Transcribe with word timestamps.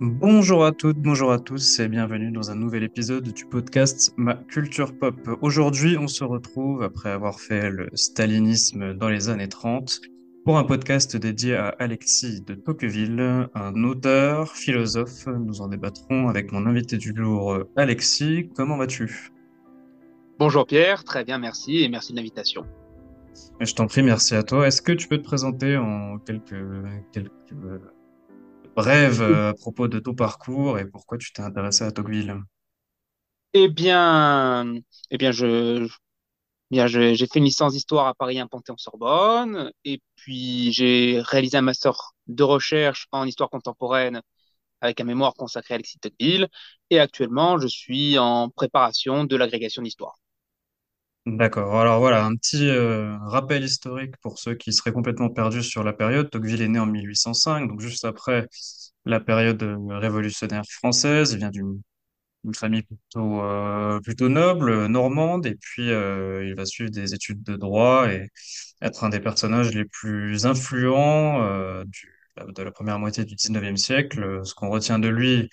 Bonjour 0.00 0.64
à 0.64 0.70
toutes, 0.70 0.98
bonjour 0.98 1.32
à 1.32 1.40
tous 1.40 1.80
et 1.80 1.88
bienvenue 1.88 2.30
dans 2.30 2.52
un 2.52 2.54
nouvel 2.54 2.84
épisode 2.84 3.32
du 3.32 3.44
podcast 3.44 4.14
Ma 4.16 4.36
Culture 4.36 4.96
Pop. 4.96 5.16
Aujourd'hui, 5.42 5.96
on 5.98 6.06
se 6.06 6.22
retrouve 6.22 6.84
après 6.84 7.10
avoir 7.10 7.40
fait 7.40 7.68
le 7.68 7.88
stalinisme 7.94 8.94
dans 8.94 9.08
les 9.08 9.28
années 9.28 9.48
30 9.48 10.00
pour 10.44 10.56
un 10.56 10.62
podcast 10.62 11.16
dédié 11.16 11.56
à 11.56 11.74
Alexis 11.80 12.42
de 12.42 12.54
Tocqueville, 12.54 13.48
un 13.56 13.82
auteur, 13.82 14.54
philosophe. 14.54 15.26
Nous 15.26 15.62
en 15.62 15.66
débattrons 15.66 16.28
avec 16.28 16.52
mon 16.52 16.66
invité 16.66 16.96
du 16.96 17.12
jour, 17.16 17.58
Alexis. 17.74 18.50
Comment 18.54 18.76
vas-tu? 18.76 19.32
Bonjour 20.38 20.64
Pierre, 20.64 21.02
très 21.02 21.24
bien, 21.24 21.38
merci 21.38 21.82
et 21.82 21.88
merci 21.88 22.12
de 22.12 22.18
l'invitation. 22.18 22.64
Je 23.58 23.74
t'en 23.74 23.88
prie, 23.88 24.04
merci 24.04 24.36
à 24.36 24.44
toi. 24.44 24.68
Est-ce 24.68 24.80
que 24.80 24.92
tu 24.92 25.08
peux 25.08 25.18
te 25.18 25.24
présenter 25.24 25.76
en 25.76 26.18
quelques, 26.18 26.54
quelques 27.12 27.32
brève 28.78 29.20
euh, 29.22 29.50
à 29.50 29.54
propos 29.54 29.88
de 29.88 29.98
ton 29.98 30.14
parcours 30.14 30.78
et 30.78 30.86
pourquoi 30.86 31.18
tu 31.18 31.32
t'es 31.32 31.42
intéressé 31.42 31.84
à 31.84 31.92
Tocqueville? 31.92 32.36
Eh 33.54 33.68
bien, 33.68 34.74
eh 35.10 35.16
bien, 35.18 35.32
je, 35.32 35.88
bien, 36.70 36.86
j'ai 36.88 37.16
fait 37.28 37.38
une 37.40 37.44
licence 37.46 37.74
d'histoire 37.74 38.06
à 38.08 38.14
Paris 38.14 38.38
1 38.40 38.48
Panthéon-Sorbonne 38.48 39.72
et 39.84 40.02
puis 40.16 40.72
j'ai 40.72 41.20
réalisé 41.22 41.58
un 41.58 41.62
master 41.62 41.94
de 42.28 42.42
recherche 42.44 43.08
en 43.12 43.26
histoire 43.26 43.50
contemporaine 43.50 44.22
avec 44.82 45.00
un 45.00 45.04
mémoire 45.04 45.34
consacré 45.34 45.74
à 45.74 45.76
Alexis 45.76 45.98
Tocqueville 46.00 46.48
et 46.90 47.00
actuellement 47.00 47.58
je 47.60 47.68
suis 47.68 48.18
en 48.18 48.50
préparation 48.50 49.24
de 49.24 49.36
l'agrégation 49.36 49.82
d'histoire. 49.82 50.18
D'accord. 51.36 51.78
Alors 51.78 51.98
voilà, 52.00 52.24
un 52.24 52.34
petit 52.36 52.68
euh, 52.70 53.18
rappel 53.18 53.62
historique 53.62 54.16
pour 54.22 54.38
ceux 54.38 54.54
qui 54.54 54.72
seraient 54.72 54.92
complètement 54.92 55.28
perdus 55.28 55.62
sur 55.62 55.84
la 55.84 55.92
période. 55.92 56.30
Tocqueville 56.30 56.62
est 56.62 56.68
né 56.68 56.78
en 56.78 56.86
1805, 56.86 57.68
donc 57.68 57.80
juste 57.80 58.04
après 58.06 58.48
la 59.04 59.20
période 59.20 59.62
euh, 59.62 59.76
révolutionnaire 59.98 60.62
française. 60.70 61.32
Il 61.32 61.38
vient 61.38 61.50
d'une 61.50 61.82
famille 62.54 62.82
plutôt, 62.82 63.42
euh, 63.42 64.00
plutôt 64.00 64.28
noble, 64.30 64.86
normande, 64.86 65.46
et 65.46 65.56
puis 65.56 65.84
il 65.88 66.54
va 66.56 66.64
suivre 66.66 66.90
des 66.90 67.14
études 67.14 67.42
de 67.42 67.56
droit 67.56 68.08
et 68.12 68.28
être 68.82 69.04
un 69.04 69.10
des 69.10 69.20
personnages 69.20 69.74
les 69.74 69.84
plus 69.86 70.46
influents 70.46 71.84
de 72.46 72.62
la 72.62 72.70
première 72.72 72.98
moitié 72.98 73.24
du 73.24 73.34
19e 73.36 73.76
siècle. 73.76 74.40
Ce 74.44 74.54
qu'on 74.54 74.70
retient 74.70 74.98
de 74.98 75.08
lui, 75.08 75.50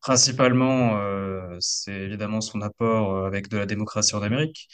principalement, 0.00 0.98
c'est 1.60 1.92
évidemment 1.92 2.40
son 2.40 2.60
apport 2.62 3.26
avec 3.26 3.48
de 3.48 3.58
la 3.58 3.66
démocratie 3.66 4.14
en 4.16 4.22
Amérique. 4.22 4.68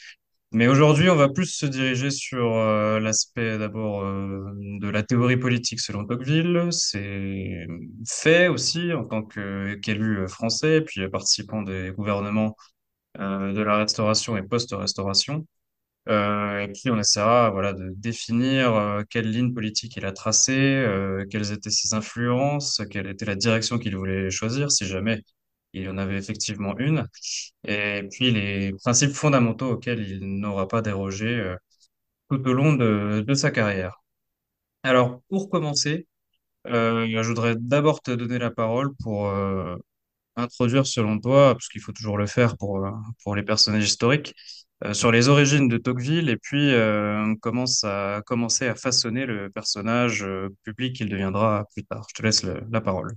Mais 0.51 0.67
aujourd'hui, 0.67 1.09
on 1.09 1.15
va 1.15 1.29
plus 1.29 1.45
se 1.45 1.65
diriger 1.67 2.09
sur 2.09 2.55
euh, 2.57 2.99
l'aspect 2.99 3.59
d'abord 3.59 4.01
euh, 4.03 4.51
de 4.81 4.89
la 4.89 5.03
théorie 5.03 5.37
politique 5.37 5.79
selon 5.79 6.05
Tocqueville, 6.05 6.69
ses 6.71 7.67
faits 8.07 8.49
aussi 8.49 8.91
en 8.93 9.05
tant 9.05 9.21
qu'élu 9.23 10.27
français, 10.27 10.81
puis 10.81 11.07
participant 11.07 11.61
des 11.61 11.91
gouvernements 11.95 12.55
euh, 13.19 13.53
de 13.53 13.61
la 13.61 13.77
Restauration 13.77 14.37
et 14.37 14.43
post-Restauration. 14.43 15.45
Euh, 16.09 16.61
et 16.61 16.67
puis 16.69 16.89
on 16.91 16.99
essaiera 16.99 17.51
voilà, 17.51 17.73
de 17.73 17.91
définir 17.95 18.75
euh, 18.75 19.03
quelle 19.09 19.29
ligne 19.31 19.53
politique 19.53 19.95
il 19.97 20.05
a 20.05 20.11
tracée, 20.11 20.53
euh, 20.57 21.25
quelles 21.29 21.51
étaient 21.51 21.69
ses 21.69 21.93
influences, 21.93 22.81
quelle 22.89 23.07
était 23.07 23.25
la 23.25 23.35
direction 23.35 23.77
qu'il 23.79 23.95
voulait 23.97 24.31
choisir, 24.31 24.71
si 24.71 24.85
jamais 24.87 25.21
il 25.73 25.83
y 25.83 25.89
en 25.89 25.97
avait 25.97 26.17
effectivement 26.17 26.77
une, 26.77 27.07
et 27.67 28.03
puis 28.11 28.31
les 28.31 28.73
principes 28.83 29.11
fondamentaux 29.11 29.71
auxquels 29.71 30.01
il 30.07 30.39
n'aura 30.39 30.67
pas 30.67 30.81
dérogé 30.81 31.27
euh, 31.27 31.55
tout 32.29 32.47
au 32.47 32.53
long 32.53 32.73
de, 32.73 33.33
sa 33.35 33.51
carrière. 33.51 34.01
Alors, 34.83 35.21
pour 35.29 35.49
commencer, 35.49 36.07
euh, 36.67 37.07
je 37.07 37.27
voudrais 37.27 37.55
d'abord 37.57 38.01
te 38.01 38.11
donner 38.11 38.39
la 38.39 38.51
parole 38.51 38.95
pour 39.03 39.29
euh, 39.29 39.77
introduire, 40.37 40.87
selon 40.87 41.19
toi, 41.19 41.53
parce 41.55 41.69
qu'il 41.69 41.81
faut 41.81 41.93
toujours 41.93 42.17
le 42.17 42.27
faire 42.27 42.57
pour, 42.57 43.35
les 43.35 43.43
personnages 43.43 43.85
historiques, 43.85 44.35
sur 44.93 45.11
les 45.11 45.29
origines 45.29 45.67
de 45.67 45.77
Tocqueville 45.77 46.29
et 46.29 46.37
puis 46.37 46.71
comment 47.41 47.65
à 47.83 48.75
façonner 48.75 49.25
le 49.25 49.49
personnage 49.49 50.25
public 50.63 50.95
qu'il 50.95 51.09
deviendra 51.09 51.65
plus 51.73 51.83
tard. 51.85 52.07
Je 52.09 52.15
te 52.15 52.23
laisse 52.23 52.43
la 52.43 52.81
parole. 52.81 53.13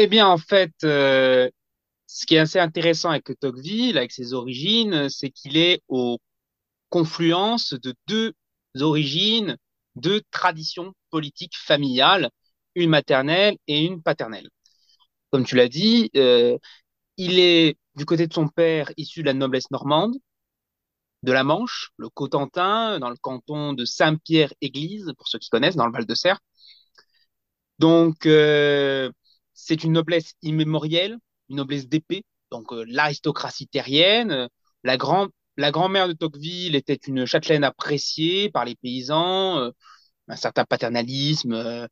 Eh 0.00 0.06
bien, 0.06 0.28
en 0.28 0.38
fait, 0.38 0.72
euh, 0.84 1.50
ce 2.06 2.24
qui 2.26 2.36
est 2.36 2.38
assez 2.38 2.60
intéressant 2.60 3.10
avec 3.10 3.28
Tocqueville, 3.40 3.98
avec 3.98 4.12
ses 4.12 4.32
origines, 4.32 5.08
c'est 5.10 5.30
qu'il 5.30 5.56
est 5.56 5.82
aux 5.88 6.18
confluences 6.90 7.74
de 7.74 7.94
deux 8.06 8.34
origines, 8.80 9.56
deux 9.96 10.22
traditions 10.30 10.94
politiques 11.10 11.56
familiales, 11.56 12.30
une 12.76 12.90
maternelle 12.90 13.56
et 13.66 13.84
une 13.84 14.00
paternelle. 14.02 14.48
Comme 15.32 15.44
tu 15.44 15.56
l'as 15.56 15.68
dit, 15.68 16.10
euh, 16.16 16.56
il 17.16 17.40
est 17.40 17.76
du 17.96 18.04
côté 18.06 18.28
de 18.28 18.34
son 18.34 18.48
père 18.48 18.92
issu 18.98 19.22
de 19.22 19.26
la 19.26 19.34
noblesse 19.34 19.70
normande, 19.72 20.16
de 21.24 21.32
la 21.32 21.44
Manche, 21.44 21.90
le 21.96 22.08
Cotentin, 22.08 22.98
dans 23.00 23.10
le 23.10 23.16
canton 23.16 23.72
de 23.72 23.84
Saint-Pierre-Église, 23.84 25.12
pour 25.18 25.28
ceux 25.28 25.38
qui 25.38 25.50
connaissent, 25.50 25.76
dans 25.76 25.86
le 25.86 25.92
Val-de-Serre. 25.92 26.40
Donc, 27.78 28.26
euh, 28.26 29.10
c'est 29.60 29.84
une 29.84 29.92
noblesse 29.92 30.34
immémorielle, 30.42 31.18
une 31.48 31.56
noblesse 31.56 31.88
d'épée, 31.88 32.24
donc 32.50 32.72
euh, 32.72 32.84
l'aristocratie 32.88 33.66
terrienne. 33.68 34.30
Euh, 34.30 34.48
La 34.84 34.96
grand, 34.96 35.28
la 35.56 35.70
grand-mère 35.72 36.08
de 36.08 36.12
Tocqueville 36.14 36.76
était 36.76 36.94
une 37.08 37.26
châtelaine 37.26 37.64
appréciée 37.64 38.50
par 38.50 38.64
les 38.64 38.76
paysans, 38.76 39.58
euh, 39.58 39.70
un 40.28 40.36
certain 40.36 40.64
paternalisme. 40.64 41.52
euh. 41.54 41.86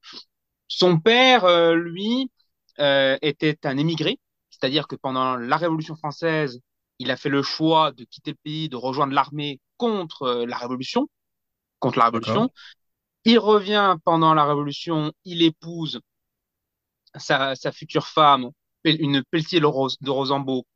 Son 0.68 0.98
père, 1.00 1.46
lui, 1.74 2.30
était 2.78 3.58
un 3.64 3.78
émigré, 3.78 4.18
c'est-à-dire 4.50 4.86
que 4.88 4.96
pendant 4.96 5.36
la 5.36 5.56
Révolution 5.56 5.96
française, 5.96 6.60
il 6.98 7.10
a 7.10 7.16
fait 7.16 7.28
le 7.28 7.42
choix 7.42 7.92
de 7.92 8.04
quitter 8.04 8.32
le 8.32 8.38
pays, 8.42 8.68
de 8.68 8.76
rejoindre 8.76 9.12
l'armée 9.14 9.60
contre 9.76 10.44
la 10.46 10.56
Révolution, 10.58 11.08
contre 11.78 11.98
la? 11.98 12.06
Révolution. 12.06 12.50
Il 13.24 13.38
revient 13.38 13.96
pendant 14.04 14.34
la 14.34 14.44
Révolution, 14.44 15.12
il 15.24 15.42
épouse 15.42 16.00
sa, 17.18 17.54
sa 17.54 17.72
future 17.72 18.06
femme, 18.08 18.50
une 18.84 19.22
Pelletier 19.30 19.60
de 19.60 19.66
Ros- 19.66 19.96
de 20.00 20.10
Rosambeau. 20.10 20.66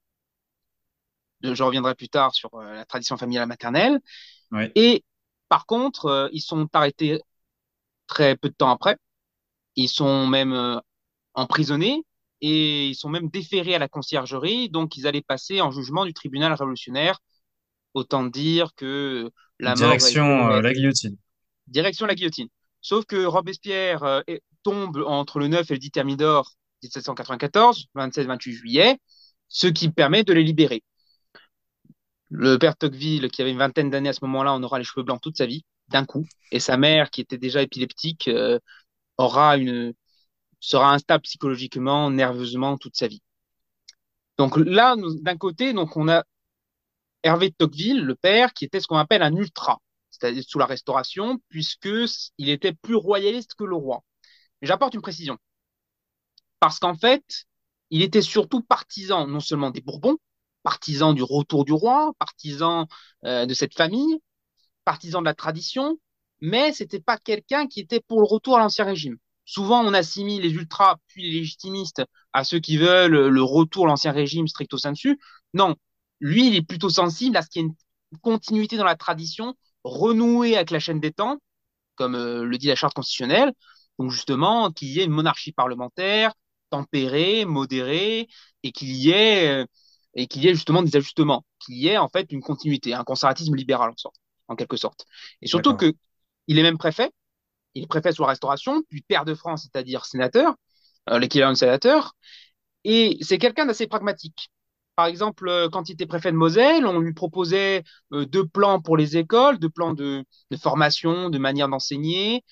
Je 1.42 1.62
reviendrai 1.62 1.94
plus 1.94 2.08
tard 2.08 2.34
sur 2.34 2.54
euh, 2.54 2.74
la 2.74 2.84
tradition 2.84 3.16
familiale 3.16 3.48
maternelle. 3.48 4.00
Et 4.76 5.04
par 5.48 5.66
contre, 5.66 6.06
euh, 6.06 6.28
ils 6.32 6.42
sont 6.42 6.68
arrêtés 6.74 7.20
très 8.08 8.36
peu 8.36 8.48
de 8.50 8.54
temps 8.54 8.70
après. 8.70 8.96
Ils 9.76 9.88
sont 9.88 10.26
même 10.28 10.52
euh, 10.52 10.78
emprisonnés 11.34 12.04
et 12.42 12.88
ils 12.88 12.94
sont 12.96 13.10
même 13.10 13.30
déférés 13.30 13.74
à 13.76 13.80
la 13.80 13.88
conciergerie. 13.88 14.70
Donc, 14.70 14.96
ils 14.96 15.06
allaient 15.06 15.22
passer 15.22 15.60
en 15.62 15.70
jugement 15.72 16.04
du 16.06 16.14
tribunal 16.14 16.52
révolutionnaire. 16.54 17.20
Autant 17.94 18.24
dire 18.24 18.74
que 18.76 19.30
la 19.60 19.76
mort 19.76 20.00
Direction 20.00 20.50
euh, 20.50 20.60
était 20.60 20.62
la 20.62 20.72
guillotine. 20.72 21.16
direction 21.68 22.06
la 22.06 22.14
guillotine. 22.14 22.48
Sauf 22.82 23.04
que 23.04 23.24
Robespierre 23.24 24.02
euh, 24.04 24.22
tombe 24.62 25.02
entre 25.06 25.38
le 25.38 25.48
9 25.48 25.70
et 25.70 25.74
le 25.74 25.78
10 25.78 25.90
Thermidor 25.90 26.52
1794, 26.82 27.88
27-28 27.94 28.52
juillet, 28.52 28.98
ce 29.48 29.66
qui 29.66 29.90
permet 29.90 30.24
de 30.24 30.32
les 30.32 30.42
libérer. 30.42 30.82
Le 32.30 32.58
père 32.58 32.76
Tocqueville, 32.76 33.28
qui 33.30 33.42
avait 33.42 33.50
une 33.50 33.58
vingtaine 33.58 33.90
d'années 33.90 34.10
à 34.10 34.12
ce 34.12 34.24
moment-là, 34.24 34.52
en 34.52 34.62
aura 34.62 34.78
les 34.78 34.84
cheveux 34.84 35.02
blancs 35.02 35.20
toute 35.20 35.36
sa 35.36 35.46
vie, 35.46 35.64
d'un 35.88 36.04
coup. 36.04 36.26
Et 36.52 36.60
sa 36.60 36.76
mère, 36.76 37.10
qui 37.10 37.20
était 37.20 37.38
déjà 37.38 37.60
épileptique, 37.60 38.28
euh, 38.28 38.58
aura 39.18 39.56
une, 39.56 39.92
sera 40.60 40.94
instable 40.94 41.22
psychologiquement, 41.22 42.10
nerveusement 42.10 42.78
toute 42.78 42.96
sa 42.96 43.08
vie. 43.08 43.22
Donc 44.38 44.56
là, 44.56 44.96
d'un 44.96 45.36
côté, 45.36 45.72
donc 45.72 45.96
on 45.96 46.08
a 46.08 46.24
Hervé 47.22 47.50
de 47.50 47.54
Tocqueville, 47.54 48.02
le 48.02 48.14
père, 48.14 48.54
qui 48.54 48.64
était 48.64 48.80
ce 48.80 48.86
qu'on 48.86 48.96
appelle 48.96 49.22
un 49.22 49.34
ultra, 49.36 49.80
c'est-à-dire 50.20 50.44
sous 50.46 50.58
la 50.58 50.66
Restauration, 50.66 51.38
puisque 51.48 51.86
s- 51.86 52.32
il 52.38 52.48
était 52.50 52.72
plus 52.74 52.94
royaliste 52.96 53.54
que 53.54 53.64
le 53.64 53.76
roi. 53.76 54.04
J'apporte 54.62 54.94
une 54.94 55.02
précision, 55.02 55.38
parce 56.60 56.78
qu'en 56.78 56.94
fait, 56.94 57.44
il 57.90 58.02
était 58.02 58.22
surtout 58.22 58.62
partisan 58.62 59.26
non 59.26 59.40
seulement 59.40 59.70
des 59.70 59.80
Bourbons, 59.80 60.16
partisan 60.62 61.12
du 61.12 61.22
retour 61.22 61.64
du 61.64 61.72
roi, 61.72 62.12
partisan 62.18 62.86
euh, 63.24 63.46
de 63.46 63.54
cette 63.54 63.74
famille, 63.74 64.18
partisan 64.84 65.20
de 65.20 65.26
la 65.26 65.34
tradition, 65.34 65.98
mais 66.40 66.72
c'était 66.72 67.00
pas 67.00 67.18
quelqu'un 67.18 67.66
qui 67.68 67.80
était 67.80 68.00
pour 68.00 68.20
le 68.20 68.26
retour 68.26 68.56
à 68.56 68.60
l'ancien 68.60 68.86
régime. 68.86 69.16
Souvent, 69.46 69.84
on 69.84 69.94
assimile 69.94 70.42
les 70.42 70.52
ultras 70.54 70.96
puis 71.08 71.22
les 71.24 71.30
légitimistes 71.40 72.02
à 72.32 72.44
ceux 72.44 72.60
qui 72.60 72.78
veulent 72.78 73.28
le 73.28 73.42
retour 73.42 73.86
à 73.86 73.88
l'ancien 73.88 74.12
régime 74.12 74.48
stricto 74.48 74.78
sensu. 74.78 75.18
Non, 75.54 75.76
lui, 76.20 76.48
il 76.48 76.56
est 76.56 76.62
plutôt 76.62 76.90
sensible 76.90 77.36
à 77.36 77.42
ce 77.42 77.50
qu'il 77.50 77.62
y 77.62 77.64
ait 77.66 77.68
une 77.68 78.18
continuité 78.20 78.76
dans 78.76 78.84
la 78.84 78.96
tradition, 78.96 79.54
renouer 79.84 80.56
avec 80.56 80.70
la 80.70 80.80
chaîne 80.80 81.00
des 81.00 81.12
temps, 81.12 81.38
comme 81.96 82.14
euh, 82.14 82.44
le 82.44 82.58
dit 82.58 82.68
la 82.68 82.76
charte 82.76 82.94
constitutionnelle. 82.94 83.52
Donc 83.98 84.10
justement, 84.10 84.70
qu'il 84.72 84.88
y 84.88 85.00
ait 85.00 85.04
une 85.04 85.10
monarchie 85.12 85.52
parlementaire 85.52 86.32
tempérée, 86.70 87.44
modérée, 87.44 88.28
et 88.62 88.72
qu'il 88.72 88.90
y 88.90 89.10
ait 89.10 89.62
euh, 89.62 89.66
et 90.14 90.26
qu'il 90.26 90.42
y 90.42 90.48
ait 90.48 90.54
justement 90.54 90.82
des 90.82 90.96
ajustements, 90.96 91.44
qu'il 91.58 91.76
y 91.76 91.88
ait 91.88 91.98
en 91.98 92.08
fait 92.08 92.32
une 92.32 92.40
continuité, 92.40 92.94
un 92.94 93.04
conservatisme 93.04 93.54
libéral 93.54 93.90
en 93.90 93.96
sorte, 93.96 94.16
en 94.48 94.56
quelque 94.56 94.76
sorte. 94.76 95.04
Et 95.42 95.46
surtout 95.46 95.72
D'accord. 95.72 95.92
que 95.92 95.96
il 96.48 96.58
est 96.58 96.62
même 96.62 96.78
préfet, 96.78 97.10
il 97.74 97.84
est 97.84 97.86
préfet 97.86 98.12
sous 98.12 98.22
la 98.22 98.28
Restauration, 98.28 98.82
puis 98.88 99.02
pair 99.02 99.24
de 99.24 99.34
France, 99.34 99.62
c'est-à-dire 99.70 100.04
sénateur, 100.04 100.54
euh, 101.10 101.18
l'équivalent 101.18 101.52
de 101.52 101.56
sénateur. 101.56 102.14
Et 102.84 103.18
c'est 103.20 103.38
quelqu'un 103.38 103.66
d'assez 103.66 103.86
pragmatique. 103.86 104.50
Par 105.00 105.06
exemple, 105.06 105.48
euh, 105.48 105.70
quand 105.70 105.88
il 105.88 105.92
était 105.92 106.04
préfet 106.04 106.30
de 106.30 106.36
Moselle, 106.36 106.84
on 106.84 106.98
lui 106.98 107.14
proposait 107.14 107.84
euh, 108.12 108.26
deux 108.26 108.46
plans 108.46 108.82
pour 108.82 108.98
les 108.98 109.16
écoles, 109.16 109.58
deux 109.58 109.70
plans 109.70 109.94
de, 109.94 110.26
formation, 110.60 111.30
de 111.30 111.38
manière 111.38 111.70
d'enseigner. 111.70 112.44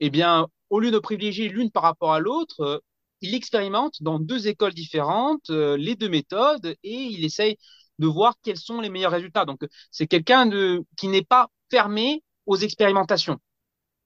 Eh 0.00 0.10
bien, 0.10 0.48
au 0.68 0.80
lieu 0.80 0.90
de 0.90 0.98
privilégier 0.98 1.48
l'une 1.48 1.70
par 1.70 1.84
rapport 1.84 2.12
à 2.12 2.18
l'autre, 2.18 2.60
euh, 2.62 2.78
il 3.20 3.36
expérimente 3.36 4.02
dans 4.02 4.18
deux 4.18 4.48
écoles 4.48 4.74
différentes 4.74 5.48
les 5.50 5.94
deux 5.94 6.08
méthodes 6.08 6.74
et 6.82 6.92
il 6.92 7.24
essaye 7.24 7.56
de 8.00 8.08
voir 8.08 8.34
quels 8.42 8.58
sont 8.58 8.80
les 8.80 8.90
meilleurs 8.90 9.12
résultats. 9.12 9.44
Donc, 9.44 9.60
c'est 9.92 10.08
quelqu'un 10.08 10.50
qui 10.96 11.06
n'est 11.06 11.22
pas 11.22 11.50
fermé 11.70 12.24
aux 12.46 12.56
expérimentations. 12.56 13.38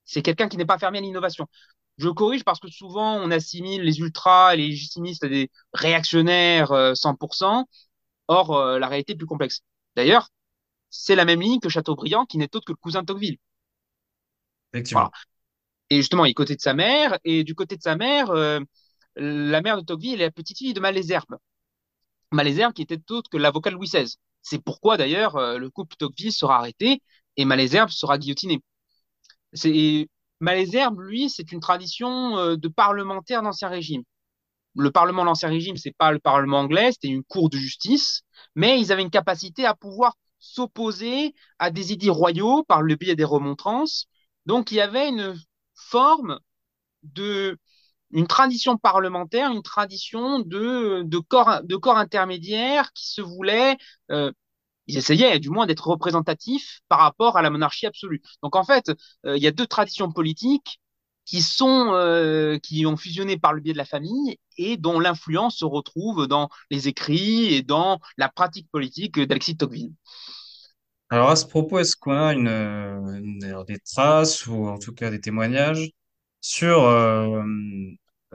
C'est 0.04 0.20
quelqu'un 0.20 0.48
qui 0.48 0.58
n'est 0.58 0.66
pas 0.66 0.78
fermé 0.78 0.98
à 0.98 1.00
l'innovation. 1.00 1.46
Je 1.98 2.08
corrige 2.10 2.44
parce 2.44 2.60
que 2.60 2.68
souvent 2.68 3.14
on 3.16 3.30
assimile 3.30 3.82
les 3.82 3.98
ultras 4.00 4.54
et 4.54 4.58
les 4.58 4.68
légitimistes 4.68 5.24
à 5.24 5.28
des 5.28 5.50
réactionnaires 5.72 6.72
euh, 6.72 6.94
100%. 6.94 7.64
Or, 8.28 8.56
euh, 8.56 8.78
la 8.78 8.88
réalité 8.88 9.12
est 9.14 9.16
plus 9.16 9.26
complexe. 9.26 9.62
D'ailleurs, 9.96 10.28
c'est 10.90 11.14
la 11.16 11.24
même 11.24 11.40
ligne 11.40 11.60
que 11.60 11.68
Chateaubriand 11.68 12.26
qui 12.26 12.38
n'est 12.38 12.54
autre 12.56 12.66
que 12.66 12.72
le 12.72 12.76
cousin 12.76 13.02
de 13.02 13.06
Tocqueville. 13.06 13.38
Voilà. 14.92 15.10
Et 15.90 15.96
justement, 15.96 16.24
il 16.24 16.30
est 16.30 16.34
côté 16.34 16.56
de 16.56 16.60
sa 16.60 16.74
mère, 16.74 17.18
et 17.24 17.44
du 17.44 17.54
côté 17.54 17.76
de 17.76 17.82
sa 17.82 17.96
mère, 17.96 18.30
euh, 18.30 18.60
la 19.16 19.60
mère 19.62 19.78
de 19.78 19.82
Tocqueville 19.82 20.20
est 20.20 20.24
la 20.26 20.30
petite 20.30 20.58
fille 20.58 20.74
de 20.74 20.80
Malesherbes. 20.80 21.38
Malesherbes 22.32 22.72
qui 22.72 22.82
était 22.82 23.00
autre 23.10 23.30
que 23.30 23.36
l'avocat 23.36 23.70
de 23.70 23.76
Louis 23.76 23.88
XVI. 23.88 24.16
C'est 24.42 24.58
pourquoi 24.62 24.96
d'ailleurs 24.96 25.36
euh, 25.36 25.58
le 25.58 25.70
couple 25.70 25.96
Tocqueville 25.96 26.32
sera 26.32 26.58
arrêté 26.58 27.02
et 27.36 27.44
Malesherbes 27.44 27.90
sera 27.90 28.18
guillotiné. 28.18 28.62
C'est 29.52 30.08
Malesherbes, 30.40 31.00
lui, 31.00 31.30
c'est 31.30 31.52
une 31.52 31.60
tradition 31.60 32.38
euh, 32.38 32.56
de 32.56 32.68
parlementaire 32.68 33.42
d'Ancien 33.42 33.68
Régime. 33.68 34.02
Le 34.76 34.90
Parlement 34.90 35.22
de 35.22 35.26
l'Ancien 35.26 35.48
Régime, 35.48 35.76
c'est 35.76 35.94
pas 35.96 36.12
le 36.12 36.18
Parlement 36.18 36.60
anglais, 36.60 36.92
c'était 36.92 37.08
une 37.08 37.24
cour 37.24 37.50
de 37.50 37.56
justice, 37.56 38.22
mais 38.54 38.80
ils 38.80 38.92
avaient 38.92 39.02
une 39.02 39.10
capacité 39.10 39.64
à 39.66 39.74
pouvoir 39.74 40.14
s'opposer 40.38 41.34
à 41.58 41.70
des 41.70 41.92
idées 41.92 42.10
royaux 42.10 42.62
par 42.64 42.82
le 42.82 42.94
biais 42.96 43.16
des 43.16 43.24
remontrances. 43.24 44.06
Donc 44.46 44.70
il 44.70 44.76
y 44.76 44.80
avait 44.80 45.08
une 45.08 45.34
forme 45.74 46.38
de 47.02 47.58
une 48.12 48.26
tradition 48.26 48.78
parlementaire, 48.78 49.52
une 49.52 49.62
tradition 49.62 50.40
de, 50.40 51.02
de, 51.04 51.18
corps, 51.18 51.62
de 51.64 51.76
corps 51.76 51.98
intermédiaire 51.98 52.92
qui 52.94 53.08
se 53.08 53.20
voulait, 53.22 53.76
euh, 54.10 54.32
ils 54.86 54.98
essayaient 54.98 55.38
du 55.40 55.50
moins 55.50 55.66
d'être 55.66 55.88
représentatifs 55.88 56.80
par 56.88 57.00
rapport 57.00 57.36
à 57.36 57.42
la 57.42 57.50
monarchie 57.50 57.86
absolue. 57.86 58.22
Donc 58.42 58.56
en 58.56 58.64
fait, 58.64 58.90
euh, 59.26 59.36
il 59.36 59.42
y 59.42 59.46
a 59.46 59.52
deux 59.52 59.66
traditions 59.66 60.12
politiques 60.12 60.80
qui 61.26 61.42
sont 61.42 61.90
euh, 61.92 62.58
qui 62.58 62.86
ont 62.86 62.96
fusionné 62.96 63.36
par 63.36 63.52
le 63.52 63.60
biais 63.60 63.72
de 63.72 63.78
la 63.78 63.84
famille 63.84 64.38
et 64.56 64.76
dont 64.78 64.98
l'influence 64.98 65.58
se 65.58 65.64
retrouve 65.64 66.26
dans 66.26 66.48
les 66.70 66.88
écrits 66.88 67.52
et 67.52 67.62
dans 67.62 68.00
la 68.16 68.30
pratique 68.30 68.70
politique 68.70 69.20
d'Alexis 69.20 69.56
Tocqueville. 69.56 69.92
Alors 71.10 71.30
à 71.30 71.36
ce 71.36 71.46
propos, 71.46 71.78
est-ce 71.78 71.96
qu'on 71.96 72.12
a 72.12 72.32
une, 72.32 73.64
des 73.66 73.78
traces 73.78 74.46
ou 74.46 74.66
en 74.66 74.78
tout 74.78 74.92
cas 74.92 75.10
des 75.10 75.20
témoignages 75.20 75.90
sur 76.40 76.84
euh, 76.84 77.42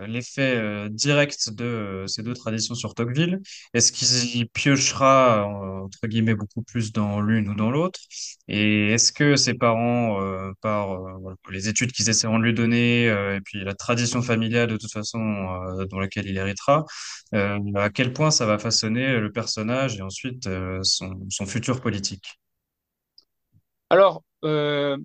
l'effet 0.07 0.55
euh, 0.57 0.89
direct 0.89 1.49
de 1.51 1.63
euh, 1.65 2.07
ces 2.07 2.23
deux 2.23 2.33
traditions 2.33 2.75
sur 2.75 2.93
Tocqueville? 2.93 3.39
Est-ce 3.73 3.91
qu'il 3.91 4.41
y 4.41 4.45
piochera 4.45 5.47
euh, 5.47 5.85
entre 5.85 6.07
guillemets 6.07 6.35
beaucoup 6.35 6.61
plus 6.63 6.91
dans 6.91 7.21
l'une 7.21 7.49
ou 7.49 7.55
dans 7.55 7.71
l'autre? 7.71 7.99
Et 8.47 8.91
est-ce 8.93 9.11
que 9.11 9.35
ses 9.35 9.53
parents, 9.53 10.21
euh, 10.21 10.51
par 10.61 10.91
euh, 10.93 11.13
voilà, 11.21 11.37
les 11.51 11.69
études 11.69 11.91
qu'ils 11.91 12.09
essaieront 12.09 12.39
de 12.39 12.43
lui 12.43 12.53
donner 12.53 13.09
euh, 13.09 13.37
et 13.37 13.41
puis 13.41 13.63
la 13.63 13.75
tradition 13.75 14.21
familiale 14.21 14.69
de 14.69 14.77
toute 14.77 14.91
façon 14.91 15.19
euh, 15.19 15.85
dans 15.85 15.99
laquelle 15.99 16.27
il 16.27 16.37
héritera, 16.37 16.85
euh, 17.33 17.59
à 17.75 17.89
quel 17.89 18.13
point 18.13 18.31
ça 18.31 18.45
va 18.45 18.57
façonner 18.59 19.19
le 19.19 19.31
personnage 19.31 19.97
et 19.97 20.01
ensuite 20.01 20.47
euh, 20.47 20.79
son, 20.83 21.25
son 21.29 21.45
futur 21.45 21.81
politique? 21.81 22.39
Alors, 23.89 24.23
euh, 24.45 24.97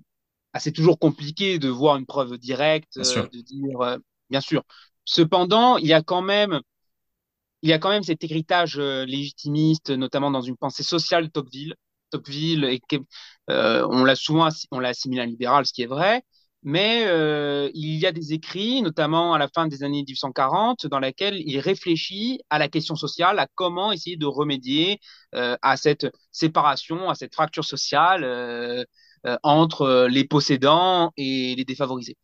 ah, 0.53 0.59
c'est 0.59 0.71
toujours 0.71 0.99
compliqué 0.99 1.59
de 1.59 1.69
voir 1.69 1.97
une 1.97 2.05
preuve 2.05 2.37
directe, 2.37 2.97
euh, 2.97 3.27
de 3.27 3.41
dire, 3.41 3.81
euh, 3.81 3.97
bien 4.29 4.41
sûr. 4.41 4.63
Cependant, 5.05 5.77
il 5.77 5.87
y 5.87 5.93
a 5.93 6.01
quand 6.01 6.21
même, 6.21 6.59
il 7.63 7.69
y 7.69 7.73
a 7.73 7.79
quand 7.79 7.89
même 7.89 8.03
cet 8.03 8.23
héritage 8.23 8.77
euh, 8.77 9.05
légitimiste, 9.05 9.89
notamment 9.91 10.31
dans 10.31 10.41
une 10.41 10.57
pensée 10.57 10.83
sociale 10.83 11.31
Tocqueville. 11.31 11.75
Tocqueville, 12.11 12.79
que- 12.89 12.97
euh, 13.49 13.85
on 13.89 14.03
l'a 14.05 14.15
souvent, 14.15 14.49
on 14.71 14.79
l'a 14.79 14.89
assimilé 14.89 15.21
à 15.21 15.23
un 15.23 15.27
libéral, 15.27 15.65
ce 15.65 15.73
qui 15.73 15.81
est 15.81 15.85
vrai, 15.87 16.21
mais 16.63 17.03
euh, 17.07 17.69
il 17.73 17.95
y 17.97 18.05
a 18.05 18.11
des 18.11 18.33
écrits, 18.33 18.81
notamment 18.81 19.33
à 19.33 19.37
la 19.39 19.47
fin 19.49 19.67
des 19.67 19.83
années 19.83 20.03
1840, 20.03 20.87
dans 20.87 20.99
lesquels 20.99 21.37
il 21.45 21.59
réfléchit 21.59 22.39
à 22.49 22.59
la 22.59 22.67
question 22.69 22.95
sociale, 22.95 23.39
à 23.39 23.47
comment 23.55 23.91
essayer 23.91 24.17
de 24.17 24.25
remédier 24.25 24.99
euh, 25.35 25.57
à 25.61 25.77
cette 25.77 26.07
séparation, 26.31 27.09
à 27.09 27.15
cette 27.15 27.33
fracture 27.33 27.65
sociale 27.65 28.85
entre 29.43 30.07
les 30.09 30.23
possédants 30.25 31.11
et 31.17 31.55
les 31.55 31.65
défavorisés. 31.65 32.15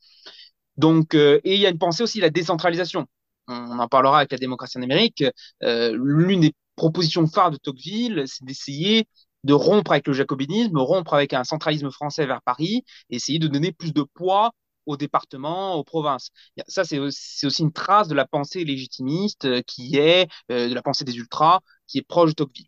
Donc, 0.77 1.15
euh, 1.15 1.39
et 1.43 1.55
il 1.55 1.59
y 1.59 1.65
a 1.65 1.69
une 1.69 1.77
pensée 1.77 2.03
aussi, 2.03 2.19
la 2.19 2.29
décentralisation. 2.29 3.05
On 3.47 3.79
en 3.79 3.87
parlera 3.87 4.19
avec 4.19 4.31
la 4.31 4.37
démocratie 4.37 4.77
en 4.77 4.81
Amérique. 4.81 5.23
Euh, 5.63 5.97
l'une 6.01 6.41
des 6.41 6.53
propositions 6.75 7.27
phares 7.27 7.51
de 7.51 7.57
Tocqueville, 7.57 8.23
c'est 8.25 8.43
d'essayer 8.45 9.07
de 9.43 9.53
rompre 9.53 9.91
avec 9.91 10.07
le 10.07 10.13
jacobinisme, 10.13 10.77
rompre 10.77 11.13
avec 11.13 11.33
un 11.33 11.43
centralisme 11.43 11.91
français 11.91 12.25
vers 12.25 12.41
Paris, 12.41 12.83
essayer 13.09 13.39
de 13.39 13.47
donner 13.47 13.71
plus 13.71 13.93
de 13.93 14.03
poids 14.03 14.51
aux 14.85 14.97
départements, 14.97 15.75
aux 15.75 15.83
provinces. 15.83 16.29
Ça, 16.67 16.83
c'est 16.83 16.99
aussi 16.99 17.61
une 17.61 17.71
trace 17.71 18.07
de 18.07 18.15
la 18.15 18.25
pensée 18.27 18.63
légitimiste 18.63 19.45
euh, 19.45 19.61
qui 19.61 19.97
est, 19.97 20.27
euh, 20.51 20.69
de 20.69 20.73
la 20.73 20.81
pensée 20.81 21.05
des 21.05 21.15
ultras, 21.15 21.59
qui 21.87 21.99
est 21.99 22.07
proche 22.07 22.31
de 22.31 22.35
Tocqueville. 22.35 22.67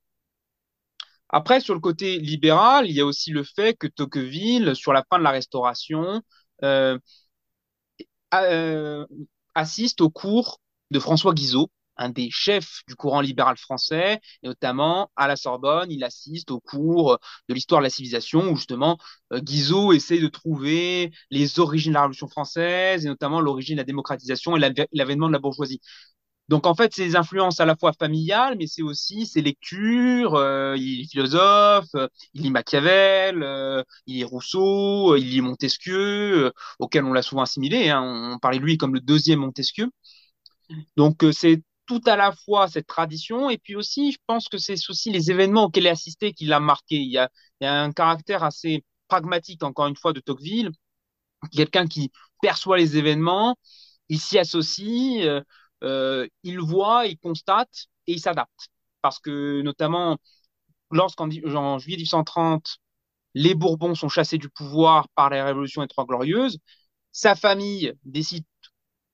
Après, 1.30 1.60
sur 1.60 1.74
le 1.74 1.80
côté 1.80 2.20
libéral, 2.20 2.88
il 2.88 2.96
y 2.96 3.02
a 3.02 3.06
aussi 3.06 3.32
le 3.32 3.44
fait 3.44 3.76
que 3.78 3.88
Tocqueville, 3.88 4.76
sur 4.76 4.94
la 4.94 5.04
fin 5.10 5.18
de 5.18 5.24
la 5.24 5.32
Restauration, 5.32 6.22
euh, 8.34 9.06
assiste 9.56 10.02
au 10.02 10.10
cours 10.10 10.60
de 10.92 11.00
François 11.00 11.34
Guizot, 11.34 11.70
un 11.98 12.10
des 12.10 12.30
chefs 12.30 12.82
du 12.88 12.96
courant 12.96 13.22
libéral 13.22 13.56
français, 13.58 14.20
et 14.44 14.48
notamment 14.48 15.10
à 15.16 15.28
la 15.28 15.38
Sorbonne, 15.38 15.90
il 15.92 16.04
assiste 16.04 16.52
au 16.52 16.60
cours 16.60 17.18
de 17.48 17.54
l'histoire 17.54 17.80
de 17.80 17.86
la 17.86 17.90
civilisation, 17.90 18.50
où 18.52 18.56
justement 18.58 18.98
euh, 19.32 19.40
Guizot 19.40 19.94
essaie 19.94 20.20
de 20.20 20.28
trouver 20.28 21.12
les 21.32 21.60
origines 21.60 21.92
de 21.92 21.96
la 21.96 22.02
Révolution 22.02 22.28
française, 22.28 23.06
et 23.06 23.10
notamment 23.10 23.40
l'origine 23.40 23.76
de 23.76 23.82
la 23.82 23.86
démocratisation 23.86 24.58
et 24.58 24.60
l'avènement 24.92 25.28
de 25.28 25.34
la 25.34 25.40
bourgeoisie. 25.40 25.80
Donc 26.48 26.68
en 26.68 26.76
fait, 26.76 26.94
c'est 26.94 27.06
des 27.06 27.16
influences 27.16 27.60
à 27.60 27.66
la 27.66 27.76
fois 27.76 27.92
familiales, 27.94 28.56
mais 28.60 28.68
c'est 28.68 28.84
aussi 28.84 29.26
ses 29.26 29.42
lectures. 29.42 30.36
Euh, 30.36 30.76
il 30.78 31.02
est 31.02 31.10
philosophe, 31.10 31.90
euh, 31.96 32.08
il 32.34 32.44
lit 32.44 32.52
Machiavel, 32.52 33.42
euh, 33.42 33.84
il 34.06 34.16
lit 34.18 34.24
Rousseau, 34.24 35.16
il 35.16 35.30
lit 35.30 35.42
Montesquieu, 35.42 36.52
auquel 36.80 37.04
on 37.06 37.14
l'a 37.14 37.24
souvent 37.24 37.42
assimilé. 37.42 37.90
Hein, 37.90 38.02
on 38.36 38.38
parlait 38.40 38.60
de 38.60 38.64
lui 38.64 38.78
comme 38.78 38.94
le 38.94 39.02
deuxième 39.02 39.40
Montesquieu. 39.40 39.90
Donc 40.98 41.24
c'est 41.34 41.62
tout 41.86 42.02
à 42.06 42.16
la 42.16 42.32
fois 42.32 42.68
cette 42.68 42.88
tradition, 42.88 43.50
et 43.50 43.58
puis 43.60 43.76
aussi, 43.76 44.12
je 44.12 44.18
pense 44.26 44.48
que 44.50 44.58
c'est 44.58 44.76
aussi 44.90 45.12
les 45.12 45.30
événements 45.32 45.66
auxquels 45.66 45.84
il 45.84 45.88
a 45.88 45.92
assisté 45.92 46.34
qui 46.34 46.46
l'a 46.46 46.60
marqué. 46.60 46.96
Il 46.96 47.12
y 47.12 47.18
a, 47.18 47.30
il 47.62 47.66
y 47.66 47.68
a 47.68 47.82
un 47.84 47.92
caractère 47.92 48.44
assez 48.44 48.84
pragmatique, 49.08 49.64
encore 49.64 49.88
une 49.88 49.96
fois, 49.96 50.12
de 50.14 50.20
Tocqueville, 50.20 50.72
quelqu'un 51.52 51.88
qui 51.88 52.12
perçoit 52.42 52.78
les 52.78 52.98
événements, 52.98 53.56
il 54.10 54.20
s'y 54.20 54.40
associe. 54.40 55.44
Euh, 55.86 56.28
il 56.44 56.60
voit, 56.60 57.06
il 57.08 57.18
constate 57.18 57.88
et 58.08 58.14
il 58.14 58.20
s'adapte. 58.20 58.70
Parce 59.02 59.20
que 59.20 59.62
notamment, 59.62 60.18
lorsqu'en 60.92 61.30
en 61.30 61.80
juillet 61.80 61.98
1830, 61.98 62.78
les 63.36 63.54
Bourbons 63.56 63.96
sont 63.96 64.10
chassés 64.10 64.38
du 64.38 64.50
pouvoir 64.50 65.08
par 65.16 65.30
la 65.30 65.46
Révolution 65.46 65.82
des 65.82 65.88
Trois 65.88 66.06
Glorieuses, 66.06 66.60
sa 67.12 67.36
famille 67.36 67.94
décide 68.04 68.46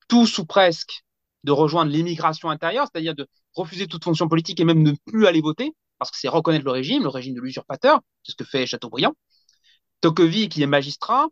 tous 0.07 0.37
ou 0.37 0.45
presque 0.45 1.03
de 1.43 1.51
rejoindre 1.51 1.91
l'émigration 1.91 2.49
intérieure, 2.49 2.87
c'est-à-dire 2.91 3.15
de 3.15 3.27
refuser 3.55 3.87
toute 3.87 4.03
fonction 4.03 4.27
politique 4.27 4.59
et 4.59 4.65
même 4.65 4.83
de 4.83 4.91
ne 4.91 4.97
plus 5.05 5.25
aller 5.25 5.41
voter, 5.41 5.73
parce 5.97 6.11
que 6.11 6.17
c'est 6.17 6.27
reconnaître 6.27 6.65
le 6.65 6.71
régime, 6.71 7.03
le 7.03 7.09
régime 7.09 7.33
de 7.35 7.41
l'usurpateur, 7.41 8.01
c'est 8.23 8.31
ce 8.33 8.37
que 8.37 8.43
fait 8.43 8.65
Chateaubriand. 8.65 9.13
Tocqueville, 10.01 10.49
qui 10.49 10.61
est 10.63 10.67
magistrat, 10.67 11.27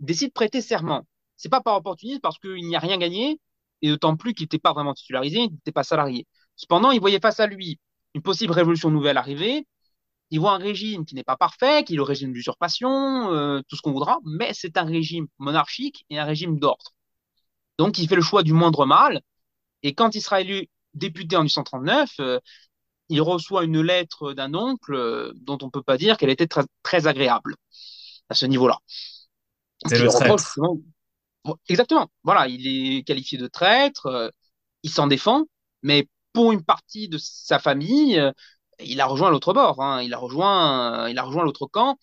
décide 0.00 0.28
de 0.28 0.32
prêter 0.32 0.60
serment. 0.60 1.06
C'est 1.36 1.48
pas 1.48 1.60
par 1.60 1.76
opportunisme, 1.76 2.20
parce 2.20 2.38
qu'il 2.38 2.66
n'y 2.66 2.76
a 2.76 2.78
rien 2.78 2.98
gagné, 2.98 3.40
et 3.82 3.88
d'autant 3.88 4.16
plus 4.16 4.34
qu'il 4.34 4.44
n'était 4.44 4.58
pas 4.58 4.72
vraiment 4.72 4.94
titularisé, 4.94 5.40
il 5.40 5.52
n'était 5.52 5.72
pas 5.72 5.82
salarié. 5.82 6.26
Cependant, 6.56 6.90
il 6.90 7.00
voyait 7.00 7.20
face 7.20 7.40
à 7.40 7.46
lui 7.46 7.78
une 8.14 8.22
possible 8.22 8.52
révolution 8.52 8.90
nouvelle 8.90 9.18
arriver. 9.18 9.66
Il 10.30 10.40
voit 10.40 10.52
un 10.52 10.58
régime 10.58 11.04
qui 11.04 11.14
n'est 11.14 11.24
pas 11.24 11.36
parfait, 11.36 11.84
qui 11.84 11.94
est 11.94 11.96
le 11.96 12.02
régime 12.02 12.32
d'usurpation, 12.32 13.32
euh, 13.32 13.60
tout 13.68 13.76
ce 13.76 13.82
qu'on 13.82 13.92
voudra, 13.92 14.18
mais 14.24 14.52
c'est 14.54 14.76
un 14.76 14.84
régime 14.84 15.26
monarchique 15.38 16.04
et 16.10 16.18
un 16.18 16.24
régime 16.24 16.58
d'ordre. 16.58 16.92
Donc, 17.78 17.98
il 17.98 18.08
fait 18.08 18.16
le 18.16 18.22
choix 18.22 18.42
du 18.42 18.52
moindre 18.52 18.86
mal. 18.86 19.20
Et 19.82 19.94
quand 19.94 20.14
il 20.14 20.22
sera 20.22 20.40
élu 20.40 20.68
député 20.94 21.36
en 21.36 21.42
1839, 21.42 22.10
euh, 22.20 22.40
il 23.08 23.20
reçoit 23.20 23.64
une 23.64 23.80
lettre 23.80 24.32
d'un 24.32 24.54
oncle 24.54 24.94
euh, 24.94 25.32
dont 25.36 25.58
on 25.62 25.66
ne 25.66 25.70
peut 25.70 25.82
pas 25.82 25.96
dire 25.96 26.16
qu'elle 26.16 26.30
était 26.30 26.46
très, 26.46 26.64
très 26.82 27.06
agréable 27.06 27.54
à 28.28 28.34
ce 28.34 28.46
niveau-là. 28.46 28.78
C'est 29.86 29.98
le 29.98 30.08
traître. 30.08 30.58
Exactement. 31.68 32.08
Voilà, 32.24 32.48
il 32.48 32.66
est 32.98 33.02
qualifié 33.04 33.38
de 33.38 33.46
traître, 33.46 34.06
euh, 34.06 34.28
il 34.82 34.90
s'en 34.90 35.06
défend, 35.06 35.44
mais 35.82 36.08
pour 36.32 36.52
une 36.52 36.64
partie 36.64 37.08
de 37.08 37.18
sa 37.18 37.58
famille, 37.58 38.18
euh, 38.18 38.32
il 38.80 39.00
a 39.00 39.06
rejoint 39.06 39.30
l'autre 39.30 39.52
bord, 39.54 39.82
hein. 39.82 40.02
Il 40.02 40.14
a 40.14 40.18
rejoint, 40.18 41.04
euh, 41.06 41.10
il 41.10 41.18
a 41.18 41.22
rejoint 41.22 41.44
l'autre 41.44 41.66
camp, 41.66 41.98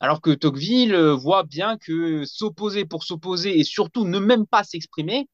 alors 0.00 0.20
que 0.20 0.30
Tocqueville 0.32 0.96
voit 0.96 1.44
bien 1.44 1.78
que 1.78 2.24
s'opposer 2.26 2.84
pour 2.86 3.04
s'opposer 3.04 3.58
et 3.58 3.64
surtout 3.64 4.06
ne 4.06 4.18
même 4.18 4.46
pas 4.46 4.64
s'exprimer, 4.64 5.28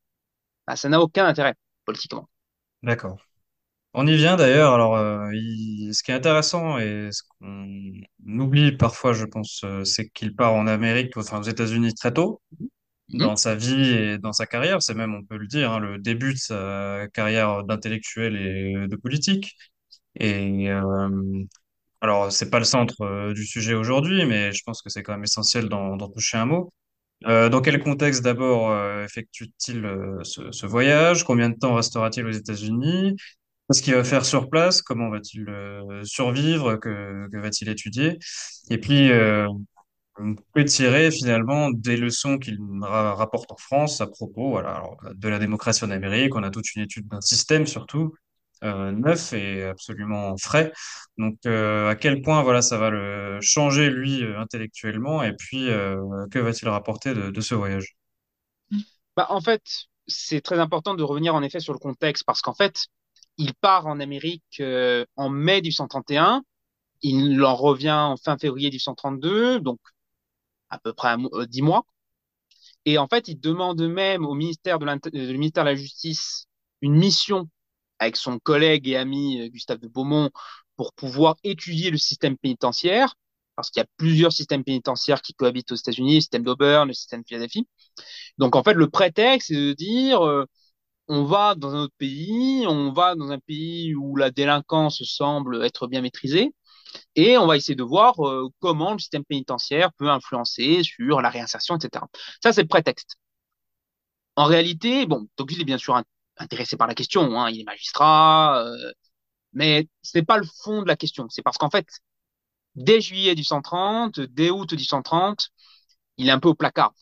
bah, 0.66 0.76
ça 0.76 0.88
n'a 0.90 1.00
aucun 1.00 1.26
intérêt 1.26 1.54
politiquement. 1.86 2.28
D'accord. 2.82 3.18
On 3.94 4.06
y 4.06 4.16
vient 4.16 4.36
d'ailleurs. 4.36 4.74
Alors, 4.74 4.96
euh, 4.96 5.30
il- 5.34 5.94
ce 5.94 6.02
qui 6.02 6.12
est 6.12 6.14
intéressant 6.14 6.78
et 6.78 7.10
ce 7.12 7.22
qu'on 7.40 8.38
oublie 8.40 8.72
parfois, 8.76 9.12
je 9.14 9.24
pense, 9.26 9.62
euh, 9.64 9.84
c'est 9.84 10.08
qu'il 10.10 10.34
part 10.36 10.54
en 10.54 10.66
Amérique, 10.66 11.16
enfin 11.16 11.40
aux 11.40 11.42
États-Unis 11.44 11.94
très 11.94 12.12
tôt 12.14 12.42
Mhm. 13.10 13.18
dans 13.20 13.36
sa 13.36 13.54
vie 13.54 13.90
et 13.90 14.18
dans 14.18 14.32
sa 14.32 14.46
carrière. 14.46 14.82
C'est 14.82 14.94
même, 14.94 15.14
on 15.14 15.24
peut 15.24 15.36
le 15.38 15.46
dire, 15.46 15.72
hein, 15.72 15.80
le 15.80 15.98
début 15.98 16.34
de 16.34 16.38
sa 16.38 17.06
carrière 17.14 17.64
d'intellectuel 17.64 18.36
et 18.36 18.88
de 18.88 18.96
politique. 18.96 19.54
Et 20.16 20.70
euh, 20.70 21.08
alors, 22.00 22.30
c'est 22.32 22.50
pas 22.50 22.58
le 22.58 22.64
centre 22.64 23.00
euh, 23.02 23.34
du 23.34 23.44
sujet 23.44 23.74
aujourd'hui, 23.74 24.24
mais 24.26 24.52
je 24.52 24.62
pense 24.64 24.82
que 24.82 24.90
c'est 24.90 25.02
quand 25.02 25.12
même 25.12 25.24
essentiel 25.24 25.68
d'en 25.68 25.96
toucher 26.10 26.38
un 26.38 26.46
mot. 26.46 26.72
Euh, 27.26 27.48
dans 27.48 27.60
quel 27.60 27.82
contexte 27.82 28.22
d'abord 28.22 28.70
euh, 28.70 29.04
effectue-t-il 29.04 29.82
ce, 30.22 30.66
voyage? 30.66 31.24
Combien 31.24 31.50
de 31.50 31.56
temps 31.56 31.74
restera-t-il 31.74 32.26
aux 32.26 32.30
États-Unis? 32.30 33.16
Qu'est-ce 33.68 33.82
qu'il 33.82 33.94
va 33.94 34.04
faire 34.04 34.24
sur 34.24 34.48
place? 34.48 34.80
Comment 34.82 35.10
va-t-il 35.10 35.46
survivre? 36.04 36.76
Que, 36.76 37.28
que 37.30 37.38
va-t-il 37.38 37.68
étudier? 37.68 38.18
Et 38.70 38.78
puis, 38.78 39.10
on 40.20 40.34
peut 40.54 40.64
tirer 40.64 41.10
finalement 41.10 41.70
des 41.70 41.96
leçons 41.96 42.38
qu'il 42.38 42.58
ra- 42.82 43.14
rapporte 43.14 43.50
en 43.52 43.56
France 43.56 44.00
à 44.00 44.06
propos 44.06 44.50
voilà, 44.50 44.82
de 45.14 45.28
la 45.28 45.38
démocratie 45.38 45.84
en 45.84 45.90
Amérique. 45.90 46.34
On 46.36 46.42
a 46.42 46.50
toute 46.50 46.74
une 46.74 46.82
étude 46.82 47.06
d'un 47.08 47.20
système 47.20 47.66
surtout 47.66 48.14
euh, 48.64 48.92
neuf 48.92 49.32
et 49.32 49.64
absolument 49.64 50.36
frais. 50.36 50.72
Donc, 51.18 51.36
euh, 51.46 51.88
à 51.88 51.94
quel 51.96 52.22
point 52.22 52.42
voilà, 52.42 52.62
ça 52.62 52.78
va 52.78 52.90
le 52.90 53.38
changer 53.40 53.90
lui 53.90 54.24
euh, 54.24 54.38
intellectuellement 54.40 55.22
et 55.22 55.34
puis 55.34 55.66
que 56.30 56.38
va-t-il 56.38 56.68
rapporter 56.68 57.14
de, 57.14 57.30
de 57.30 57.40
ce 57.40 57.54
voyage? 57.54 57.96
Bah, 59.16 59.26
en 59.30 59.40
fait, 59.40 59.62
c'est 60.06 60.40
très 60.40 60.58
important 60.58 60.94
de 60.94 61.02
revenir 61.02 61.34
en 61.34 61.42
effet 61.42 61.60
sur 61.60 61.72
le 61.72 61.78
contexte 61.78 62.24
parce 62.24 62.40
qu'en 62.42 62.54
fait, 62.54 62.86
il 63.36 63.54
part 63.54 63.86
en 63.86 64.00
Amérique 64.00 64.62
en 65.16 65.28
mai 65.28 65.60
1831, 65.60 66.42
il 67.02 67.42
en 67.44 67.54
revient 67.56 67.90
en 67.92 68.16
fin 68.16 68.38
février 68.38 68.68
1832, 68.70 69.60
donc 69.60 69.78
à 70.70 70.78
peu 70.78 70.92
près 70.92 71.16
euh, 71.34 71.46
dix 71.46 71.62
mois. 71.62 71.84
Et 72.84 72.98
en 72.98 73.06
fait, 73.08 73.28
il 73.28 73.40
demande 73.40 73.80
même 73.82 74.24
au 74.24 74.34
ministère 74.34 74.78
de, 74.78 74.86
euh, 74.86 75.32
ministère 75.32 75.64
de 75.64 75.70
la 75.70 75.74
Justice 75.76 76.46
une 76.80 76.96
mission 76.96 77.48
avec 77.98 78.16
son 78.16 78.38
collègue 78.38 78.88
et 78.88 78.96
ami 78.96 79.40
euh, 79.40 79.48
Gustave 79.48 79.78
de 79.78 79.88
Beaumont 79.88 80.30
pour 80.76 80.92
pouvoir 80.94 81.36
étudier 81.44 81.90
le 81.90 81.98
système 81.98 82.36
pénitentiaire, 82.38 83.14
parce 83.56 83.70
qu'il 83.70 83.80
y 83.80 83.84
a 83.84 83.88
plusieurs 83.96 84.32
systèmes 84.32 84.64
pénitentiaires 84.64 85.22
qui 85.22 85.34
cohabitent 85.34 85.72
aux 85.72 85.76
États-Unis, 85.76 86.16
le 86.16 86.20
système 86.20 86.44
d'Auburn, 86.44 86.86
le 86.88 86.94
système 86.94 87.22
de 87.22 87.26
Philadelphie. 87.26 87.66
Donc 88.38 88.54
en 88.54 88.62
fait, 88.62 88.74
le 88.74 88.88
prétexte, 88.88 89.48
c'est 89.48 89.54
de 89.54 89.72
dire, 89.72 90.20
on 91.08 91.24
va 91.24 91.54
dans 91.54 91.74
un 91.74 91.82
autre 91.82 91.94
pays, 91.98 92.66
on 92.68 92.92
va 92.92 93.14
dans 93.16 93.32
un 93.32 93.38
pays 93.38 93.94
où 93.94 94.16
la 94.16 94.30
délinquance 94.30 95.02
semble 95.04 95.64
être 95.64 95.86
bien 95.88 96.02
maîtrisée, 96.02 96.54
et 97.16 97.38
on 97.38 97.46
va 97.46 97.56
essayer 97.56 97.74
de 97.76 97.82
voir 97.82 98.14
euh, 98.26 98.48
comment 98.60 98.92
le 98.92 98.98
système 98.98 99.24
pénitentiaire 99.24 99.92
peut 99.94 100.10
influencer 100.10 100.82
sur 100.84 101.20
la 101.22 101.30
réinsertion, 101.30 101.76
etc. 101.76 102.06
Ça, 102.42 102.52
c'est 102.52 102.62
le 102.62 102.68
prétexte. 102.68 103.16
En 104.36 104.44
réalité, 104.46 105.06
bon, 105.06 105.26
Tocqueville 105.36 105.62
est 105.62 105.64
bien 105.64 105.78
sûr 105.78 105.96
in- 105.96 106.04
intéressé 106.36 106.76
par 106.76 106.86
la 106.88 106.94
question, 106.94 107.38
hein, 107.40 107.50
il 107.50 107.60
est 107.60 107.64
magistrat, 107.64 108.62
euh, 108.64 108.92
mais 109.54 109.88
c'est 110.02 110.24
pas 110.24 110.38
le 110.38 110.46
fond 110.62 110.82
de 110.82 110.88
la 110.88 110.96
question. 110.96 111.28
C'est 111.30 111.42
parce 111.42 111.58
qu'en 111.58 111.70
fait, 111.70 111.86
dès 112.76 113.00
juillet 113.00 113.32
1830, 113.34 114.20
dès 114.20 114.50
août 114.50 114.72
1830, 114.72 115.50
il 116.18 116.28
est 116.28 116.32
un 116.32 116.40
peu 116.40 116.48
au 116.50 116.54
placard. 116.54 116.94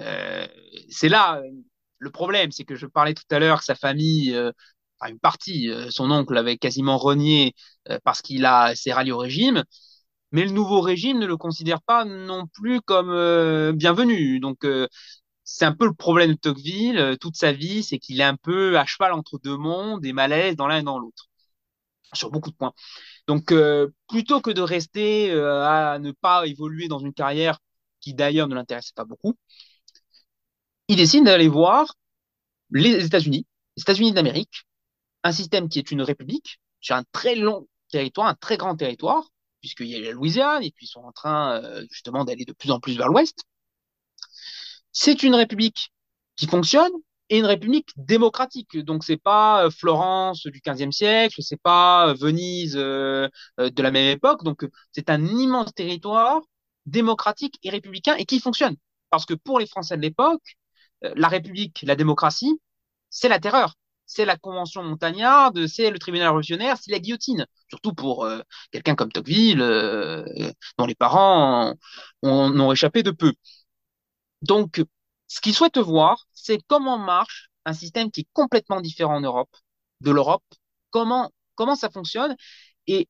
Euh, 0.00 0.46
c'est 0.90 1.08
là 1.10 1.42
le 1.98 2.10
problème, 2.10 2.52
c'est 2.52 2.64
que 2.64 2.76
je 2.76 2.86
parlais 2.86 3.14
tout 3.14 3.24
à 3.30 3.38
l'heure 3.40 3.60
que 3.60 3.64
sa 3.66 3.74
famille, 3.76 4.34
une 5.06 5.18
partie, 5.20 5.70
euh, 5.70 5.90
son 5.90 6.10
oncle 6.10 6.36
avait 6.36 6.58
quasiment 6.58 6.98
renié 6.98 7.54
euh, 7.90 7.98
parce 8.04 8.22
qu'il 8.22 8.44
a 8.46 8.74
s'est 8.74 8.92
rallié 8.92 9.12
au 9.12 9.18
régime, 9.18 9.64
mais 10.32 10.44
le 10.44 10.50
nouveau 10.50 10.80
régime 10.80 11.18
ne 11.18 11.26
le 11.26 11.36
considère 11.36 11.82
pas 11.82 12.04
non 12.04 12.46
plus 12.46 12.80
comme 12.82 13.10
euh, 13.10 13.72
bienvenu. 13.72 14.40
Donc 14.40 14.66
c'est 15.44 15.64
un 15.64 15.72
peu 15.74 15.86
le 15.86 15.94
problème 15.94 16.32
de 16.32 16.38
Tocqueville 16.38 17.16
toute 17.20 17.36
sa 17.36 17.52
vie, 17.52 17.82
c'est 17.82 17.98
qu'il 17.98 18.20
est 18.20 18.24
un 18.24 18.36
peu 18.36 18.78
à 18.78 18.84
cheval 18.86 19.12
entre 19.12 19.38
deux 19.38 19.56
mondes 19.56 20.04
et 20.04 20.12
malaise 20.12 20.56
dans 20.56 20.66
l'un 20.66 20.78
et 20.80 20.82
dans 20.82 20.98
l'autre 20.98 21.26
sur 22.14 22.30
beaucoup 22.30 22.50
de 22.50 22.56
points. 22.56 22.72
Donc 23.28 23.52
plutôt 24.08 24.40
que 24.40 24.50
de 24.50 24.62
rester 24.62 25.32
à 25.32 25.98
ne 26.00 26.12
pas 26.12 26.46
évoluer 26.46 26.88
dans 26.88 26.98
une 26.98 27.14
carrière 27.14 27.58
qui 28.00 28.14
d'ailleurs 28.14 28.48
ne 28.48 28.54
l'intéressait 28.54 28.92
pas 28.94 29.04
beaucoup, 29.04 29.36
il 30.88 30.96
décide 30.96 31.24
d'aller 31.24 31.48
voir 31.48 31.94
les 32.70 33.04
États-Unis, 33.04 33.46
les 33.76 33.82
États-Unis 33.82 34.12
d'Amérique, 34.12 34.67
un 35.24 35.32
système 35.32 35.68
qui 35.68 35.78
est 35.78 35.90
une 35.90 36.02
république 36.02 36.60
sur 36.80 36.96
un 36.96 37.04
très 37.12 37.34
long 37.34 37.68
territoire, 37.90 38.28
un 38.28 38.34
très 38.34 38.56
grand 38.56 38.76
territoire, 38.76 39.28
puisqu'il 39.60 39.88
y 39.88 39.96
a 39.96 40.00
la 40.00 40.12
Louisiane 40.12 40.62
et 40.62 40.70
puis 40.70 40.86
ils 40.86 40.90
sont 40.90 41.00
en 41.00 41.12
train 41.12 41.62
euh, 41.62 41.84
justement 41.90 42.24
d'aller 42.24 42.44
de 42.44 42.52
plus 42.52 42.70
en 42.70 42.80
plus 42.80 42.96
vers 42.96 43.08
l'ouest. 43.08 43.44
C'est 44.92 45.22
une 45.22 45.34
république 45.34 45.92
qui 46.36 46.46
fonctionne 46.46 46.92
et 47.30 47.38
une 47.38 47.46
république 47.46 47.90
démocratique. 47.96 48.78
Donc 48.78 49.04
c'est 49.04 49.16
pas 49.16 49.66
euh, 49.66 49.70
Florence 49.70 50.46
du 50.46 50.60
XVe 50.64 50.90
siècle, 50.92 51.42
c'est 51.42 51.60
pas 51.60 52.08
euh, 52.08 52.14
Venise 52.14 52.74
de 52.74 53.30
la 53.58 53.90
même 53.90 54.10
époque. 54.16 54.44
Donc 54.44 54.66
c'est 54.92 55.10
un 55.10 55.24
immense 55.26 55.74
territoire 55.74 56.40
démocratique 56.86 57.58
et 57.62 57.70
républicain 57.70 58.14
et 58.16 58.24
qui 58.24 58.40
fonctionne. 58.40 58.76
Parce 59.10 59.26
que 59.26 59.34
pour 59.34 59.58
les 59.58 59.66
Français 59.66 59.96
de 59.96 60.02
l'époque, 60.02 60.56
la 61.02 61.28
République, 61.28 61.82
la 61.86 61.96
démocratie, 61.96 62.60
c'est 63.10 63.28
la 63.28 63.38
terreur. 63.38 63.74
C'est 64.08 64.24
la 64.24 64.36
Convention 64.36 64.82
montagnarde, 64.82 65.66
c'est 65.66 65.90
le 65.90 65.98
tribunal 65.98 66.28
révolutionnaire, 66.28 66.78
c'est 66.80 66.90
la 66.90 66.98
guillotine. 66.98 67.46
Surtout 67.68 67.92
pour 67.92 68.24
euh, 68.24 68.40
quelqu'un 68.72 68.94
comme 68.94 69.12
Tocqueville, 69.12 69.60
euh, 69.60 70.24
dont 70.78 70.86
les 70.86 70.94
parents 70.94 71.74
ont, 72.22 72.72
échappé 72.72 73.02
de 73.02 73.10
peu. 73.10 73.34
Donc, 74.42 74.82
ce 75.26 75.40
qu'ils 75.40 75.54
souhaitent 75.54 75.78
voir, 75.78 76.26
c'est 76.32 76.58
comment 76.68 76.98
marche 76.98 77.50
un 77.66 77.74
système 77.74 78.10
qui 78.10 78.22
est 78.22 78.28
complètement 78.32 78.80
différent 78.80 79.16
en 79.16 79.20
Europe, 79.20 79.54
de 80.00 80.10
l'Europe, 80.10 80.44
comment, 80.90 81.30
comment 81.54 81.76
ça 81.76 81.90
fonctionne. 81.90 82.34
Et 82.86 83.08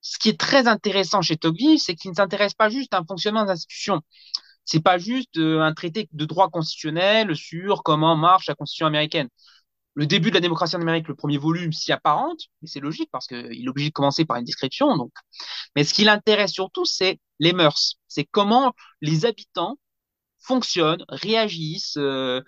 ce 0.00 0.18
qui 0.18 0.28
est 0.28 0.38
très 0.38 0.68
intéressant 0.68 1.22
chez 1.22 1.36
Tocqueville, 1.36 1.80
c'est 1.80 1.96
qu'il 1.96 2.10
ne 2.12 2.16
s'intéresse 2.16 2.54
pas 2.54 2.68
juste 2.68 2.94
à 2.94 2.98
un 2.98 3.04
fonctionnement 3.04 3.44
d'institutions. 3.46 4.00
C'est 4.64 4.82
pas 4.82 4.98
juste 4.98 5.36
euh, 5.38 5.60
un 5.60 5.74
traité 5.74 6.08
de 6.12 6.24
droit 6.24 6.50
constitutionnel 6.50 7.34
sur 7.36 7.82
comment 7.82 8.16
marche 8.16 8.46
la 8.48 8.54
constitution 8.54 8.86
américaine. 8.86 9.28
Le 9.94 10.06
début 10.06 10.30
de 10.30 10.34
la 10.34 10.40
démocratie 10.40 10.76
en 10.76 10.80
Amérique, 10.80 11.08
le 11.08 11.14
premier 11.14 11.38
volume, 11.38 11.72
s'y 11.72 11.92
apparente, 11.92 12.40
mais 12.60 12.68
c'est 12.68 12.80
logique 12.80 13.08
parce 13.12 13.26
qu'il 13.26 13.64
est 13.64 13.68
obligé 13.68 13.90
de 13.90 13.94
commencer 13.94 14.24
par 14.24 14.36
une 14.36 14.44
description. 14.44 14.96
Donc. 14.96 15.12
Mais 15.76 15.84
ce 15.84 15.94
qui 15.94 16.04
l'intéresse 16.04 16.52
surtout, 16.52 16.84
c'est 16.84 17.20
les 17.38 17.52
mœurs. 17.52 17.96
C'est 18.08 18.24
comment 18.24 18.74
les 19.00 19.26
habitants 19.26 19.78
fonctionnent, 20.40 21.04
réagissent, 21.08 21.96
euh, 21.96 22.42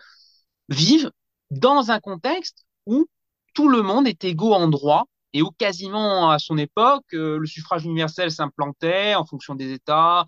vivent 0.69 1.11
dans 1.51 1.91
un 1.91 2.01
contexte 2.01 2.67
où 2.87 3.07
tout 3.55 3.69
le 3.69 3.83
monde 3.83 4.07
est 4.09 4.25
égaux 4.25 4.53
en 4.53 4.69
droit 4.69 5.07
et 5.33 5.43
où 5.43 5.51
quasiment 5.51 6.31
à 6.31 6.39
son 6.39 6.59
époque, 6.59 7.07
euh, 7.15 7.39
le 7.39 7.47
suffrage 7.47 7.85
universel 7.85 8.31
s'implantait 8.31 9.15
en 9.15 9.25
fonction 9.25 9.55
des 9.55 9.73
États. 9.73 10.27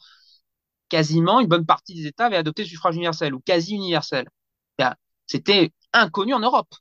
Quasiment 0.89 1.41
une 1.41 1.49
bonne 1.49 1.67
partie 1.67 1.95
des 1.95 2.07
États 2.07 2.27
avaient 2.27 2.37
adopté 2.37 2.63
le 2.63 2.69
suffrage 2.69 2.95
universel 2.95 3.35
ou 3.35 3.41
quasi 3.41 3.75
universel. 3.75 4.27
C'était 5.27 5.73
inconnu 5.93 6.35
en 6.35 6.41
Europe. 6.41 6.75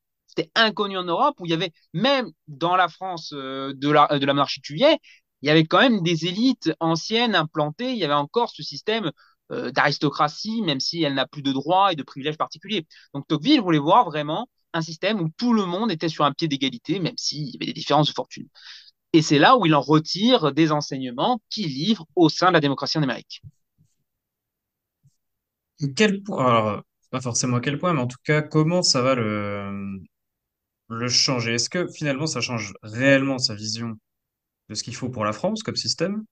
Inconnu 0.56 0.98
en 0.98 1.04
Europe 1.04 1.36
où 1.40 1.46
il 1.46 1.52
y 1.52 1.54
avait, 1.54 1.72
même 1.94 2.32
dans 2.48 2.76
la 2.76 2.88
France 2.90 3.34
euh, 3.34 3.74
de, 3.76 3.90
la, 3.90 4.08
de 4.20 4.26
la 4.26 4.34
monarchie 4.34 4.62
Juillet, 4.64 4.98
il 5.42 5.48
y 5.48 5.52
avait 5.52 5.66
quand 5.66 5.80
même 5.80 6.02
des 6.02 6.26
élites 6.26 6.72
anciennes 6.80 7.36
implantées. 7.36 7.92
Il 7.92 7.98
y 7.98 8.04
avait 8.04 8.14
encore 8.14 8.50
ce 8.50 8.64
système 8.64 9.12
euh, 9.52 9.72
d'aristocratie, 9.72 10.62
même 10.62 10.80
si 10.80 11.04
elle 11.04 11.14
n'a 11.14 11.28
plus 11.28 11.42
de 11.42 11.52
droits 11.52 11.94
et 11.94 11.96
de 11.96 12.04
privilèges 12.04 12.38
particuliers. 12.38 12.86
Donc 13.14 13.28
Tocqueville 13.28 13.62
voulait 13.62 13.78
voir 13.78 14.06
vraiment 14.06 14.50
un 14.74 14.82
système 14.82 15.22
où 15.22 15.30
tout 15.38 15.54
le 15.54 15.66
monde 15.66 15.92
était 15.92 16.10
sur 16.10 16.26
un 16.26 16.34
pied 16.34 16.48
d'égalité, 16.48 17.00
même 17.00 17.18
s'il 17.18 17.48
y 17.48 17.58
avait 17.58 17.68
des 17.68 17.74
différences 17.74 18.08
de 18.08 18.14
fortune. 18.14 18.48
Et 19.14 19.22
c'est 19.22 19.40
là 19.40 19.58
où 19.58 19.66
il 19.66 19.74
en 19.74 19.82
retire 19.82 20.52
des 20.52 20.72
enseignements 20.72 21.40
qu'il 21.50 21.70
livre 21.70 22.06
au 22.16 22.30
sein 22.30 22.50
de 22.50 22.54
la 22.54 22.60
démocratie 22.60 22.98
en 22.98 23.04
Amérique. 23.04 23.42
Quel 25.96 26.24
point, 26.24 26.46
alors, 26.46 26.84
pas 27.10 27.22
forcément 27.22 27.58
à 27.58 27.62
quel 27.62 27.78
point, 27.78 27.94
mais 27.94 28.02
en 28.02 28.08
tout 28.08 28.18
cas, 28.24 28.42
comment 28.42 28.82
ça 28.82 29.02
va 29.02 29.16
le, 29.16 30.02
le 30.90 31.10
changer? 31.10 31.56
Est-ce 31.56 31.70
que 31.70 31.88
finalement 31.88 32.28
ça 32.28 32.42
change 32.42 32.74
réellement 32.84 33.38
sa 33.40 33.56
vision 33.56 33.98
de 34.70 34.76
ce 34.76 34.84
qu'il 34.84 34.96
faut 34.96 35.10
pour 35.10 35.26
la 35.26 35.34
France 35.34 35.64
comme 35.64 35.76
système? 35.78 36.24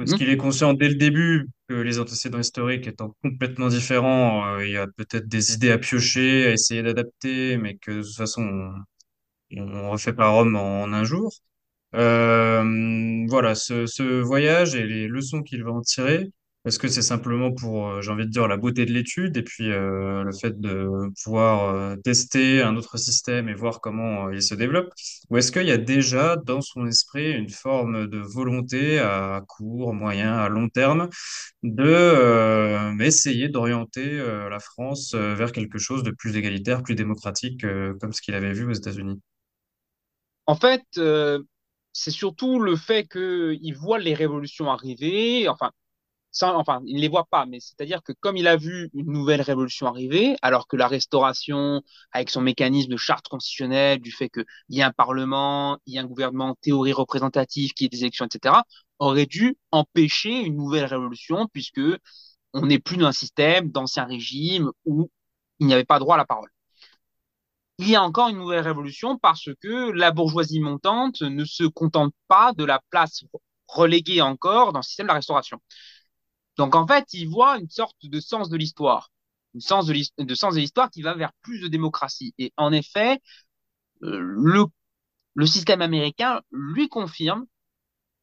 Est-ce 0.00 0.16
qu'il 0.16 0.30
est 0.30 0.36
conscient 0.38 0.74
dès 0.74 0.88
le 0.88 0.96
début 0.96 1.48
que 1.68 1.74
les 1.74 1.98
antécédents 2.00 2.38
historiques 2.40 2.86
étant 2.88 3.14
complètement 3.22 3.68
différents, 3.68 4.46
euh, 4.56 4.66
il 4.66 4.72
y 4.72 4.76
a 4.78 4.86
peut-être 4.88 5.28
des 5.28 5.54
idées 5.54 5.72
à 5.72 5.78
piocher, 5.78 6.46
à 6.48 6.52
essayer 6.52 6.82
d'adapter, 6.82 7.58
mais 7.58 7.76
que 7.78 7.92
de 7.92 8.02
toute 8.02 8.16
façon, 8.16 8.42
on, 8.44 9.62
on 9.62 9.90
refait 9.90 10.12
pas 10.12 10.28
Rome 10.30 10.56
en 10.56 10.84
un 10.92 11.04
jour? 11.04 11.32
Euh, 11.94 13.26
voilà, 13.28 13.54
ce, 13.54 13.86
ce 13.86 14.20
voyage 14.22 14.74
et 14.74 14.86
les 14.86 15.08
leçons 15.08 15.42
qu'il 15.42 15.64
va 15.64 15.72
en 15.72 15.82
tirer, 15.82 16.30
est-ce 16.68 16.78
que 16.78 16.88
c'est 16.88 17.02
simplement 17.02 17.50
pour, 17.50 17.88
euh, 17.88 18.00
j'ai 18.02 18.10
envie 18.10 18.26
de 18.26 18.30
dire, 18.30 18.46
la 18.46 18.56
beauté 18.56 18.84
de 18.84 18.92
l'étude 18.92 19.36
et 19.36 19.42
puis 19.42 19.72
euh, 19.72 20.22
le 20.22 20.32
fait 20.32 20.60
de 20.60 20.88
pouvoir 21.22 21.74
euh, 21.74 21.96
tester 21.96 22.62
un 22.62 22.76
autre 22.76 22.98
système 22.98 23.48
et 23.48 23.54
voir 23.54 23.80
comment 23.80 24.30
il 24.30 24.42
se 24.42 24.54
développe? 24.54 24.92
Ou 25.30 25.38
est-ce 25.38 25.50
qu'il 25.50 25.66
y 25.66 25.72
a 25.72 25.78
déjà 25.78 26.36
dans 26.36 26.60
son 26.60 26.86
esprit 26.86 27.32
une 27.32 27.48
forme 27.48 28.06
de 28.06 28.18
volonté 28.18 28.98
à 28.98 29.42
court, 29.48 29.94
moyen, 29.94 30.36
à 30.36 30.48
long 30.48 30.68
terme 30.68 31.08
de 31.62 33.02
essayer 33.02 33.48
d'orienter 33.48 34.18
la 34.18 34.58
France 34.60 35.14
vers 35.14 35.52
quelque 35.52 35.78
chose 35.78 36.02
de 36.02 36.10
plus 36.10 36.36
égalitaire, 36.36 36.82
plus 36.82 36.94
démocratique, 36.94 37.64
comme 38.00 38.12
ce 38.12 38.20
qu'il 38.20 38.34
avait 38.34 38.52
vu 38.52 38.66
aux 38.66 38.72
États-Unis? 38.72 39.20
En 40.46 40.54
fait, 40.54 40.82
c'est 41.92 42.10
surtout 42.10 42.60
le 42.60 42.76
fait 42.76 43.06
qu'il 43.08 43.74
voit 43.74 43.98
les 43.98 44.14
révolutions 44.14 44.70
arriver, 44.70 45.48
enfin, 45.48 45.72
enfin, 46.42 46.80
il 46.86 46.96
ne 46.96 47.00
les 47.00 47.08
voit 47.08 47.26
pas, 47.30 47.46
mais 47.46 47.60
c'est-à-dire 47.60 48.02
que 48.02 48.12
comme 48.20 48.36
il 48.36 48.46
a 48.46 48.56
vu 48.56 48.90
une 48.94 49.12
nouvelle 49.12 49.40
révolution 49.42 49.86
arriver, 49.86 50.36
alors 50.42 50.68
que 50.68 50.76
la 50.76 50.88
restauration, 50.88 51.82
avec 52.12 52.30
son 52.30 52.40
mécanisme 52.40 52.90
de 52.90 52.96
charte 52.96 53.28
constitutionnelle, 53.28 54.00
du 54.00 54.12
fait 54.12 54.28
qu'il 54.28 54.44
y 54.70 54.80
ait 54.80 54.82
un 54.82 54.92
parlement, 54.92 55.78
il 55.86 55.94
y 55.94 55.98
a 55.98 56.02
un 56.02 56.06
gouvernement 56.06 56.50
en 56.50 56.54
théorie 56.54 56.92
représentative, 56.92 57.72
qu'il 57.72 57.84
y 57.84 57.86
ait 57.86 57.90
des 57.90 58.00
élections, 58.02 58.26
etc., 58.26 58.62
aurait 58.98 59.26
dû 59.26 59.56
empêcher 59.70 60.40
une 60.42 60.56
nouvelle 60.56 60.84
révolution, 60.84 61.46
puisque 61.52 61.80
on 62.54 62.66
n'est 62.66 62.78
plus 62.78 62.96
dans 62.96 63.06
un 63.06 63.12
système 63.12 63.70
d'ancien 63.70 64.04
régime 64.04 64.70
où 64.84 65.10
il 65.60 65.66
n'y 65.66 65.74
avait 65.74 65.84
pas 65.84 65.98
droit 65.98 66.14
à 66.14 66.18
la 66.18 66.24
parole. 66.24 66.50
Il 67.78 67.88
y 67.88 67.96
a 67.96 68.02
encore 68.02 68.28
une 68.28 68.38
nouvelle 68.38 68.60
révolution 68.64 69.18
parce 69.18 69.48
que 69.60 69.90
la 69.92 70.10
bourgeoisie 70.10 70.60
montante 70.60 71.22
ne 71.22 71.44
se 71.44 71.64
contente 71.64 72.12
pas 72.26 72.52
de 72.52 72.64
la 72.64 72.80
place 72.90 73.24
reléguée 73.68 74.20
encore 74.20 74.72
dans 74.72 74.80
le 74.80 74.84
système 74.84 75.06
de 75.06 75.08
la 75.08 75.14
restauration. 75.14 75.60
Donc 76.58 76.76
en 76.76 76.86
fait, 76.86 77.06
il 77.14 77.28
voit 77.28 77.58
une 77.58 77.70
sorte 77.70 77.96
de 78.06 78.20
sens 78.20 78.50
de 78.50 78.58
l'histoire, 78.58 79.10
une 79.54 79.62
sens 79.62 79.86
de, 79.86 80.34
sens 80.34 80.54
de 80.56 80.60
l'histoire 80.60 80.90
qui 80.90 81.02
va 81.02 81.14
vers 81.14 81.32
plus 81.42 81.60
de 81.60 81.68
démocratie. 81.68 82.34
Et 82.38 82.52
en 82.58 82.72
effet, 82.72 83.20
euh, 84.02 84.18
le, 84.20 84.64
le 85.34 85.46
système 85.46 85.82
américain 85.82 86.42
lui 86.52 86.88
confirme 86.88 87.46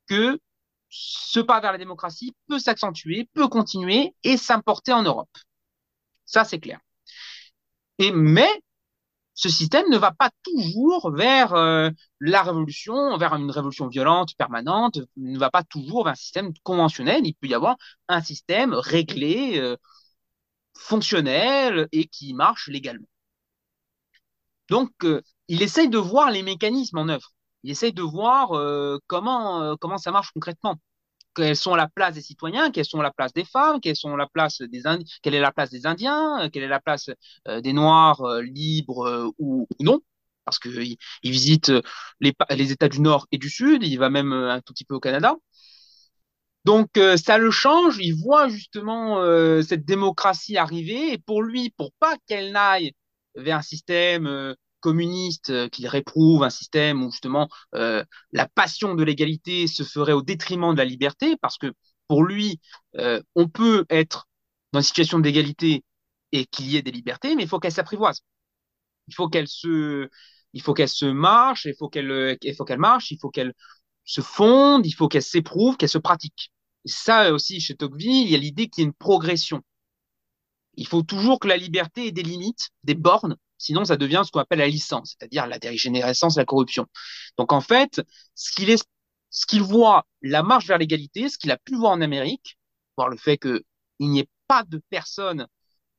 que 0.08 0.40
ce 0.90 1.40
pas 1.40 1.60
vers 1.62 1.74
la 1.74 1.78
démocratie 1.78 2.36
peut 2.48 2.60
s'accentuer, 2.60 3.30
peut 3.34 3.48
continuer 3.48 4.16
et 4.24 4.38
s'importer 4.38 4.94
en 4.94 5.04
Europe. 5.04 5.30
Ça, 6.26 6.44
c'est 6.44 6.60
clair. 6.60 6.80
Et 7.98 8.12
mais 8.12 8.50
ce 9.36 9.50
système 9.50 9.86
ne 9.90 9.98
va 9.98 10.12
pas 10.12 10.32
toujours 10.44 11.12
vers 11.12 11.54
euh, 11.54 11.90
la 12.22 12.42
révolution, 12.42 13.18
vers 13.18 13.34
une 13.36 13.52
révolution 13.52 13.88
violente 13.90 14.34
permanente, 14.38 15.00
ne 15.18 15.38
va 15.38 15.52
pas 15.52 15.64
toujours 15.64 16.06
vers 16.06 16.14
un 16.14 16.16
système 16.16 16.54
conventionnel. 16.64 17.22
Il 17.26 17.36
peut 17.36 17.48
y 17.48 17.54
avoir 17.54 17.76
un 18.08 18.22
système 18.22 18.74
réglé, 18.74 19.60
euh, 19.60 19.76
fonctionnel 20.78 21.88
et 21.92 22.08
qui 22.08 22.34
marche 22.34 22.68
légalement. 22.70 23.08
Donc, 24.70 24.92
euh, 25.04 25.22
il 25.48 25.62
essaye 25.62 25.90
de 25.90 25.98
voir 25.98 26.32
les 26.32 26.44
mécanismes 26.44 26.98
en 27.00 27.10
œuvre. 27.10 27.32
Il 27.64 27.72
essaye 27.72 27.94
de 27.94 28.02
voir 28.04 28.50
comment 29.08 29.98
ça 29.98 30.12
marche 30.12 30.32
concrètement. 30.34 30.76
Quelles 31.36 31.56
sont 31.56 31.76
la 31.76 31.88
place 31.88 32.16
des 32.16 32.22
citoyens, 32.22 32.72
quelles 32.72 32.86
sont 32.86 33.02
la 33.02 33.12
place 33.12 33.34
des 33.34 33.46
femmes, 33.46 33.80
quelles 33.82 33.96
sont 33.96 34.16
la 34.16 34.28
place 34.28 34.62
des 34.62 34.84
quelle 35.22 35.36
est 35.36 35.40
la 35.40 35.52
place 35.52 35.70
des 35.70 35.86
Indiens, 35.86 36.50
quelle 36.52 36.64
est 36.64 36.68
la 36.68 36.80
place 36.80 37.10
euh, 37.48 37.62
des 37.62 37.74
Noirs 37.74 38.22
euh, 38.22 38.42
libres 38.42 39.06
euh, 39.08 39.30
ou, 39.40 39.68
non. 39.80 40.00
Parce 40.46 40.60
qu'il 40.60 40.98
il 41.24 41.32
visite 41.32 41.72
les, 42.20 42.34
les 42.52 42.72
États 42.72 42.88
du 42.90 43.02
Nord 43.02 43.28
et 43.32 43.38
du 43.40 43.50
Sud, 43.50 43.84
il 43.84 43.98
va 43.98 44.10
même 44.10 44.32
un 44.32 44.62
tout 44.62 44.74
petit 44.74 44.86
peu 44.86 44.96
au 44.96 45.00
Canada. 45.00 45.36
Donc 46.66 46.98
euh, 46.98 47.16
ça 47.16 47.38
le 47.38 47.52
change, 47.52 47.98
il 48.00 48.14
voit 48.16 48.50
justement 48.50 49.22
euh, 49.22 49.62
cette 49.62 49.86
démocratie 49.86 50.58
arriver 50.58 51.14
et 51.14 51.18
pour 51.20 51.44
lui, 51.44 51.70
pour 51.78 51.92
pas 52.00 52.16
qu'elle 52.28 52.52
n'aille 52.52 52.94
vers 53.36 53.58
un 53.58 53.62
système 53.62 54.26
euh, 54.26 54.56
communiste 54.86 55.50
euh, 55.50 55.68
qu'il 55.68 55.88
réprouve, 55.88 56.44
un 56.44 56.52
système 56.52 57.04
où 57.04 57.10
justement 57.12 57.50
euh, 57.74 58.04
la 58.32 58.48
passion 58.48 58.94
de 58.94 59.04
l'égalité 59.04 59.66
se 59.66 59.82
ferait 59.82 60.14
au 60.14 60.22
détriment 60.22 60.74
de 60.74 60.78
la 60.78 60.86
liberté, 60.86 61.38
parce 61.42 61.58
que 61.58 61.74
pour 62.08 62.24
lui, 62.24 62.60
euh, 63.00 63.20
on 63.34 63.48
peut 63.50 63.86
être 63.90 64.28
dans 64.74 64.80
une 64.82 64.84
situation 64.84 65.18
d'égalité 65.18 65.84
et 66.32 66.46
qu'il 66.46 66.68
y 66.68 66.78
ait 66.78 66.84
des 66.84 66.92
libertés, 66.92 67.36
mais 67.36 67.44
il 67.44 67.50
faut 67.50 67.60
qu'elle 67.60 67.72
s'apprivoise. 67.72 68.22
Il 69.08 69.16
faut 69.16 69.28
qu'elle 69.28 69.48
se, 69.48 70.08
il 70.54 70.62
faut 70.62 70.76
qu'elle 70.76 70.90
se 70.90 71.08
marche, 71.08 71.66
il 71.66 71.76
faut 71.80 71.90
qu'elle, 71.90 72.38
il 72.44 72.56
faut 72.56 72.66
qu'elle 72.66 72.80
marche, 72.80 73.10
il 73.10 73.18
faut 73.20 73.32
qu'elle 73.32 73.54
se 74.04 74.22
fonde, 74.22 74.86
il 74.86 74.92
faut 74.92 75.08
qu'elle 75.08 75.24
s'éprouve, 75.24 75.78
qu'elle 75.78 75.90
se 75.90 75.98
pratique. 75.98 76.52
Et 76.86 76.90
ça 76.90 77.34
aussi, 77.34 77.60
chez 77.60 77.76
Tocqueville, 77.76 78.28
il 78.28 78.30
y 78.30 78.36
a 78.36 78.38
l'idée 78.38 78.68
qu'il 78.70 78.84
y 78.84 78.86
a 78.86 78.90
une 78.90 78.94
progression. 78.94 79.64
Il 80.76 80.88
faut 80.88 81.02
toujours 81.02 81.40
que 81.40 81.48
la 81.48 81.58
liberté 81.58 82.08
ait 82.08 82.12
des 82.12 82.22
limites, 82.22 82.70
des 82.84 82.94
bornes, 82.96 83.36
sinon 83.66 83.84
ça 83.84 83.98
devient 83.98 84.22
ce 84.24 84.32
qu'on 84.32 84.40
appelle 84.40 84.60
la 84.60 84.68
licence, 84.68 85.16
c'est-à-dire 85.18 85.48
la 85.48 85.58
dégénérescence, 85.58 86.38
la 86.38 86.46
corruption. 86.46 86.86
Donc 87.38 87.52
en 87.52 87.62
fait, 87.62 88.02
ce 88.36 88.52
qu'il 88.56 88.70
est, 88.70 88.88
voit, 89.60 90.06
la 90.22 90.44
marche 90.44 90.68
vers 90.68 90.78
l'égalité, 90.78 91.30
ce 91.30 91.38
qu'il 91.38 91.52
a 91.52 91.58
pu 91.58 91.76
voir 91.76 91.94
en 91.94 92.02
Amérique, 92.02 92.60
voir 92.96 93.10
le 93.10 93.18
fait 93.18 93.38
qu'il 93.38 93.64
n'y 94.00 94.20
ait 94.20 94.30
pas 94.48 94.64
de 94.64 94.82
personne 94.90 95.48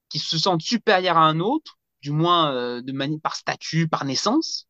qui 0.09 0.21
se 0.21 0.39
sente 0.39 0.63
supérieure 0.63 1.19
à 1.19 1.25
un 1.27 1.41
autre, 1.41 1.79
du 2.01 2.13
moins 2.13 2.55
euh, 2.55 2.83
de 2.83 2.93
manière 2.93 3.19
par 3.21 3.35
statut, 3.35 3.89
par 3.89 4.05
naissance, 4.05 4.69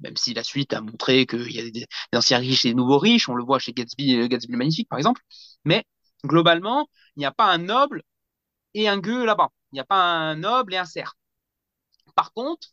même 0.00 0.16
si 0.16 0.34
la 0.34 0.42
suite 0.42 0.72
a 0.72 0.80
montré 0.80 1.26
qu'il 1.26 1.52
y 1.52 1.60
a 1.60 1.70
des, 1.70 1.86
anciens 2.14 2.38
riches 2.38 2.64
et 2.64 2.70
des 2.70 2.74
nouveaux 2.74 2.98
riches, 2.98 3.28
on 3.28 3.34
le 3.34 3.44
voit 3.44 3.60
chez 3.60 3.72
Gatsby, 3.72 4.28
Gatsby 4.28 4.52
le 4.52 4.58
Magnifique, 4.58 4.88
par 4.88 4.98
exemple. 4.98 5.22
Mais 5.64 5.84
globalement, 6.24 6.88
il 7.16 7.20
n'y 7.20 7.26
a 7.26 7.32
pas 7.32 7.46
un 7.46 7.58
noble 7.58 8.02
et 8.74 8.88
un 8.88 8.98
gueux 8.98 9.24
là-bas. 9.24 9.50
Il 9.72 9.76
n'y 9.76 9.80
a 9.80 9.84
pas 9.84 10.02
un 10.02 10.36
noble 10.36 10.74
et 10.74 10.78
un 10.78 10.84
cerf. 10.84 11.14
Par 12.14 12.32
contre, 12.32 12.68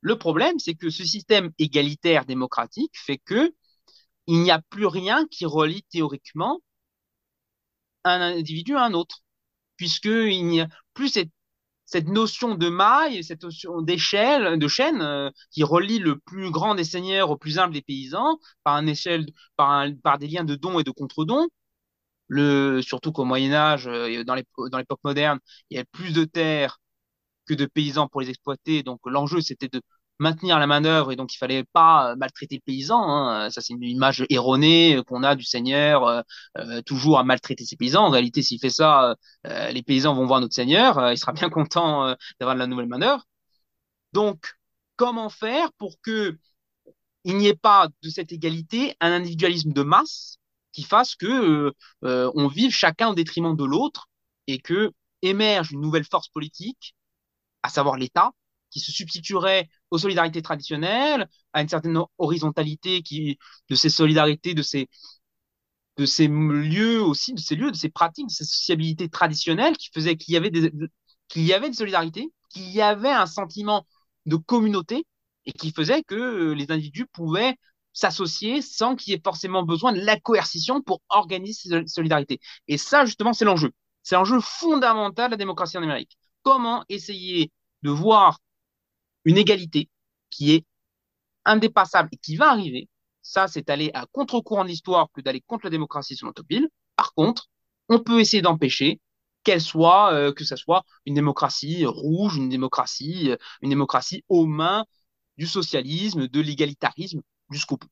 le 0.00 0.18
problème, 0.18 0.58
c'est 0.58 0.74
que 0.74 0.90
ce 0.90 1.04
système 1.04 1.50
égalitaire 1.58 2.26
démocratique 2.26 2.92
fait 2.94 3.18
que 3.18 3.54
il 4.26 4.42
n'y 4.42 4.50
a 4.50 4.60
plus 4.70 4.86
rien 4.86 5.26
qui 5.28 5.46
relie 5.46 5.84
théoriquement 5.84 6.60
un 8.04 8.20
individu 8.20 8.76
à 8.76 8.84
un 8.84 8.92
autre, 8.94 9.22
puisqu'il 9.76 10.46
n'y 10.46 10.60
a 10.60 10.68
plus 10.94 11.08
cette 11.86 12.08
notion 12.08 12.54
de 12.54 12.68
maille, 12.68 13.24
cette 13.24 13.42
notion 13.42 13.82
d'échelle, 13.82 14.58
de 14.58 14.68
chaîne, 14.68 15.00
euh, 15.02 15.30
qui 15.50 15.62
relie 15.64 15.98
le 15.98 16.18
plus 16.18 16.50
grand 16.50 16.74
des 16.74 16.84
seigneurs 16.84 17.30
au 17.30 17.36
plus 17.36 17.58
humble 17.58 17.74
des 17.74 17.82
paysans 17.82 18.38
par 18.64 18.74
un 18.74 18.86
échelle, 18.86 19.26
par, 19.56 19.88
des 20.18 20.28
liens 20.28 20.44
de 20.44 20.54
dons 20.56 20.78
et 20.80 20.84
de 20.84 20.90
contre-dons. 20.90 21.48
Le, 22.28 22.80
surtout 22.82 23.12
qu'au 23.12 23.24
Moyen 23.24 23.52
Âge, 23.52 23.86
euh, 23.88 24.24
dans 24.24 24.34
l'époque 24.34 25.00
moderne, 25.04 25.38
il 25.70 25.76
y 25.76 25.78
avait 25.78 25.88
plus 25.92 26.12
de 26.12 26.24
terres 26.24 26.80
que 27.46 27.54
de 27.54 27.66
paysans 27.66 28.08
pour 28.08 28.20
les 28.20 28.30
exploiter. 28.30 28.82
Donc 28.82 29.00
l'enjeu, 29.06 29.40
c'était 29.40 29.68
de 29.68 29.80
maintenir 30.18 30.58
la 30.58 30.66
manœuvre 30.66 31.12
et 31.12 31.16
donc 31.16 31.34
il 31.34 31.38
fallait 31.38 31.64
pas 31.72 32.14
maltraiter 32.16 32.56
le 32.56 32.62
paysan. 32.64 33.02
Hein. 33.02 33.50
Ça, 33.50 33.60
c'est 33.60 33.74
une 33.74 33.82
image 33.82 34.24
erronée 34.30 35.00
qu'on 35.06 35.22
a 35.22 35.34
du 35.36 35.44
seigneur 35.44 36.06
euh, 36.06 36.22
euh, 36.58 36.82
toujours 36.82 37.18
à 37.18 37.24
maltraiter 37.24 37.64
ses 37.64 37.76
paysans. 37.76 38.06
En 38.06 38.10
réalité, 38.10 38.42
s'il 38.42 38.58
fait 38.60 38.70
ça, 38.70 39.16
euh, 39.46 39.70
les 39.70 39.82
paysans 39.82 40.14
vont 40.14 40.26
voir 40.26 40.40
notre 40.40 40.54
seigneur, 40.54 40.98
euh, 40.98 41.12
il 41.12 41.18
sera 41.18 41.32
bien 41.32 41.48
content 41.50 42.06
euh, 42.06 42.14
d'avoir 42.40 42.54
de 42.56 42.60
la 42.60 42.66
nouvelle 42.66 42.86
manœuvre. 42.88 43.24
Donc, 44.12 44.54
comment 44.96 45.28
faire 45.28 45.72
pour 45.74 46.00
que 46.02 46.38
il 47.24 47.36
n'y 47.36 47.48
ait 47.48 47.56
pas 47.56 47.88
de 48.02 48.08
cette 48.08 48.32
égalité 48.32 48.96
un 49.00 49.12
individualisme 49.12 49.72
de 49.72 49.82
masse 49.82 50.38
qui 50.72 50.84
fasse 50.84 51.16
que 51.16 51.72
euh, 52.04 52.30
on 52.34 52.48
vive 52.48 52.72
chacun 52.72 53.08
au 53.08 53.14
détriment 53.14 53.56
de 53.56 53.64
l'autre 53.64 54.08
et 54.46 54.58
que 54.58 54.92
émerge 55.22 55.72
une 55.72 55.80
nouvelle 55.80 56.04
force 56.04 56.28
politique, 56.28 56.94
à 57.66 57.68
savoir 57.70 57.96
l'État, 57.96 58.32
qui 58.70 58.80
se 58.80 58.92
substituerait 58.92 59.68
aux 59.90 59.98
solidarités 59.98 60.42
traditionnelles, 60.42 61.28
à 61.52 61.62
une 61.62 61.68
certaine 61.68 61.98
horizontalité 62.18 63.02
qui, 63.02 63.38
de 63.68 63.74
ces 63.74 63.88
solidarités, 63.90 64.54
de 64.54 64.62
ces, 64.62 64.88
de 65.96 66.04
ces 66.06 66.28
lieux 66.28 67.00
aussi, 67.02 67.32
de 67.32 67.40
ces 67.40 67.56
lieux, 67.56 67.70
de 67.70 67.76
ces 67.76 67.88
pratiques, 67.88 68.26
de 68.28 68.32
ces 68.32 68.44
sociabilités 68.44 69.08
traditionnelles 69.08 69.76
qui 69.76 69.88
faisaient 69.92 70.16
qu'il 70.16 70.34
y 70.34 70.36
avait 70.36 70.50
des, 70.50 70.70
qu'il 71.28 71.42
y 71.44 71.52
avait 71.54 71.68
une 71.68 71.72
solidarité, 71.74 72.30
qu'il 72.50 72.68
y 72.70 72.82
avait 72.82 73.10
un 73.10 73.26
sentiment 73.26 73.86
de 74.26 74.36
communauté 74.36 75.06
et 75.46 75.52
qui 75.52 75.72
faisait 75.72 76.02
que 76.02 76.52
les 76.52 76.70
individus 76.70 77.06
pouvaient 77.06 77.56
s'associer 77.92 78.60
sans 78.60 78.94
qu'il 78.94 79.12
y 79.12 79.16
ait 79.16 79.20
forcément 79.24 79.62
besoin 79.62 79.92
de 79.92 80.00
la 80.00 80.20
coercition 80.20 80.82
pour 80.82 81.00
organiser 81.08 81.54
ces 81.70 81.86
solidarités. 81.86 82.40
Et 82.68 82.76
ça, 82.76 83.06
justement, 83.06 83.32
c'est 83.32 83.46
l'enjeu. 83.46 83.72
C'est 84.02 84.16
l'enjeu 84.16 84.38
fondamental 84.40 85.28
de 85.28 85.32
la 85.32 85.36
démocratie 85.38 85.78
en 85.78 85.82
Amérique. 85.82 86.18
Comment 86.46 86.84
essayer 86.88 87.50
de 87.82 87.90
voir 87.90 88.38
une 89.24 89.36
égalité 89.36 89.90
qui 90.30 90.52
est 90.52 90.64
indépassable 91.44 92.08
et 92.12 92.18
qui 92.18 92.36
va 92.36 92.52
arriver 92.52 92.88
Ça, 93.20 93.48
c'est 93.48 93.68
aller 93.68 93.90
à 93.94 94.06
contre-courant 94.12 94.62
de 94.62 94.68
l'histoire 94.68 95.08
que 95.12 95.20
d'aller 95.20 95.40
contre 95.40 95.64
la 95.66 95.70
démocratie 95.70 96.14
selon 96.14 96.30
Tocqueville. 96.32 96.68
Par 96.94 97.14
contre, 97.14 97.48
on 97.88 97.98
peut 97.98 98.20
essayer 98.20 98.42
d'empêcher 98.42 99.00
qu'elle 99.42 99.60
soit, 99.60 100.12
euh, 100.12 100.32
que 100.32 100.44
ce 100.44 100.54
soit 100.54 100.84
une 101.04 101.14
démocratie 101.14 101.84
rouge, 101.84 102.36
une 102.36 102.48
démocratie, 102.48 103.32
euh, 103.32 103.36
une 103.60 103.70
démocratie 103.70 104.22
aux 104.28 104.46
mains 104.46 104.84
du 105.38 105.48
socialisme, 105.48 106.28
de 106.28 106.40
l'égalitarisme 106.40 107.22
jusqu'au 107.50 107.76
bout, 107.76 107.90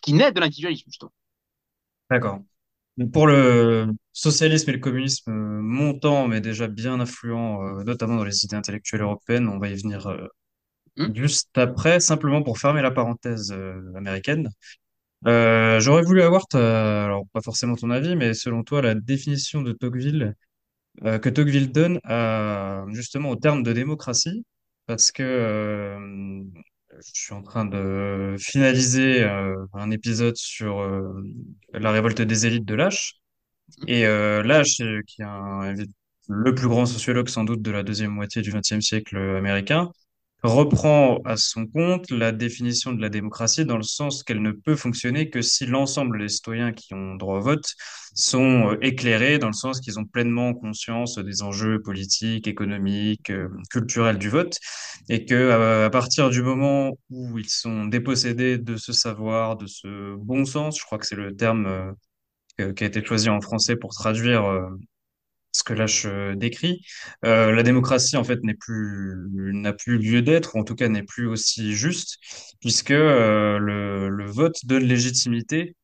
qui 0.00 0.14
naît 0.14 0.32
de 0.32 0.40
l'individualisme, 0.40 0.86
justement. 0.86 1.12
D'accord. 2.08 2.40
Pour 3.12 3.26
le 3.26 3.86
socialisme 4.12 4.68
et 4.70 4.72
le 4.74 4.78
communisme 4.78 5.30
euh, 5.30 5.60
montant, 5.62 6.28
mais 6.28 6.40
déjà 6.40 6.68
bien 6.68 7.00
influent, 7.00 7.62
euh, 7.80 7.84
notamment 7.84 8.16
dans 8.16 8.24
les 8.24 8.44
idées 8.44 8.56
intellectuelles 8.56 9.02
européennes, 9.02 9.48
on 9.48 9.58
va 9.58 9.68
y 9.68 9.74
venir 9.74 10.06
euh, 10.08 10.26
Hmm 10.96 11.14
juste 11.14 11.56
après, 11.58 12.00
simplement 12.00 12.42
pour 12.42 12.58
fermer 12.58 12.82
la 12.82 12.90
parenthèse 12.92 13.52
américaine. 13.96 14.48
Euh, 15.26 15.80
j'aurais 15.80 16.02
voulu 16.02 16.22
avoir, 16.22 16.46
ta- 16.48 17.04
alors 17.06 17.26
pas 17.32 17.42
forcément 17.42 17.76
ton 17.76 17.90
avis, 17.90 18.16
mais 18.16 18.34
selon 18.34 18.64
toi, 18.64 18.82
la 18.82 18.94
définition 18.94 19.62
de 19.62 19.72
Tocqueville, 19.72 20.34
euh, 21.04 21.18
que 21.18 21.28
Tocqueville 21.30 21.72
donne 21.72 22.00
à, 22.04 22.84
justement 22.90 23.30
au 23.30 23.36
terme 23.36 23.62
de 23.64 23.72
démocratie, 23.72 24.44
parce 24.86 25.12
que 25.12 25.22
euh, 25.24 26.42
je 27.14 27.20
suis 27.22 27.34
en 27.34 27.42
train 27.42 27.64
de 27.64 28.36
finaliser 28.38 29.22
euh, 29.24 29.54
un 29.74 29.90
épisode 29.90 30.36
sur 30.36 30.80
euh, 30.80 31.12
la 31.72 31.90
révolte 31.92 32.22
des 32.22 32.46
élites 32.46 32.64
de 32.64 32.74
Lâche. 32.74 33.14
Et 33.88 34.06
euh, 34.06 34.42
Lâche, 34.42 34.78
qui 35.06 35.22
est 35.22 35.24
un- 35.24 35.74
le 36.28 36.54
plus 36.54 36.68
grand 36.68 36.86
sociologue 36.86 37.28
sans 37.28 37.44
doute 37.44 37.62
de 37.62 37.70
la 37.72 37.82
deuxième 37.82 38.12
moitié 38.12 38.42
du 38.42 38.52
XXe 38.52 38.80
siècle 38.82 39.16
américain, 39.18 39.90
reprend 40.42 41.18
à 41.24 41.36
son 41.36 41.66
compte 41.66 42.10
la 42.10 42.32
définition 42.32 42.92
de 42.92 43.00
la 43.00 43.08
démocratie 43.08 43.64
dans 43.64 43.76
le 43.76 43.82
sens 43.82 44.22
qu'elle 44.22 44.42
ne 44.42 44.52
peut 44.52 44.76
fonctionner 44.76 45.30
que 45.30 45.42
si 45.42 45.66
l'ensemble 45.66 46.18
des 46.18 46.28
citoyens 46.28 46.72
qui 46.72 46.94
ont 46.94 47.14
droit 47.14 47.38
au 47.38 47.40
vote 47.40 47.74
sont 48.14 48.72
euh, 48.72 48.78
éclairés, 48.80 49.38
dans 49.38 49.48
le 49.48 49.52
sens 49.52 49.80
qu'ils 49.80 49.98
ont 49.98 50.04
pleinement 50.04 50.54
conscience 50.54 51.18
des 51.18 51.42
enjeux 51.42 51.80
politiques, 51.80 52.48
économiques, 52.48 53.30
euh, 53.30 53.48
culturels 53.70 54.18
du 54.18 54.28
vote, 54.28 54.58
et 55.08 55.24
que 55.24 55.34
euh, 55.34 55.86
à 55.86 55.90
partir 55.90 56.30
du 56.30 56.42
moment 56.42 56.98
où 57.10 57.38
ils 57.38 57.48
sont 57.48 57.86
dépossédés 57.86 58.58
de 58.58 58.76
ce 58.76 58.92
savoir, 58.92 59.56
de 59.56 59.66
ce 59.66 60.16
bon 60.16 60.44
sens, 60.44 60.78
je 60.78 60.84
crois 60.84 60.98
que 60.98 61.06
c'est 61.06 61.16
le 61.16 61.36
terme 61.36 61.94
qui 62.76 62.84
a 62.84 62.86
été 62.86 63.02
choisi 63.02 63.30
en 63.30 63.40
français 63.40 63.74
pour 63.76 63.90
traduire 63.90 64.42
ce 65.52 65.64
que 65.64 65.72
là 65.74 65.86
je 65.86 66.34
décris. 66.34 66.80
Euh, 67.24 67.52
la 67.52 67.62
démocratie, 67.62 68.16
en 68.16 68.24
fait, 68.24 68.42
n'est 68.42 68.54
plus, 68.54 69.14
n'a 69.34 69.72
plus 69.72 69.98
lieu 69.98 70.22
d'être, 70.22 70.54
ou 70.56 70.60
en 70.60 70.64
tout 70.64 70.74
cas 70.74 70.88
n'est 70.88 71.02
plus 71.02 71.26
aussi 71.26 71.74
juste, 71.74 72.18
puisque 72.60 72.90
euh, 72.92 73.58
le, 73.58 74.08
le 74.08 74.26
vote 74.26 74.56
donne 74.64 74.84
légitimité 74.84 75.76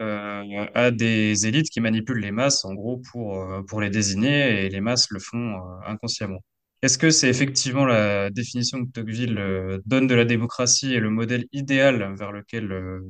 euh, 0.00 0.66
à 0.74 0.90
des 0.90 1.46
élites 1.46 1.70
qui 1.70 1.80
manipulent 1.80 2.20
les 2.20 2.32
masses, 2.32 2.64
en 2.64 2.74
gros, 2.74 3.00
pour, 3.12 3.38
euh, 3.40 3.62
pour 3.62 3.80
les 3.80 3.90
désigner, 3.90 4.64
et 4.66 4.68
les 4.68 4.80
masses 4.80 5.08
le 5.10 5.20
font 5.20 5.54
euh, 5.56 5.60
inconsciemment. 5.86 6.40
Est-ce 6.82 6.98
que 6.98 7.10
c'est 7.10 7.28
effectivement 7.28 7.86
la 7.86 8.30
définition 8.30 8.84
que 8.84 8.90
Tocqueville 8.90 9.38
euh, 9.38 9.78
donne 9.86 10.06
de 10.06 10.14
la 10.14 10.24
démocratie 10.26 10.92
et 10.94 11.00
le 11.00 11.10
modèle 11.10 11.46
idéal 11.52 12.14
vers 12.16 12.32
lequel 12.32 12.70
euh, 12.72 13.00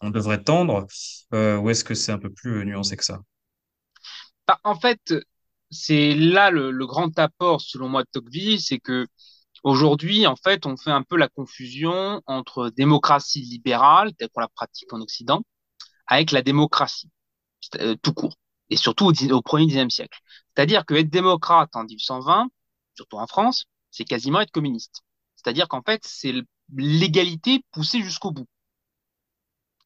on 0.00 0.10
devrait 0.10 0.42
tendre, 0.42 0.86
euh, 1.32 1.56
ou 1.58 1.70
est-ce 1.70 1.84
que 1.84 1.94
c'est 1.94 2.12
un 2.12 2.18
peu 2.18 2.30
plus 2.30 2.58
euh, 2.60 2.64
nuancé 2.64 2.96
que 2.96 3.04
ça? 3.04 3.20
Bah, 4.46 4.58
en 4.64 4.74
fait, 4.78 5.14
c'est 5.74 6.14
là 6.14 6.50
le, 6.50 6.86
grand 6.86 7.18
apport, 7.18 7.60
selon 7.60 7.88
moi, 7.88 8.02
de 8.02 8.08
Tocqueville, 8.12 8.60
c'est 8.60 8.78
que 8.78 9.06
aujourd'hui, 9.62 10.26
en 10.26 10.36
fait, 10.36 10.66
on 10.66 10.76
fait 10.76 10.90
un 10.90 11.02
peu 11.02 11.16
la 11.16 11.28
confusion 11.28 12.22
entre 12.26 12.70
démocratie 12.70 13.42
libérale, 13.42 14.14
telle 14.14 14.28
qu'on 14.30 14.40
la 14.40 14.48
pratique 14.48 14.92
en 14.92 15.00
Occident, 15.00 15.42
avec 16.06 16.32
la 16.32 16.42
démocratie, 16.42 17.10
euh, 17.80 17.96
tout 18.02 18.12
court, 18.14 18.36
et 18.70 18.76
surtout 18.76 19.06
au, 19.06 19.32
au 19.32 19.42
premier 19.42 19.66
dixième 19.66 19.90
siècle. 19.90 20.18
C'est-à-dire 20.54 20.86
que 20.86 20.94
être 20.94 21.10
démocrate 21.10 21.70
en 21.74 21.84
1820, 21.84 22.48
surtout 22.94 23.16
en 23.18 23.26
France, 23.26 23.66
c'est 23.90 24.04
quasiment 24.04 24.40
être 24.40 24.50
communiste. 24.50 25.02
C'est-à-dire 25.36 25.68
qu'en 25.68 25.82
fait, 25.82 26.00
c'est 26.04 26.34
l'égalité 26.76 27.62
poussée 27.72 28.02
jusqu'au 28.02 28.30
bout. 28.30 28.46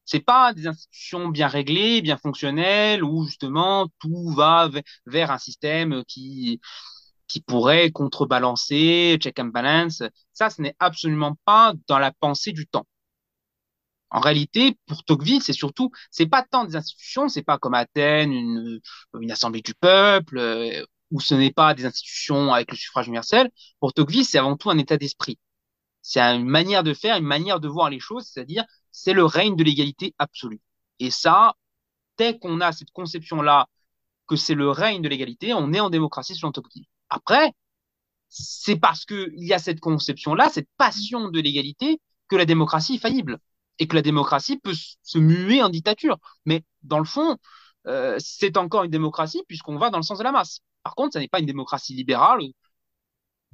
C'est 0.09 0.19
pas 0.21 0.53
des 0.53 0.67
institutions 0.67 1.29
bien 1.29 1.47
réglées, 1.47 2.01
bien 2.01 2.17
fonctionnelles, 2.17 3.03
où 3.03 3.25
justement 3.25 3.87
tout 3.99 4.29
va 4.35 4.67
ve- 4.69 4.81
vers 5.05 5.31
un 5.31 5.37
système 5.37 6.03
qui, 6.07 6.59
qui 7.27 7.41
pourrait 7.41 7.91
contrebalancer, 7.91 9.17
check 9.21 9.39
and 9.39 9.45
balance. 9.47 10.03
Ça, 10.33 10.49
ce 10.49 10.61
n'est 10.61 10.75
absolument 10.79 11.37
pas 11.45 11.73
dans 11.87 11.99
la 11.99 12.11
pensée 12.11 12.53
du 12.53 12.67
temps. 12.67 12.85
En 14.11 14.19
réalité, 14.21 14.75
pour 14.87 15.03
Tocqueville, 15.03 15.41
c'est 15.43 15.53
surtout, 15.53 15.91
c'est 16.09 16.25
pas 16.25 16.43
tant 16.43 16.65
des 16.65 16.75
institutions, 16.75 17.29
c'est 17.29 17.43
pas 17.43 17.59
comme 17.59 17.75
Athènes, 17.75 18.31
une, 18.33 18.79
une 19.21 19.31
assemblée 19.31 19.61
du 19.61 19.75
peuple, 19.75 20.39
euh, 20.39 20.83
où 21.11 21.19
ce 21.21 21.35
n'est 21.35 21.51
pas 21.51 21.75
des 21.75 21.85
institutions 21.85 22.51
avec 22.53 22.71
le 22.71 22.77
suffrage 22.77 23.07
universel. 23.07 23.51
Pour 23.79 23.93
Tocqueville, 23.93 24.25
c'est 24.25 24.39
avant 24.39 24.57
tout 24.57 24.71
un 24.71 24.77
état 24.79 24.97
d'esprit. 24.97 25.37
C'est 26.01 26.21
une 26.21 26.45
manière 26.47 26.83
de 26.83 26.93
faire, 26.93 27.17
une 27.17 27.25
manière 27.25 27.59
de 27.61 27.67
voir 27.69 27.89
les 27.89 27.99
choses, 27.99 28.27
c'est-à-dire 28.27 28.65
c'est 28.91 29.13
le 29.13 29.25
règne 29.25 29.55
de 29.55 29.63
l'égalité 29.63 30.13
absolue. 30.19 30.61
Et 30.99 31.11
ça, 31.11 31.53
dès 32.17 32.37
qu'on 32.39 32.61
a 32.61 32.71
cette 32.71 32.91
conception-là 32.91 33.67
que 34.27 34.35
c'est 34.35 34.55
le 34.55 34.69
règne 34.69 35.01
de 35.01 35.09
l'égalité, 35.09 35.53
on 35.53 35.73
est 35.73 35.79
en 35.79 35.89
démocratie 35.89 36.35
selon 36.35 36.51
Tocqueville. 36.51 36.85
Après, 37.09 37.53
c'est 38.29 38.77
parce 38.77 39.05
qu'il 39.05 39.33
y 39.43 39.53
a 39.53 39.59
cette 39.59 39.79
conception-là, 39.79 40.49
cette 40.49 40.69
passion 40.77 41.29
de 41.29 41.39
l'égalité, 41.39 41.99
que 42.27 42.35
la 42.35 42.45
démocratie 42.45 42.95
est 42.95 42.99
faillible 42.99 43.39
et 43.79 43.87
que 43.87 43.95
la 43.95 44.01
démocratie 44.01 44.57
peut 44.59 44.75
se 45.01 45.17
muer 45.17 45.63
en 45.63 45.69
dictature. 45.69 46.17
Mais 46.45 46.63
dans 46.83 46.99
le 46.99 47.05
fond, 47.05 47.37
euh, 47.87 48.17
c'est 48.19 48.57
encore 48.57 48.83
une 48.83 48.91
démocratie 48.91 49.43
puisqu'on 49.47 49.77
va 49.77 49.89
dans 49.89 49.97
le 49.97 50.03
sens 50.03 50.19
de 50.19 50.23
la 50.23 50.31
masse. 50.31 50.59
Par 50.83 50.95
contre, 50.95 51.13
ça 51.13 51.19
n'est 51.19 51.27
pas 51.27 51.39
une 51.39 51.45
démocratie 51.45 51.93
libérale 51.95 52.41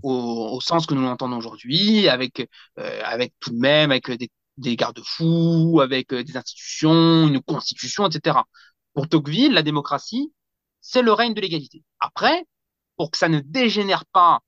au, 0.03 0.55
au 0.55 0.61
sens 0.61 0.85
que 0.85 0.93
nous 0.93 1.01
l'entendons 1.01 1.37
aujourd'hui, 1.37 2.07
avec, 2.09 2.47
euh, 2.79 3.01
avec 3.03 3.33
tout 3.39 3.51
de 3.51 3.57
même 3.59 3.91
avec 3.91 4.11
des, 4.11 4.29
des 4.57 4.75
garde-fous, 4.75 5.79
avec 5.81 6.13
euh, 6.13 6.23
des 6.23 6.37
institutions, 6.37 7.27
une 7.27 7.41
constitution, 7.41 8.07
etc. 8.07 8.39
Pour 8.93 9.09
Tocqueville, 9.09 9.53
la 9.53 9.63
démocratie, 9.63 10.33
c'est 10.81 11.01
le 11.01 11.13
règne 11.13 11.33
de 11.33 11.41
l'égalité. 11.41 11.83
Après, 11.99 12.45
pour 12.97 13.11
que 13.11 13.17
ça 13.17 13.29
ne 13.29 13.39
dégénère 13.39 14.05
pas 14.05 14.39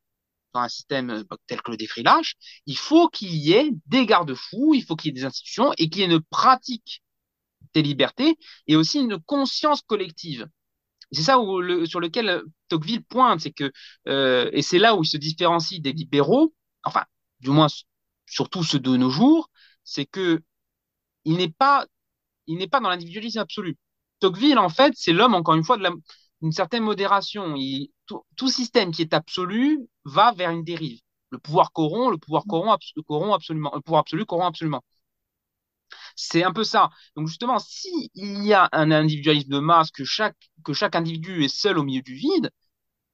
dans 0.54 0.62
un 0.62 0.70
système 0.70 1.10
euh, 1.10 1.24
tel 1.48 1.62
que 1.62 1.72
le 1.72 1.78
défrilage, 1.78 2.36
il 2.66 2.78
faut 2.78 3.10
qu'il 3.10 3.34
y 3.36 3.54
ait 3.54 3.72
des 3.88 4.06
garde-fous, 4.06 4.74
il 4.74 4.84
faut 4.84 4.96
qu'il 4.96 5.10
y 5.10 5.12
ait 5.12 5.20
des 5.22 5.26
institutions 5.26 5.74
et 5.78 5.90
qu'il 5.90 6.02
y 6.02 6.04
ait 6.04 6.14
une 6.14 6.22
pratique 6.22 7.04
des 7.74 7.82
libertés 7.82 8.38
et 8.68 8.76
aussi 8.76 9.00
une 9.00 9.20
conscience 9.20 9.82
collective. 9.82 10.48
C'est 11.12 11.24
ça 11.24 11.40
où 11.40 11.62
le, 11.62 11.86
sur 11.86 12.00
lequel 12.00 12.44
Tocqueville 12.68 13.04
pointe, 13.04 13.40
c'est 13.42 13.52
que 13.52 13.72
euh, 14.08 14.50
et 14.54 14.62
c'est 14.62 14.80
là 14.80 14.96
où 14.96 15.04
il 15.04 15.08
se 15.08 15.18
différencie 15.18 15.82
des 15.82 15.94
libéraux, 15.94 16.54
enfin 16.84 17.06
du 17.40 17.50
moins 17.50 17.68
surtout 18.26 18.64
ceux 18.64 18.80
de 18.80 18.96
nos 18.98 19.10
jours, 19.10 19.50
c'est 19.88 20.06
que 20.06 20.42
il 21.26 21.38
n'est 21.38 21.52
pas 21.52 21.86
il 22.48 22.58
n'est 22.58 22.68
pas 22.68 22.80
dans 22.82 22.90
l'individualisme 22.90 23.40
absolu. 23.40 23.78
Tocqueville 24.20 24.60
en 24.60 24.70
fait 24.70 24.94
c'est 24.96 25.14
l'homme 25.14 25.36
encore 25.36 25.56
une 25.56 25.64
fois 25.64 25.78
de 25.78 25.84
la, 25.84 25.92
une 26.42 26.52
certaine 26.52 26.84
modération. 26.84 27.56
Tout, 28.38 28.50
système 28.50 28.92
qui 28.92 29.02
est 29.04 29.14
absolu 29.14 29.80
va 30.06 30.32
vers 30.34 30.52
une 30.52 30.64
dérive. 30.64 31.02
Le 31.30 31.40
pouvoir 31.40 31.72
corrompt, 31.74 32.12
le 32.12 32.18
pouvoir 32.18 32.46
corrompt, 32.48 32.74
abs 32.74 33.04
corrompt 33.08 33.34
absolument, 33.36 33.72
le 33.76 33.82
pouvoir 33.82 34.02
absolu 34.02 34.26
corrompt 34.26 34.48
absolument. 34.50 34.84
C'est 36.16 36.44
un 36.44 36.52
peu 36.54 36.64
ça. 36.64 36.90
Donc 37.16 37.28
justement, 37.28 37.60
si 37.60 38.12
il 38.16 38.46
y 38.46 38.54
a 38.54 38.70
un 38.72 38.92
individualisme 38.92 39.50
de 39.50 39.60
masse, 39.60 39.92
que 39.92 40.04
chaque, 40.06 40.38
que 40.64 40.74
chaque 40.74 40.96
individu 40.96 41.44
est 41.44 41.48
seul 41.56 41.78
au 41.78 41.84
milieu 41.84 42.02
du 42.02 42.14
vide, 42.16 42.52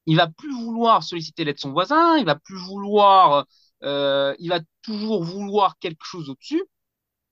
il 0.05 0.17
va 0.17 0.27
plus 0.29 0.53
vouloir 0.53 1.03
solliciter 1.03 1.45
l'aide 1.45 1.55
de 1.57 1.61
son 1.61 1.71
voisin, 1.73 2.17
il 2.17 2.25
va 2.25 2.35
plus 2.35 2.57
vouloir, 2.57 3.45
euh, 3.83 4.35
il 4.39 4.49
va 4.49 4.59
toujours 4.81 5.23
vouloir 5.23 5.77
quelque 5.79 6.03
chose 6.03 6.29
au-dessus. 6.29 6.63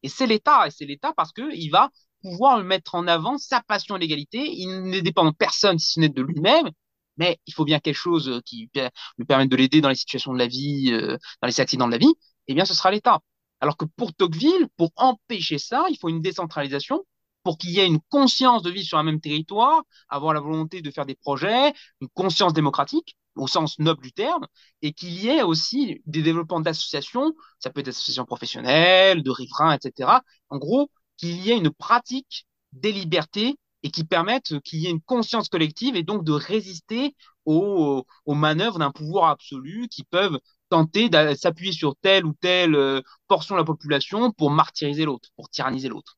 Et 0.04 0.10
c'est 0.10 0.28
l'État, 0.28 0.68
et 0.68 0.72
c'est 0.72 0.86
l'État 0.86 1.14
parce 1.16 1.32
que 1.32 1.54
il 1.54 1.70
va 1.70 1.90
pouvoir 2.22 2.64
mettre 2.64 2.96
en 2.96 3.08
avant 3.08 3.38
sa 3.38 3.62
passion 3.62 3.96
à 3.96 4.00
l'égalité. 4.00 4.40
Il 4.52 4.84
ne 4.84 5.00
dépend 5.00 5.26
de 5.26 5.36
personne 5.36 5.80
si 5.80 5.94
ce 5.94 6.00
n'est 6.00 6.10
de 6.10 6.22
lui-même, 6.22 6.70
mais 7.18 7.40
il 7.46 7.54
faut 7.54 7.66
bien 7.66 7.80
quelque 7.80 7.96
chose 7.96 8.42
qui 8.46 8.70
lui 9.18 9.26
permette 9.26 9.50
de 9.50 9.56
l'aider 9.56 9.82
dans 9.82 9.90
les 9.90 9.96
situations 9.96 10.34
de 10.34 10.40
la 10.40 10.48
vie, 10.48 10.92
euh, 10.92 11.18
dans 11.42 11.48
les 11.48 11.60
accidents 11.60 11.88
de 11.88 11.92
la 11.92 11.98
vie. 11.98 12.14
Eh 12.48 12.54
bien, 12.54 12.66
ce 12.66 12.74
sera 12.74 12.92
l'État. 12.92 13.20
Alors 13.60 13.78
que 13.78 13.86
pour 13.86 14.14
Tocqueville, 14.14 14.68
pour 14.78 14.92
empêcher 14.96 15.58
ça, 15.60 15.86
il 15.90 15.98
faut 16.00 16.10
une 16.10 16.22
décentralisation 16.22 17.06
pour 17.44 17.58
qu'il 17.58 17.72
y 17.72 17.80
ait 17.80 17.88
une 17.88 18.02
conscience 18.10 18.62
de 18.64 18.70
vivre 18.70 18.86
sur 18.86 18.98
un 18.98 19.04
même 19.04 19.20
territoire, 19.20 19.82
avoir 20.10 20.34
la 20.34 20.40
volonté 20.40 20.82
de 20.82 20.92
faire 20.92 21.06
des 21.06 21.16
projets, 21.16 21.74
une 22.02 22.08
conscience 22.14 22.54
démocratique 22.54 23.16
au 23.36 23.48
sens 23.48 23.80
noble 23.80 24.04
du 24.04 24.12
terme, 24.13 24.46
et 24.82 24.94
qu'il 24.94 25.12
y 25.13 25.30
ait 25.30 25.44
aussi 25.44 26.02
des 26.06 26.22
développements 26.22 26.60
d'associations, 26.60 27.34
ça 27.60 27.70
peut 27.70 27.82
être 27.82 27.88
associations 27.89 28.26
professionnelles, 28.26 29.24
de 29.24 29.32
riverains, 29.32 29.74
etc. 29.74 30.24
En 30.50 30.58
gros, 30.58 30.89
qu'il 31.17 31.38
y 31.41 31.52
ait 31.52 31.58
une 31.58 31.72
pratique 31.72 32.46
des 32.74 32.91
libertés 32.91 33.58
et 33.84 33.89
qui 33.91 34.04
permettent 34.04 34.60
qu'il 34.62 34.80
y 34.80 34.88
ait 34.88 34.91
une 34.91 35.02
conscience 35.02 35.50
collective 35.50 35.96
et 35.96 36.04
donc 36.04 36.24
de 36.24 36.32
résister 36.34 37.15
aux, 37.46 38.06
aux 38.26 38.36
manœuvres 38.36 38.80
d'un 38.80 38.91
pouvoir 38.91 39.30
absolu 39.32 39.88
qui 39.89 40.04
peuvent 40.04 40.39
tenter 40.70 41.10
de 41.10 41.34
s'appuyer 41.36 41.74
sur 41.74 41.96
telle 42.02 42.26
ou 42.26 42.34
telle 42.39 43.02
portion 43.28 43.56
de 43.56 43.60
la 43.60 43.65
population 43.65 44.32
pour 44.32 44.52
martyriser 44.52 45.06
l'autre, 45.06 45.30
pour 45.36 45.50
tyranniser 45.50 45.89
l'autre. 45.89 46.17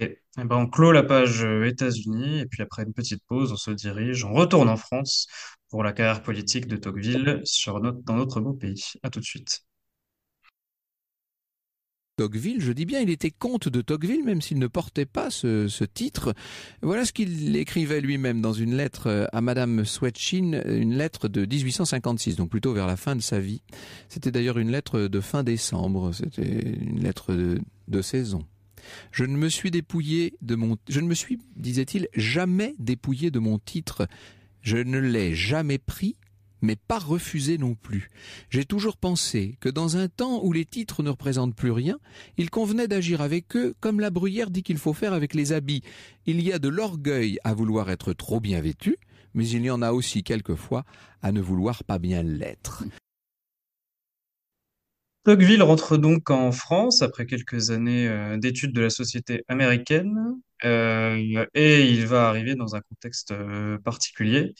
Eh 0.00 0.16
ben, 0.36 0.56
on 0.56 0.68
clôt 0.68 0.92
la 0.92 1.02
page 1.02 1.42
euh, 1.42 1.64
États-Unis 1.66 2.40
et 2.40 2.46
puis 2.46 2.62
après 2.62 2.84
une 2.84 2.92
petite 2.92 3.22
pause, 3.26 3.52
on 3.52 3.56
se 3.56 3.72
dirige, 3.72 4.24
on 4.24 4.32
retourne 4.32 4.68
en 4.68 4.76
France 4.76 5.26
pour 5.70 5.82
la 5.82 5.92
carrière 5.92 6.22
politique 6.22 6.68
de 6.68 6.76
Tocqueville 6.76 7.40
sur 7.44 7.80
notre, 7.80 8.00
dans 8.02 8.14
notre 8.14 8.40
beau 8.40 8.52
pays. 8.52 8.92
À 9.02 9.10
tout 9.10 9.18
de 9.18 9.24
suite. 9.24 9.64
Tocqueville, 12.16 12.60
je 12.60 12.72
dis 12.72 12.84
bien, 12.84 13.00
il 13.00 13.10
était 13.10 13.30
comte 13.30 13.68
de 13.68 13.80
Tocqueville, 13.80 14.24
même 14.24 14.40
s'il 14.40 14.58
ne 14.58 14.66
portait 14.66 15.06
pas 15.06 15.30
ce, 15.30 15.84
titre. 15.84 16.34
Voilà 16.82 17.04
ce 17.04 17.12
qu'il 17.12 17.54
écrivait 17.56 18.00
lui-même 18.00 18.40
dans 18.40 18.52
une 18.52 18.76
lettre 18.76 19.28
à 19.32 19.40
Madame 19.40 19.84
Swetchin, 19.84 20.62
une 20.66 20.96
lettre 20.96 21.28
de 21.28 21.46
1856, 21.46 22.34
donc 22.34 22.50
plutôt 22.50 22.72
vers 22.72 22.88
la 22.88 22.96
fin 22.96 23.14
de 23.14 23.22
sa 23.22 23.38
vie. 23.38 23.62
C'était 24.08 24.32
d'ailleurs 24.32 24.58
une 24.58 24.72
lettre 24.72 25.02
de 25.02 25.20
fin 25.20 25.44
décembre, 25.44 26.12
c'était 26.12 26.76
une 26.80 27.04
lettre 27.04 27.32
de 27.86 28.02
saison. 28.02 28.44
Je 29.12 29.24
ne 29.24 29.36
me 29.36 29.48
suis 29.48 29.70
dépouillé 29.70 30.34
de 30.42 30.54
mon, 30.54 30.76
je 30.88 31.00
ne 31.00 31.06
me 31.06 31.14
suis, 31.14 31.38
disait-il, 31.56 32.08
jamais 32.14 32.74
dépouillé 32.78 33.30
de 33.30 33.38
mon 33.38 33.58
titre. 33.58 34.08
Je 34.62 34.76
ne 34.76 34.98
l'ai 34.98 35.34
jamais 35.34 35.78
pris 35.78 36.16
mais 36.60 36.76
pas 36.76 36.98
refusé 36.98 37.58
non 37.58 37.74
plus. 37.74 38.10
J'ai 38.50 38.64
toujours 38.64 38.96
pensé 38.96 39.56
que 39.60 39.68
dans 39.68 39.96
un 39.96 40.08
temps 40.08 40.44
où 40.44 40.52
les 40.52 40.64
titres 40.64 41.02
ne 41.02 41.10
représentent 41.10 41.54
plus 41.54 41.70
rien, 41.70 41.98
il 42.36 42.50
convenait 42.50 42.88
d'agir 42.88 43.20
avec 43.20 43.56
eux 43.56 43.74
comme 43.80 44.00
la 44.00 44.10
bruyère 44.10 44.50
dit 44.50 44.62
qu'il 44.62 44.78
faut 44.78 44.92
faire 44.92 45.12
avec 45.12 45.34
les 45.34 45.52
habits. 45.52 45.82
Il 46.26 46.40
y 46.40 46.52
a 46.52 46.58
de 46.58 46.68
l'orgueil 46.68 47.38
à 47.44 47.54
vouloir 47.54 47.90
être 47.90 48.12
trop 48.12 48.40
bien 48.40 48.60
vêtu, 48.60 48.96
mais 49.34 49.48
il 49.48 49.62
y 49.62 49.70
en 49.70 49.82
a 49.82 49.92
aussi 49.92 50.22
quelquefois 50.22 50.84
à 51.22 51.32
ne 51.32 51.40
vouloir 51.40 51.84
pas 51.84 51.98
bien 51.98 52.22
l'être. 52.22 52.84
Tocqueville 55.28 55.62
rentre 55.62 55.98
donc 55.98 56.30
en 56.30 56.52
France 56.52 57.02
après 57.02 57.26
quelques 57.26 57.68
années 57.68 58.08
euh, 58.08 58.38
d'études 58.38 58.72
de 58.72 58.80
la 58.80 58.88
société 58.88 59.44
américaine 59.46 60.16
euh, 60.64 61.44
et 61.52 61.82
il 61.82 62.06
va 62.06 62.30
arriver 62.30 62.54
dans 62.54 62.76
un 62.76 62.80
contexte 62.80 63.32
euh, 63.32 63.76
particulier. 63.76 64.54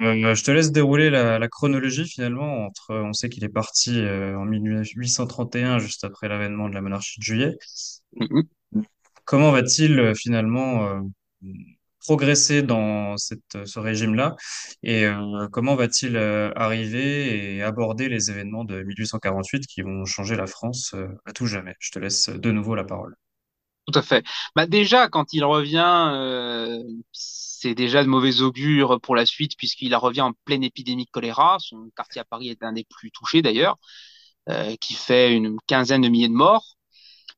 Je 0.00 0.42
te 0.42 0.50
laisse 0.50 0.72
dérouler 0.72 1.10
la, 1.10 1.38
la 1.38 1.46
chronologie 1.46 2.08
finalement 2.08 2.66
entre, 2.66 2.92
on 2.92 3.12
sait 3.12 3.28
qu'il 3.28 3.44
est 3.44 3.48
parti 3.48 4.00
en 4.00 4.44
1831 4.46 5.78
juste 5.78 6.02
après 6.02 6.26
l'avènement 6.26 6.68
de 6.68 6.74
la 6.74 6.80
monarchie 6.80 7.20
de 7.20 7.24
Juillet. 7.24 7.56
Mhm. 8.16 8.42
Comment 9.24 9.52
va-t-il 9.52 10.12
finalement 10.16 11.04
progresser 12.00 12.62
dans 12.62 13.16
ce 13.16 13.78
régime-là 13.78 14.36
et 14.82 15.04
euh, 15.04 15.48
comment 15.52 15.76
va-t-il 15.76 16.16
euh, 16.16 16.50
arriver 16.56 17.56
et 17.56 17.62
aborder 17.62 18.08
les 18.08 18.30
événements 18.30 18.64
de 18.64 18.82
1848 18.82 19.66
qui 19.66 19.82
vont 19.82 20.04
changer 20.06 20.36
la 20.36 20.46
France 20.46 20.92
euh, 20.94 21.08
à 21.26 21.32
tout 21.32 21.46
jamais? 21.46 21.74
Je 21.78 21.90
te 21.90 21.98
laisse 21.98 22.28
de 22.30 22.50
nouveau 22.50 22.74
la 22.74 22.84
parole. 22.84 23.16
Tout 23.86 23.98
à 23.98 24.02
fait. 24.02 24.24
Bah 24.54 24.66
déjà, 24.66 25.08
quand 25.08 25.32
il 25.32 25.44
revient, 25.44 26.78
c'est 27.12 27.74
déjà 27.74 28.04
de 28.04 28.08
mauvais 28.08 28.40
augure 28.40 29.00
pour 29.00 29.16
la 29.16 29.26
suite, 29.26 29.56
puisqu'il 29.56 29.94
revient 29.96 30.20
en 30.20 30.32
pleine 30.44 30.62
épidémie 30.62 31.06
de 31.06 31.10
choléra. 31.10 31.56
Son 31.58 31.90
quartier 31.96 32.20
à 32.20 32.24
Paris 32.24 32.50
est 32.50 32.62
un 32.62 32.72
des 32.72 32.84
plus 32.84 33.10
touchés 33.10 33.42
d'ailleurs, 33.42 33.78
qui 34.80 34.94
fait 34.94 35.34
une 35.34 35.56
quinzaine 35.66 36.02
de 36.02 36.08
milliers 36.08 36.28
de 36.28 36.34
morts. 36.34 36.76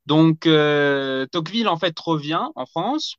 Donc, 0.05 0.41
Tocqueville, 0.41 1.69
en 1.69 1.79
fait, 1.79 1.99
revient 1.99 2.49
en 2.55 2.67
France. 2.67 3.17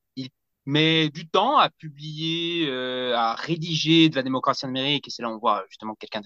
Met 0.66 1.10
du 1.10 1.28
temps 1.28 1.58
à 1.58 1.70
publier, 1.70 2.68
euh, 2.68 3.16
à 3.18 3.36
rédiger 3.36 4.10
de 4.10 4.16
la 4.16 4.24
démocratie 4.24 4.66
en 4.66 4.70
Amérique, 4.70 5.08
et 5.08 5.12
c'est 5.12 5.22
là 5.22 5.30
où 5.30 5.34
on 5.34 5.38
voit 5.40 5.66
justement 5.70 5.96
quelqu'un 5.96 6.22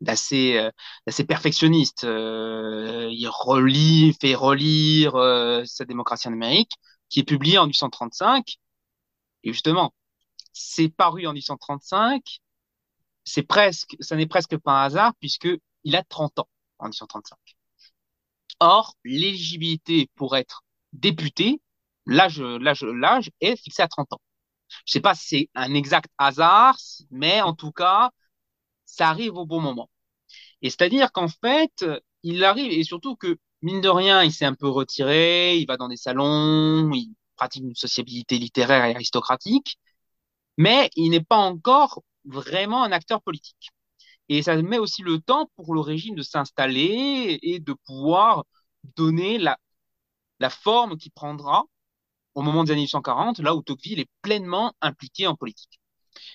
d'assez 0.00 0.56
euh, 0.56 1.24
perfectionniste. 1.26 2.04
Euh, 2.04 3.08
il 3.12 3.28
relit, 3.28 4.16
fait 4.20 4.34
relire 4.34 5.16
euh, 5.16 5.64
sa 5.64 5.84
démocratie 5.84 6.28
en 6.28 6.32
Amérique, 6.32 6.72
qui 7.08 7.20
est 7.20 7.24
publiée 7.24 7.58
en 7.58 7.64
1835. 7.66 8.56
Et 9.44 9.52
justement, 9.52 9.94
c'est 10.52 10.88
paru 10.88 11.26
en 11.26 11.32
1835. 11.32 12.22
C'est 13.24 13.42
presque, 13.42 13.96
ça 14.00 14.16
n'est 14.16 14.26
presque 14.26 14.56
pas 14.58 14.82
un 14.82 14.84
hasard 14.84 15.12
puisque 15.20 15.48
il 15.84 15.96
a 15.96 16.02
30 16.02 16.40
ans 16.40 16.48
en 16.78 16.86
1835. 16.86 17.38
Or, 18.60 18.94
l'éligibilité 19.04 20.10
pour 20.16 20.36
être 20.36 20.62
député, 20.92 21.60
l'âge, 22.10 23.30
est 23.40 23.56
fixé 23.56 23.82
à 23.82 23.88
30 23.88 24.12
ans. 24.12 24.20
Je 24.86 24.92
sais 24.92 25.00
pas 25.00 25.14
si 25.14 25.28
c'est 25.28 25.50
un 25.54 25.74
exact 25.74 26.10
hasard, 26.18 26.76
mais 27.10 27.40
en 27.42 27.54
tout 27.54 27.72
cas, 27.72 28.10
ça 28.86 29.08
arrive 29.10 29.36
au 29.36 29.46
bon 29.46 29.60
moment. 29.60 29.90
Et 30.62 30.70
c'est-à-dire 30.70 31.12
qu'en 31.12 31.28
fait, 31.28 31.84
il 32.22 32.44
arrive, 32.44 32.72
et 32.72 32.84
surtout 32.84 33.16
que, 33.16 33.38
mine 33.62 33.80
de 33.80 33.88
rien, 33.88 34.22
il 34.24 34.32
s'est 34.32 34.44
un 34.46 34.54
peu 34.54 34.68
retiré, 34.68 35.58
il 35.58 35.66
va 35.66 35.76
dans 35.76 35.88
des 35.88 35.96
salons, 35.96 36.92
il 36.92 37.14
pratique 37.36 37.64
une 37.64 37.74
sociabilité 37.74 38.38
littéraire 38.38 38.84
et 38.84 38.94
aristocratique, 38.94 39.78
mais 40.58 40.90
il 40.96 41.10
n'est 41.10 41.24
pas 41.24 41.38
encore 41.38 42.02
vraiment 42.24 42.84
un 42.84 42.92
acteur 42.92 43.22
politique. 43.22 43.70
Et 44.28 44.42
ça 44.42 44.56
met 44.62 44.78
aussi 44.78 45.02
le 45.02 45.20
temps 45.20 45.50
pour 45.56 45.74
le 45.74 45.80
régime 45.80 46.14
de 46.14 46.22
s'installer 46.22 47.38
et 47.42 47.60
de 47.60 47.74
pouvoir 47.86 48.44
donner 48.96 49.38
la, 49.38 49.58
la 50.40 50.50
forme 50.50 50.96
qu'il 50.98 51.12
prendra 51.12 51.64
au 52.34 52.42
moment 52.42 52.64
des 52.64 52.72
années 52.72 52.82
1840, 52.82 53.40
là 53.40 53.54
où 53.54 53.62
Tocqueville 53.62 54.00
est 54.00 54.10
pleinement 54.22 54.74
impliqué 54.80 55.26
en 55.26 55.34
politique. 55.36 55.80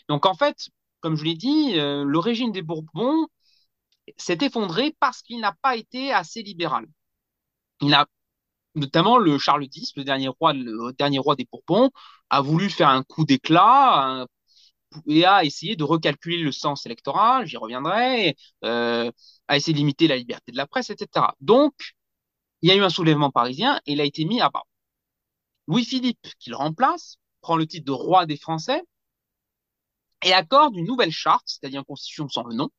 Donc 0.09 0.25
en 0.25 0.33
fait, 0.35 0.69
comme 1.01 1.15
je 1.15 1.23
l'ai 1.25 1.35
dit, 1.35 1.79
euh, 1.79 2.03
le 2.05 2.19
régime 2.19 2.51
des 2.51 2.61
Bourbons 2.61 3.27
s'est 4.17 4.37
effondré 4.41 4.95
parce 4.99 5.21
qu'il 5.21 5.39
n'a 5.39 5.53
pas 5.61 5.75
été 5.75 6.11
assez 6.13 6.41
libéral. 6.43 6.85
Il 7.81 7.93
a 7.93 8.07
notamment 8.75 9.17
le 9.17 9.37
Charles 9.39 9.65
X, 9.73 9.93
le 9.95 10.03
dernier 10.03 10.29
roi, 10.29 10.53
des 11.35 11.47
Bourbons, 11.51 11.91
a 12.29 12.41
voulu 12.41 12.69
faire 12.69 12.89
un 12.89 13.03
coup 13.03 13.25
d'éclat 13.25 14.25
et 15.07 15.25
a 15.25 15.43
essayé 15.43 15.75
de 15.75 15.83
recalculer 15.83 16.37
le 16.37 16.51
sens 16.51 16.85
électoral, 16.85 17.45
j'y 17.47 17.57
reviendrai, 17.57 18.35
euh, 18.63 19.11
a 19.47 19.57
essayé 19.57 19.73
de 19.73 19.79
limiter 19.79 20.07
la 20.07 20.17
liberté 20.17 20.51
de 20.51 20.57
la 20.57 20.67
presse, 20.67 20.89
etc. 20.89 21.35
Donc, 21.41 21.73
il 22.61 22.69
y 22.69 22.71
a 22.73 22.75
eu 22.75 22.81
un 22.83 22.89
soulèvement 22.89 23.31
parisien 23.31 23.79
et 23.85 23.93
il 23.93 24.01
a 24.01 24.05
été 24.05 24.25
mis 24.25 24.41
à 24.41 24.49
bas. 24.49 24.63
Louis-Philippe, 25.67 26.27
qui 26.39 26.49
le 26.49 26.55
remplace, 26.55 27.17
prend 27.41 27.55
le 27.55 27.67
titre 27.67 27.85
de 27.85 27.91
roi 27.91 28.25
des 28.25 28.37
Français 28.37 28.83
et 30.23 30.33
accorde 30.33 30.75
une 30.75 30.85
nouvelle 30.85 31.11
charte, 31.11 31.43
c'est-à-dire 31.45 31.79
une 31.81 31.85
constitution 31.85 32.27
sans 32.29 32.43
le 32.43 32.55
nom, 32.55 32.69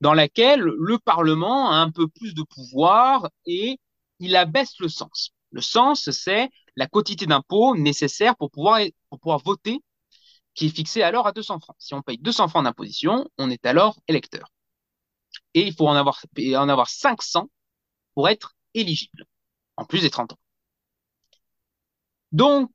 dans 0.00 0.14
laquelle 0.14 0.60
le 0.60 0.98
Parlement 0.98 1.70
a 1.70 1.76
un 1.76 1.90
peu 1.90 2.08
plus 2.08 2.34
de 2.34 2.42
pouvoir 2.42 3.28
et 3.46 3.78
il 4.18 4.36
abaisse 4.36 4.78
le 4.80 4.88
sens. 4.88 5.30
Le 5.50 5.60
sens, 5.60 6.10
c'est 6.10 6.50
la 6.76 6.86
quantité 6.86 7.26
d'impôt 7.26 7.76
nécessaire 7.76 8.36
pour 8.36 8.50
pouvoir, 8.50 8.80
pour 9.10 9.20
pouvoir 9.20 9.40
voter, 9.40 9.82
qui 10.54 10.66
est 10.66 10.76
fixée 10.76 11.02
alors 11.02 11.26
à 11.26 11.32
200 11.32 11.60
francs. 11.60 11.76
Si 11.78 11.94
on 11.94 12.02
paye 12.02 12.18
200 12.18 12.48
francs 12.48 12.64
d'imposition, 12.64 13.28
on 13.38 13.50
est 13.50 13.66
alors 13.66 13.98
électeur. 14.08 14.50
Et 15.54 15.62
il 15.66 15.74
faut 15.74 15.86
en 15.88 15.94
avoir, 15.94 16.24
en 16.56 16.68
avoir 16.68 16.88
500 16.88 17.50
pour 18.14 18.28
être 18.28 18.54
éligible, 18.74 19.26
en 19.76 19.84
plus 19.86 20.02
des 20.02 20.10
30 20.10 20.34
ans. 20.34 20.39
Donc, 22.32 22.70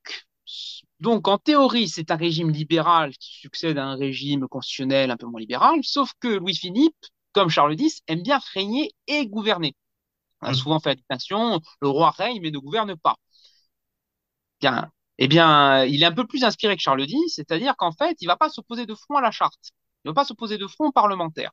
donc, 0.99 1.27
en 1.27 1.37
théorie, 1.37 1.89
c'est 1.89 2.11
un 2.11 2.15
régime 2.15 2.51
libéral 2.51 3.11
qui 3.17 3.33
succède 3.39 3.77
à 3.77 3.85
un 3.85 3.95
régime 3.95 4.47
constitutionnel 4.47 5.11
un 5.11 5.17
peu 5.17 5.27
moins 5.27 5.41
libéral, 5.41 5.79
sauf 5.83 6.11
que 6.19 6.27
Louis-Philippe, 6.27 6.95
comme 7.33 7.49
Charles 7.49 7.79
X, 7.79 8.01
aime 8.07 8.21
bien 8.23 8.39
régner 8.53 8.91
et 9.07 9.27
gouverner. 9.27 9.75
On 10.41 10.47
a 10.49 10.53
souvent 10.55 10.79
fait 10.79 10.89
la 10.91 10.95
distinction, 10.95 11.61
le 11.81 11.89
roi 11.89 12.11
règne 12.11 12.39
mais 12.41 12.51
ne 12.51 12.59
gouverne 12.59 12.95
pas. 12.97 13.17
Bien, 14.61 14.91
eh 15.17 15.27
bien, 15.27 15.85
il 15.85 16.01
est 16.03 16.05
un 16.05 16.11
peu 16.13 16.25
plus 16.27 16.43
inspiré 16.43 16.75
que 16.75 16.81
Charles 16.81 17.05
X, 17.07 17.35
c'est-à-dire 17.35 17.75
qu'en 17.77 17.91
fait, 17.91 18.17
il 18.21 18.25
va 18.27 18.35
pas 18.37 18.49
s'opposer 18.49 18.85
de 18.85 18.95
front 18.95 19.15
à 19.17 19.21
la 19.21 19.31
charte. 19.31 19.71
Il 20.03 20.09
va 20.09 20.13
pas 20.13 20.25
s'opposer 20.25 20.57
de 20.57 20.67
front 20.67 20.87
au 20.87 20.91
parlementaire. 20.91 21.51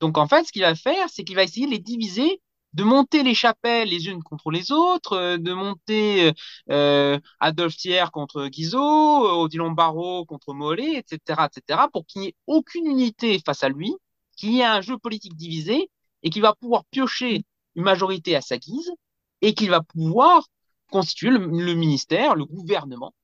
Donc, 0.00 0.18
en 0.18 0.28
fait, 0.28 0.44
ce 0.44 0.52
qu'il 0.52 0.62
va 0.62 0.74
faire, 0.74 1.08
c'est 1.10 1.24
qu'il 1.24 1.36
va 1.36 1.44
essayer 1.44 1.66
de 1.66 1.72
les 1.72 1.78
diviser, 1.78 2.42
de 2.76 2.84
monter 2.84 3.22
les 3.22 3.34
chapelles 3.34 3.88
les 3.88 4.08
unes 4.08 4.22
contre 4.22 4.50
les 4.50 4.70
autres, 4.70 5.14
euh, 5.14 5.38
de 5.38 5.52
monter 5.54 6.32
euh, 6.70 7.18
Adolphe 7.40 7.76
Thiers 7.76 8.10
contre 8.12 8.48
Guizot, 8.48 9.26
euh, 9.26 9.32
Odilon 9.32 9.70
Barrot 9.70 10.26
contre 10.26 10.52
Mollet, 10.52 10.96
etc., 10.96 11.46
etc., 11.46 11.80
pour 11.92 12.06
qu'il 12.06 12.20
n'y 12.22 12.28
ait 12.28 12.34
aucune 12.46 12.86
unité 12.86 13.40
face 13.44 13.62
à 13.62 13.70
lui, 13.70 13.94
qu'il 14.36 14.52
y 14.52 14.60
ait 14.60 14.64
un 14.64 14.82
jeu 14.82 14.98
politique 14.98 15.36
divisé 15.36 15.90
et 16.22 16.28
qu'il 16.30 16.42
va 16.42 16.54
pouvoir 16.54 16.84
piocher 16.90 17.44
une 17.76 17.84
majorité 17.84 18.36
à 18.36 18.42
sa 18.42 18.58
guise 18.58 18.92
et 19.40 19.54
qu'il 19.54 19.70
va 19.70 19.80
pouvoir 19.82 20.46
constituer 20.90 21.30
le, 21.30 21.74
ministère, 21.74 22.34
le 22.36 22.44
gouvernement, 22.44 23.14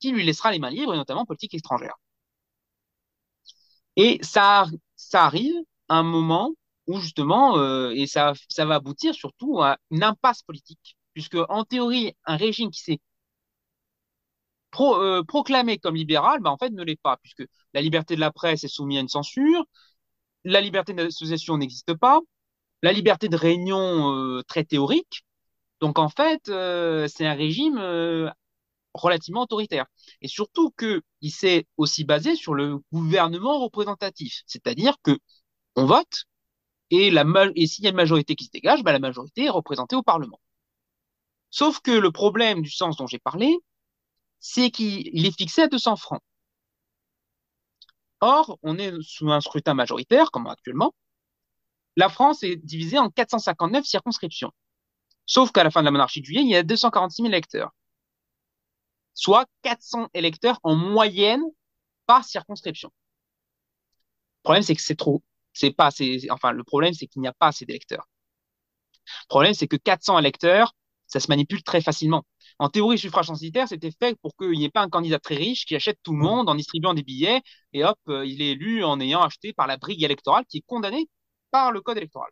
qui 0.00 0.10
lui 0.12 0.24
laissera 0.24 0.52
les 0.52 0.58
mains 0.58 0.70
libres, 0.70 0.94
et 0.94 0.96
notamment 0.96 1.22
en 1.22 1.26
politique 1.26 1.54
étrangère. 1.54 1.96
Et 3.96 4.18
ça, 4.22 4.66
ça 4.96 5.24
arrive 5.24 5.54
à 5.88 5.96
un 5.96 6.02
moment 6.02 6.52
où 6.86 7.00
justement, 7.00 7.58
euh, 7.58 7.90
et 7.90 8.06
ça, 8.06 8.32
ça 8.48 8.64
va 8.64 8.76
aboutir 8.76 9.14
surtout 9.14 9.60
à 9.62 9.78
une 9.90 10.02
impasse 10.02 10.42
politique, 10.42 10.96
puisque 11.14 11.36
en 11.48 11.64
théorie, 11.64 12.14
un 12.24 12.36
régime 12.36 12.70
qui 12.70 12.80
s'est 12.80 13.00
euh, 14.80 15.22
proclamé 15.24 15.78
comme 15.78 15.96
libéral, 15.96 16.40
bah, 16.40 16.50
en 16.50 16.58
fait, 16.58 16.70
ne 16.70 16.82
l'est 16.84 17.00
pas, 17.00 17.16
puisque 17.18 17.44
la 17.72 17.80
liberté 17.80 18.14
de 18.14 18.20
la 18.20 18.30
presse 18.30 18.64
est 18.64 18.68
soumise 18.68 18.98
à 18.98 19.00
une 19.00 19.08
censure, 19.08 19.64
la 20.44 20.60
liberté 20.60 20.94
d'association 20.94 21.58
n'existe 21.58 21.94
pas, 21.94 22.20
la 22.82 22.92
liberté 22.92 23.28
de 23.28 23.36
réunion 23.36 24.14
euh, 24.14 24.42
très 24.48 24.64
théorique. 24.64 25.24
Donc 25.80 25.98
en 25.98 26.08
fait, 26.08 26.40
c'est 26.46 27.26
un 27.26 27.34
régime 27.34 27.78
relativement 28.94 29.42
autoritaire. 29.42 29.86
Et 30.22 30.28
surtout 30.28 30.72
qu'il 30.78 31.30
s'est 31.30 31.66
aussi 31.76 32.04
basé 32.04 32.34
sur 32.36 32.54
le 32.54 32.78
gouvernement 32.92 33.60
représentatif, 33.60 34.42
c'est-à-dire 34.46 34.96
que 35.02 35.18
on 35.76 35.86
vote 35.86 36.24
et, 36.90 37.08
et 37.08 37.66
s'il 37.66 37.84
y 37.84 37.86
a 37.86 37.90
une 37.90 37.96
majorité 37.96 38.36
qui 38.36 38.44
se 38.44 38.50
dégage, 38.50 38.82
bah, 38.82 38.92
la 38.92 38.98
majorité 38.98 39.44
est 39.44 39.50
représentée 39.50 39.96
au 39.96 40.02
Parlement. 40.02 40.40
Sauf 41.50 41.80
que 41.80 41.90
le 41.90 42.10
problème 42.10 42.62
du 42.62 42.70
sens 42.70 42.96
dont 42.96 43.06
j'ai 43.06 43.18
parlé, 43.18 43.56
c'est 44.38 44.70
qu'il 44.70 45.26
est 45.26 45.36
fixé 45.36 45.62
à 45.62 45.68
200 45.68 45.96
francs. 45.96 46.22
Or, 48.20 48.58
on 48.62 48.78
est 48.78 48.92
sous 49.02 49.30
un 49.30 49.40
scrutin 49.40 49.74
majoritaire, 49.74 50.30
comme 50.30 50.46
actuellement. 50.46 50.94
La 51.96 52.08
France 52.08 52.42
est 52.42 52.56
divisée 52.56 52.98
en 52.98 53.10
459 53.10 53.84
circonscriptions. 53.84 54.52
Sauf 55.26 55.50
qu'à 55.50 55.64
la 55.64 55.70
fin 55.70 55.80
de 55.80 55.86
la 55.86 55.90
monarchie 55.90 56.20
de 56.20 56.26
juillet, 56.26 56.42
il 56.42 56.48
y 56.48 56.56
a 56.56 56.62
246 56.62 57.22
000 57.22 57.28
électeurs. 57.28 57.72
Soit 59.14 59.46
400 59.62 60.08
électeurs 60.14 60.60
en 60.62 60.76
moyenne 60.76 61.42
par 62.06 62.24
circonscription. 62.24 62.90
Le 64.40 64.42
problème, 64.44 64.62
c'est 64.62 64.76
que 64.76 64.82
c'est 64.82 64.96
trop. 64.96 65.22
C'est 65.56 65.72
pas 65.72 65.86
assez, 65.86 66.26
enfin, 66.30 66.52
le 66.52 66.64
problème, 66.64 66.94
c'est 66.94 67.06
qu'il 67.06 67.22
n'y 67.22 67.28
a 67.28 67.32
pas 67.32 67.48
assez 67.48 67.64
d'électeurs. 67.66 68.06
Le 69.24 69.28
problème, 69.28 69.54
c'est 69.54 69.68
que 69.68 69.76
400 69.76 70.18
électeurs, 70.18 70.74
ça 71.06 71.20
se 71.20 71.28
manipule 71.28 71.62
très 71.62 71.80
facilement. 71.80 72.24
En 72.58 72.68
théorie, 72.68 72.96
le 72.96 73.00
suffrage 73.00 73.26
censitaire, 73.26 73.68
c'était 73.68 73.90
fait 73.90 74.18
pour 74.20 74.34
qu'il 74.36 74.50
n'y 74.52 74.64
ait 74.64 74.70
pas 74.70 74.82
un 74.82 74.88
candidat 74.88 75.18
très 75.18 75.36
riche 75.36 75.66
qui 75.66 75.76
achète 75.76 75.98
tout 76.02 76.12
le 76.12 76.18
monde 76.18 76.48
en 76.48 76.54
distribuant 76.54 76.94
des 76.94 77.02
billets 77.02 77.42
et 77.72 77.84
hop, 77.84 77.98
euh, 78.08 78.26
il 78.26 78.42
est 78.42 78.52
élu 78.52 78.82
en 78.84 78.98
ayant 79.00 79.22
acheté 79.22 79.52
par 79.52 79.66
la 79.66 79.76
brigue 79.76 80.02
électorale 80.02 80.44
qui 80.48 80.58
est 80.58 80.64
condamnée 80.66 81.08
par 81.50 81.70
le 81.72 81.80
code 81.80 81.98
électoral. 81.98 82.30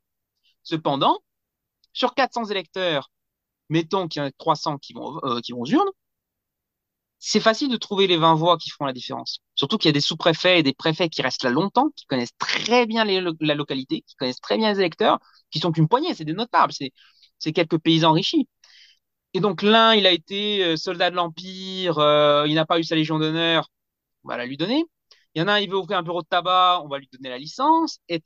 Cependant, 0.62 1.20
sur 1.92 2.14
400 2.14 2.46
électeurs, 2.46 3.10
mettons 3.70 4.08
qu'il 4.08 4.20
y 4.22 4.24
en 4.24 4.28
a 4.28 4.32
300 4.32 4.78
qui 4.78 4.94
vont, 4.94 5.18
euh, 5.24 5.40
qui 5.40 5.52
vont 5.52 5.62
aux 5.62 5.66
urnes, 5.66 5.90
c'est 7.26 7.40
facile 7.40 7.70
de 7.70 7.78
trouver 7.78 8.06
les 8.06 8.18
20 8.18 8.34
voix 8.34 8.58
qui 8.58 8.68
font 8.68 8.84
la 8.84 8.92
différence. 8.92 9.40
Surtout 9.54 9.78
qu'il 9.78 9.88
y 9.88 9.90
a 9.90 9.92
des 9.92 10.00
sous-préfets 10.02 10.58
et 10.58 10.62
des 10.62 10.74
préfets 10.74 11.08
qui 11.08 11.22
restent 11.22 11.42
là 11.42 11.48
longtemps, 11.50 11.88
qui 11.96 12.04
connaissent 12.04 12.36
très 12.38 12.84
bien 12.84 13.02
la 13.06 13.54
localité, 13.54 14.02
qui 14.06 14.14
connaissent 14.16 14.40
très 14.42 14.58
bien 14.58 14.70
les 14.70 14.78
électeurs, 14.78 15.18
qui 15.50 15.58
sont 15.58 15.72
qu'une 15.72 15.88
poignée, 15.88 16.14
c'est 16.14 16.26
des 16.26 16.34
notables, 16.34 16.74
c'est 17.38 17.52
quelques 17.52 17.78
paysans 17.78 18.10
enrichis. 18.10 18.46
Et 19.32 19.40
donc 19.40 19.62
l'un, 19.62 19.94
il 19.94 20.06
a 20.06 20.12
été 20.12 20.62
euh, 20.62 20.76
soldat 20.76 21.10
de 21.10 21.16
l'Empire, 21.16 21.98
euh, 21.98 22.46
il 22.46 22.54
n'a 22.56 22.66
pas 22.66 22.78
eu 22.78 22.84
sa 22.84 22.94
Légion 22.94 23.18
d'honneur, 23.18 23.70
on 24.24 24.28
va 24.28 24.36
la 24.36 24.44
lui 24.44 24.58
donner. 24.58 24.84
Il 25.34 25.40
y 25.40 25.42
en 25.42 25.48
a 25.48 25.54
un, 25.54 25.60
il 25.60 25.70
veut 25.70 25.78
ouvrir 25.78 25.96
un 25.98 26.02
bureau 26.02 26.20
de 26.20 26.28
tabac, 26.28 26.82
on 26.84 26.88
va 26.88 26.98
lui 26.98 27.08
donner 27.10 27.30
la 27.30 27.38
licence. 27.38 28.00
Et 28.10 28.22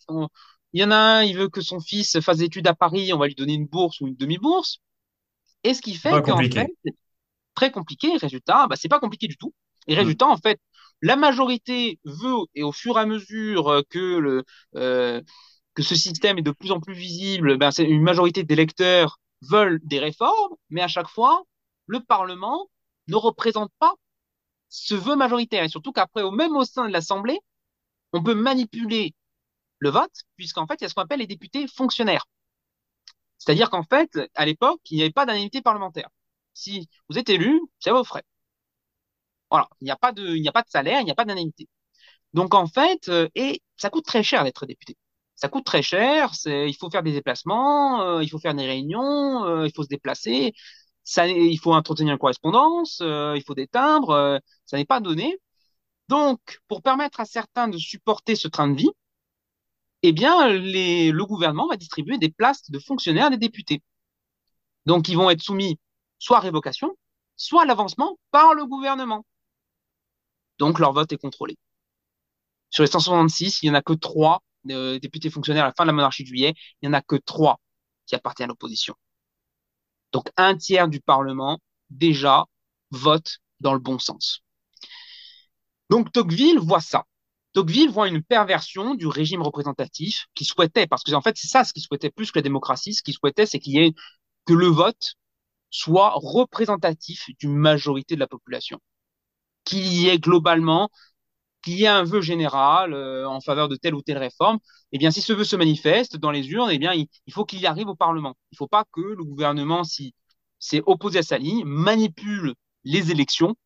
il 0.72 0.80
y 0.80 0.84
en 0.84 0.90
a 0.90 0.96
un, 0.96 1.22
il 1.22 1.36
veut 1.36 1.48
que 1.48 1.60
son 1.60 1.78
fils 1.80 2.20
fasse 2.20 2.38
des 2.38 2.46
études 2.46 2.66
à 2.66 2.74
Paris, 2.74 3.12
on 3.12 3.18
va 3.18 3.28
lui 3.28 3.36
donner 3.36 3.54
une 3.54 3.66
bourse 3.66 4.00
ou 4.00 4.08
une 4.08 4.16
demi-bourse. 4.16 4.80
Et 5.62 5.74
ce 5.74 5.82
qui 5.82 5.94
fait 5.94 6.20
qu'en 6.22 6.38
fait, 6.38 6.66
très 7.58 7.70
compliqué. 7.72 8.16
Résultat, 8.16 8.66
bah, 8.68 8.76
c'est 8.76 8.88
pas 8.88 9.00
compliqué 9.00 9.26
du 9.26 9.36
tout. 9.36 9.52
Et 9.88 9.94
mm. 9.94 9.98
résultat, 9.98 10.26
en 10.26 10.36
fait, 10.36 10.60
la 11.02 11.16
majorité 11.16 11.98
veut, 12.04 12.36
et 12.54 12.62
au 12.62 12.72
fur 12.72 12.98
et 12.98 13.00
à 13.00 13.06
mesure 13.06 13.82
que 13.90 14.18
le 14.18 14.44
euh, 14.76 15.20
que 15.74 15.82
ce 15.82 15.94
système 15.94 16.38
est 16.38 16.42
de 16.42 16.50
plus 16.50 16.72
en 16.72 16.80
plus 16.80 16.94
visible, 16.94 17.56
ben, 17.56 17.70
c'est 17.70 17.84
une 17.84 18.02
majorité 18.02 18.42
d'électeurs 18.42 19.18
veulent 19.42 19.80
des 19.84 20.00
réformes, 20.00 20.54
mais 20.70 20.82
à 20.82 20.88
chaque 20.88 21.08
fois, 21.08 21.44
le 21.86 22.00
Parlement 22.00 22.68
ne 23.08 23.16
représente 23.16 23.70
pas 23.78 23.94
ce 24.68 24.94
vœu 24.94 25.16
majoritaire. 25.16 25.62
Et 25.64 25.68
surtout 25.68 25.92
qu'après, 25.92 26.22
au 26.22 26.32
même 26.32 26.56
au 26.56 26.64
sein 26.64 26.86
de 26.88 26.92
l'Assemblée, 26.92 27.38
on 28.12 28.22
peut 28.22 28.34
manipuler 28.34 29.14
le 29.78 29.90
vote, 29.90 30.10
puisqu'en 30.36 30.66
fait, 30.66 30.76
il 30.80 30.82
y 30.82 30.86
a 30.86 30.88
ce 30.88 30.94
qu'on 30.94 31.02
appelle 31.02 31.20
les 31.20 31.26
députés 31.28 31.66
fonctionnaires. 31.68 32.26
C'est-à-dire 33.38 33.70
qu'en 33.70 33.84
fait, 33.84 34.10
à 34.34 34.44
l'époque, 34.46 34.80
il 34.90 34.96
n'y 34.96 35.02
avait 35.02 35.12
pas 35.12 35.26
d'indemnité 35.26 35.62
parlementaire. 35.62 36.08
Si 36.58 36.88
vous 37.08 37.18
êtes 37.18 37.28
élu, 37.30 37.60
c'est 37.78 37.90
vos 37.92 38.04
frais. 38.04 38.24
Voilà, 39.50 39.68
il 39.80 39.84
n'y 39.84 39.90
a 39.90 39.96
pas 39.96 40.12
de, 40.12 40.26
il 40.36 40.42
n'y 40.42 40.48
a 40.48 40.52
pas 40.52 40.62
de 40.62 40.68
salaire, 40.68 41.00
il 41.00 41.04
n'y 41.04 41.10
a 41.10 41.14
pas 41.14 41.24
d'indemnité. 41.24 41.68
Donc 42.34 42.54
en 42.54 42.66
fait, 42.66 43.08
euh, 43.08 43.28
et 43.36 43.62
ça 43.76 43.90
coûte 43.90 44.06
très 44.06 44.22
cher 44.22 44.44
d'être 44.44 44.66
député 44.66 44.96
ça 45.36 45.48
coûte 45.48 45.64
très 45.66 45.82
cher, 45.82 46.32
il 46.46 46.76
faut 46.76 46.90
faire 46.90 47.02
des 47.04 47.12
déplacements, 47.12 48.02
euh, 48.02 48.24
il 48.24 48.28
faut 48.30 48.40
faire 48.40 48.54
des 48.54 48.66
réunions, 48.66 49.44
euh, 49.46 49.66
il 49.66 49.72
faut 49.74 49.84
se 49.84 49.88
déplacer, 49.88 50.52
ça, 51.04 51.28
il 51.28 51.58
faut 51.60 51.74
entretenir 51.74 52.14
une 52.14 52.18
correspondance, 52.18 53.00
il 53.02 53.42
faut 53.46 53.54
des 53.54 53.68
timbres, 53.68 54.40
ça 54.66 54.76
n'est 54.78 54.84
pas 54.84 55.00
donné. 55.00 55.38
Donc, 56.08 56.40
pour 56.68 56.82
permettre 56.82 57.20
à 57.20 57.24
certains 57.26 57.68
de 57.68 57.78
supporter 57.78 58.36
ce 58.36 58.48
train 58.48 58.68
de 58.68 58.76
vie, 58.76 58.90
eh 60.02 60.12
bien, 60.12 60.48
le 60.48 61.22
gouvernement 61.24 61.68
va 61.68 61.76
distribuer 61.76 62.18
des 62.18 62.30
places 62.30 62.68
de 62.70 62.78
fonctionnaires 62.80 63.30
des 63.30 63.36
députés. 63.38 63.82
Donc, 64.86 65.08
ils 65.08 65.16
vont 65.16 65.30
être 65.30 65.42
soumis 65.42 65.78
soit 66.18 66.40
révocation, 66.40 66.96
soit 67.36 67.64
l'avancement 67.64 68.18
par 68.30 68.54
le 68.54 68.66
gouvernement. 68.66 69.24
Donc, 70.58 70.78
leur 70.78 70.92
vote 70.92 71.12
est 71.12 71.18
contrôlé. 71.18 71.56
Sur 72.70 72.82
les 72.82 72.90
166, 72.90 73.62
il 73.62 73.66
n'y 73.66 73.70
en 73.70 73.78
a 73.78 73.82
que 73.82 73.92
trois 73.92 74.42
de 74.64 74.98
députés 74.98 75.30
fonctionnaires 75.30 75.64
à 75.64 75.68
la 75.68 75.74
fin 75.74 75.84
de 75.84 75.88
la 75.88 75.92
monarchie 75.92 76.24
de 76.24 76.28
juillet, 76.28 76.54
il 76.82 76.88
n'y 76.88 76.94
en 76.94 76.98
a 76.98 77.02
que 77.02 77.16
trois 77.16 77.60
qui 78.06 78.14
appartiennent 78.14 78.46
à 78.46 78.48
l'opposition. 78.48 78.94
Donc 80.12 80.30
un 80.36 80.56
tiers 80.56 80.88
du 80.88 81.00
Parlement, 81.00 81.58
déjà, 81.90 82.44
vote 82.90 83.38
dans 83.60 83.72
le 83.72 83.78
bon 83.78 83.98
sens. 83.98 84.42
Donc 85.90 86.12
Tocqueville 86.12 86.58
voit 86.58 86.80
ça. 86.80 87.04
Tocqueville 87.52 87.90
voit 87.90 88.08
une 88.08 88.22
perversion 88.22 88.94
du 88.94 89.06
régime 89.06 89.42
représentatif 89.42 90.26
qu'il 90.34 90.46
souhaitait, 90.46 90.86
parce 90.86 91.02
que 91.02 91.12
en 91.12 91.22
fait 91.22 91.36
c'est 91.36 91.48
ça 91.48 91.64
ce 91.64 91.72
qu'il 91.72 91.82
souhaitait 91.82 92.10
plus 92.10 92.30
que 92.30 92.38
la 92.38 92.42
démocratie, 92.42 92.94
ce 92.94 93.02
qu'il 93.02 93.14
souhaitait 93.14 93.46
c'est 93.46 93.58
qu'il 93.58 93.74
y 93.74 93.78
ait 93.78 93.94
que 94.46 94.52
le 94.52 94.66
vote 94.66 95.14
soit 95.70 96.12
représentatif 96.16 97.26
d'une 97.38 97.54
majorité 97.56 98.14
de 98.14 98.20
la 98.20 98.26
population, 98.26 98.78
qu'il 99.64 99.86
y 99.86 100.08
ait 100.08 100.18
globalement 100.18 100.90
qu'il 101.62 101.74
y 101.74 101.84
ait 101.84 101.88
un 101.88 102.04
vœu 102.04 102.20
général 102.20 102.94
euh, 102.94 103.28
en 103.28 103.40
faveur 103.40 103.68
de 103.68 103.76
telle 103.76 103.94
ou 103.94 104.02
telle 104.02 104.18
réforme, 104.18 104.58
eh 104.92 104.98
bien, 104.98 105.10
si 105.10 105.20
ce 105.20 105.32
vœu 105.32 105.44
se 105.44 105.56
manifeste 105.56 106.16
dans 106.16 106.30
les 106.30 106.48
urnes, 106.50 106.70
eh 106.70 106.78
bien, 106.78 106.92
il, 106.94 107.32
faut 107.32 107.44
qu'il 107.44 107.60
y 107.60 107.66
arrive 107.66 107.88
au 107.88 107.94
Parlement. 107.94 108.36
Il 108.52 108.54
ne 108.54 108.58
faut 108.58 108.68
pas 108.68 108.84
que 108.92 109.00
le 109.00 109.24
gouvernement, 109.24 109.84
si 109.84 110.14
s'est 110.58 110.82
opposé 110.86 111.18
à 111.20 111.22
sa 111.22 111.38
ligne, 111.38 111.64
manipule 111.64 112.54
les 112.84 113.10
élections 113.10 113.56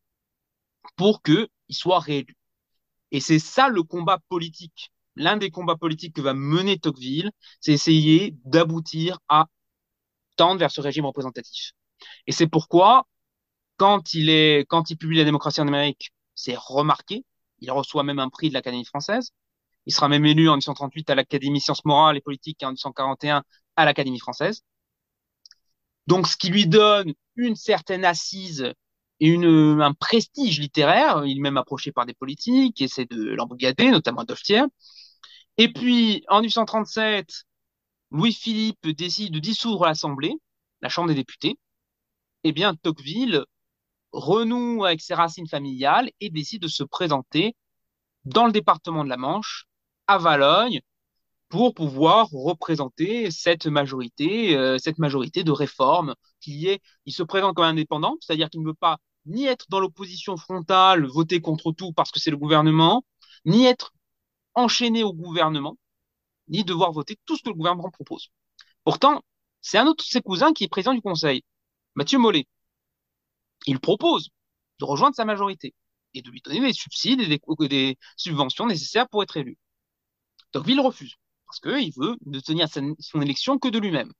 pour 0.95 1.21
qu'il 1.21 1.47
soit 1.69 1.99
réélu. 1.99 2.35
Et 3.11 3.19
c'est 3.19 3.39
ça 3.39 3.69
le 3.69 3.83
combat 3.83 4.19
politique. 4.29 4.91
L'un 5.15 5.37
des 5.37 5.51
combats 5.51 5.77
politiques 5.77 6.15
que 6.15 6.21
va 6.21 6.33
mener 6.33 6.79
Tocqueville, 6.79 7.31
c'est 7.61 7.73
essayer 7.73 8.35
d'aboutir 8.45 9.19
à 9.29 9.45
tendre 10.35 10.59
vers 10.59 10.71
ce 10.71 10.81
régime 10.81 11.05
représentatif. 11.05 11.73
Et 12.27 12.31
c'est 12.31 12.47
pourquoi, 12.47 13.07
quand 13.77 14.13
il, 14.13 14.65
publie 14.99 15.17
La 15.17 15.23
démocratie 15.23 15.61
en 15.61 15.67
Amérique, 15.67 16.13
c'est 16.35 16.55
remarqué, 16.57 17.25
il 17.59 17.71
reçoit 17.71 18.03
même 18.03 18.19
un 18.19 18.29
prix 18.29 18.49
de 18.49 18.53
l'Académie 18.53 18.85
française. 18.85 19.31
Il 19.85 19.93
sera 19.93 20.07
même 20.07 20.25
élu 20.25 20.49
en 20.49 20.53
1838 20.53 21.09
à 21.09 21.15
l'Académie 21.15 21.59
sciences 21.59 21.85
morales 21.85 22.17
et 22.17 22.21
politiques 22.21 22.61
et 22.63 22.65
en 22.65 22.69
1841 22.69 23.43
à 23.75 23.85
l'Académie 23.85 24.19
française. 24.19 24.63
Donc, 26.07 26.27
ce 26.27 26.37
qui 26.37 26.49
lui 26.49 26.67
donne 26.67 27.13
une 27.35 27.55
certaine 27.55 28.05
assise 28.05 28.73
et 29.19 29.35
un 29.35 29.93
prestige 29.93 30.59
littéraire. 30.59 31.23
Il 31.25 31.37
est 31.37 31.41
même 31.41 31.57
approché 31.57 31.91
par 31.91 32.05
des 32.05 32.13
politiques 32.13 32.75
qui 32.75 32.83
essaient 32.83 33.05
de 33.05 33.33
l'embrigader, 33.33 33.89
notamment 33.89 34.21
Adolphe 34.21 34.41
Et 35.57 35.71
puis, 35.71 36.25
en 36.27 36.41
1837, 36.41 37.45
Louis-Philippe 38.11 38.87
décide 38.89 39.33
de 39.33 39.39
dissoudre 39.39 39.85
l'Assemblée, 39.85 40.35
la 40.81 40.89
Chambre 40.89 41.07
des 41.07 41.15
députés. 41.15 41.57
Eh 42.43 42.51
bien, 42.51 42.75
Tocqueville 42.75 43.45
renoue 44.11 44.85
avec 44.85 45.01
ses 45.01 45.13
racines 45.13 45.47
familiales 45.47 46.11
et 46.19 46.29
décide 46.29 46.61
de 46.61 46.67
se 46.67 46.83
présenter 46.83 47.55
dans 48.25 48.45
le 48.45 48.51
département 48.51 49.03
de 49.03 49.09
la 49.09 49.17
Manche, 49.17 49.65
à 50.07 50.17
Valogne, 50.17 50.81
pour 51.49 51.73
pouvoir 51.73 52.27
représenter 52.31 53.31
cette 53.31 53.67
majorité, 53.67 54.57
euh, 54.57 54.77
cette 54.77 54.97
majorité 54.97 55.43
de 55.43 55.51
réforme 55.51 56.15
qui 56.41 56.67
est, 56.67 56.81
il 57.05 57.13
se 57.13 57.23
présente 57.23 57.55
comme 57.55 57.65
indépendant, 57.65 58.17
c'est-à-dire 58.21 58.49
qu'il 58.49 58.61
ne 58.61 58.67
veut 58.67 58.73
pas 58.73 58.97
ni 59.25 59.45
être 59.45 59.65
dans 59.69 59.79
l'opposition 59.79 60.35
frontale, 60.35 61.05
voter 61.05 61.41
contre 61.41 61.71
tout 61.71 61.93
parce 61.93 62.11
que 62.11 62.19
c'est 62.19 62.31
le 62.31 62.37
gouvernement, 62.37 63.03
ni 63.45 63.65
être 63.65 63.93
enchaîné 64.55 65.03
au 65.03 65.13
gouvernement, 65.13 65.77
ni 66.47 66.63
devoir 66.63 66.91
voter 66.91 67.17
tout 67.25 67.37
ce 67.37 67.43
que 67.43 67.49
le 67.49 67.55
gouvernement 67.55 67.89
propose. 67.91 68.29
Pourtant, 68.83 69.21
c'est 69.61 69.77
un 69.77 69.87
autre 69.87 70.03
de 70.03 70.09
ses 70.09 70.21
cousins 70.21 70.53
qui 70.53 70.65
est 70.65 70.67
président 70.67 70.93
du 70.93 71.01
Conseil, 71.01 71.43
Mathieu 71.95 72.19
Mollet, 72.19 72.47
il 73.65 73.79
propose 73.79 74.29
de 74.79 74.85
rejoindre 74.85 75.15
sa 75.15 75.25
majorité 75.25 75.73
et 76.13 76.21
de 76.21 76.29
lui 76.29 76.41
donner 76.41 76.61
des 76.61 76.73
subsides 76.73 77.21
et 77.21 77.67
des, 77.67 77.97
subventions 78.17 78.67
nécessaires 78.67 79.09
pour 79.09 79.23
être 79.23 79.37
élu. 79.37 79.57
Tocqueville 80.51 80.79
refuse, 80.81 81.15
parce 81.45 81.59
qu'il 81.59 81.93
veut 81.97 82.17
ne 82.25 82.39
tenir 82.39 82.67
son 82.99 83.21
élection 83.21 83.57
que 83.59 83.69
de 83.69 83.79
lui-même. 83.79 84.11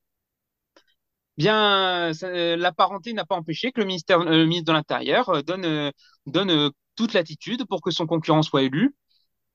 Bien, 1.38 2.12
la 2.22 2.72
parenté 2.72 3.14
n'a 3.14 3.26
pas 3.26 3.36
empêché 3.36 3.72
que 3.72 3.82
le, 3.82 3.88
euh, 4.12 4.46
ministre 4.46 4.66
de 4.66 4.72
l'Intérieur 4.72 5.30
euh, 5.30 5.42
donne, 5.42 5.66
euh, 5.66 6.70
toute 6.96 7.14
l'attitude 7.14 7.66
pour 7.66 7.82
que 7.82 7.90
son 7.90 8.06
concurrent 8.06 8.44
soit 8.44 8.64
élu. 8.64 8.96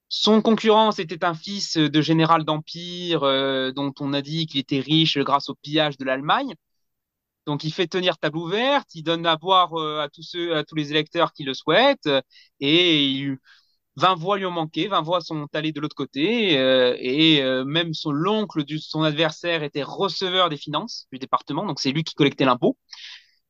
Son 0.08 0.42
concurrent, 0.42 0.90
c'était 0.90 1.24
un 1.24 1.34
fils 1.34 1.76
de 1.76 2.00
général 2.00 2.44
d'Empire 2.44 3.20
dont 3.74 3.92
on 4.00 4.12
a 4.14 4.22
dit 4.22 4.46
qu'il 4.46 4.60
était 4.60 4.80
riche 4.80 5.18
grâce 5.18 5.50
au 5.50 5.54
pillage 5.54 5.98
de 5.98 6.04
l'Allemagne. 6.04 6.54
Donc, 7.48 7.64
il 7.64 7.72
fait 7.72 7.86
tenir 7.86 8.18
table 8.18 8.36
ouverte, 8.36 8.94
il 8.94 9.02
donne 9.02 9.24
à 9.26 9.36
boire 9.38 9.72
euh, 9.80 10.00
à 10.02 10.10
tous 10.10 10.22
ceux, 10.22 10.54
à 10.54 10.64
tous 10.64 10.74
les 10.74 10.90
électeurs 10.92 11.32
qui 11.32 11.44
le 11.44 11.54
souhaitent, 11.54 12.08
et 12.60 13.06
il, 13.06 13.38
20 13.96 14.16
voix 14.16 14.36
lui 14.38 14.46
ont 14.46 14.50
manqué, 14.52 14.86
20 14.88 15.00
voix 15.02 15.22
sont 15.22 15.46
allées 15.54 15.72
de 15.72 15.80
l'autre 15.80 15.96
côté, 15.96 16.58
euh, 16.58 16.94
et 17.00 17.42
euh, 17.42 17.64
même 17.64 17.94
son 17.94 18.12
l'oncle 18.12 18.64
de 18.66 18.76
son 18.78 19.02
adversaire 19.02 19.62
était 19.62 19.82
receveur 19.82 20.50
des 20.50 20.58
finances 20.58 21.06
du 21.10 21.18
département, 21.18 21.64
donc 21.66 21.80
c'est 21.80 21.90
lui 21.92 22.04
qui 22.04 22.14
collectait 22.14 22.44
l'impôt. 22.44 22.76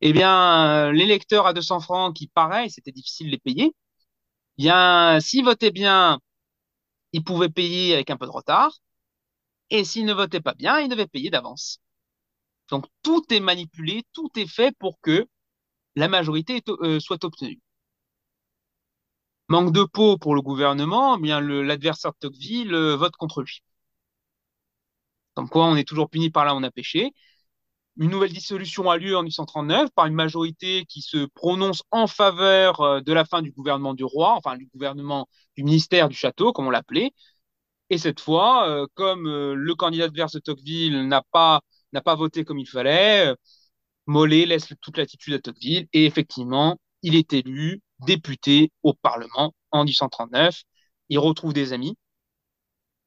Eh 0.03 0.13
bien, 0.13 0.93
l'électeur 0.93 1.47
à 1.47 1.53
200 1.55 1.81
francs, 1.81 2.17
qui 2.17 2.29
pareil, 2.29 2.71
c'était 2.71 2.93
difficile 2.93 3.27
de 3.29 3.33
les 3.33 3.39
payer, 3.39 3.75
eh 4.59 4.63
bien, 4.63 5.21
s'il 5.21 5.45
votait 5.45 5.73
bien, 5.73 6.21
il 7.13 7.25
pouvait 7.25 7.51
payer 7.51 7.95
avec 7.95 8.11
un 8.11 8.17
peu 8.17 8.27
de 8.27 8.33
retard, 8.33 8.73
et 9.71 9.85
s'il 9.85 10.07
ne 10.07 10.13
votait 10.15 10.41
pas 10.43 10.55
bien, 10.55 10.81
il 10.81 10.89
devait 10.89 11.07
payer 11.07 11.31
d'avance. 11.31 11.81
Donc 12.71 12.87
tout 13.03 13.25
est 13.33 13.41
manipulé, 13.41 14.05
tout 14.13 14.31
est 14.37 14.47
fait 14.47 14.75
pour 14.79 15.01
que 15.01 15.27
la 15.97 16.09
majorité 16.09 16.63
euh, 16.69 17.01
soit 17.01 17.25
obtenue. 17.25 17.61
Manque 19.49 19.73
de 19.73 19.85
peau 19.85 20.17
pour 20.19 20.35
le 20.35 20.43
gouvernement, 20.43 21.17
eh 21.19 21.21
bien 21.21 21.41
l'adversaire 21.41 22.13
de 22.13 22.19
Tocqueville 22.19 22.75
euh, 22.75 22.97
vote 22.97 23.17
contre 23.17 23.43
lui. 23.43 23.63
Comme 25.35 25.49
quoi, 25.49 25.67
on 25.67 25.77
est 25.77 25.87
toujours 25.89 26.11
puni 26.11 26.31
par 26.31 26.45
là, 26.45 26.55
on 26.55 26.63
a 26.63 26.71
péché. 26.71 27.13
Une 27.99 28.11
nouvelle 28.11 28.33
dissolution 28.33 28.91
a 28.91 28.97
lieu 28.99 29.17
en 29.17 29.23
1839 29.23 29.91
par 29.95 30.07
une 30.07 30.15
majorité 30.15 30.85
qui 30.87 31.03
se 31.03 31.27
prononce 31.35 31.83
en 31.91 32.07
faveur 32.07 32.81
euh, 32.81 33.01
de 33.01 33.13
la 33.13 33.25
fin 33.25 33.43
du 33.43 33.53
gouvernement 33.53 33.95
du 33.95 34.05
roi, 34.05 34.35
enfin 34.37 34.57
du 34.57 34.67
gouvernement 34.67 35.29
du 35.57 35.65
ministère 35.65 36.09
du 36.09 36.17
château, 36.17 36.53
comme 36.53 36.67
on 36.67 36.71
l'appelait. 36.71 37.13
Et 37.91 37.99
cette 37.99 38.21
fois, 38.21 38.87
comme 38.95 39.25
le 39.27 39.75
candidat 39.75 40.05
adverse 40.07 40.33
de 40.35 40.41
Tocqueville 40.41 41.09
n'a 41.09 41.23
pas, 41.33 41.63
n'a 41.93 42.01
pas 42.03 42.15
voté 42.17 42.45
comme 42.45 42.59
il 42.59 42.67
fallait, 42.69 43.35
Mollet 44.07 44.47
laisse 44.47 44.73
toute 44.81 44.99
l'attitude 44.99 45.35
à 45.35 45.39
Tocqueville 45.41 45.89
et 45.93 46.07
effectivement, 46.07 46.79
il 47.03 47.15
est 47.17 47.33
élu 47.35 47.81
député 48.07 48.73
au 48.83 48.95
Parlement 48.95 49.55
en 49.71 49.85
1839. 49.85 50.63
Il 51.11 51.19
retrouve 51.21 51.53
des 51.55 51.73
amis, 51.73 51.97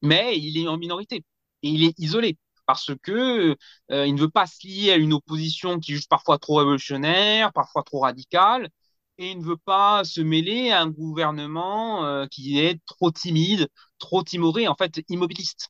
mais 0.01 0.37
il 0.37 0.57
est 0.57 0.67
en 0.67 0.77
minorité 0.77 1.23
et 1.63 1.69
il 1.69 1.83
est 1.83 1.97
isolé 1.99 2.37
parce 2.65 2.91
que 3.03 3.55
euh, 3.91 4.07
il 4.07 4.15
ne 4.15 4.21
veut 4.21 4.29
pas 4.29 4.45
se 4.47 4.65
lier 4.67 4.91
à 4.91 4.95
une 4.95 5.13
opposition 5.13 5.79
qui 5.79 5.91
est 5.91 5.95
juste 5.95 6.09
parfois 6.09 6.37
trop 6.39 6.55
révolutionnaire, 6.55 7.51
parfois 7.53 7.83
trop 7.83 7.99
radicale, 8.01 8.69
et 9.17 9.31
il 9.31 9.39
ne 9.39 9.43
veut 9.43 9.57
pas 9.57 10.03
se 10.05 10.21
mêler 10.21 10.71
à 10.71 10.81
un 10.81 10.89
gouvernement 10.89 12.05
euh, 12.05 12.25
qui 12.27 12.59
est 12.59 12.79
trop 12.85 13.11
timide, 13.11 13.67
trop 13.99 14.23
timoré, 14.23 14.67
en 14.67 14.75
fait 14.75 15.01
immobiliste. 15.09 15.69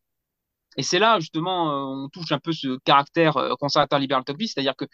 Et 0.77 0.83
c'est 0.83 0.99
là 0.99 1.19
justement 1.19 1.69
euh, 1.71 2.03
on 2.05 2.09
touche 2.09 2.31
un 2.31 2.39
peu 2.39 2.53
ce 2.53 2.77
caractère 2.79 3.37
euh, 3.37 3.55
conservateur 3.59 3.99
libéral 3.99 4.23
Tocqueville, 4.23 4.47
c'est-à-dire 4.47 4.75
que 4.75 4.85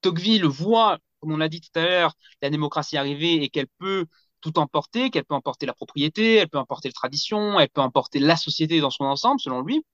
Tocqueville 0.00 0.44
voit, 0.46 0.98
comme 1.20 1.32
on 1.32 1.36
l'a 1.36 1.48
dit 1.48 1.60
tout 1.60 1.78
à 1.78 1.82
l'heure, 1.84 2.14
la 2.42 2.50
démocratie 2.50 2.96
arriver 2.96 3.42
et 3.42 3.48
qu'elle 3.48 3.68
peut 3.78 4.06
tout 4.40 4.58
emporter, 4.58 5.10
qu'elle 5.10 5.24
peut 5.24 5.34
emporter 5.34 5.66
la 5.66 5.74
propriété, 5.74 6.36
elle 6.36 6.48
peut 6.48 6.58
emporter 6.58 6.88
la 6.88 6.92
tradition, 6.92 7.58
elle 7.60 7.70
peut 7.70 7.80
emporter 7.80 8.18
la 8.18 8.36
société 8.36 8.80
dans 8.80 8.90
son 8.90 9.04
ensemble, 9.04 9.40
selon 9.40 9.62
lui. 9.62 9.84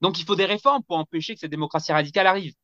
Donc 0.00 0.18
il 0.20 0.24
faut 0.24 0.36
des 0.36 0.46
réformes 0.46 0.82
pour 0.84 0.98
empêcher 0.98 1.34
que 1.34 1.40
cette 1.40 1.50
démocratie 1.50 1.92
radicale 1.92 2.26
arrive. 2.26 2.54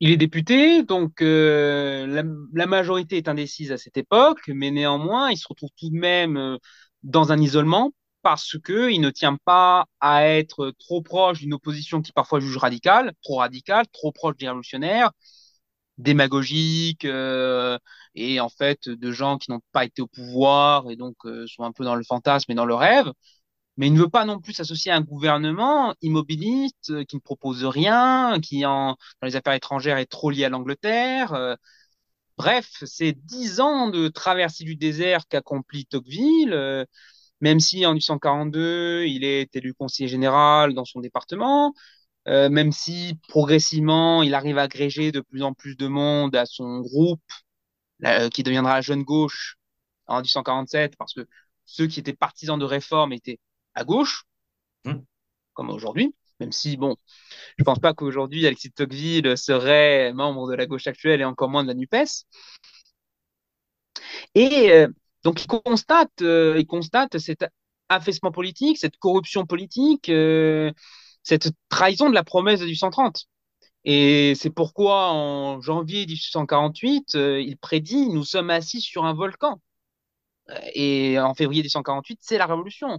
Il 0.00 0.10
est 0.10 0.16
député, 0.16 0.82
donc 0.82 1.22
euh, 1.22 2.22
la, 2.52 2.66
majorité 2.66 3.18
est 3.18 3.28
indécise 3.28 3.72
à 3.72 3.78
cette 3.78 3.96
époque, 3.96 4.42
mais 4.48 4.70
néanmoins, 4.70 5.30
il 5.30 5.36
se 5.36 5.46
retrouve 5.48 5.70
tout 5.78 5.90
de 5.90 5.96
même 5.96 6.58
dans 7.02 7.32
un 7.32 7.38
isolement 7.38 7.92
parce 8.22 8.56
que 8.62 8.90
il 8.90 9.00
ne 9.00 9.10
tient 9.10 9.36
pas 9.44 9.86
à 10.00 10.26
être 10.28 10.72
trop 10.78 11.02
proche 11.02 11.40
d'une 11.40 11.54
opposition 11.54 12.02
qui 12.02 12.12
parfois 12.12 12.40
juge 12.40 12.56
radicale, 12.56 13.12
trop 13.22 13.36
radicale, 13.36 13.86
trop 13.92 14.12
proche 14.12 14.36
des 14.36 14.46
révolutionnaires, 14.48 15.10
démagogique 15.98 17.04
euh, 17.04 17.78
et 18.14 18.40
en 18.40 18.48
fait 18.48 18.88
de 18.88 19.12
gens 19.12 19.38
qui 19.38 19.50
n'ont 19.50 19.60
pas 19.72 19.84
été 19.84 20.02
au 20.02 20.06
pouvoir 20.06 20.90
et 20.90 20.96
donc 20.96 21.16
euh, 21.26 21.46
sont 21.46 21.64
un 21.64 21.72
peu 21.72 21.84
dans 21.84 21.94
le 21.94 22.04
fantasme 22.04 22.50
et 22.52 22.54
dans 22.54 22.64
le 22.66 22.74
rêve 22.74 23.10
mais 23.76 23.88
il 23.88 23.94
ne 23.94 24.00
veut 24.00 24.08
pas 24.10 24.24
non 24.26 24.40
plus 24.40 24.54
s'associer 24.54 24.92
à 24.92 24.96
un 24.96 25.00
gouvernement 25.02 25.94
immobiliste 26.02 26.90
euh, 26.90 27.04
qui 27.04 27.16
ne 27.16 27.20
propose 27.20 27.64
rien, 27.64 28.38
qui 28.40 28.66
en, 28.66 28.96
dans 29.20 29.26
les 29.26 29.36
affaires 29.36 29.54
étrangères 29.54 29.98
est 29.98 30.06
trop 30.06 30.30
lié 30.30 30.44
à 30.44 30.48
l'Angleterre. 30.50 31.56
Bref, 32.38 32.68
c'est 32.84 33.12
dix 33.12 33.60
ans 33.60 33.88
de 33.88 34.08
traversée 34.08 34.64
du 34.64 34.76
désert 34.76 35.26
qu'accomplit 35.28 35.86
Tocqueville, 35.86 36.86
même 37.42 37.60
si 37.60 37.84
en 37.86 37.90
1842, 37.90 39.04
il 39.06 39.24
est 39.24 39.54
élu 39.56 39.74
conseiller 39.74 40.08
général 40.08 40.74
dans 40.74 40.84
son 40.84 41.00
département, 41.00 41.74
euh, 42.28 42.48
même 42.48 42.72
si 42.72 43.18
progressivement, 43.28 44.22
il 44.22 44.34
arrive 44.34 44.58
à 44.58 44.62
agréger 44.62 45.12
de 45.12 45.20
plus 45.20 45.42
en 45.42 45.52
plus 45.52 45.76
de 45.76 45.88
monde 45.88 46.36
à 46.36 46.46
son 46.46 46.80
groupe, 46.80 47.20
euh, 48.04 48.28
qui 48.30 48.44
deviendra 48.44 48.74
la 48.74 48.80
Jeune 48.80 49.02
Gauche 49.02 49.56
en 50.06 50.18
1847, 50.18 50.96
parce 50.96 51.14
que 51.14 51.26
ceux 51.66 51.86
qui 51.88 52.00
étaient 52.00 52.12
partisans 52.14 52.58
de 52.58 52.64
réforme 52.64 53.12
étaient 53.12 53.40
à 53.74 53.84
gauche, 53.84 54.24
mmh. 54.84 54.94
comme 55.54 55.70
aujourd'hui, 55.70 56.14
même 56.40 56.52
si, 56.52 56.76
bon, 56.76 56.96
je 57.58 57.64
pense 57.64 57.80
pas 57.80 57.94
qu'aujourd'hui 57.94 58.46
Alexis 58.46 58.68
de 58.70 58.74
Tocqueville 58.74 59.36
serait 59.36 60.12
membre 60.12 60.48
de 60.50 60.54
la 60.54 60.66
gauche 60.66 60.86
actuelle 60.86 61.20
et 61.20 61.24
encore 61.24 61.48
moins 61.50 61.64
de 61.64 61.68
la 61.68 61.74
NUPES. 61.74 62.24
Et 64.34 64.70
euh, 64.72 64.88
donc, 65.24 65.42
il 65.44 65.46
constate, 65.46 66.22
euh, 66.22 66.62
constate 66.64 67.18
cet 67.18 67.44
affaissement 67.88 68.32
politique, 68.32 68.78
cette 68.78 68.96
corruption 68.98 69.46
politique, 69.46 70.08
euh, 70.08 70.72
cette 71.22 71.50
trahison 71.68 72.08
de 72.10 72.14
la 72.14 72.24
promesse 72.24 72.60
de 72.60 72.64
1830. 72.64 73.26
Et 73.84 74.34
c'est 74.36 74.50
pourquoi, 74.50 75.10
en 75.12 75.60
janvier 75.60 76.06
1848, 76.06 77.14
euh, 77.16 77.40
il 77.40 77.56
prédit 77.58 78.08
Nous 78.08 78.24
sommes 78.24 78.50
assis 78.50 78.80
sur 78.80 79.04
un 79.04 79.14
volcan. 79.14 79.60
Et 80.74 81.18
en 81.18 81.34
février 81.34 81.62
1848, 81.62 82.18
c'est 82.22 82.38
la 82.38 82.46
révolution. 82.46 82.98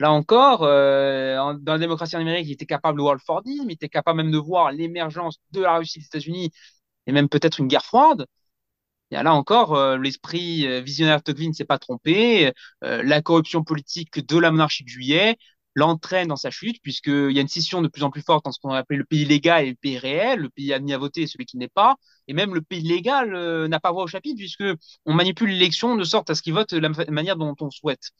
Là 0.00 0.12
encore, 0.12 0.60
dans 0.60 1.72
la 1.72 1.78
démocratie 1.78 2.16
numérique, 2.16 2.48
il 2.48 2.52
était 2.52 2.66
capable 2.66 2.98
de 2.98 3.02
voir 3.02 3.14
le 3.14 3.20
Fordisme, 3.20 3.68
il 3.70 3.74
était 3.74 3.88
capable 3.88 4.22
même 4.22 4.32
de 4.32 4.38
voir 4.38 4.72
l'émergence 4.72 5.38
de 5.52 5.60
la 5.62 5.76
Russie 5.78 6.00
des 6.00 6.06
États-Unis 6.06 6.50
et 7.06 7.12
même 7.12 7.28
peut-être 7.28 7.60
une 7.60 7.68
guerre 7.68 7.84
froide. 7.84 8.26
Et 9.10 9.16
là 9.22 9.34
encore, 9.34 9.74
euh, 9.74 9.98
l'esprit 9.98 10.66
euh, 10.66 10.80
visionnaire 10.80 11.22
Tocqueville 11.22 11.50
ne 11.50 11.54
s'est 11.54 11.64
pas 11.64 11.78
trompé. 11.78 12.52
Euh, 12.82 13.02
la 13.02 13.22
corruption 13.22 13.62
politique 13.62 14.26
de 14.26 14.38
la 14.38 14.50
monarchie 14.50 14.84
de 14.84 14.88
juillet 14.88 15.36
l'entraîne 15.76 16.28
dans 16.28 16.36
sa 16.36 16.50
chute, 16.50 16.80
puisqu'il 16.82 17.32
y 17.32 17.38
a 17.38 17.40
une 17.42 17.48
scission 17.48 17.82
de 17.82 17.88
plus 17.88 18.04
en 18.04 18.10
plus 18.10 18.22
forte 18.22 18.46
entre 18.46 18.54
ce 18.54 18.60
qu'on 18.60 18.70
appelle 18.70 18.98
le 18.98 19.04
pays 19.04 19.24
légal 19.24 19.66
et 19.66 19.70
le 19.70 19.76
pays 19.76 19.98
réel, 19.98 20.38
le 20.40 20.48
pays 20.48 20.72
admis 20.72 20.92
à 20.92 20.98
voter 20.98 21.22
et 21.22 21.26
celui 21.26 21.46
qui 21.46 21.56
n'est 21.56 21.68
pas. 21.68 21.96
Et 22.28 22.32
même 22.32 22.54
le 22.54 22.62
pays 22.62 22.82
légal 22.82 23.32
n'a 23.66 23.80
pas 23.80 23.90
voix 23.90 24.04
au 24.04 24.06
chapitre, 24.06 24.36
puisque 24.38 24.62
on 25.04 25.14
manipule 25.14 25.50
l'élection 25.50 25.96
de 25.96 26.04
sorte 26.04 26.30
à 26.30 26.36
ce 26.36 26.42
qu'il 26.42 26.54
vote 26.54 26.72
de 26.72 26.78
la 26.78 26.90
manière 27.08 27.36
dont 27.36 27.56
on 27.60 27.70
souhaite. 27.70 28.10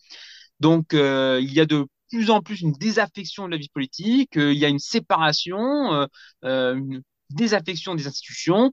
Donc, 0.59 0.95
il 0.95 1.53
y 1.53 1.61
a 1.61 1.67
de 1.67 1.87
plus 2.11 2.31
en 2.31 2.41
plus 2.43 2.61
une 2.61 2.73
désaffection 2.73 3.47
de 3.47 3.53
la 3.53 3.57
vie 3.57 3.71
politique, 3.73 4.33
il 4.35 4.55
y 4.55 4.65
a 4.65 4.69
une 4.69 4.81
séparation, 4.81 6.09
une 6.43 7.03
désaffection 7.31 7.95
des 7.95 8.09
institutions. 8.09 8.73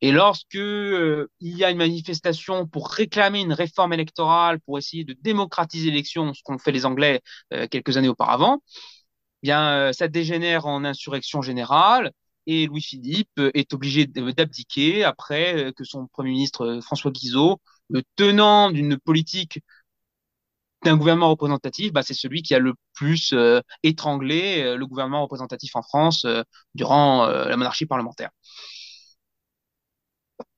Et 0.00 0.12
lorsque 0.12 0.54
il 0.54 1.26
y 1.40 1.64
a 1.64 1.70
une 1.70 1.78
manifestation 1.78 2.66
pour 2.66 2.90
réclamer 2.90 3.40
une 3.40 3.52
réforme 3.52 3.92
électorale, 3.92 4.60
pour 4.60 4.78
essayer 4.78 5.04
de 5.04 5.14
démocratiser 5.20 5.90
l'élection, 5.90 6.32
ce 6.34 6.42
qu'ont 6.42 6.58
fait 6.58 6.72
les 6.72 6.86
Anglais 6.86 7.20
quelques 7.70 7.96
années 7.96 8.08
auparavant, 8.08 8.62
eh 9.42 9.46
bien, 9.48 9.92
ça 9.92 10.08
dégénère 10.08 10.66
en 10.66 10.84
insurrection 10.84 11.42
générale 11.42 12.12
et 12.46 12.66
Louis-Philippe 12.66 13.40
est 13.54 13.72
obligé 13.74 14.06
d'abdiquer 14.06 15.04
après 15.04 15.72
que 15.76 15.84
son 15.84 16.06
premier 16.06 16.30
ministre 16.30 16.80
François 16.82 17.10
Guizot, 17.10 17.60
le 17.90 18.02
tenant 18.16 18.70
d'une 18.70 18.98
politique 18.98 19.60
d'un 20.84 20.96
gouvernement 20.96 21.30
représentatif, 21.30 21.92
bah, 21.92 22.02
c'est 22.02 22.14
celui 22.14 22.42
qui 22.42 22.54
a 22.54 22.58
le 22.58 22.74
plus 22.94 23.32
euh, 23.32 23.60
étranglé 23.82 24.62
euh, 24.62 24.76
le 24.76 24.86
gouvernement 24.86 25.22
représentatif 25.22 25.74
en 25.74 25.82
France 25.82 26.24
euh, 26.24 26.42
durant 26.74 27.26
la 27.26 27.56
monarchie 27.56 27.86
parlementaire. 27.86 28.30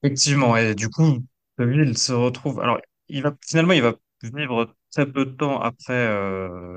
Effectivement, 0.03 0.57
et 0.57 0.75
du 0.75 0.89
coup, 0.89 1.19
lui, 1.59 1.87
il 1.89 1.99
se 1.99 2.13
retrouve. 2.13 2.61
Alors, 2.61 2.81
il 3.09 3.23
va 3.23 3.35
finalement, 3.47 3.73
il 3.75 3.83
va 3.83 3.95
vivre 4.23 4.75
très 4.91 5.07
peu 5.11 5.27
de 5.27 5.31
temps 5.33 5.61
après 5.61 5.95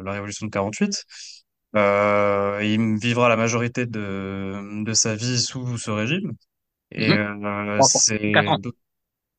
la 0.04 0.12
Révolution 0.12 0.46
de 0.48 0.52
48. 0.52 1.04
il 1.76 2.98
vivra 3.00 3.30
la 3.30 3.36
majorité 3.38 3.86
de, 3.86 4.84
de 4.84 4.94
sa 4.94 5.16
vie 5.16 5.40
sous 5.40 5.78
ce 5.78 5.92
régime. 5.92 6.34
Et 6.92 7.20
c'est 7.80 8.60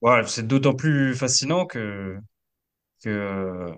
voilà, 0.01 0.27
c'est 0.27 0.47
d'autant 0.47 0.75
plus 0.75 1.15
fascinant 1.17 1.67
que 1.67 2.19
que, 3.05 3.73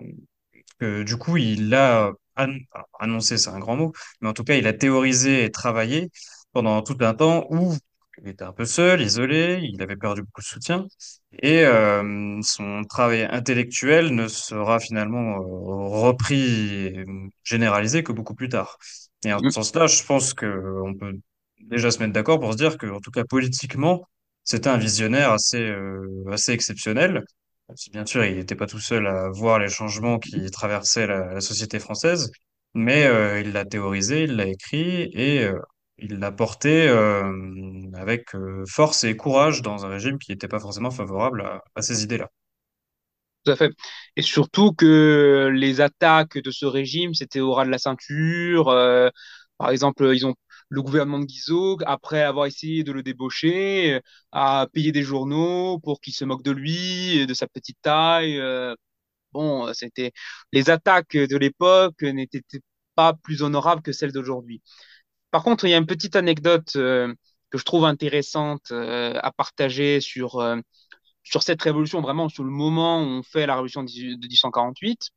que 0.79 1.03
du 1.03 1.17
coup, 1.17 1.37
il 1.37 1.73
a 1.75 2.11
annoncé, 2.99 3.37
c'est 3.37 3.49
un 3.49 3.59
grand 3.59 3.75
mot, 3.77 3.93
mais 4.21 4.29
en 4.29 4.33
tout 4.33 4.43
cas, 4.43 4.55
il 4.55 4.67
a 4.67 4.73
théorisé 4.73 5.43
et 5.45 5.51
travaillé 5.51 6.09
pendant 6.53 6.81
tout 6.83 6.97
un 7.01 7.13
temps 7.13 7.47
où 7.51 7.75
il 8.21 8.29
était 8.29 8.43
un 8.43 8.53
peu 8.53 8.65
seul, 8.65 9.01
isolé, 9.01 9.59
il 9.63 9.81
avait 9.81 9.95
perdu 9.97 10.21
beaucoup 10.23 10.41
de 10.41 10.45
soutien, 10.45 10.85
et 11.41 11.63
euh, 11.65 12.39
son 12.41 12.83
travail 12.83 13.23
intellectuel 13.29 14.13
ne 14.15 14.27
sera 14.27 14.79
finalement 14.79 15.37
euh, 15.37 15.41
repris 15.99 16.39
et 16.87 17.03
généralisé 17.43 18.03
que 18.03 18.11
beaucoup 18.11 18.35
plus 18.35 18.49
tard. 18.49 18.77
Et 19.25 19.33
en 19.33 19.39
ce 19.39 19.49
sens-là, 19.49 19.87
je 19.87 20.03
pense 20.03 20.33
que 20.33 20.81
on 20.83 20.93
peut 20.95 21.13
déjà 21.61 21.91
se 21.91 21.99
mettre 21.99 22.13
d'accord 22.13 22.39
pour 22.39 22.51
se 22.53 22.57
dire 22.57 22.77
que, 22.77 22.87
en 22.87 22.99
tout 22.99 23.11
cas 23.11 23.23
politiquement, 23.25 24.07
c'était 24.43 24.69
un 24.69 24.77
visionnaire 24.77 25.31
assez, 25.31 25.61
euh, 25.61 26.23
assez 26.31 26.51
exceptionnel. 26.53 27.23
Si 27.75 27.89
bien 27.91 28.05
sûr, 28.05 28.23
il 28.25 28.35
n'était 28.37 28.55
pas 28.55 28.65
tout 28.67 28.79
seul 28.79 29.07
à 29.07 29.29
voir 29.29 29.59
les 29.59 29.67
changements 29.69 30.19
qui 30.19 30.49
traversaient 30.51 31.05
la, 31.07 31.33
la 31.33 31.41
société 31.41 31.79
française, 31.79 32.31
mais 32.73 33.05
euh, 33.05 33.41
il 33.41 33.51
l'a 33.51 33.65
théorisé, 33.65 34.23
il 34.23 34.35
l'a 34.37 34.47
écrit 34.47 35.09
et 35.13 35.43
euh, 35.43 35.59
il 35.99 36.19
l'a 36.19 36.31
porté 36.31 36.87
euh, 36.87 37.31
avec 37.95 38.35
euh, 38.35 38.63
force 38.67 39.03
et 39.03 39.15
courage 39.15 39.61
dans 39.61 39.85
un 39.85 39.89
régime 39.89 40.19
qui 40.19 40.31
n'était 40.31 40.47
pas 40.47 40.59
forcément 40.59 40.91
favorable 40.91 41.41
à, 41.75 41.81
ces 41.81 42.03
idées-là. 42.03 42.29
Tout 43.43 43.51
à 43.51 43.55
fait. 43.55 43.71
Et 44.15 44.21
surtout 44.21 44.73
que 44.73 45.49
les 45.53 45.81
attaques 45.81 46.37
de 46.37 46.51
ce 46.51 46.65
régime, 46.65 47.13
c'était 47.13 47.39
au 47.39 47.53
ras 47.53 47.65
de 47.65 47.71
la 47.71 47.77
ceinture. 47.77 48.67
euh, 48.69 49.09
par 49.57 49.69
exemple, 49.71 50.11
ils 50.13 50.25
ont 50.25 50.35
le 50.69 50.81
gouvernement 50.81 51.19
de 51.19 51.25
Guizot, 51.25 51.77
après 51.85 52.21
avoir 52.23 52.45
essayé 52.45 52.83
de 52.83 52.91
le 52.91 53.01
débaucher, 53.01 54.01
a 54.33 54.67
payé 54.73 54.91
des 54.91 55.01
journaux 55.01 55.79
pour 55.79 56.01
qu'ils 56.01 56.13
se 56.13 56.25
moquent 56.25 56.43
de 56.43 56.51
lui, 56.51 57.17
et 57.17 57.25
de 57.25 57.33
sa 57.33 57.47
petite 57.47 57.77
taille. 57.81 58.39
bon, 59.31 59.73
c'était 59.73 60.11
les 60.51 60.69
attaques 60.69 61.15
de 61.15 61.37
l'époque 61.37 62.01
n'étaient 62.03 62.43
pas 62.95 63.13
plus 63.13 63.43
honorables 63.43 63.81
que 63.81 63.91
celles 63.93 64.11
d'aujourd'hui. 64.11 64.61
Par 65.37 65.43
contre, 65.43 65.65
il 65.65 65.69
y 65.69 65.75
a 65.75 65.77
une 65.77 65.85
petite 65.85 66.15
anecdote 66.15 66.75
euh, 66.77 67.13
que 67.51 67.59
je 67.59 67.63
trouve 67.63 67.85
intéressante 67.85 68.71
euh, 68.71 69.13
à 69.21 69.31
partager 69.31 70.01
sur 70.01 70.39
euh, 70.39 70.59
sur 71.21 71.43
cette 71.43 71.61
révolution, 71.61 72.01
vraiment 72.01 72.27
sur 72.27 72.43
le 72.43 72.49
moment 72.49 73.03
où 73.03 73.05
on 73.05 73.21
fait 73.21 73.45
la 73.45 73.53
révolution 73.53 73.83
de 73.83 73.91
1848, 73.91 75.11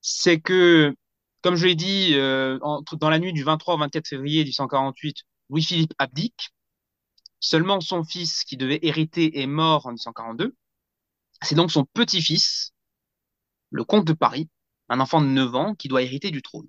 c'est 0.00 0.40
que, 0.40 0.96
comme 1.42 1.56
je 1.56 1.66
l'ai 1.66 1.74
dit, 1.74 2.14
dans 2.14 3.10
la 3.10 3.18
nuit 3.18 3.34
du 3.34 3.44
23 3.44 3.74
au 3.74 3.78
24 3.78 4.08
février 4.08 4.44
1848, 4.44 5.24
Louis-Philippe 5.50 5.92
abdique. 5.98 6.48
Seulement 7.38 7.82
son 7.82 8.04
fils, 8.04 8.44
qui 8.44 8.56
devait 8.56 8.80
hériter, 8.80 9.42
est 9.42 9.46
mort 9.46 9.84
en 9.84 9.90
1842. 9.90 10.54
C'est 11.42 11.54
donc 11.54 11.70
son 11.70 11.84
petit-fils, 11.84 12.72
le 13.68 13.84
comte 13.84 14.06
de 14.06 14.14
Paris, 14.14 14.48
un 14.88 15.00
enfant 15.00 15.20
de 15.20 15.26
9 15.26 15.54
ans, 15.54 15.74
qui 15.74 15.88
doit 15.88 16.00
hériter 16.00 16.30
du 16.30 16.40
trône. 16.40 16.68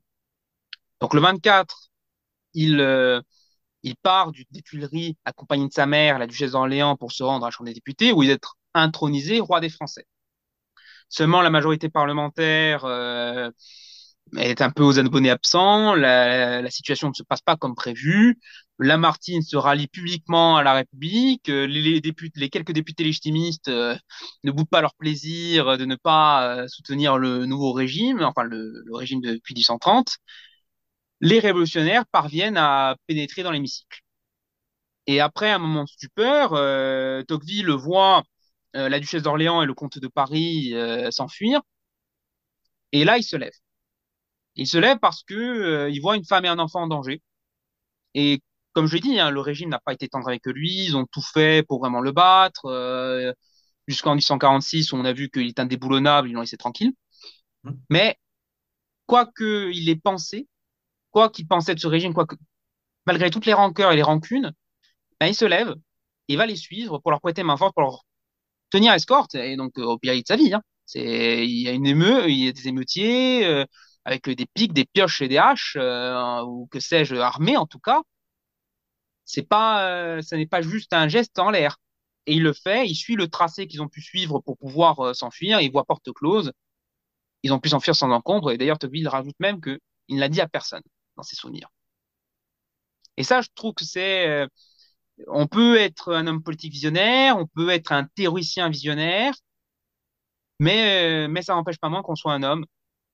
Donc 1.00 1.14
le 1.14 1.22
24, 1.22 1.93
il, 2.54 2.80
euh, 2.80 3.22
il 3.84 3.95
part 3.95 4.32
des 4.51 4.62
Tuileries 4.62 5.18
accompagné 5.26 5.68
de 5.68 5.74
sa 5.74 5.86
mère, 5.86 6.20
la 6.20 6.28
duchesse 6.28 6.51
d'Orléans, 6.51 6.97
pour 6.97 7.12
se 7.12 7.24
rendre 7.24 7.45
à 7.45 7.49
la 7.49 7.51
Chambre 7.51 7.68
des 7.70 7.74
députés, 7.74 8.12
où 8.14 8.24
il 8.24 8.30
être 8.30 8.58
intronisé 8.74 9.39
roi 9.39 9.60
des 9.60 9.70
Français. 9.70 10.08
Seulement, 11.10 11.41
la 11.41 11.49
majorité 11.49 11.89
parlementaire 11.89 12.86
euh, 12.86 13.51
est 14.38 14.62
un 14.62 14.72
peu 14.72 14.84
aux 14.84 14.99
abonnés 14.99 15.30
absents. 15.30 15.93
La, 15.95 16.70
situation 16.72 17.10
ne 17.10 17.14
se 17.14 17.24
passe 17.24 17.41
pas 17.41 17.56
comme 17.58 17.76
prévu. 17.76 18.39
Lamartine 18.80 19.41
se 19.43 19.56
rallie 19.58 19.88
publiquement 19.88 20.58
à 20.58 20.64
la 20.64 20.74
République. 20.74 21.49
Euh, 21.49 21.68
Les, 21.68 22.01
députés, 22.01 22.39
les 22.39 22.49
quelques 22.49 22.72
députés 22.72 23.04
légitimistes 23.04 23.70
ne 23.70 24.51
boudent 24.51 24.70
pas 24.70 24.82
leur 24.82 24.95
plaisir 24.95 25.78
de 25.78 25.86
ne 25.86 25.95
pas 25.95 26.68
soutenir 26.68 27.18
le 27.18 27.45
nouveau 27.45 27.74
régime, 27.74 28.22
enfin 28.24 28.43
le, 28.43 28.82
le 28.86 28.95
régime 28.95 29.22
depuis 29.22 29.54
1830. 29.54 30.18
Les 31.24 31.40
révolutionnaires 31.40 32.06
parviennent 32.06 32.58
à 32.58 32.98
pénétrer 33.08 33.42
dans 33.42 33.50
l'hémicycle. 33.52 34.04
Et 35.08 35.20
après 35.22 35.50
un 35.52 35.60
moment 35.60 35.84
de 35.84 35.90
stupeur, 35.90 36.54
euh, 36.54 37.24
Tocqueville 37.24 37.72
voit 37.72 38.24
euh, 38.76 38.90
la 38.90 39.00
duchesse 39.00 39.24
d'Orléans 39.24 39.62
et 39.62 39.66
le 39.66 39.74
comte 39.74 40.00
de 40.00 40.08
Paris 40.08 40.74
euh, 40.74 41.12
s'enfuir. 41.12 41.62
Et 42.92 43.04
là, 43.04 43.18
il 43.18 43.24
se 43.24 43.36
lève. 43.36 43.52
Il 44.56 44.68
se 44.68 44.78
lève 44.78 45.00
parce 45.00 45.24
que 45.24 45.34
euh, 45.36 45.90
il 45.90 46.00
voit 46.02 46.16
une 46.16 46.26
femme 46.26 46.46
et 46.46 46.48
un 46.48 46.60
enfant 46.60 46.82
en 46.84 46.88
danger. 46.88 47.22
Et 48.16 48.42
comme 48.74 48.88
je 48.88 48.96
l'ai 48.96 49.02
dit, 49.02 49.20
hein, 49.20 49.32
le 49.32 49.40
régime 49.42 49.70
n'a 49.70 49.80
pas 49.80 49.94
été 49.94 50.08
tendre 50.10 50.28
avec 50.28 50.46
lui. 50.48 50.86
Ils 50.86 50.98
ont 50.98 51.06
tout 51.08 51.22
fait 51.22 51.64
pour 51.68 51.80
vraiment 51.80 52.02
le 52.02 52.12
battre. 52.12 52.66
Euh, 52.68 53.34
jusqu'en 53.88 54.12
1846, 54.12 54.94
où 54.94 54.98
on 54.98 55.06
a 55.06 55.14
vu 55.14 55.30
qu'il 55.30 55.48
est 55.48 55.60
indéboulonnable, 55.60 56.30
ils 56.30 56.34
l'ont 56.34 56.42
laissé 56.42 56.58
tranquille. 56.58 56.94
Mais 57.90 58.18
quoi 59.08 59.28
qu'il 59.38 59.90
ait 59.90 59.96
pensé, 59.96 60.48
quoi 61.14 61.30
qu'il 61.30 61.47
pensait 61.47 61.76
de 61.76 61.80
ce 61.80 61.88
régime, 61.88 62.14
malgré 63.05 63.30
toutes 63.30 63.45
les 63.45 63.53
rancœurs 63.53 63.93
et 63.93 63.95
les 63.95 64.03
rancunes, 64.03 64.51
ben, 65.20 65.28
il 65.28 65.36
se 65.36 65.45
lève 65.45 65.74
et 66.28 66.36
va 66.36 66.45
les 66.45 66.55
suivre 66.57 66.99
pour 66.99 67.11
leur 67.11 67.22
prêter 67.22 67.43
main 67.43 67.57
forte, 67.57 67.74
pour 67.76 67.84
leur 67.84 68.03
tenir 68.72 68.93
escorte, 68.93 69.36
et 69.36 69.55
donc 69.55 69.78
euh, 69.78 69.84
au 69.84 69.97
péril 69.97 70.24
de 70.24 70.28
sa 70.28 70.36
vie. 70.36 70.53
Hein. 70.53 70.61
Il 70.95 71.61
y 71.61 71.70
a 71.70 71.72
une 71.72 71.88
émeute, 71.88 72.26
il 72.28 72.45
y 72.45 72.47
a 72.49 72.51
des 72.51 72.68
émeutiers 72.68 73.45
euh, 73.45 73.66
avec 74.05 74.30
des 74.30 74.45
pics, 74.53 74.74
des 74.74 74.86
pioches 74.86 75.22
et 75.22 75.28
des 75.28 75.38
haches, 75.38 75.78
euh, 75.80 76.41
ou 76.43 76.68
que 76.72 76.80
sais-je, 76.80 77.16
armés 77.16 77.57
en 77.57 77.68
tout 77.68 77.80
cas. 77.80 78.01
C'est 79.26 79.47
pas, 79.47 80.22
ça 80.22 80.36
n'est 80.38 80.47
pas 80.47 80.61
juste 80.61 80.93
un 80.93 81.07
geste 81.07 81.39
en 81.39 81.49
l'air. 81.49 81.78
Et 82.26 82.36
il 82.36 82.43
le 82.43 82.53
fait, 82.53 82.88
il 82.88 82.95
suit 82.95 83.16
le 83.16 83.28
tracé 83.30 83.68
qu'ils 83.68 83.82
ont 83.82 83.88
pu 83.88 84.01
suivre 84.01 84.39
pour 84.39 84.57
pouvoir 84.57 85.16
s'enfuir, 85.16 85.61
il 85.61 85.72
voit 85.72 85.86
porte 85.86 86.11
close, 86.14 86.51
ils 87.43 87.53
ont 87.53 87.59
pu 87.59 87.70
s'enfuir 87.70 87.95
sans 87.95 88.11
encombre, 88.11 88.51
et 88.51 88.57
d'ailleurs 88.57 88.80
Tocqueville 88.80 89.07
rajoute 89.07 89.36
même 89.39 89.61
que 89.61 89.80
il 90.09 90.16
ne 90.16 90.22
l'a 90.22 90.30
dit 90.30 90.41
à 90.41 90.47
personne 90.47 90.84
dans 91.18 91.24
ses 91.24 91.36
souvenirs. 91.36 91.70
Et 93.18 93.24
ça, 93.24 93.41
je 93.41 93.49
trouve 93.55 93.74
que 93.74 93.86
c'est, 93.86 94.28
euh, 94.28 94.47
on 95.28 95.47
peut 95.47 95.78
être 95.78 96.14
un 96.14 96.28
homme 96.28 96.43
politique 96.43 96.74
visionnaire, 96.74 97.38
on 97.38 97.47
peut 97.47 97.70
être 97.72 97.91
un 97.93 98.05
théoricien 98.16 98.70
visionnaire, 98.70 99.34
mais, 100.59 101.26
euh, 101.26 101.28
mais 101.30 101.41
ça 101.41 101.53
n'empêche 101.53 101.78
pas 101.80 101.89
moins 101.89 102.01
qu'on 102.03 102.16
soit 102.16 102.34
un 102.34 102.43
homme 102.43 102.66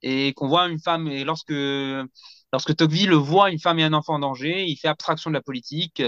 et 0.02 0.34
qu'on 0.34 0.48
voit 0.48 0.68
une 0.68 0.80
femme. 0.80 1.08
Et 1.08 1.24
lorsque, 1.24 1.52
lorsque 2.54 2.76
Tocqueville 2.76 3.14
voit 3.14 3.52
une 3.52 3.60
femme 3.60 3.80
et 3.80 3.84
un 3.84 3.94
enfant 3.94 4.16
en 4.16 4.20
danger, 4.20 4.66
il 4.66 4.78
fait 4.78 4.88
abstraction 4.88 5.30
de 5.32 5.36
la 5.36 5.42
politique 5.42 6.04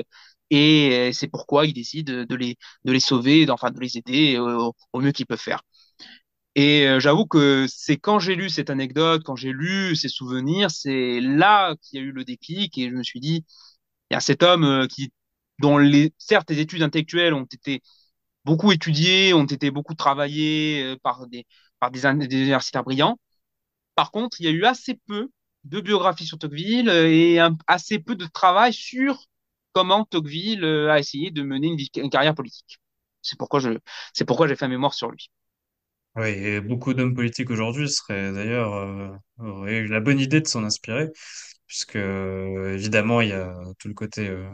et 0.49 1.11
c'est 1.13 1.27
pourquoi 1.29 1.65
il 1.65 1.73
décide 1.73 2.07
de 2.07 2.35
les, 2.35 2.57
de 2.85 2.91
les 2.91 2.99
sauver, 2.99 3.49
enfin 3.49 3.71
de 3.71 3.79
les 3.79 3.97
aider 3.97 4.37
au, 4.37 4.73
au 4.93 4.99
mieux 5.01 5.11
qu'il 5.13 5.25
peut 5.25 5.37
faire. 5.37 5.61
Et 6.55 6.85
euh, 6.87 6.99
j'avoue 6.99 7.25
que 7.25 7.65
c'est 7.69 7.97
quand 7.97 8.19
j'ai 8.19 8.35
lu 8.35 8.49
cette 8.49 8.69
anecdote, 8.69 9.23
quand 9.23 9.35
j'ai 9.37 9.53
lu 9.53 9.95
ces 9.95 10.09
souvenirs, 10.09 10.69
c'est 10.71 11.21
là 11.21 11.75
qu'il 11.81 11.99
y 11.99 12.03
a 12.03 12.05
eu 12.05 12.11
le 12.11 12.25
déclic 12.25 12.77
et 12.77 12.89
je 12.89 12.95
me 12.95 13.03
suis 13.03 13.19
dit, 13.21 13.45
il 14.11 14.15
y 14.15 14.17
a 14.17 14.21
cet 14.21 14.43
homme 14.43 14.65
euh, 14.65 14.87
qui, 14.87 15.13
dont 15.59 15.77
les, 15.77 16.13
certes 16.17 16.49
les 16.51 16.59
études 16.59 16.83
intellectuelles 16.83 17.33
ont 17.33 17.45
été 17.45 17.81
beaucoup 18.45 18.71
étudiées, 18.73 19.33
ont 19.33 19.45
été 19.45 19.71
beaucoup 19.71 19.95
travaillées 19.95 20.83
euh, 20.83 20.97
par 21.03 21.27
des, 21.27 21.45
par 21.79 21.91
des, 21.91 22.01
des 22.27 22.37
universitaires 22.37 22.83
brillants. 22.83 23.19
Par 23.95 24.11
contre, 24.11 24.41
il 24.41 24.45
y 24.45 24.49
a 24.49 24.51
eu 24.51 24.65
assez 24.65 24.95
peu 25.07 25.29
de 25.65 25.81
biographies 25.81 26.25
sur 26.27 26.39
Tocqueville 26.39 26.89
et 26.89 27.39
assez 27.67 27.99
peu 27.99 28.15
de 28.15 28.25
travail 28.27 28.73
sur 28.73 29.25
comment 29.73 30.05
Tocqueville 30.05 30.65
a 30.65 30.99
essayé 30.99 31.31
de 31.31 31.43
mener 31.43 31.67
une, 31.69 31.79
une 32.05 32.09
carrière 32.09 32.35
politique. 32.35 32.79
C'est 33.21 33.37
pourquoi 33.39 33.59
je, 33.59 33.69
c'est 34.13 34.25
pourquoi 34.25 34.47
j'ai 34.47 34.55
fait 34.55 34.65
un 34.65 34.69
mémoire 34.69 34.93
sur 34.95 35.11
lui. 35.11 35.29
Oui, 36.17 36.27
et 36.29 36.59
beaucoup 36.59 36.93
d'hommes 36.93 37.15
politiques 37.15 37.49
aujourd'hui 37.51 37.89
seraient 37.89 38.33
d'ailleurs 38.33 38.73
euh, 38.73 39.07
auraient 39.39 39.77
eu 39.77 39.87
la 39.87 40.01
bonne 40.01 40.19
idée 40.19 40.41
de 40.41 40.47
s'en 40.47 40.63
inspirer, 40.65 41.09
puisque 41.67 41.95
euh, 41.95 42.73
évidemment 42.73 43.21
il 43.21 43.29
y 43.29 43.33
a 43.33 43.55
tout 43.79 43.87
le 43.87 43.93
côté 43.93 44.27
euh, 44.27 44.49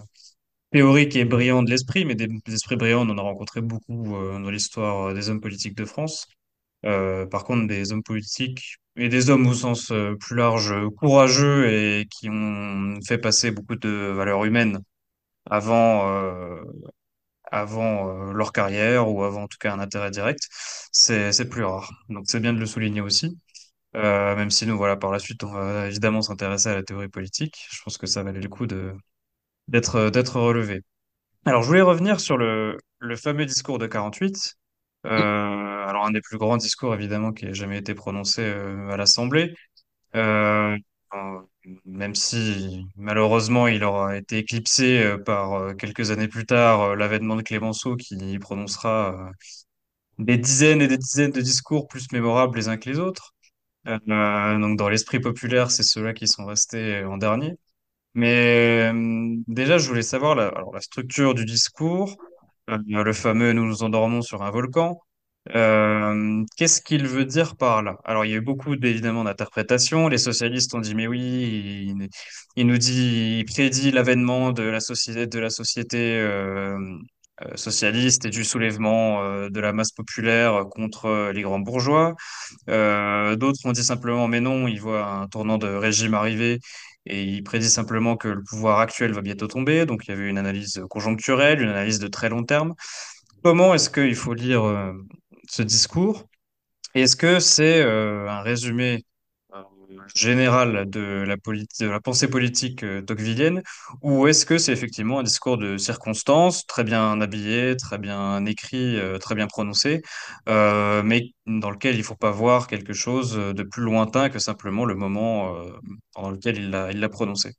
théorique 0.72 1.16
et 1.16 1.26
brillant 1.26 1.64
de 1.64 1.72
l'esprit, 1.72 2.06
mais 2.06 2.16
des, 2.16 2.28
esprits 2.54 2.76
brillants, 2.78 3.08
on 3.08 3.12
en 3.12 3.18
a 3.18 3.22
rencontré 3.22 3.62
beaucoup 3.62 4.06
dans 4.06 4.50
l'histoire 4.52 5.14
des 5.16 5.30
hommes 5.30 5.42
politiques 5.42 5.76
de 5.78 5.86
France. 5.86 6.28
Par 6.84 7.44
contre, 7.46 7.68
des 7.68 7.92
hommes 7.92 8.04
politiques 8.04 8.78
et 8.96 9.10
des 9.10 9.30
hommes 9.30 9.48
au 9.48 9.54
sens 9.54 9.92
plus 10.20 10.36
large, 10.36 10.74
courageux 10.98 11.70
et 11.72 12.08
qui 12.12 12.30
ont 12.30 13.00
fait 13.06 13.18
passer 13.18 13.52
beaucoup 13.52 13.76
de 13.76 13.90
valeurs 13.90 14.46
humaines 14.46 14.80
avant, 15.46 16.08
avant 17.52 18.10
euh, 18.30 18.34
leur 18.34 18.52
carrière 18.54 19.10
ou 19.10 19.24
avant 19.24 19.44
en 19.44 19.48
tout 19.48 19.58
cas 19.60 19.74
un 19.74 19.80
intérêt 19.80 20.12
direct, 20.12 20.42
c'est 20.92 21.50
plus 21.50 21.64
rare. 21.64 21.92
Donc 22.10 22.26
c'est 22.28 22.40
bien 22.40 22.54
de 22.54 22.60
le 22.60 22.66
souligner 22.66 23.02
aussi. 23.02 23.38
Euh, 23.96 24.36
même 24.36 24.52
si 24.52 24.68
nous, 24.68 24.78
voilà, 24.78 24.98
par 24.98 25.12
la 25.12 25.20
suite, 25.20 25.44
on 25.44 25.52
va 25.54 25.88
évidemment 25.88 26.22
s'intéresser 26.22 26.70
à 26.70 26.76
la 26.76 26.84
théorie 26.84 27.10
politique. 27.10 27.68
Je 27.72 27.82
pense 27.84 27.98
que 27.98 28.08
ça 28.08 28.24
valait 28.24 28.42
le 28.42 28.50
coup 28.50 28.68
de 28.68 28.94
d'être 29.68 30.40
relevé. 30.40 30.82
Alors, 31.46 31.64
je 31.64 31.68
voulais 31.70 31.82
revenir 31.82 32.20
sur 32.22 32.38
le 32.38 32.78
le 33.00 33.16
fameux 33.18 33.46
discours 33.46 33.80
de 33.80 33.88
48. 33.88 34.56
Euh, 35.06 35.10
alors, 35.10 36.06
un 36.06 36.12
des 36.12 36.22
plus 36.22 36.38
grands 36.40 36.58
discours, 36.58 36.94
évidemment, 36.96 37.34
qui 37.34 37.46
ait 37.48 37.54
jamais 37.54 37.78
été 37.80 37.96
prononcé 37.96 38.42
euh, 38.44 38.90
à 38.92 38.98
l'Assemblée. 38.98 39.56
Même 41.86 42.16
si 42.16 42.86
malheureusement 42.96 43.68
il 43.68 43.84
aura 43.84 44.18
été 44.18 44.38
éclipsé 44.38 45.04
euh, 45.04 45.18
par 45.18 45.54
euh, 45.54 45.74
quelques 45.74 46.12
années 46.12 46.28
plus 46.28 46.46
tard 46.46 46.82
euh, 46.82 46.96
l'avènement 46.96 47.36
de 47.36 47.42
Clémenceau 47.42 47.96
qui 47.98 48.40
prononcera 48.40 49.32
des 50.20 50.38
dizaines 50.38 50.82
et 50.82 50.88
des 50.88 50.98
dizaines 50.98 51.32
de 51.32 51.42
discours 51.42 51.88
plus 51.88 52.12
mémorables 52.12 52.58
les 52.58 52.70
uns 52.70 52.78
que 52.78 52.90
les 52.90 53.00
autres. 53.00 53.34
Donc 53.86 54.78
dans 54.78 54.90
l'esprit 54.90 55.20
populaire, 55.20 55.72
c'est 55.72 55.84
ceux-là 55.84 56.14
qui 56.14 56.28
sont 56.28 56.46
restés 56.46 57.04
en 57.06 57.18
dernier. 57.18 57.56
Mais 58.16 58.92
déjà, 59.48 59.78
je 59.78 59.88
voulais 59.88 60.02
savoir 60.02 60.36
la, 60.36 60.52
structure 60.82 61.36
du 61.36 61.46
discours, 61.46 62.18
le 62.68 63.14
fameux 63.14 63.54
«Nous 63.54 63.66
nous 63.66 63.84
endormons 63.84 64.22
sur 64.22 64.44
un 64.44 64.52
volcan». 64.52 65.00
Euh, 65.56 66.44
qu'est-ce 66.58 66.82
qu'il 66.82 67.08
veut 67.08 67.26
dire 67.26 67.56
par 67.56 67.82
là? 67.84 67.98
Alors, 68.04 68.26
il 68.26 68.32
y 68.32 68.34
a 68.34 68.38
eu 68.38 68.42
beaucoup, 68.42 68.74
évidemment, 68.74 69.24
d'interprétations. 69.24 70.08
Les 70.08 70.18
socialistes 70.18 70.74
ont 70.76 70.80
dit, 70.80 70.96
mais 70.96 71.08
oui, 71.08 71.94
il, 72.56 72.68
nous 72.68 72.78
dit, 72.78 73.40
il 73.40 73.46
prédit 73.46 73.92
l'avènement 73.92 74.52
de 74.52 74.64
la 74.64 74.80
société, 74.80 76.20
euh, 76.20 76.78
euh, 77.44 77.56
socialiste 77.56 78.26
et 78.26 78.30
du 78.30 78.44
soulèvement 78.44 79.48
de 79.50 79.60
la 79.60 79.74
masse 79.74 79.92
populaire 79.92 80.66
contre 80.72 81.32
les 81.34 81.42
grands 81.44 81.60
bourgeois. 81.60 82.16
D'autres 82.68 83.66
ont 83.66 83.72
dit 83.72 83.84
simplement, 83.84 84.28
mais 84.28 84.42
non, 84.42 84.68
il 84.68 84.82
voit 84.82 85.06
un 85.06 85.28
tournant 85.28 85.58
de 85.58 85.68
régime 85.68 86.14
arriver 86.14 86.60
et 87.06 87.24
il 87.24 87.44
prédit 87.44 87.70
simplement 87.70 88.18
que 88.18 88.28
le 88.28 88.44
pouvoir 88.44 88.80
actuel 88.80 89.14
va 89.14 89.22
bientôt 89.22 89.48
tomber. 89.48 89.86
Donc, 89.86 90.08
il 90.08 90.12
y 90.12 90.14
avait 90.14 90.28
une 90.30 90.38
analyse 90.38 90.82
conjoncturelle, 90.90 91.62
une 91.62 91.70
analyse 91.70 92.00
de 92.00 92.08
très 92.08 92.28
long 92.30 92.44
terme. 92.44 92.74
Comment 93.44 93.74
est-ce 93.76 93.90
qu'il 93.90 94.16
faut 94.16 94.34
lire 94.34 94.94
ce 95.50 95.62
discours? 95.64 96.26
Est-ce 96.96 97.16
que 97.16 97.40
c'est 97.40 97.82
euh, 97.82 98.30
un 98.30 98.42
résumé 98.42 99.06
euh, 99.54 99.64
général 100.16 100.90
de 100.90 101.26
la, 101.28 102.00
pensée 102.02 102.30
politique 102.30 102.84
euh, 102.84 103.02
tocquevillienne 103.02 103.62
ou 104.02 104.28
est-ce 104.28 104.46
que 104.46 104.58
c'est 104.58 104.74
effectivement 104.74 105.20
un 105.20 105.24
discours 105.24 105.58
de 105.58 105.78
circonstance, 105.78 106.66
très 106.68 106.84
bien 106.84 107.22
habillé, 107.22 107.78
très 107.78 107.98
bien 108.00 108.46
écrit, 108.46 108.98
euh, 108.98 109.18
très 109.20 109.36
bien 109.36 109.48
prononcé, 109.48 110.02
euh, 110.50 111.04
mais 111.04 111.34
dans 111.46 111.72
lequel 111.72 111.96
il 111.96 112.00
ne 112.00 112.04
faut 112.04 112.16
pas 112.16 112.32
voir 112.32 112.68
quelque 112.68 112.94
chose 112.94 113.34
de 113.36 113.64
plus 113.64 113.84
lointain 113.84 114.30
que 114.30 114.40
simplement 114.40 114.86
le 114.86 114.96
moment 114.96 115.56
euh, 115.56 115.72
pendant 116.14 116.32
lequel 116.32 116.58
il 116.58 116.70
l'a 116.72 117.10
prononcé? 117.10 117.54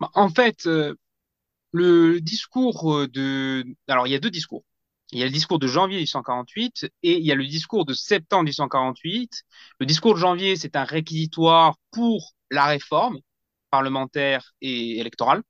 Bah, 0.00 0.10
En 0.14 0.28
fait, 0.28 0.66
euh, 0.66 0.94
le 1.72 2.20
discours 2.22 2.94
euh, 2.96 3.08
de... 3.08 3.64
Alors, 3.88 4.08
il 4.08 4.12
y 4.12 4.16
a 4.16 4.20
deux 4.20 4.30
discours. 4.32 4.64
Il 5.12 5.18
y 5.20 5.22
a 5.22 5.26
le 5.26 5.30
discours 5.32 5.58
de 5.58 5.66
janvier 5.68 5.96
1848 5.98 6.84
et 7.02 7.18
il 7.18 7.24
y 7.24 7.32
a 7.32 7.34
le 7.34 7.46
discours 7.46 7.84
de 7.84 7.94
septembre 7.94 8.44
1848. 8.44 9.44
Le 9.80 9.86
discours 9.86 10.14
de 10.14 10.18
janvier, 10.20 10.56
c'est 10.56 10.76
un 10.76 10.84
réquisitoire 10.84 11.76
pour 11.92 12.32
la 12.50 12.66
réforme 12.66 13.18
parlementaire 13.70 14.52
et 14.60 14.98
électorale, 14.98 15.42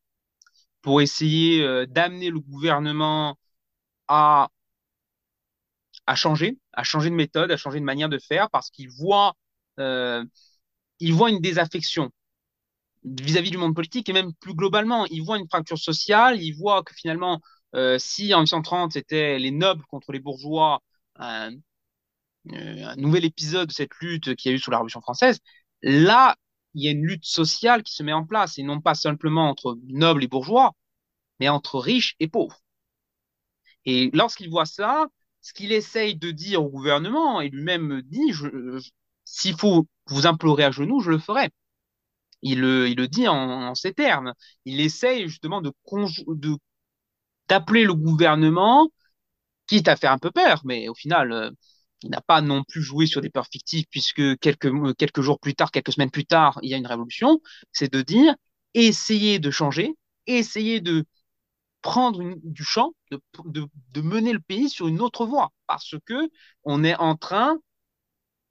pour 0.83 1.03
essayer 1.03 1.63
euh, 1.65 1.87
d'amener 1.87 2.31
le 2.31 2.41
gouvernement 2.41 3.39
à, 4.09 4.49
à 6.07 6.15
changer, 6.15 6.59
à 6.73 6.85
changer 6.85 7.11
de 7.11 7.15
méthode, 7.15 7.51
à 7.51 7.57
changer 7.57 7.81
de 7.81 7.85
manière 7.85 8.09
de 8.09 8.19
faire, 8.19 8.51
parce 8.51 8.71
qu'il 8.71 8.91
voit, 8.91 9.35
euh, 9.81 10.25
une 11.01 11.41
désaffection 11.41 12.11
vis-à-vis 13.05 13.51
du 13.51 13.59
monde 13.59 13.75
politique 13.75 14.09
et 14.09 14.13
même 14.13 14.33
plus 14.41 14.55
globalement, 14.55 15.07
il 15.07 15.23
voit 15.23 15.39
une 15.39 15.49
fracture 15.49 15.79
sociale, 15.79 16.43
il 16.43 16.53
voit 16.53 16.83
que 16.83 16.95
finalement, 16.95 17.41
si 17.99 18.35
en 18.35 18.41
1830 18.41 18.93
c'était 18.93 19.39
les 19.39 19.51
nobles 19.51 19.85
contre 19.87 20.12
les 20.12 20.20
bourgeois, 20.20 20.81
un, 21.16 21.53
euh, 22.53 22.85
un 22.85 22.97
nouvel 22.97 23.24
épisode 23.24 23.68
de 23.68 23.72
cette 23.72 23.95
lutte 24.01 24.37
qu'il 24.37 24.51
y 24.51 24.55
a 24.55 24.57
eu 24.57 24.59
sous 24.61 24.70
la 24.70 24.79
Révolution 24.79 25.01
française, 25.01 25.41
là, 25.83 26.37
il 26.74 26.85
y 26.85 26.89
a 26.89 26.93
une 26.93 27.05
lutte 27.05 27.24
sociale 27.24 27.83
qui 27.83 27.95
se 27.95 28.03
met 28.03 28.12
en 28.12 28.24
place 28.24 28.59
et 28.59 28.62
non 28.62 28.81
pas 28.81 28.95
simplement 28.95 29.49
entre 29.49 29.79
nobles 29.89 30.22
et 30.24 30.29
bourgeois, 30.29 30.72
mais 31.41 31.49
entre 31.49 31.79
riches 31.81 32.14
et 32.20 32.29
pauvres. 32.29 32.61
Et 33.85 34.11
lorsqu'il 34.12 34.51
voit 34.51 34.66
ça, 34.66 35.07
ce 35.41 35.53
qu'il 35.53 35.72
essaye 35.72 36.16
de 36.16 36.31
dire 36.31 36.62
au 36.62 36.68
gouvernement, 36.68 37.41
et 37.41 37.49
lui-même 37.49 38.03
dit, 38.03 38.33
s'il 39.24 39.57
faut 39.57 39.87
vous 40.07 40.27
implorer 40.27 40.64
à 40.64 40.70
genoux, 40.70 41.01
je 41.01 41.11
le 41.11 41.18
ferai. 41.18 41.51
Il 42.43 42.61
le, 42.61 43.09
dit 43.09 43.29
en, 43.29 43.74
ces 43.74 43.93
termes. 43.95 44.35
Il 44.64 44.81
essaye 44.81 45.29
justement 45.29 45.61
de 45.62 45.72
d'appeler 47.49 47.84
le 47.84 47.94
gouvernement, 47.94 48.90
quitte 49.66 49.88
à 49.88 49.97
faire 49.97 50.12
un 50.12 50.18
peu 50.18 50.30
peur, 50.30 50.62
mais 50.64 50.88
au 50.88 50.94
final, 50.94 51.32
euh, 51.32 51.51
il 52.03 52.11
n'a 52.11 52.20
pas 52.20 52.40
non 52.40 52.62
plus 52.64 52.82
joué 52.82 53.07
sur 53.07 53.20
des 53.20 53.30
peurs 53.30 53.49
fictives, 53.51 53.86
puisque 53.90 54.38
quelques, 54.38 54.70
quelques 54.97 55.20
jours 55.22 55.40
plus 55.40 55.55
tard, 55.55 55.70
quelques 55.70 55.92
semaines 55.92 56.11
plus 56.11 56.26
tard, 56.26 56.59
il 56.62 56.70
y 56.70 56.74
a 56.74 56.76
une 56.76 56.86
révolution. 56.86 57.40
C'est 57.72 57.92
de 57.92 58.03
dire, 58.03 58.34
essayez 58.74 59.38
de 59.38 59.51
changer, 59.51 59.94
essayez 60.26 60.80
de 60.80 61.05
prendre 61.82 62.22
du 62.42 62.64
champ, 62.64 62.92
de, 63.11 63.20
de, 63.44 63.66
de, 63.92 64.01
mener 64.03 64.32
le 64.32 64.40
pays 64.40 64.68
sur 64.68 64.88
une 64.88 65.01
autre 65.01 65.26
voie, 65.26 65.53
parce 65.66 65.94
que 66.05 66.28
on 66.64 66.84
est 66.84 66.97
en 66.97 67.16
train, 67.16 67.59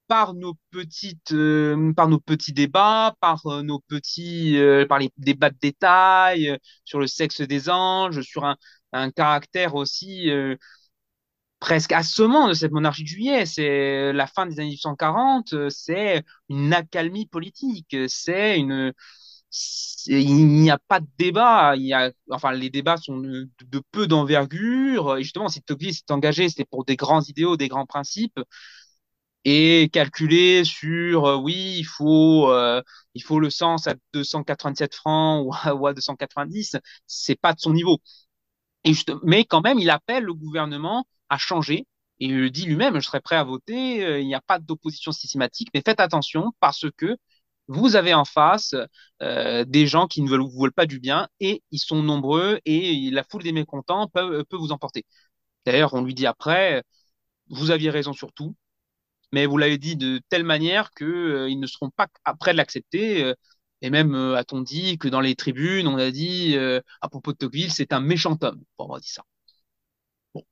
par 0.08 0.34
nos 0.34 0.56
petites, 0.72 1.32
euh, 1.34 1.93
par 1.93 2.08
nos 2.10 2.20
petits 2.20 2.53
débats, 2.53 3.16
par 3.22 3.45
euh, 3.47 3.62
nos 3.64 3.80
petits, 3.80 4.58
euh, 4.58 4.86
par 4.88 4.99
les 4.99 5.12
débats 5.18 5.49
de 5.49 5.58
détail 5.62 6.58
sur 6.84 6.99
le 6.99 7.08
sexe 7.08 7.41
des 7.41 7.70
anges, 7.70 8.22
sur 8.22 8.45
un, 8.45 8.58
un 8.93 9.12
caractère 9.12 9.76
aussi 9.76 10.30
presque 11.60 11.91
assommant 11.93 12.47
de 12.47 12.53
cette 12.53 12.72
monarchie 12.72 13.03
de 13.03 13.08
juillet. 13.08 13.45
C'est 13.45 14.14
la 14.14 14.28
fin 14.28 14.45
des 14.45 14.60
années 14.60 14.70
1840, 14.70 15.70
c'est 15.70 16.24
une 16.49 16.74
accalmie 16.74 17.26
politique, 17.28 17.95
c'est 18.08 18.60
une 18.60 18.93
il 20.08 20.47
n'y 20.47 20.70
a 20.72 20.78
pas 20.78 20.99
de 20.99 21.08
débat. 21.18 21.76
Il 21.78 21.84
y 21.86 21.93
a, 21.93 22.12
enfin, 22.32 22.51
les 22.51 22.70
débats 22.70 22.97
sont 22.97 23.18
de, 23.18 23.49
de 23.66 23.82
peu 23.91 24.08
d'envergure. 24.08 25.18
Et 25.18 25.24
justement, 25.24 25.47
si 25.47 25.62
Tocqueville 25.62 25.93
s'est 25.93 26.12
engagé, 26.12 26.49
c'était 26.49 26.66
pour 26.66 26.86
des 26.86 26.95
grands 26.95 27.22
idéaux, 27.22 27.58
des 27.58 27.68
grands 27.70 27.86
principes, 27.86 28.39
et 29.45 29.89
calculer 29.93 30.63
sur, 30.65 31.25
euh, 31.25 31.37
oui, 31.37 31.75
il 31.79 31.85
faut, 31.85 32.51
euh, 32.51 32.81
il 33.13 33.23
faut 33.23 33.39
le 33.39 33.49
sens 33.51 33.87
à 33.87 33.95
287 34.13 34.95
francs 34.95 35.45
ou 35.47 35.53
à, 35.53 35.75
ou 35.75 35.87
à 35.87 35.93
290, 35.93 36.77
c'est 37.07 37.39
pas 37.39 37.53
de 37.53 37.59
son 37.59 37.73
niveau. 37.73 37.99
Mais 39.23 39.45
quand 39.45 39.61
même, 39.61 39.79
il 39.79 39.89
appelle 39.89 40.23
le 40.23 40.33
gouvernement 40.33 41.05
à 41.29 41.37
changer. 41.37 41.87
Et 42.19 42.27
il 42.27 42.37
le 42.39 42.49
dit 42.49 42.65
lui-même, 42.65 42.95
je 42.95 43.05
serai 43.05 43.19
prêt 43.19 43.35
à 43.35 43.43
voter, 43.43 44.03
euh, 44.05 44.19
il 44.21 44.27
n'y 44.27 44.35
a 44.35 44.41
pas 44.41 44.57
d'opposition 44.59 45.11
systématique, 45.11 45.67
mais 45.73 45.81
faites 45.85 45.99
attention 45.99 46.51
parce 46.61 46.85
que 46.97 47.17
vous 47.67 47.95
avez 47.97 48.13
en 48.13 48.25
face 48.25 48.75
des 49.19 49.87
gens 49.87 50.07
qui 50.07 50.21
ne 50.21 50.29
veulent, 50.29 50.41
vous 50.41 50.61
veulent 50.61 50.71
pas 50.73 50.85
du 50.85 50.99
bien 50.99 51.27
et 51.39 51.63
ils 51.71 51.79
sont 51.79 52.03
nombreux 52.03 52.59
et 52.65 53.09
la 53.11 53.23
foule 53.23 53.41
des 53.43 53.51
mécontents 53.53 54.07
peut, 54.07 54.43
peut 54.45 54.55
vous 54.57 54.71
emporter. 54.71 55.03
D'ailleurs, 55.65 55.93
on 55.95 56.03
lui 56.03 56.15
dit 56.15 56.27
après, 56.27 56.83
vous 57.49 57.71
aviez 57.71 57.89
raison 57.91 58.13
sur 58.13 58.33
tout, 58.33 58.55
mais 59.32 59.45
vous 59.45 59.57
l'avez 59.57 59.78
dit 59.78 59.95
de 59.95 60.21
telle 60.30 60.43
manière 60.43 60.91
que 60.91 61.05
euh, 61.05 61.55
ne 61.55 61.67
seront 61.67 61.89
pas 61.89 62.07
prêts 62.39 62.53
de 62.53 62.57
l'accepter. 62.57 63.23
Euh, 63.23 63.34
et 63.82 63.89
même 63.89 64.15
euh, 64.15 64.36
a-t-on 64.36 64.61
dit 64.61 64.97
que 64.97 65.07
dans 65.07 65.21
les 65.21 65.36
tribunes, 65.36 65.88
on 65.88 65.97
a 65.97 66.11
dit 66.11 66.55
à 67.01 67.09
propos 67.09 67.34
de 67.34 67.38
Tocqueville, 67.38 67.71
c'est 67.71 67.93
un 67.93 67.99
méchant 67.99 68.38
homme, 68.41 68.63
pour 68.78 68.86
avoir 68.86 68.99
dit 69.01 69.09
ça. 69.09 69.23
Bon. 70.34 70.43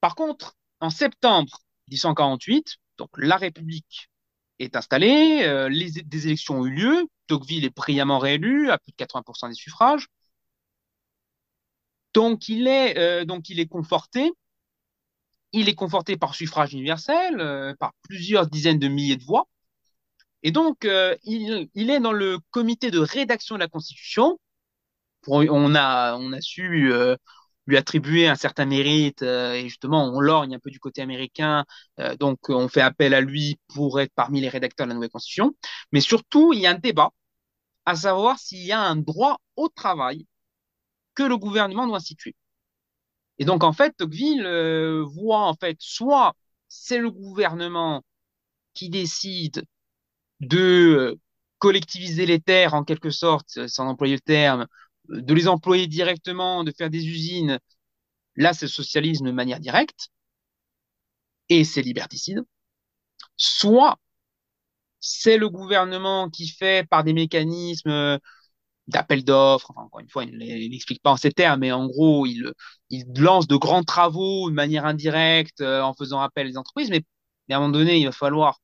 Par 0.00 0.14
contre, 0.14 0.56
en 0.80 0.90
septembre 0.90 1.58
1848, 1.88 2.76
donc 2.98 3.10
la 3.16 3.36
République 3.36 4.10
est 4.58 4.76
installée, 4.76 5.68
des 6.04 6.26
élections 6.26 6.60
ont 6.60 6.66
eu 6.66 6.70
lieu, 6.72 7.06
Tocqueville 7.26 7.64
est 7.64 7.74
brillamment 7.74 8.18
réélu 8.18 8.70
à 8.70 8.78
plus 8.78 8.92
de 8.92 8.96
80% 8.96 9.48
des 9.48 9.54
suffrages. 9.54 10.06
Donc 12.14 12.48
il 12.48 12.66
est, 12.66 13.24
donc 13.24 13.48
il 13.48 13.60
est 13.60 13.66
conforté. 13.66 14.32
Il 15.52 15.68
est 15.68 15.74
conforté 15.74 16.16
par 16.16 16.34
suffrage 16.34 16.72
universel, 16.72 17.40
euh, 17.40 17.74
par 17.78 17.92
plusieurs 18.02 18.46
dizaines 18.46 18.78
de 18.78 18.88
milliers 18.88 19.16
de 19.16 19.24
voix. 19.24 19.46
Et 20.42 20.50
donc, 20.50 20.84
euh, 20.84 21.16
il, 21.24 21.70
est 21.90 22.00
dans 22.00 22.12
le 22.12 22.38
comité 22.50 22.90
de 22.90 22.98
rédaction 22.98 23.54
de 23.56 23.60
la 23.60 23.68
Constitution. 23.68 24.38
On, 25.28 25.74
a, 25.76 26.18
su 26.40 26.92
euh, 26.92 27.16
lui 27.66 27.76
attribuer 27.76 28.26
un 28.28 28.34
certain 28.34 28.64
mérite 28.64 29.22
et 29.22 29.62
justement, 29.62 30.04
on 30.12 30.20
lorgne 30.20 30.56
un 30.56 30.58
peu 30.58 30.70
du 30.70 30.80
côté 30.80 31.00
américain. 31.00 31.64
Donc, 32.18 32.48
on 32.48 32.68
fait 32.68 32.80
appel 32.80 33.14
à 33.14 33.20
lui 33.20 33.58
pour 33.68 34.00
être 34.00 34.12
parmi 34.16 34.40
les 34.40 34.48
rédacteurs 34.48 34.86
de 34.86 34.90
la 34.90 34.94
nouvelle 34.96 35.10
Constitution. 35.10 35.54
Mais 35.92 36.00
surtout, 36.00 36.52
il 36.52 36.60
y 36.60 36.66
a 36.66 36.70
un 36.72 36.74
débat 36.74 37.10
à 37.86 37.94
savoir 37.96 38.38
s'il 38.38 38.64
y 38.64 38.72
a 38.72 38.80
un 38.80 38.96
droit 38.96 39.38
au 39.56 39.68
travail 39.68 40.26
que 41.14 41.22
le 41.22 41.36
gouvernement 41.36 41.86
doit 41.86 41.98
instituer. 41.98 42.34
Et 43.38 43.44
donc, 43.44 43.64
en 43.64 43.72
fait, 43.72 43.94
Tocqueville 43.96 44.44
euh, 44.46 45.04
voit 45.04 45.46
en 45.46 45.54
fait 45.54 45.76
soit 45.80 46.34
c'est 46.68 46.98
le 46.98 47.10
gouvernement 47.10 48.02
qui 48.74 48.90
décide 48.90 49.64
de 50.40 51.18
collectiviser 51.58 52.26
les 52.26 52.40
terres 52.40 52.74
en 52.74 52.84
quelque 52.84 53.10
sorte, 53.10 53.66
sans 53.68 53.86
employer 53.88 54.14
le 54.16 54.20
terme, 54.20 54.66
de 55.08 55.34
les 55.34 55.48
employer 55.48 55.86
directement, 55.86 56.64
de 56.64 56.72
faire 56.72 56.90
des 56.90 57.06
usines. 57.08 57.58
Là, 58.36 58.52
c'est 58.54 58.66
le 58.66 58.70
socialisme 58.70 59.26
de 59.26 59.32
manière 59.32 59.60
directe 59.60 60.10
et 61.48 61.64
c'est 61.64 61.82
liberticide. 61.82 62.42
Soit 63.36 63.98
c'est 65.00 65.36
le 65.38 65.48
gouvernement 65.48 66.30
qui 66.30 66.48
fait 66.48 66.88
par 66.88 67.04
des 67.04 67.12
mécanismes 67.12 68.18
d'appel 68.88 69.24
d'offres, 69.24 69.72
encore 69.76 70.00
une 70.00 70.08
fois, 70.08 70.24
il 70.24 70.70
n'explique 70.70 71.02
pas 71.02 71.12
en 71.12 71.16
ces 71.16 71.32
termes, 71.32 71.60
mais 71.60 71.72
en 71.72 71.86
gros, 71.86 72.26
il, 72.26 72.52
lance 73.16 73.46
de 73.46 73.56
grands 73.56 73.84
travaux 73.84 74.50
de 74.50 74.54
manière 74.54 74.84
indirecte 74.86 75.60
euh, 75.60 75.82
en 75.82 75.94
faisant 75.94 76.20
appel 76.20 76.48
aux 76.48 76.56
entreprises, 76.58 76.90
mais, 76.90 77.04
à 77.50 77.56
un 77.56 77.60
moment 77.60 77.72
donné, 77.72 77.98
il 77.98 78.06
va 78.06 78.12
falloir 78.12 78.58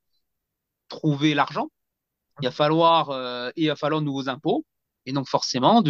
trouver 0.88 1.34
l'argent, 1.34 1.68
il 2.40 2.46
va 2.46 2.52
falloir, 2.52 3.10
euh, 3.10 3.50
il 3.56 3.68
va 3.68 3.76
falloir 3.76 4.00
de 4.00 4.06
nouveaux 4.06 4.28
impôts, 4.28 4.64
et 5.06 5.12
donc 5.12 5.28
forcément, 5.28 5.82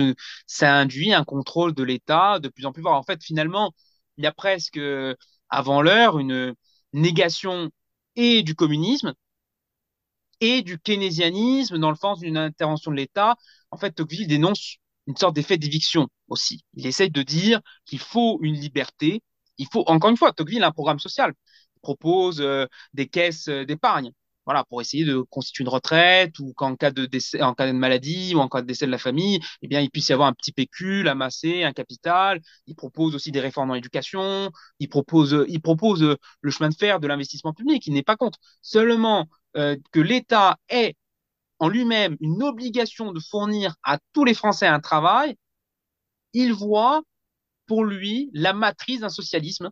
ça 0.46 0.74
induit 0.76 1.12
un 1.12 1.24
contrôle 1.24 1.74
de 1.74 1.82
l'État 1.82 2.38
de 2.40 2.48
plus 2.48 2.66
en 2.66 2.72
plus 2.72 2.82
fort. 2.82 2.94
En 2.94 3.02
fait, 3.02 3.22
finalement, 3.22 3.72
il 4.16 4.24
y 4.24 4.26
a 4.26 4.32
presque 4.32 4.80
avant 5.48 5.82
l'heure 5.82 6.18
une 6.18 6.54
négation 6.92 7.70
et 8.16 8.42
du 8.42 8.54
communisme 8.54 9.14
et 10.40 10.62
du 10.62 10.78
keynésianisme 10.78 11.78
dans 11.78 11.90
le 11.90 11.96
sens 11.96 12.20
d'une 12.20 12.36
intervention 12.36 12.90
de 12.90 12.96
l'État. 12.96 13.36
En 13.70 13.76
fait, 13.76 13.92
Tocqueville 13.92 14.26
dénonce 14.28 14.76
une 15.06 15.16
sorte 15.16 15.34
d'effet 15.34 15.58
d'éviction 15.58 16.08
aussi. 16.28 16.64
Il 16.74 16.86
essaye 16.86 17.10
de 17.10 17.22
dire 17.22 17.60
qu'il 17.86 17.98
faut 17.98 18.38
une 18.42 18.54
liberté. 18.54 19.22
Il 19.58 19.66
faut, 19.72 19.84
encore 19.86 20.10
une 20.10 20.16
fois, 20.16 20.32
Tocqueville 20.32 20.62
a 20.62 20.68
un 20.68 20.72
programme 20.72 20.98
social. 21.00 21.32
Il 21.76 21.80
propose 21.80 22.40
euh, 22.40 22.66
des 22.94 23.08
caisses 23.08 23.48
euh, 23.48 23.64
d'épargne 23.64 24.12
voilà, 24.48 24.64
pour 24.64 24.80
essayer 24.80 25.04
de 25.04 25.20
constituer 25.28 25.64
une 25.64 25.68
retraite 25.68 26.38
ou 26.38 26.54
qu'en 26.54 26.74
cas 26.74 26.90
de 26.90 27.06
en 27.42 27.52
cas 27.52 27.66
de 27.66 27.72
maladie 27.72 28.34
ou 28.34 28.38
en 28.38 28.48
cas 28.48 28.62
de 28.62 28.66
décès 28.66 28.86
de 28.86 28.90
la 28.90 28.96
famille, 28.96 29.40
eh 29.60 29.68
bien, 29.68 29.80
il 29.82 29.90
puisse 29.90 30.08
y 30.08 30.14
avoir 30.14 30.26
un 30.26 30.32
petit 30.32 30.52
pécule 30.52 31.06
amassé, 31.06 31.64
un 31.64 31.74
capital. 31.74 32.40
Il 32.66 32.74
propose 32.74 33.14
aussi 33.14 33.30
des 33.30 33.40
réformes 33.40 33.68
dans 33.68 33.74
l'éducation. 33.74 34.50
Il 34.78 34.88
propose, 34.88 35.44
il 35.48 35.60
propose 35.60 36.16
le 36.40 36.50
chemin 36.50 36.70
de 36.70 36.74
fer 36.74 36.98
de 36.98 37.06
l'investissement 37.06 37.52
public. 37.52 37.86
Il 37.86 37.92
n'est 37.92 38.02
pas 38.02 38.16
contre. 38.16 38.38
Seulement 38.62 39.28
euh, 39.56 39.76
que 39.92 40.00
l'État 40.00 40.58
ait 40.68 40.94
en 41.58 41.68
lui-même 41.68 42.16
une 42.20 42.42
obligation 42.42 43.12
de 43.12 43.20
fournir 43.20 43.76
à 43.84 43.98
tous 44.12 44.24
les 44.24 44.34
Français 44.34 44.66
un 44.66 44.80
travail, 44.80 45.36
il 46.32 46.52
voit 46.52 47.02
pour 47.66 47.84
lui 47.84 48.30
la 48.34 48.52
matrice 48.52 49.00
d'un 49.00 49.08
socialisme 49.08 49.70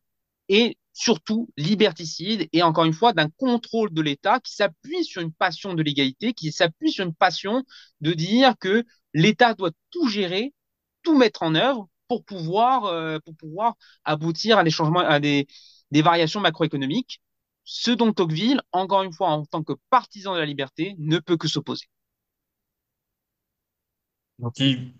et 0.49 0.79
surtout 0.93 1.51
liberticide 1.57 2.49
et 2.53 2.63
encore 2.63 2.85
une 2.85 2.93
fois 2.93 3.13
d'un 3.13 3.29
contrôle 3.31 3.93
de 3.93 4.03
l'État 4.03 4.41
qui 4.41 4.55
s'appuie 4.55 5.05
sur 5.05 5.23
une 5.23 5.33
passion 5.33 5.75
de 5.75 5.83
l'égalité, 5.83 6.33
qui 6.35 6.53
s'appuie 6.53 6.93
sur 6.93 7.05
une 7.07 7.15
passion 7.15 7.65
de 8.01 8.13
dire 8.15 8.55
que 8.59 8.85
l'État 9.15 9.55
doit 9.55 9.73
tout 9.91 10.09
gérer, 10.09 10.55
tout 11.03 11.17
mettre 11.17 11.43
en 11.43 11.55
œuvre 11.55 11.89
pour 12.09 12.25
pouvoir, 12.25 12.85
euh, 12.87 13.19
pour 13.25 13.37
pouvoir 13.37 13.75
aboutir 14.05 14.59
à 14.59 14.65
des 14.65 14.71
changements, 14.71 15.01
à 15.01 15.21
des, 15.21 15.47
des 15.91 16.03
variations 16.03 16.41
macroéconomiques, 16.41 17.21
ce 17.67 17.91
dont 17.91 18.13
Tocqueville, 18.13 18.63
encore 18.73 19.03
une 19.03 19.13
fois, 19.13 19.29
en 19.31 19.45
tant 19.45 19.63
que 19.63 19.75
partisan 19.91 20.35
de 20.35 20.39
la 20.39 20.47
liberté, 20.47 20.95
ne 20.99 21.19
peut 21.19 21.37
que 21.37 21.49
s'opposer. 21.49 21.87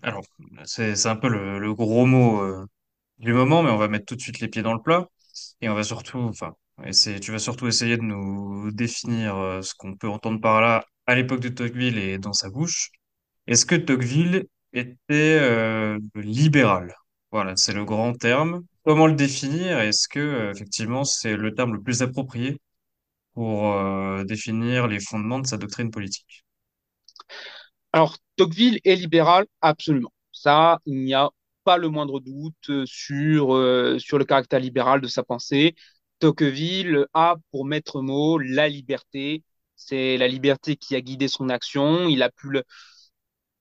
Alors, 0.01 0.23
c'est 0.65 1.05
un 1.05 1.15
peu 1.15 1.29
le, 1.29 1.73
gros 1.73 2.05
mot 2.05 2.41
euh, 2.41 2.65
du 3.19 3.33
moment, 3.33 3.63
mais 3.63 3.69
on 3.71 3.77
va 3.77 3.87
mettre 3.87 4.05
tout 4.05 4.15
de 4.15 4.21
suite 4.21 4.39
les 4.39 4.47
pieds 4.47 4.63
dans 4.63 4.73
le 4.73 4.81
plat. 4.81 5.07
Et 5.61 5.69
on 5.69 5.75
va 5.75 5.83
surtout, 5.83 6.19
enfin, 6.19 6.53
tu 6.91 7.31
vas 7.31 7.39
surtout 7.39 7.67
essayer 7.67 7.97
de 7.97 8.01
nous 8.03 8.71
définir 8.71 9.35
euh, 9.37 9.61
ce 9.61 9.73
qu'on 9.75 9.95
peut 9.95 10.09
entendre 10.09 10.41
par 10.41 10.61
là 10.61 10.85
à 11.05 11.15
l'époque 11.15 11.39
de 11.39 11.49
Tocqueville 11.49 11.97
et 11.97 12.17
dans 12.17 12.33
sa 12.33 12.49
bouche. 12.49 12.91
Est-ce 13.47 13.65
que 13.65 13.75
Tocqueville 13.75 14.47
était 14.73 15.39
euh, 15.41 15.99
libéral? 16.15 16.93
Voilà, 17.37 17.55
c'est 17.55 17.71
le 17.73 17.85
grand 17.85 18.13
terme. 18.13 18.63
Comment 18.83 19.07
le 19.07 19.13
définir? 19.15 19.79
Est-ce 19.79 20.07
que, 20.09 20.19
euh, 20.19 20.51
effectivement, 20.51 21.03
c'est 21.05 21.35
le 21.37 21.53
terme 21.53 21.73
le 21.75 21.81
plus 21.81 22.01
approprié 22.01 22.59
pour 23.33 23.73
euh, 23.73 24.23
définir 24.25 24.87
les 24.87 24.99
fondements 24.99 25.39
de 25.39 25.47
sa 25.47 25.57
doctrine 25.57 25.91
politique? 25.91 26.45
Alors, 27.93 28.17
Tocqueville 28.35 28.79
est 28.83 28.95
libéral, 28.95 29.45
absolument. 29.61 30.11
Ça, 30.31 30.79
il 30.85 31.03
n'y 31.03 31.13
a 31.13 31.29
pas 31.63 31.77
le 31.77 31.89
moindre 31.89 32.19
doute 32.19 32.85
sur, 32.85 33.55
euh, 33.55 33.97
sur 33.99 34.17
le 34.17 34.25
caractère 34.25 34.59
libéral 34.59 35.01
de 35.01 35.07
sa 35.07 35.23
pensée. 35.23 35.75
Tocqueville 36.19 37.05
a 37.13 37.35
pour 37.51 37.65
maître 37.65 38.01
mot 38.01 38.37
la 38.37 38.69
liberté. 38.69 39.43
C'est 39.75 40.17
la 40.17 40.27
liberté 40.27 40.75
qui 40.75 40.95
a 40.95 41.01
guidé 41.01 41.27
son 41.27 41.49
action. 41.49 42.07
Il 42.07 42.23
a 42.23 42.29
pu. 42.29 42.47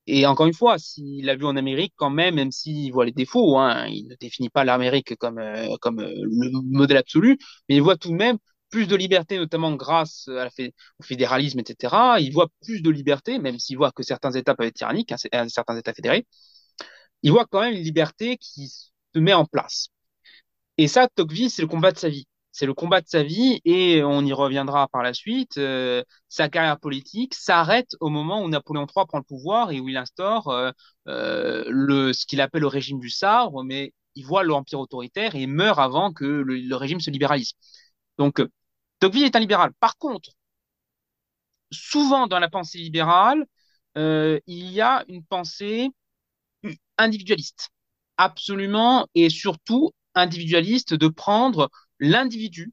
Et 0.07 0.27
encore 0.27 0.47
une 0.47 0.55
fois, 0.55 0.79
s'il 0.79 1.25
l'a 1.25 1.35
vu 1.37 1.45
en 1.45 1.57
Amérique, 1.57 1.93
quand 1.97 2.11
même, 2.11 2.37
même 2.37 2.53
s'il 2.53 2.93
voit 2.93 3.05
les 3.05 3.13
défauts, 3.13 3.59
hein, 3.59 3.87
il 3.89 4.07
ne 4.09 4.15
définit 4.17 4.49
pas 4.51 4.65
l'Amérique 4.65 5.17
comme, 5.17 5.39
euh, 5.39 5.77
comme 5.81 6.01
euh, 6.01 6.13
le 6.23 6.51
modèle 6.63 6.99
absolu, 6.99 7.39
mais 7.69 7.77
il 7.77 7.83
voit 7.83 7.97
tout 7.97 8.11
de 8.11 8.15
même 8.17 8.39
plus 8.71 8.87
de 8.87 8.97
liberté, 8.97 9.39
notamment 9.39 9.75
grâce 9.75 10.29
au 10.29 11.03
fédéralisme, 11.03 11.61
etc. 11.61 12.19
Il 12.21 12.33
voit 12.33 12.49
plus 12.65 12.83
de 12.83 12.91
liberté, 12.91 13.39
même 13.39 13.59
s'il 13.59 13.77
voit 13.77 13.93
que 13.93 14.03
certains 14.03 14.33
États 14.33 14.55
peuvent 14.55 14.67
être 14.69 14.75
tyranniques, 14.75 15.13
hein, 15.13 15.49
certains 15.49 15.77
États 15.77 15.95
fédérés. 15.95 16.27
Il 17.23 17.33
voit 17.33 17.47
quand 17.47 17.61
même 17.61 17.75
une 17.75 17.83
liberté 17.83 18.37
qui 18.39 18.69
se 18.69 19.19
met 19.19 19.35
en 19.35 19.45
place. 19.47 19.89
Et 20.79 20.89
ça, 20.89 21.09
Tocqueville, 21.15 21.51
c'est 21.51 21.63
le 21.63 21.69
combat 21.69 21.93
de 21.93 21.99
sa 21.99 22.09
vie 22.09 22.27
c'est 22.57 22.65
le 22.65 22.73
combat 22.73 23.03
de 23.03 23.07
sa 23.07 23.23
vie 23.23 23.61
et 23.67 24.03
on 24.03 24.25
y 24.25 24.33
reviendra 24.33 24.89
par 24.89 25.03
la 25.03 25.13
suite. 25.13 25.59
Euh, 25.59 26.03
sa 26.31 26.49
carrière 26.49 26.81
politique 26.81 27.35
s'arrête 27.35 27.91
au 28.01 28.09
moment 28.09 28.43
où 28.43 28.49
Napoléon 28.49 28.87
III 28.87 29.05
prend 29.07 29.19
le 29.19 29.25
pouvoir 29.25 29.73
et 29.73 29.81
où 29.81 29.91
il 29.91 29.97
instaure 29.99 30.49
euh, 30.49 30.71
euh, 31.07 31.65
le, 31.69 32.15
ce 32.15 32.25
qu'il 32.25 32.41
appelle 32.41 32.63
le 32.63 32.67
régime 32.67 32.99
du 32.99 33.11
sabre, 33.11 33.63
mais 33.63 33.93
il 34.15 34.25
voit 34.25 34.43
l'empire 34.43 34.81
autoritaire 34.81 35.35
et 35.35 35.47
meurt 35.47 35.79
avant 35.79 36.15
que 36.15 36.25
le, 36.25 36.57
le 36.57 36.77
régime 36.77 36.99
se 37.01 37.11
libéralise. 37.11 37.53
Donc, 38.17 38.43
Tocqueville 39.01 39.25
est 39.25 39.37
un 39.37 39.41
libéral. 39.41 39.73
Par 39.79 39.99
contre, 39.99 40.31
souvent 41.71 42.27
dans 42.27 42.39
la 42.39 42.49
pensée 42.49 42.79
libérale, 42.79 43.45
il 43.97 44.71
y 44.73 44.81
a 44.81 45.05
une 45.09 45.25
pensée 45.25 45.91
individualiste, 46.99 47.71
absolument 48.17 49.07
et 49.15 49.31
surtout 49.31 49.93
individualiste 50.15 50.95
de 50.95 51.09
prendre 51.09 51.71
l'individu 52.01 52.73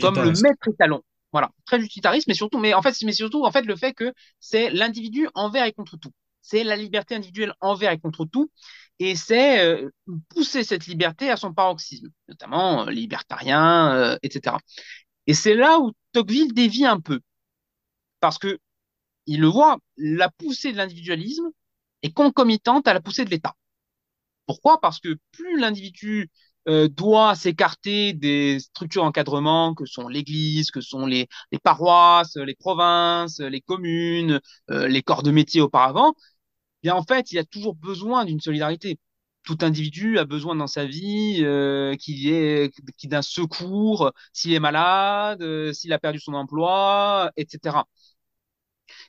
comme 0.00 0.16
le 0.16 0.30
maître 0.30 0.68
étalon. 0.68 1.02
Voilà, 1.32 1.50
très 1.66 1.78
utilitariste, 1.78 2.28
mais 2.28 2.34
surtout, 2.34 2.58
mais 2.58 2.72
en 2.72 2.82
fait, 2.82 2.94
mais 3.02 3.12
surtout, 3.12 3.44
en 3.44 3.50
fait, 3.50 3.62
le 3.62 3.76
fait 3.76 3.92
que 3.92 4.12
c'est 4.40 4.70
l'individu 4.70 5.28
envers 5.34 5.66
et 5.66 5.72
contre 5.72 5.96
tout. 5.98 6.12
C'est 6.40 6.64
la 6.64 6.76
liberté 6.76 7.14
individuelle 7.14 7.52
envers 7.60 7.90
et 7.90 7.98
contre 7.98 8.24
tout, 8.24 8.50
et 8.98 9.16
c'est 9.16 9.64
euh, 9.64 9.90
pousser 10.30 10.64
cette 10.64 10.86
liberté 10.86 11.28
à 11.30 11.36
son 11.36 11.52
paroxysme, 11.52 12.08
notamment 12.28 12.86
euh, 12.86 12.90
libertarien, 12.90 13.94
euh, 13.94 14.18
etc. 14.22 14.56
Et 15.26 15.34
c'est 15.34 15.54
là 15.54 15.78
où 15.80 15.92
Tocqueville 16.12 16.54
dévie 16.54 16.86
un 16.86 17.00
peu, 17.00 17.20
parce 18.20 18.38
que 18.38 18.58
il 19.26 19.40
le 19.40 19.48
voit, 19.48 19.78
la 19.96 20.30
poussée 20.30 20.72
de 20.72 20.76
l'individualisme 20.76 21.50
est 22.02 22.12
concomitante 22.12 22.86
à 22.88 22.94
la 22.94 23.00
poussée 23.00 23.24
de 23.24 23.30
l'État. 23.30 23.54
Pourquoi? 24.46 24.80
Parce 24.80 25.00
que 25.00 25.18
plus 25.32 25.58
l'individu 25.58 26.30
euh, 26.68 26.88
doit 26.88 27.34
s'écarter 27.34 28.12
des 28.12 28.58
structures 28.60 29.04
d'encadrement 29.04 29.74
que 29.74 29.86
sont 29.86 30.08
l'Église, 30.08 30.70
que 30.70 30.80
sont 30.80 31.06
les, 31.06 31.28
les, 31.52 31.58
paroisses, 31.58 32.36
les 32.36 32.54
provinces, 32.54 33.38
les 33.40 33.60
communes, 33.60 34.40
euh, 34.70 34.88
les 34.88 35.02
corps 35.02 35.22
de 35.22 35.30
métier 35.30 35.60
auparavant, 35.60 36.14
bien 36.82 36.94
en 36.94 37.02
fait, 37.04 37.32
il 37.32 37.36
y 37.36 37.38
a 37.38 37.44
toujours 37.44 37.74
besoin 37.74 38.24
d'une 38.24 38.40
solidarité. 38.40 38.98
Tout 39.44 39.58
individu 39.62 40.18
a 40.18 40.24
besoin 40.24 40.56
dans 40.56 40.66
sa 40.66 40.86
vie 40.86 41.38
euh, 41.44 41.94
qu'il 41.96 42.18
y 42.18 42.30
ait 42.32 42.70
d'un 43.04 43.22
secours 43.22 44.12
s'il 44.32 44.52
est 44.52 44.60
malade, 44.60 45.40
euh, 45.42 45.72
s'il 45.72 45.92
a 45.92 45.98
perdu 46.00 46.18
son 46.20 46.34
emploi, 46.34 47.30
etc. 47.36 47.86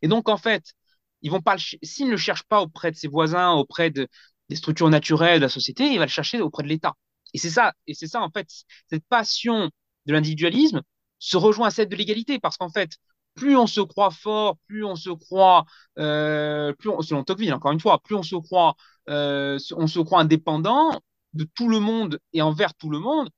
Et 0.01 0.07
donc 0.07 0.29
en 0.29 0.37
fait, 0.37 0.73
ils 1.21 1.31
vont 1.31 1.41
pas 1.41 1.57
s'il 1.83 2.07
ne 2.07 2.11
le 2.11 2.17
cherche 2.17 2.43
pas 2.43 2.61
auprès 2.61 2.91
de 2.91 2.95
ses 2.97 3.07
voisins, 3.07 3.51
auprès 3.53 3.89
de, 3.91 4.07
des 4.49 4.55
structures 4.55 4.89
naturelles 4.89 5.39
de 5.39 5.45
la 5.45 5.49
société, 5.49 5.85
il 5.85 5.97
va 5.99 6.05
le 6.05 6.11
chercher 6.11 6.41
auprès 6.41 6.63
de 6.63 6.67
l'État. 6.69 6.93
Et 7.33 7.37
c'est 7.39 7.49
ça, 7.49 7.73
et 7.87 7.93
c'est 7.93 8.07
ça 8.07 8.21
en 8.21 8.29
fait, 8.29 8.47
cette 8.89 9.05
passion 9.07 9.69
de 10.05 10.13
l'individualisme 10.13 10.81
se 11.19 11.37
rejoint 11.37 11.67
à 11.67 11.71
celle 11.71 11.89
de 11.89 11.95
l'égalité, 11.95 12.39
parce 12.39 12.57
qu'en 12.57 12.69
fait, 12.69 12.91
plus 13.35 13.55
on 13.57 13.67
se 13.67 13.81
croit 13.81 14.11
fort, 14.11 14.57
plus 14.67 14.83
on 14.83 14.95
se 14.95 15.09
croit, 15.09 15.65
euh, 15.99 16.73
plus 16.73 16.89
selon 17.01 17.23
Tocqueville 17.23 17.53
encore 17.53 17.71
une 17.71 17.79
fois, 17.79 17.99
plus 17.99 18.15
on 18.15 18.23
se 18.23 18.35
croit, 18.35 18.75
euh, 19.09 19.57
on 19.75 19.87
se 19.87 19.99
croit 19.99 20.21
indépendant 20.21 20.99
de 21.33 21.43
tout 21.55 21.69
le 21.69 21.79
monde 21.79 22.19
et 22.33 22.41
envers 22.41 22.73
tout 22.75 22.89
le 22.89 22.99
monde, 22.99 23.29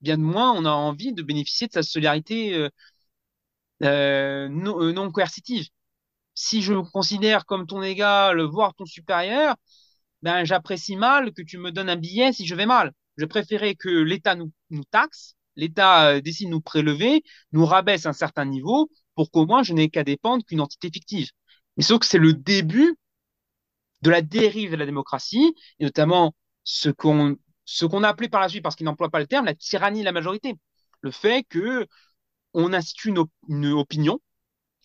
bien 0.00 0.18
de 0.18 0.22
moins 0.22 0.52
on 0.52 0.64
a 0.64 0.70
envie 0.72 1.12
de 1.12 1.22
bénéficier 1.22 1.68
de 1.68 1.72
sa 1.72 1.82
solidarité 1.82 2.68
non, 3.80 4.80
euh, 4.82 4.92
non, 4.92 5.10
coercitive. 5.10 5.68
Si 6.34 6.62
je 6.62 6.72
me 6.74 6.82
considère 6.82 7.46
comme 7.46 7.66
ton 7.66 7.82
égal, 7.82 8.42
voire 8.42 8.74
ton 8.74 8.86
supérieur, 8.86 9.56
ben 10.22 10.44
j'apprécie 10.44 10.96
mal 10.96 11.32
que 11.32 11.42
tu 11.42 11.58
me 11.58 11.72
donnes 11.72 11.90
un 11.90 11.96
billet 11.96 12.32
si 12.32 12.46
je 12.46 12.54
vais 12.54 12.66
mal. 12.66 12.92
Je 13.16 13.24
préférais 13.26 13.74
que 13.74 13.88
l'État 13.88 14.34
nous, 14.34 14.52
taxe, 14.90 15.36
l'État 15.56 16.08
euh, 16.10 16.20
décide 16.20 16.48
de 16.48 16.52
nous 16.52 16.60
prélever, 16.60 17.22
nous 17.52 17.64
rabaisse 17.66 18.06
un 18.06 18.12
certain 18.12 18.44
niveau 18.44 18.90
pour 19.14 19.30
qu'au 19.30 19.46
moins 19.46 19.62
je 19.62 19.72
n'ai 19.72 19.88
qu'à 19.88 20.04
dépendre 20.04 20.44
qu'une 20.44 20.60
entité 20.60 20.90
fictive. 20.90 21.30
Mais 21.76 21.84
sauf 21.84 22.00
que 22.00 22.06
c'est 22.06 22.18
le 22.18 22.34
début 22.34 22.96
de 24.02 24.10
la 24.10 24.22
dérive 24.22 24.72
de 24.72 24.76
la 24.76 24.86
démocratie, 24.86 25.54
et 25.78 25.84
notamment 25.84 26.34
ce 26.64 26.90
qu'on 26.90 27.36
ce 27.64 27.86
qu'on 27.86 28.02
a 28.04 28.08
appelé 28.08 28.28
par 28.28 28.40
la 28.40 28.48
suite, 28.48 28.62
parce 28.62 28.76
qu'il 28.76 28.84
n'emploie 28.84 29.10
pas 29.10 29.20
le 29.20 29.26
terme, 29.26 29.46
la 29.46 29.54
tyrannie 29.54 30.00
de 30.00 30.04
la 30.04 30.12
majorité. 30.12 30.54
Le 31.00 31.10
fait 31.10 31.44
que 31.48 31.86
on 32.54 32.72
institue 32.72 33.08
une, 33.10 33.24
une, 33.48 33.72
opinion 33.72 34.20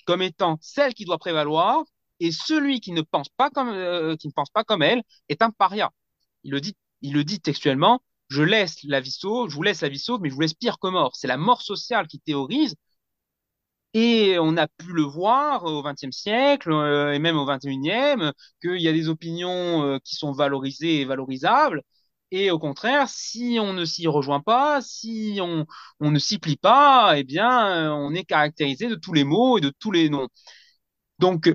comme 0.05 0.21
étant 0.21 0.57
celle 0.61 0.93
qui 0.93 1.05
doit 1.05 1.19
prévaloir, 1.19 1.83
et 2.19 2.31
celui 2.31 2.81
qui 2.81 2.91
ne 2.93 3.01
pense 3.01 3.29
pas 3.29 3.49
comme 3.49 3.69
euh, 3.69 4.15
qui 4.17 4.27
ne 4.27 4.33
pense 4.33 4.49
pas 4.49 4.63
comme 4.63 4.81
elle 4.83 5.03
est 5.29 5.41
un 5.41 5.51
paria. 5.51 5.91
Il 6.43 6.51
le 6.51 6.61
dit, 6.61 6.75
il 7.01 7.13
le 7.13 7.23
dit 7.23 7.39
textuellement 7.41 8.01
je 8.29 8.43
laisse 8.43 8.77
la 8.83 8.99
vie 9.01 9.11
sauve, 9.11 9.49
je 9.49 9.55
vous 9.55 9.63
laisse 9.63 9.81
la 9.81 9.89
vie 9.89 9.99
sauve, 9.99 10.21
mais 10.21 10.29
je 10.29 10.35
vous 10.35 10.41
laisse 10.41 10.53
pire 10.53 10.79
que 10.79 10.87
mort. 10.87 11.15
C'est 11.15 11.27
la 11.27 11.37
mort 11.37 11.61
sociale 11.61 12.07
qui 12.07 12.19
théorise. 12.19 12.75
Et 13.95 14.37
on 14.39 14.55
a 14.57 14.67
pu 14.67 14.93
le 14.93 15.01
voir 15.01 15.63
au 15.65 15.81
XXe 15.81 16.11
siècle 16.15 16.71
euh, 16.71 17.11
et 17.13 17.19
même 17.19 17.37
au 17.37 17.45
XXIe, 17.45 18.31
qu'il 18.61 18.79
y 18.81 18.87
a 18.87 18.93
des 18.93 19.09
opinions 19.09 19.83
euh, 19.83 19.97
qui 20.03 20.15
sont 20.15 20.31
valorisées 20.31 21.01
et 21.01 21.05
valorisables, 21.05 21.81
Et 22.31 22.51
au 22.51 22.59
contraire, 22.59 23.09
si 23.09 23.57
on 23.61 23.73
ne 23.73 23.85
s'y 23.85 24.07
rejoint 24.07 24.41
pas, 24.41 24.81
si 24.81 25.39
on, 25.41 25.65
on 25.99 26.11
ne 26.11 26.19
s'y 26.19 26.37
plie 26.39 26.57
pas, 26.57 27.15
eh 27.17 27.23
bien, 27.23 27.91
on 27.95 28.13
est 28.13 28.25
caractérisé 28.25 28.87
de 28.89 28.95
tous 28.95 29.13
les 29.13 29.23
mots 29.23 29.57
et 29.57 29.61
de 29.61 29.71
tous 29.79 29.91
les 29.91 30.09
noms. 30.09 30.27
Donc, 31.19 31.53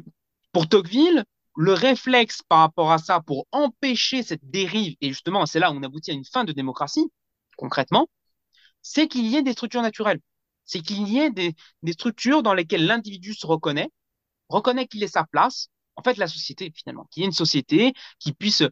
pour 0.52 0.68
Tocqueville, 0.68 1.24
le 1.56 1.72
réflexe 1.72 2.42
par 2.48 2.60
rapport 2.60 2.92
à 2.92 2.98
ça, 2.98 3.20
pour 3.20 3.46
empêcher 3.52 4.22
cette 4.22 4.48
dérive, 4.50 4.96
et 5.00 5.08
justement, 5.08 5.46
c'est 5.46 5.60
là 5.60 5.70
où 5.70 5.74
on 5.74 5.82
aboutit 5.82 6.10
à 6.10 6.14
une 6.14 6.24
fin 6.24 6.44
de 6.44 6.52
démocratie, 6.52 7.10
concrètement, 7.56 8.08
c'est 8.82 9.08
qu'il 9.08 9.26
y 9.26 9.36
ait 9.36 9.42
des 9.42 9.52
structures 9.52 9.82
naturelles. 9.82 10.20
C'est 10.64 10.80
qu'il 10.80 11.08
y 11.08 11.18
ait 11.18 11.30
des, 11.30 11.54
structures 11.92 12.42
dans 12.42 12.54
lesquelles 12.54 12.86
l'individu 12.86 13.34
se 13.34 13.46
reconnaît, 13.46 13.90
reconnaît 14.48 14.86
qu'il 14.86 15.02
ait 15.02 15.08
sa 15.08 15.24
place, 15.24 15.68
en 15.96 16.02
fait, 16.02 16.16
la 16.16 16.26
société, 16.26 16.72
finalement, 16.74 17.06
qu'il 17.10 17.22
y 17.22 17.24
ait 17.24 17.28
une 17.28 17.32
société 17.32 17.94
qui 18.18 18.32
puisse 18.32 18.62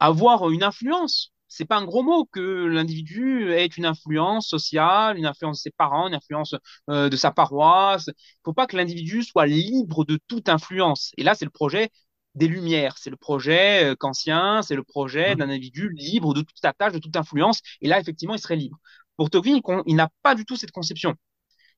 avoir 0.00 0.50
une 0.50 0.62
influence. 0.62 1.32
C'est 1.48 1.64
pas 1.64 1.76
un 1.76 1.84
gros 1.84 2.02
mot 2.02 2.24
que 2.26 2.40
l'individu 2.66 3.52
ait 3.52 3.66
une 3.66 3.86
influence 3.86 4.48
sociale, 4.48 5.16
une 5.16 5.26
influence 5.26 5.58
de 5.58 5.62
ses 5.62 5.70
parents, 5.70 6.08
une 6.08 6.14
influence 6.14 6.54
euh, 6.90 7.08
de 7.08 7.16
sa 7.16 7.30
paroisse. 7.30 8.08
Il 8.08 8.40
faut 8.44 8.52
pas 8.52 8.66
que 8.66 8.76
l'individu 8.76 9.22
soit 9.22 9.46
libre 9.46 10.04
de 10.04 10.18
toute 10.26 10.48
influence. 10.48 11.12
Et 11.16 11.22
là, 11.22 11.34
c'est 11.34 11.44
le 11.44 11.50
projet 11.50 11.90
des 12.36 12.48
Lumières, 12.48 12.98
c'est 12.98 13.10
le 13.10 13.16
projet 13.16 13.84
euh, 13.92 13.96
kantien, 13.96 14.62
c'est 14.62 14.76
le 14.76 14.84
projet 14.84 15.34
Mmh. 15.34 15.38
d'un 15.38 15.50
individu 15.50 15.90
libre 15.90 16.34
de 16.34 16.42
toute 16.42 16.64
attache, 16.64 16.92
de 16.92 16.98
toute 16.98 17.16
influence. 17.16 17.60
Et 17.80 17.88
là, 17.88 18.00
effectivement, 18.00 18.34
il 18.34 18.40
serait 18.40 18.56
libre. 18.56 18.78
Pour 19.16 19.30
Tocqueville, 19.30 19.60
il, 19.66 19.82
il 19.86 19.96
n'a 19.96 20.10
pas 20.22 20.34
du 20.34 20.44
tout 20.44 20.56
cette 20.56 20.70
conception. 20.72 21.14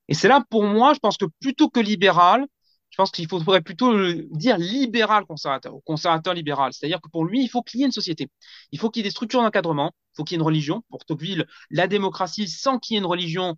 Et 0.08 0.14
c'est 0.14 0.28
là, 0.28 0.44
pour 0.50 0.64
moi, 0.64 0.94
je 0.94 0.98
pense 1.00 1.16
que 1.16 1.26
plutôt 1.40 1.68
que 1.70 1.80
libéral, 1.80 2.46
je 2.90 2.96
pense 2.96 3.10
qu'il 3.10 3.28
faudrait 3.28 3.60
plutôt 3.60 3.92
dire 4.30 4.56
libéral 4.58 5.26
conservateur 5.26 5.74
ou 5.74 5.80
conservateur 5.80 6.34
libéral. 6.34 6.72
C'est-à-dire 6.72 7.00
que 7.00 7.08
pour 7.10 7.24
lui, 7.24 7.42
il 7.42 7.48
faut 7.48 7.62
qu'il 7.62 7.80
y 7.80 7.82
ait 7.82 7.86
une 7.86 7.92
société. 7.92 8.30
Il 8.72 8.78
faut 8.78 8.90
qu'il 8.90 9.00
y 9.00 9.06
ait 9.06 9.08
des 9.08 9.12
structures 9.12 9.42
d'encadrement. 9.42 9.92
Il 10.14 10.16
faut 10.16 10.24
qu'il 10.24 10.34
y 10.34 10.36
ait 10.36 10.40
une 10.40 10.46
religion. 10.46 10.82
Pour 10.90 11.04
Tocqueville, 11.04 11.46
la 11.70 11.86
démocratie, 11.86 12.48
sans 12.48 12.78
qu'il 12.78 12.94
y 12.94 12.96
ait 12.96 13.00
une 13.00 13.06
religion, 13.06 13.56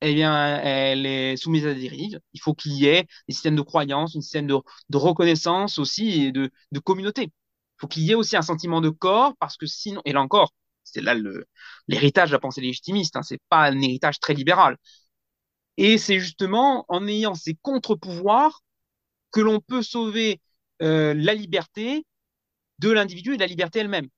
eh 0.00 0.14
bien, 0.14 0.58
elle 0.60 1.06
est 1.06 1.36
soumise 1.36 1.66
à 1.66 1.74
des 1.74 1.80
dérives. 1.80 2.20
Il 2.32 2.40
faut 2.40 2.54
qu'il 2.54 2.72
y 2.72 2.86
ait 2.86 3.06
des 3.28 3.34
systèmes 3.34 3.56
de 3.56 3.62
croyance, 3.62 4.16
un 4.16 4.20
système 4.20 4.46
de, 4.46 4.56
reconnaissance 4.96 5.78
aussi 5.78 6.24
et 6.26 6.32
de, 6.32 6.50
communauté. 6.84 7.24
Il 7.24 7.80
faut 7.80 7.88
qu'il 7.88 8.04
y 8.04 8.12
ait 8.12 8.14
aussi 8.14 8.36
un 8.36 8.42
sentiment 8.42 8.80
de 8.80 8.90
corps 8.90 9.34
parce 9.38 9.56
que 9.56 9.66
sinon, 9.66 10.00
et 10.04 10.12
là 10.12 10.20
encore, 10.22 10.52
c'est 10.84 11.00
là 11.00 11.14
l'héritage 11.88 12.30
de 12.30 12.34
la 12.34 12.40
pensée 12.40 12.60
légitimiste. 12.60 13.16
Hein, 13.16 13.22
c'est 13.22 13.40
pas 13.48 13.66
un 13.70 13.80
héritage 13.80 14.20
très 14.20 14.34
libéral. 14.34 14.76
Et 15.76 15.98
c'est 15.98 16.18
justement 16.20 16.84
en 16.88 17.06
ayant 17.06 17.34
ces 17.34 17.54
contre-pouvoirs 17.54 18.62
que 19.32 19.40
l'on 19.40 19.60
peut 19.60 19.82
sauver 19.82 20.40
euh, 20.82 21.14
la 21.14 21.34
liberté 21.34 22.04
de 22.80 22.90
l'individu 22.90 23.34
et 23.34 23.36
de 23.36 23.42
la 23.42 23.46
liberté 23.46 23.80
elle-même. 23.80 24.08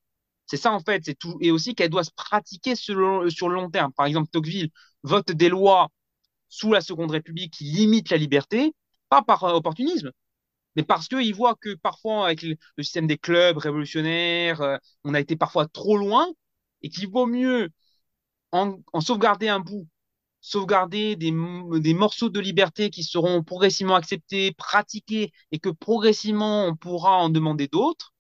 C'est 0.46 0.56
ça 0.56 0.72
en 0.72 0.80
fait, 0.80 1.04
c'est 1.04 1.14
tout, 1.14 1.38
et 1.40 1.50
aussi 1.52 1.74
qu'elle 1.74 1.90
doit 1.90 2.04
se 2.04 2.10
pratiquer 2.14 2.74
sur 2.76 3.30
sur 3.30 3.48
le 3.48 3.54
long 3.54 3.70
terme. 3.70 3.92
Par 3.92 4.06
exemple, 4.06 4.28
Tocqueville 4.30 4.70
vote 5.02 5.32
des 5.32 5.48
lois 5.48 5.88
sous 6.48 6.72
la 6.72 6.80
Seconde 6.80 7.10
République 7.12 7.54
qui 7.54 7.64
limitent 7.64 8.10
la 8.10 8.16
liberté, 8.16 8.74
pas 9.08 9.22
par 9.22 9.44
euh, 9.44 9.54
opportunisme, 9.54 10.10
mais 10.76 10.82
parce 10.82 11.08
qu'il 11.08 11.34
voit 11.34 11.54
que 11.56 11.74
parfois 11.74 12.26
avec 12.26 12.42
le, 12.42 12.56
système 12.78 13.06
des 13.06 13.18
clubs 13.18 13.58
révolutionnaires, 13.58 14.60
euh, 14.62 14.76
on 15.04 15.14
a 15.14 15.20
été 15.20 15.36
parfois 15.36 15.66
trop 15.66 15.96
loin, 15.96 16.28
et 16.82 16.88
qu'il 16.90 17.08
vaut 17.08 17.26
mieux 17.26 17.70
en, 18.52 18.78
sauvegarder 19.00 19.48
un 19.48 19.60
bout 19.60 19.86
sauvegarder 20.42 21.16
des, 21.16 21.32
morceaux 21.32 22.30
de 22.30 22.40
liberté 22.40 22.90
qui 22.90 23.04
seront 23.04 23.42
progressivement 23.44 23.94
acceptés, 23.94 24.52
pratiqués, 24.52 25.32
et 25.52 25.58
que 25.58 25.68
progressivement 25.68 26.66
on 26.66 26.76
pourra 26.76 27.18
en 27.18 27.28
demander 27.28 27.68
d'autres, 27.68 28.14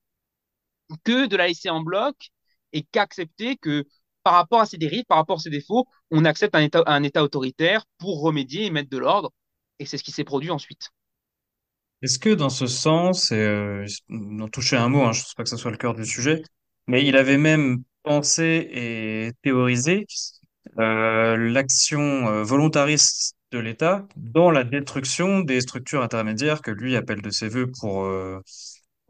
que 1.04 1.26
de 1.26 1.36
la 1.36 1.46
laisser 1.48 1.70
en 1.70 1.80
bloc 1.80 2.30
et 2.72 2.82
qu'accepter 2.82 3.56
que 3.56 3.84
par 4.22 4.34
rapport 4.34 4.60
à 4.60 4.66
ces 4.66 4.78
dérives, 4.78 5.04
par 5.08 5.18
rapport 5.18 5.38
à 5.38 5.40
ces 5.40 5.50
défauts, 5.50 5.86
on 6.10 6.24
accepte 6.24 6.54
un 6.54 7.02
état, 7.02 7.22
autoritaire 7.22 7.84
pour 7.98 8.20
remédier 8.20 8.66
et 8.66 8.70
mettre 8.70 8.90
de 8.90 8.98
l'ordre. 8.98 9.32
Et 9.78 9.86
c'est 9.86 9.98
ce 9.98 10.04
qui 10.04 10.12
s'est 10.12 10.24
produit 10.24 10.50
ensuite. 10.50 10.90
Est-ce 12.02 12.18
que 12.18 12.30
dans 12.30 12.48
ce 12.48 12.66
sens, 12.66 13.30
et 13.30 13.36
euh, 13.36 13.86
on 14.08 14.48
un 14.72 14.88
mot, 14.88 15.02
hein, 15.02 15.12
je 15.12 15.20
ne 15.20 15.24
pense 15.24 15.34
pas 15.34 15.42
que 15.44 15.50
ce 15.50 15.56
soit 15.56 15.70
le 15.70 15.76
cœur 15.76 15.94
du 15.94 16.06
sujet, 16.06 16.42
mais 16.86 17.04
il 17.04 17.16
avait 17.16 17.36
même 17.36 17.82
pensé 18.02 18.68
et 18.72 19.32
théorisé 19.42 20.06
euh, 20.78 21.36
l'action 21.36 22.00
euh, 22.28 22.42
volontariste 22.42 23.34
de 23.52 23.58
l'État 23.58 24.06
dans 24.16 24.50
la 24.50 24.64
destruction 24.64 25.40
des 25.40 25.60
structures 25.60 26.02
intermédiaires 26.02 26.62
que 26.62 26.70
lui 26.70 26.96
appelle 26.96 27.22
de 27.22 27.30
ses 27.30 27.48
voeux 27.48 27.70
pour, 27.80 28.04
euh, 28.04 28.40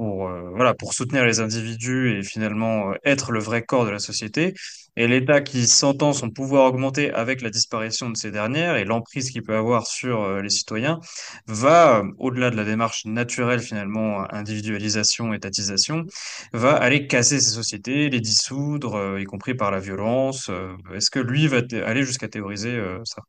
pour, 0.01 0.29
euh, 0.29 0.49
voilà, 0.55 0.73
pour 0.73 0.95
soutenir 0.95 1.27
les 1.27 1.41
individus 1.41 2.17
et 2.17 2.23
finalement 2.23 2.93
euh, 2.93 2.95
être 3.05 3.33
le 3.33 3.39
vrai 3.39 3.61
corps 3.61 3.85
de 3.85 3.91
la 3.91 3.99
société. 3.99 4.55
Et 4.97 5.07
l'État 5.07 5.43
qui 5.43 5.67
sentant 5.67 6.15
son 6.15 6.31
pouvoir 6.31 6.65
augmenter 6.65 7.13
avec 7.13 7.43
la 7.43 7.51
disparition 7.51 8.09
de 8.09 8.17
ces 8.17 8.31
dernières 8.31 8.77
et 8.77 8.87
l'emprise 8.87 9.31
qu'il 9.31 9.43
peut 9.43 9.55
avoir 9.55 9.87
sur 9.87 10.23
euh, 10.23 10.41
les 10.41 10.49
citoyens, 10.49 11.01
va, 11.47 12.03
au-delà 12.17 12.49
de 12.49 12.57
la 12.57 12.65
démarche 12.65 13.05
naturelle 13.05 13.61
finalement, 13.61 14.25
individualisation, 14.33 15.35
étatisation, 15.35 16.07
va 16.55 16.73
aller 16.77 17.07
casser 17.07 17.39
ces 17.39 17.51
sociétés, 17.51 18.09
les 18.09 18.21
dissoudre, 18.21 19.19
y 19.19 19.25
compris 19.25 19.53
par 19.53 19.71
la 19.71 19.81
violence. 19.81 20.51
Est-ce 20.95 21.11
que 21.11 21.19
lui 21.19 21.47
va 21.47 21.59
aller 21.85 22.05
jusqu'à 22.05 22.29
théoriser 22.29 22.83
ça? 23.05 23.21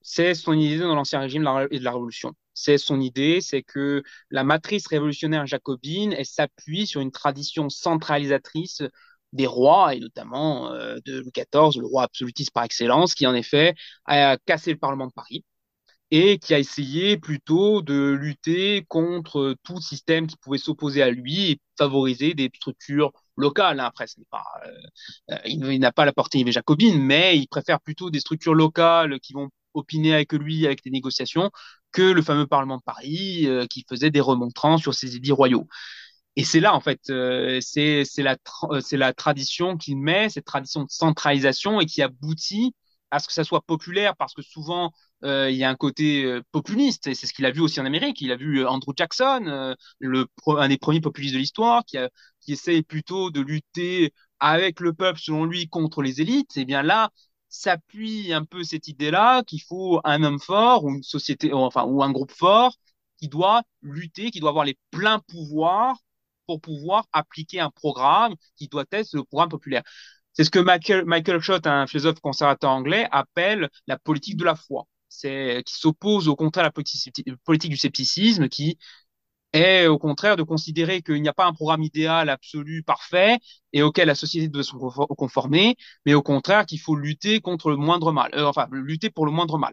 C'est 0.00 0.34
son 0.34 0.54
idée 0.54 0.78
dans 0.78 0.94
l'Ancien 0.94 1.20
Régime 1.20 1.46
et 1.70 1.78
de 1.78 1.84
la 1.84 1.92
Révolution. 1.92 2.32
C'est 2.62 2.78
son 2.78 3.00
idée, 3.00 3.40
c'est 3.40 3.62
que 3.62 4.02
la 4.30 4.44
matrice 4.44 4.86
révolutionnaire 4.86 5.46
jacobine, 5.46 6.12
elle 6.12 6.26
s'appuie 6.26 6.86
sur 6.86 7.00
une 7.00 7.12
tradition 7.12 7.68
centralisatrice 7.70 8.82
des 9.32 9.46
rois, 9.46 9.94
et 9.94 10.00
notamment 10.00 10.72
euh, 10.72 10.96
de 11.04 11.20
Louis 11.20 11.32
XIV, 11.32 11.78
le 11.78 11.86
roi 11.86 12.04
absolutiste 12.04 12.50
par 12.52 12.64
excellence, 12.64 13.14
qui 13.14 13.26
en 13.26 13.34
effet 13.34 13.74
a 14.06 14.36
cassé 14.46 14.72
le 14.72 14.78
Parlement 14.78 15.06
de 15.06 15.12
Paris 15.12 15.44
et 16.10 16.38
qui 16.38 16.54
a 16.54 16.58
essayé 16.58 17.18
plutôt 17.18 17.82
de 17.82 18.10
lutter 18.12 18.84
contre 18.88 19.56
tout 19.62 19.80
système 19.80 20.26
qui 20.26 20.36
pouvait 20.38 20.58
s'opposer 20.58 21.02
à 21.02 21.10
lui 21.10 21.50
et 21.50 21.60
favoriser 21.76 22.32
des 22.34 22.50
structures 22.54 23.12
locales. 23.36 23.78
Hein. 23.80 23.84
Après, 23.86 24.06
pas, 24.30 24.44
euh, 25.30 25.36
il, 25.44 25.64
il 25.66 25.80
n'a 25.80 25.92
pas 25.92 26.04
la 26.06 26.12
portée 26.12 26.50
jacobine, 26.50 27.00
mais 27.02 27.38
il 27.38 27.46
préfère 27.48 27.80
plutôt 27.80 28.10
des 28.10 28.20
structures 28.20 28.54
locales 28.54 29.20
qui 29.20 29.32
vont 29.34 29.50
opiner 29.74 30.14
avec 30.14 30.32
lui, 30.32 30.66
avec 30.66 30.82
des 30.82 30.90
négociations, 30.90 31.50
que 31.92 32.02
le 32.02 32.22
fameux 32.22 32.46
Parlement 32.46 32.76
de 32.78 32.82
Paris 32.82 33.46
euh, 33.46 33.66
qui 33.66 33.84
faisait 33.88 34.10
des 34.10 34.20
remontrances 34.20 34.82
sur 34.82 34.94
ses 34.94 35.16
édits 35.16 35.32
royaux. 35.32 35.66
Et 36.36 36.44
c'est 36.44 36.60
là, 36.60 36.74
en 36.74 36.80
fait, 36.80 37.00
euh, 37.10 37.60
c'est 37.60 38.04
la, 38.18 38.36
tra 38.36 38.68
la 38.92 39.12
tradition 39.12 39.76
qu'il 39.76 39.98
met, 39.98 40.28
cette 40.28 40.44
tradition 40.44 40.84
de 40.84 40.90
centralisation 40.90 41.80
et 41.80 41.86
qui 41.86 42.02
aboutit 42.02 42.74
à 43.10 43.18
ce 43.18 43.26
que 43.26 43.32
ça 43.32 43.44
soit 43.44 43.62
populaire, 43.62 44.16
parce 44.16 44.34
que 44.34 44.42
souvent, 44.42 44.92
euh, 45.24 45.50
il 45.50 45.56
y 45.56 45.64
a 45.64 45.70
un 45.70 45.74
côté 45.74 46.24
euh, 46.24 46.42
populiste, 46.52 47.06
et 47.06 47.14
c'est 47.14 47.26
ce 47.26 47.32
qu'il 47.32 47.46
a 47.46 47.50
vu 47.50 47.60
aussi 47.60 47.80
en 47.80 47.86
Amérique. 47.86 48.20
Il 48.20 48.30
a 48.32 48.36
vu 48.36 48.64
Andrew 48.66 48.92
Jackson, 48.96 49.44
euh, 49.46 49.74
le, 49.98 50.26
un 50.46 50.68
des 50.68 50.78
premiers 50.78 51.00
populistes 51.00 51.34
de 51.34 51.38
l'histoire, 51.40 51.84
qui, 51.84 51.96
qui 52.40 52.52
essaye 52.52 52.82
plutôt 52.82 53.30
de 53.30 53.40
lutter 53.40 54.12
avec 54.40 54.80
le 54.80 54.92
peuple, 54.92 55.18
selon 55.18 55.44
lui, 55.44 55.68
contre 55.68 56.02
les 56.02 56.20
élites. 56.20 56.56
Et 56.56 56.64
bien 56.64 56.82
là, 56.82 57.10
s'appuie 57.58 58.32
un 58.32 58.44
peu 58.44 58.62
cette 58.64 58.88
idée-là 58.88 59.42
qu'il 59.44 59.62
faut 59.62 60.00
un 60.04 60.22
homme 60.22 60.38
fort 60.40 60.84
ou 60.84 60.90
une 60.90 61.02
société, 61.02 61.52
enfin, 61.52 61.84
ou 61.84 62.02
un 62.02 62.12
groupe 62.12 62.32
fort 62.32 62.76
qui 63.18 63.28
doit 63.28 63.62
lutter, 63.82 64.30
qui 64.30 64.40
doit 64.40 64.50
avoir 64.50 64.64
les 64.64 64.78
pleins 64.90 65.18
pouvoirs 65.20 65.96
pour 66.46 66.60
pouvoir 66.60 67.06
appliquer 67.12 67.60
un 67.60 67.70
programme 67.70 68.34
qui 68.56 68.68
doit 68.68 68.84
être 68.92 69.12
le 69.12 69.24
programme 69.24 69.48
populaire. 69.50 69.82
C'est 70.32 70.44
ce 70.44 70.50
que 70.50 70.60
Michael, 70.60 71.04
Michael 71.04 71.40
Schott, 71.40 71.66
un 71.66 71.86
philosophe 71.86 72.20
conservateur 72.20 72.70
anglais, 72.70 73.08
appelle 73.10 73.68
la 73.86 73.98
politique 73.98 74.36
de 74.36 74.44
la 74.44 74.54
foi. 74.54 74.86
C'est 75.08 75.62
qui 75.66 75.74
s'oppose 75.74 76.28
au 76.28 76.36
contraire 76.36 76.64
à 76.64 76.68
la 76.68 76.72
politique, 76.72 77.12
politique 77.44 77.70
du 77.70 77.76
scepticisme, 77.76 78.48
qui 78.48 78.78
est 79.52 79.86
au 79.86 79.98
contraire 79.98 80.36
de 80.36 80.42
considérer 80.42 81.02
qu'il 81.02 81.22
n'y 81.22 81.28
a 81.28 81.32
pas 81.32 81.46
un 81.46 81.52
programme 81.52 81.82
idéal 81.82 82.28
absolu 82.28 82.82
parfait 82.82 83.38
et 83.72 83.82
auquel 83.82 84.08
la 84.08 84.14
société 84.14 84.48
doit 84.48 84.62
se 84.62 84.72
conformer, 85.14 85.76
mais 86.06 86.14
au 86.14 86.22
contraire 86.22 86.66
qu'il 86.66 86.80
faut 86.80 86.96
lutter 86.96 87.40
contre 87.40 87.70
le 87.70 87.76
moindre 87.76 88.12
mal, 88.12 88.30
euh, 88.34 88.44
enfin 88.46 88.68
lutter 88.72 89.10
pour 89.10 89.26
le 89.26 89.32
moindre 89.32 89.58
mal. 89.58 89.72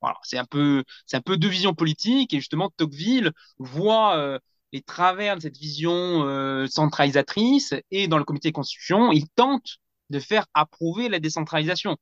Voilà, 0.00 0.18
c'est 0.22 0.38
un 0.38 0.46
peu 0.46 0.84
c'est 1.06 1.16
un 1.16 1.20
peu 1.20 1.36
deux 1.36 1.48
visions 1.48 1.74
politiques 1.74 2.32
et 2.34 2.38
justement 2.38 2.70
Tocqueville 2.76 3.32
voit 3.58 4.16
euh, 4.16 4.38
les 4.72 4.82
travers 4.82 5.36
de 5.36 5.42
cette 5.42 5.58
vision 5.58 5.92
euh, 6.26 6.66
centralisatrice 6.68 7.74
et 7.90 8.08
dans 8.08 8.18
le 8.18 8.24
comité 8.24 8.50
de 8.50 8.54
constitution, 8.54 9.12
il 9.12 9.28
tente 9.30 9.78
de 10.10 10.18
faire 10.18 10.46
approuver 10.54 11.08
la 11.08 11.20
décentralisation. 11.20 11.96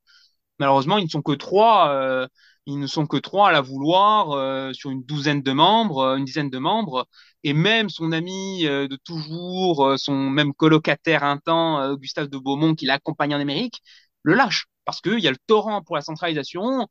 Malheureusement, 0.59 0.99
ils 0.99 1.05
ne 1.05 1.11
sont 1.11 1.23
que 1.23 1.33
trois 1.33 1.91
euh, 1.91 2.27
ils 2.69 2.79
ne 2.79 2.87
sont 2.87 3.07
que 3.07 3.17
trois 3.17 3.49
à 3.49 3.53
la 3.53 3.63
vouloir 3.63 4.33
euh, 4.33 4.73
sur 4.75 4.91
une 4.91 5.03
douzaine 5.03 5.43
de 5.43 5.53
membres, 5.53 6.01
euh, 6.01 6.17
une 6.17 6.25
dizaine 6.27 6.51
de 6.51 6.59
membres, 6.59 7.09
et 7.43 7.55
même 7.55 7.89
son 7.89 8.13
ami 8.13 8.67
euh, 8.67 8.87
de 8.89 8.97
toujours, 8.97 9.95
son 9.99 10.15
même 10.15 10.53
colocataire 10.55 11.25
un 11.25 11.39
temps, 11.39 11.95
Gustave 11.97 12.29
de 12.29 12.37
Beaumont, 12.39 12.75
qui 12.75 12.85
l'accompagne 12.87 13.35
en 13.35 13.41
Amérique, 13.41 13.83
le 14.23 14.35
lâche. 14.35 14.67
Parce 14.85 15.01
qu'il 15.01 15.19
y 15.21 15.29
a 15.29 15.31
le 15.31 15.39
torrent 15.47 15.83
pour 15.83 15.97
la 15.97 16.03
centralisation 16.03 16.89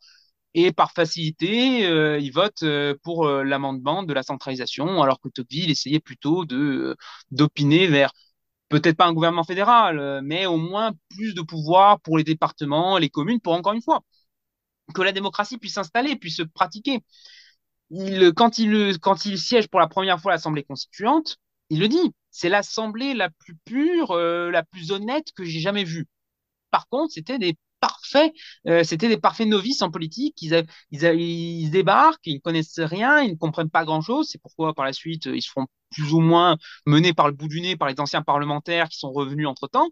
et 0.55 0.71
par 0.71 0.91
facilité, 0.91 1.81
il 2.19 2.31
vote 2.31 2.63
pour 3.03 3.27
l'amendement 3.27 4.03
de 4.03 4.13
la 4.13 4.23
centralisation, 4.23 5.01
alors 5.03 5.19
que 5.21 5.29
Tocqueville 5.29 5.71
essayait 5.71 5.99
plutôt 5.99 6.45
de 6.45 6.95
d'opiner 7.31 7.87
vers 7.87 8.11
peut-être 8.69 8.97
pas 8.97 9.07
un 9.07 9.13
gouvernement 9.13 9.43
fédéral, 9.43 10.21
mais 10.23 10.45
au 10.47 10.57
moins 10.57 10.93
plus 11.09 11.33
de 11.35 11.41
pouvoir 11.41 11.99
pour 12.01 12.17
les 12.17 12.23
départements, 12.23 12.97
les 12.97 13.09
communes, 13.09 13.41
pour 13.41 13.53
encore 13.53 13.73
une 13.73 13.81
fois 13.81 14.03
que 14.93 15.01
la 15.01 15.11
démocratie 15.11 15.57
puisse 15.57 15.73
s'installer, 15.73 16.15
puisse 16.15 16.37
se 16.37 16.43
pratiquer. 16.43 17.03
Quand, 18.35 18.57
il, 18.59 19.37
siège 19.37 19.67
pour 19.69 19.79
la 19.79 19.87
première 19.87 20.19
fois 20.19 20.31
à 20.33 20.35
l'Assemblée 20.35 20.63
constituante, 20.63 21.37
il 21.69 21.79
le 21.79 21.87
dit, 21.87 22.13
c'est 22.31 22.49
l'Assemblée 22.49 23.13
la 23.13 23.29
plus 23.29 23.55
pure, 23.65 24.11
euh, 24.11 24.51
la 24.51 24.63
plus 24.63 24.91
honnête 24.91 25.31
que 25.35 25.43
j'ai 25.43 25.59
jamais 25.59 25.83
vue. 25.83 26.07
Par 26.71 26.87
contre, 26.89 27.13
c'était 27.13 27.39
des 27.39 27.57
parfaits, 27.79 28.33
euh, 28.67 28.83
c'était 28.83 29.07
des 29.07 29.17
parfaits 29.17 29.47
novices 29.47 29.81
en 29.81 29.91
politique. 29.91 30.41
Ils, 30.41 30.65
ils, 30.91 31.03
ils, 31.03 31.71
débarquent, 31.71 32.25
ils 32.25 32.41
connaissent 32.41 32.79
rien, 32.79 33.21
ils 33.21 33.31
ne 33.31 33.37
comprennent 33.37 33.69
pas 33.69 33.85
grand-chose. 33.85 34.29
C'est 34.29 34.41
pourquoi 34.41 34.73
par 34.73 34.85
la 34.85 34.93
suite, 34.93 35.25
ils 35.25 35.41
se 35.41 35.51
font 35.51 35.67
plus 35.91 36.13
ou 36.13 36.19
moins 36.19 36.57
menés 36.85 37.13
par 37.13 37.27
le 37.27 37.33
bout 37.33 37.47
du 37.47 37.61
nez 37.61 37.77
par 37.77 37.87
les 37.87 37.99
anciens 37.99 38.21
parlementaires 38.21 38.89
qui 38.89 38.97
sont 38.97 39.11
revenus 39.11 39.47
entre-temps 39.47 39.89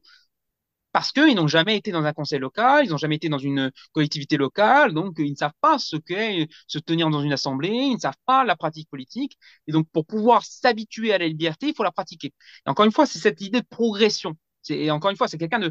parce 0.96 1.12
qu'ils 1.12 1.36
n'ont 1.36 1.48
jamais 1.50 1.76
été 1.76 1.92
dans 1.92 2.06
un 2.06 2.14
conseil 2.14 2.40
local, 2.40 2.86
ils 2.86 2.90
n'ont 2.90 2.96
jamais 2.96 3.18
été 3.18 3.28
dans 3.28 3.38
une 3.38 3.70
collectivité 3.92 4.38
locale, 4.38 4.94
donc 4.94 5.16
ils 5.18 5.30
ne 5.32 5.36
savent 5.36 5.52
pas 5.60 5.78
ce 5.78 5.98
qu'est 5.98 6.48
se 6.68 6.80
tenir 6.80 7.10
dans 7.10 7.22
une 7.22 7.34
assemblée, 7.34 7.68
ils 7.68 7.96
ne 7.96 8.00
savent 8.00 8.16
pas 8.26 8.46
la 8.46 8.56
pratique 8.56 8.90
politique. 8.90 9.38
Et 9.68 9.74
donc, 9.74 9.90
pour 9.92 10.06
pouvoir 10.06 10.46
s'habituer 10.46 11.12
à 11.14 11.18
la 11.18 11.28
liberté, 11.28 11.68
il 11.68 11.76
faut 11.76 11.84
la 11.84 11.92
pratiquer. 11.92 12.34
Et 12.66 12.70
encore 12.70 12.86
une 12.86 12.94
fois, 12.94 13.06
c'est 13.06 13.20
cette 13.20 13.42
idée 13.42 13.60
de 13.60 13.68
progression. 13.70 14.38
Et 14.70 14.90
encore 14.90 15.12
une 15.12 15.18
fois, 15.18 15.28
c'est 15.28 15.38
quelqu'un 15.38 15.70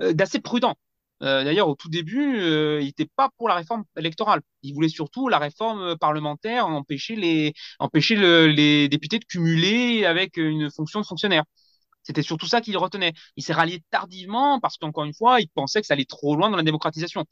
euh, 0.00 0.12
d'assez 0.12 0.40
prudent. 0.40 0.74
Euh, 1.22 1.44
D'ailleurs, 1.44 1.68
au 1.68 1.76
tout 1.76 1.88
début, 1.88 2.40
euh, 2.40 2.80
il 2.80 2.86
n'était 2.86 3.08
pas 3.16 3.30
pour 3.38 3.48
la 3.48 3.54
réforme 3.54 3.84
électorale. 3.96 4.40
Il 4.62 4.74
voulait 4.74 4.88
surtout 4.88 5.28
la 5.28 5.38
réforme 5.38 5.96
parlementaire, 5.98 6.66
empêcher 6.66 7.14
les 7.16 7.54
les 7.80 8.88
députés 8.88 9.18
de 9.20 9.24
cumuler 9.26 10.04
avec 10.06 10.36
une 10.38 10.70
fonction 10.72 11.00
de 11.00 11.06
fonctionnaire. 11.06 11.44
C'était 12.04 12.22
surtout 12.22 12.46
ça 12.46 12.62
qu'il 12.62 12.78
retenait. 12.78 13.14
Il 13.36 13.44
s'est 13.44 13.54
rallié 13.54 13.82
tardivement 13.90 14.60
parce 14.60 14.78
qu'encore 14.78 15.04
une 15.04 15.14
fois, 15.14 15.40
il 15.40 15.48
pensait 15.50 15.82
que 15.82 15.88
ça 15.88 15.94
allait 15.94 16.06
trop 16.06 16.36
loin 16.36 16.50
dans 16.50 16.58
la 16.58 16.64
démocratisation. 16.64 17.26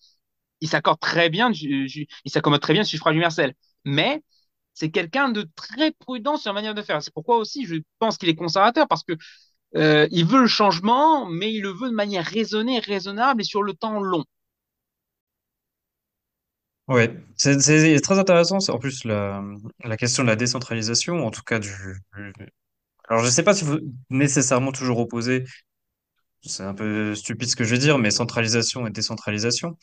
Il 0.61 0.69
s'accorde 0.69 1.01
très 1.01 1.31
bien, 1.31 1.51
il 1.53 2.09
s'accommode 2.27 2.61
très 2.61 2.73
bien 2.75 2.83
du 2.83 2.89
suffrage 2.89 3.15
universel. 3.15 3.55
Mais 3.85 4.23
c'est 4.75 4.91
quelqu'un 4.91 5.31
de 5.31 5.49
très 5.57 5.93
prudent 5.93 6.37
sur 6.37 6.51
la 6.51 6.55
manière 6.55 6.75
de 6.75 6.83
faire. 6.83 7.03
C'est 7.03 7.13
pourquoi 7.15 7.39
aussi 7.39 7.67
je 7.67 7.77
pense 7.99 8.19
qu'il 8.19 8.29
est 8.29 8.35
conservateur 8.37 8.89
parce 8.89 9.05
que 9.05 9.15
euh, 9.77 10.09
il 10.13 10.27
veut 10.27 10.41
le 10.43 10.49
changement, 10.49 11.27
mais 11.27 11.53
il 11.55 11.63
le 11.63 11.71
veut 11.71 11.91
de 11.91 11.95
manière 11.95 12.25
raisonnée, 12.27 12.81
raisonnable 12.81 13.43
et 13.43 13.45
sur 13.45 13.63
le 13.63 13.75
temps 13.75 14.01
long. 14.01 14.25
Oui, 16.89 17.05
c'est 17.37 18.01
très 18.03 18.19
intéressant. 18.19 18.59
En 18.69 18.79
plus, 18.79 19.05
la, 19.05 19.43
la 19.85 19.97
question 19.97 20.25
de 20.25 20.29
la 20.29 20.37
décentralisation, 20.37 21.25
en 21.27 21.31
tout 21.31 21.43
cas 21.43 21.59
du, 21.59 21.71
alors, 23.09 23.23
je 23.23 23.27
ne 23.27 23.33
sais 23.33 23.43
pas 23.43 23.55
si 23.55 23.65
vous 23.65 23.79
nécessairement 24.11 24.73
toujours 24.73 24.99
opposé, 24.99 25.45
c'est 26.45 26.65
un 26.65 26.75
peu 26.75 27.15
stupide 27.15 27.49
ce 27.49 27.57
que 27.57 27.65
je 27.65 27.71
vais 27.71 27.79
dire, 27.79 27.99
mais 27.99 28.11
centralisation 28.11 28.87
et 28.87 28.91
décentralisation. 28.91 29.79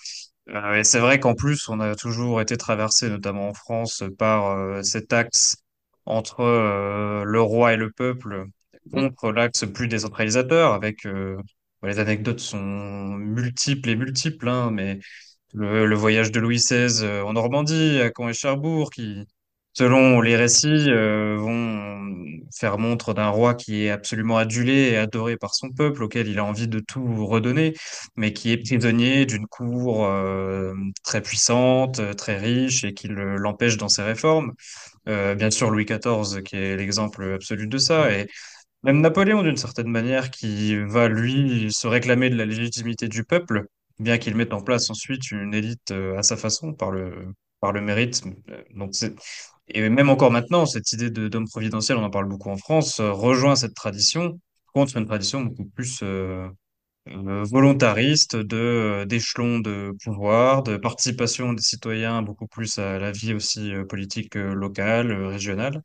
Euh, 0.49 0.75
et 0.75 0.83
c'est 0.83 0.99
vrai 0.99 1.19
qu'en 1.19 1.35
plus, 1.35 1.69
on 1.69 1.79
a 1.79 1.95
toujours 1.95 2.41
été 2.41 2.57
traversé, 2.57 3.09
notamment 3.09 3.49
en 3.49 3.53
France, 3.53 4.03
par 4.17 4.51
euh, 4.51 4.83
cet 4.83 5.13
axe 5.13 5.57
entre 6.05 6.41
euh, 6.41 7.23
le 7.25 7.41
roi 7.41 7.73
et 7.73 7.77
le 7.77 7.91
peuple 7.91 8.45
contre 8.91 9.31
l'axe 9.31 9.65
plus 9.73 9.87
décentralisateur, 9.87 10.73
avec 10.73 11.05
bon, 11.05 11.87
les 11.87 11.99
anecdotes 11.99 12.39
sont 12.39 12.59
multiples 12.59 13.89
et 13.89 13.95
multiples, 13.95 14.47
hein, 14.49 14.71
mais 14.71 14.99
le, 15.53 15.85
le 15.87 15.95
voyage 15.95 16.31
de 16.31 16.39
Louis 16.39 16.57
XVI 16.57 17.05
en 17.25 17.33
Normandie, 17.33 17.99
à 18.01 18.11
Caen 18.15 18.29
et 18.29 18.33
Cherbourg, 18.33 18.91
qui, 18.91 19.25
selon 19.73 20.21
les 20.21 20.35
récits, 20.35 20.67
euh, 20.89 21.37
vont 21.39 22.09
faire 22.57 22.77
montre 22.77 23.13
d'un 23.13 23.29
roi 23.29 23.53
qui 23.55 23.83
est 23.85 23.89
absolument 23.89 24.37
adulé 24.37 24.89
et 24.91 24.97
adoré 24.97 25.37
par 25.37 25.55
son 25.55 25.69
peuple, 25.71 26.03
auquel 26.03 26.27
il 26.27 26.39
a 26.39 26.43
envie 26.45 26.67
de 26.67 26.79
tout 26.79 27.25
redonner, 27.25 27.75
mais 28.15 28.33
qui 28.33 28.51
est 28.51 28.57
prisonnier 28.57 29.25
d'une 29.25 29.47
cour 29.47 30.05
euh, 30.05 30.73
très 31.03 31.21
puissante, 31.21 32.01
très 32.17 32.37
riche, 32.37 32.83
et 32.83 32.93
qui 32.93 33.07
le- 33.07 33.37
l'empêche 33.37 33.77
dans 33.77 33.89
ses 33.89 34.03
réformes. 34.03 34.53
Euh, 35.07 35.35
bien 35.35 35.51
sûr, 35.51 35.69
Louis 35.71 35.85
XIV, 35.85 36.41
qui 36.43 36.55
est 36.57 36.77
l'exemple 36.77 37.33
absolu 37.35 37.67
de 37.67 37.77
ça, 37.77 38.11
et 38.13 38.27
même 38.83 39.01
Napoléon, 39.01 39.43
d'une 39.43 39.57
certaine 39.57 39.89
manière, 39.89 40.31
qui 40.31 40.75
va, 40.77 41.07
lui, 41.09 41.71
se 41.73 41.87
réclamer 41.87 42.29
de 42.29 42.35
la 42.35 42.45
légitimité 42.45 43.07
du 43.07 43.23
peuple, 43.23 43.65
bien 43.99 44.17
qu'il 44.17 44.35
mette 44.35 44.53
en 44.53 44.61
place 44.61 44.89
ensuite 44.89 45.31
une 45.31 45.53
élite 45.53 45.91
à 45.91 46.23
sa 46.23 46.37
façon, 46.37 46.73
par 46.73 46.91
le, 46.91 47.33
par 47.61 47.73
le 47.73 47.81
mérite. 47.81 48.23
Donc 48.75 48.95
et 49.69 49.89
même 49.89 50.09
encore 50.09 50.31
maintenant, 50.31 50.65
cette 50.65 50.91
idée 50.93 51.09
d'homme 51.09 51.47
providentiel, 51.47 51.97
on 51.97 52.03
en 52.03 52.09
parle 52.09 52.27
beaucoup 52.27 52.49
en 52.49 52.57
France, 52.57 52.99
euh, 52.99 53.11
rejoint 53.11 53.55
cette 53.55 53.75
tradition, 53.75 54.39
contre 54.73 54.97
une 54.97 55.05
tradition 55.05 55.41
beaucoup 55.41 55.65
plus 55.65 55.99
euh, 56.03 56.47
euh, 57.09 57.43
volontariste 57.43 58.35
de 58.35 59.05
d'échelons 59.07 59.59
de 59.59 59.93
pouvoir, 60.03 60.63
de 60.63 60.77
participation 60.77 61.53
des 61.53 61.61
citoyens 61.63 62.21
beaucoup 62.23 62.47
plus 62.47 62.77
à 62.79 62.99
la 62.99 63.11
vie 63.11 63.33
aussi 63.33 63.73
politique 63.89 64.35
locale, 64.35 65.11
régionale. 65.25 65.81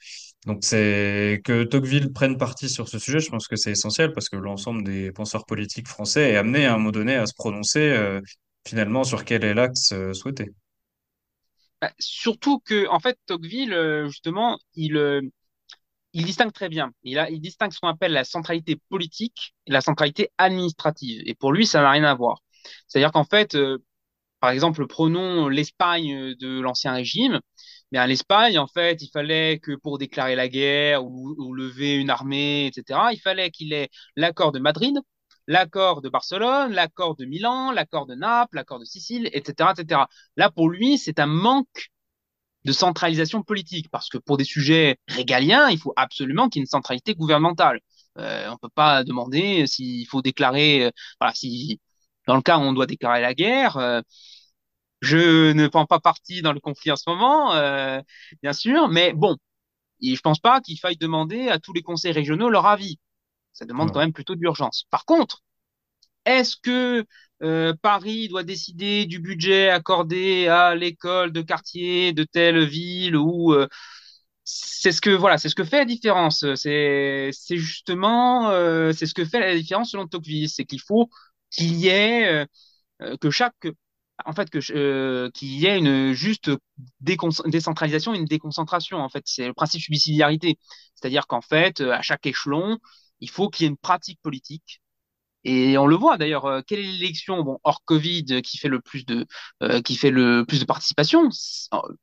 Donc 0.46 0.64
c'est 0.64 1.40
que 1.44 1.64
Tocqueville 1.64 2.12
prenne 2.12 2.36
parti 2.38 2.68
sur 2.68 2.88
ce 2.88 2.98
sujet, 2.98 3.20
je 3.20 3.30
pense 3.30 3.48
que 3.48 3.56
c'est 3.56 3.70
essentiel 3.72 4.12
parce 4.12 4.28
que 4.28 4.36
l'ensemble 4.36 4.84
des 4.84 5.12
penseurs 5.12 5.46
politiques 5.46 5.88
français 5.88 6.32
est 6.32 6.36
amené 6.36 6.66
à 6.66 6.74
un 6.74 6.78
moment 6.78 6.90
donné 6.92 7.16
à 7.16 7.26
se 7.26 7.34
prononcer 7.34 8.20
finalement 8.66 9.04
sur 9.04 9.24
quel 9.24 9.44
est 9.44 9.54
l'axe 9.54 9.94
souhaité. 10.12 10.50
Bah, 11.84 11.92
surtout 11.98 12.60
que, 12.60 12.88
en 12.88 12.98
fait, 12.98 13.18
Tocqueville, 13.26 13.74
euh, 13.74 14.06
justement, 14.08 14.58
il, 14.74 14.96
euh, 14.96 15.20
il 16.14 16.24
distingue 16.24 16.52
très 16.52 16.68
bien. 16.68 16.92
Il, 17.02 17.40
distingue 17.40 17.72
ce 17.72 17.80
qu'on 17.80 17.88
appelle 17.88 18.12
la 18.12 18.24
centralité 18.24 18.76
politique 18.88 19.54
et 19.66 19.72
la 19.72 19.80
centralité 19.82 20.30
administrative. 20.38 21.22
Et 21.26 21.34
pour 21.34 21.52
lui, 21.52 21.66
ça 21.66 21.82
n'a 21.82 21.90
rien 21.90 22.04
à 22.04 22.14
voir. 22.14 22.38
C'est-à-dire 22.88 23.12
qu'en 23.12 23.24
fait, 23.24 23.54
euh, 23.56 23.78
par 24.40 24.50
exemple, 24.50 24.86
prenons 24.86 25.48
l'Espagne 25.48 26.34
de 26.36 26.60
l'Ancien 26.60 26.92
Régime. 26.94 27.40
À 27.94 28.06
l'Espagne, 28.06 28.58
en 28.58 28.66
fait, 28.66 29.02
il 29.02 29.10
fallait 29.12 29.58
que 29.60 29.72
pour 29.76 29.98
déclarer 29.98 30.34
la 30.36 30.48
guerre 30.48 31.04
ou 31.04 31.54
lever 31.54 31.96
une 31.96 32.10
armée, 32.10 32.66
etc., 32.66 33.00
il 33.12 33.20
fallait 33.20 33.50
qu'il 33.50 33.72
ait 33.72 33.88
l'accord 34.16 34.52
de 34.52 34.58
Madrid, 34.58 34.96
l'accord 35.46 36.02
de 36.02 36.08
Barcelone, 36.08 36.72
l'accord 36.72 37.16
de 37.16 37.24
Milan, 37.24 37.70
l'accord 37.72 38.06
de 38.06 38.14
Naples, 38.14 38.56
l'accord 38.56 38.78
de 38.78 38.84
Sicile, 38.84 39.28
etc., 39.32 39.70
etc. 39.76 40.02
Là, 40.36 40.50
pour 40.50 40.68
lui, 40.70 40.98
c'est 40.98 41.18
un 41.18 41.26
manque 41.26 41.90
de 42.64 42.72
centralisation 42.72 43.42
politique, 43.42 43.90
parce 43.90 44.08
que 44.08 44.18
pour 44.18 44.36
des 44.38 44.44
sujets 44.44 44.98
régaliens, 45.08 45.68
il 45.68 45.78
faut 45.78 45.92
absolument 45.96 46.48
qu'il 46.48 46.60
y 46.60 46.62
ait 46.62 46.64
une 46.64 46.68
centralité 46.68 47.14
gouvernementale. 47.14 47.80
Euh, 48.18 48.48
on 48.50 48.56
peut 48.56 48.70
pas 48.74 49.04
demander 49.04 49.66
s'il 49.66 50.06
faut 50.06 50.22
déclarer, 50.22 50.86
euh, 50.86 50.90
voilà, 51.20 51.34
si 51.34 51.80
dans 52.26 52.36
le 52.36 52.42
cas 52.42 52.58
où 52.58 52.62
on 52.62 52.72
doit 52.72 52.86
déclarer 52.86 53.20
la 53.20 53.34
guerre, 53.34 53.76
euh, 53.76 54.00
je 55.00 55.52
ne 55.52 55.66
prends 55.68 55.86
pas 55.86 56.00
parti 56.00 56.42
dans 56.42 56.52
le 56.52 56.60
conflit 56.60 56.90
en 56.90 56.96
ce 56.96 57.08
moment, 57.08 57.54
euh, 57.54 58.00
bien 58.42 58.52
sûr, 58.52 58.88
mais 58.88 59.12
bon, 59.12 59.36
je 60.02 60.20
pense 60.20 60.40
pas 60.40 60.60
qu'il 60.60 60.78
faille 60.78 60.96
demander 60.96 61.48
à 61.48 61.58
tous 61.58 61.72
les 61.72 61.82
conseils 61.82 62.12
régionaux 62.12 62.50
leur 62.50 62.66
avis. 62.66 62.98
Ça 63.54 63.64
demande 63.64 63.92
quand 63.92 64.00
même 64.00 64.12
plutôt 64.12 64.34
d'urgence. 64.34 64.84
Par 64.90 65.06
contre, 65.06 65.42
est-ce 66.26 66.56
que 66.56 67.04
euh, 67.42 67.74
Paris 67.82 68.28
doit 68.28 68.42
décider 68.44 69.06
du 69.06 69.18
budget 69.20 69.68
accordé 69.70 70.48
à 70.48 70.74
l'école 70.74 71.32
de 71.32 71.42
quartier 71.42 72.12
de 72.12 72.24
telle 72.24 72.64
ville 72.64 73.16
ou 73.16 73.52
euh, 73.52 73.68
c'est 74.44 74.92
ce 74.92 75.00
que 75.00 75.10
voilà, 75.10 75.38
c'est 75.38 75.48
ce 75.48 75.54
que 75.54 75.64
fait 75.64 75.78
la 75.78 75.84
différence. 75.84 76.44
C'est 76.56 77.30
c'est 77.32 77.56
justement 77.58 78.50
euh, 78.50 78.92
c'est 78.92 79.06
ce 79.06 79.14
que 79.14 79.24
fait 79.24 79.40
la 79.40 79.54
différence 79.56 79.90
selon 79.92 80.06
Tocqueville, 80.06 80.48
c'est 80.50 80.64
qu'il 80.64 80.80
faut 80.80 81.10
qu'il 81.50 81.74
y 81.76 81.88
ait 81.88 82.46
que 83.20 83.30
chaque 83.30 83.66
en 84.24 84.32
fait 84.32 84.50
que 84.50 85.28
qu'il 85.30 85.48
y 85.48 85.66
ait 85.66 85.78
une 85.78 86.12
juste 86.12 86.50
décentralisation 87.00 88.14
une 88.14 88.24
déconcentration 88.24 88.98
en 88.98 89.08
fait, 89.08 89.22
c'est 89.26 89.46
le 89.46 89.54
principe 89.54 89.80
de 89.80 89.84
subsidiarité. 89.84 90.58
C'est-à-dire 90.94 91.26
qu'en 91.26 91.40
fait, 91.42 91.80
à 91.80 92.02
chaque 92.02 92.26
échelon, 92.26 92.78
il 93.20 93.30
faut 93.30 93.48
qu'il 93.50 93.64
y 93.64 93.66
ait 93.66 93.70
une 93.70 93.76
pratique 93.76 94.20
politique. 94.22 94.80
Et 95.44 95.76
on 95.78 95.86
le 95.86 95.96
voit 95.96 96.16
d'ailleurs, 96.18 96.46
euh, 96.46 96.62
quelle 96.66 96.80
est 96.80 96.82
l'élection, 96.84 97.42
bon, 97.42 97.58
hors 97.64 97.84
Covid, 97.84 98.24
euh, 98.30 98.40
qui 98.40 98.58
fait 98.58 98.68
le 98.68 98.80
plus 98.80 99.04
de, 99.06 99.26
euh, 99.62 99.82
qui 99.82 99.96
fait 99.96 100.10
le 100.10 100.44
plus 100.46 100.60
de 100.60 100.64
participation, 100.64 101.28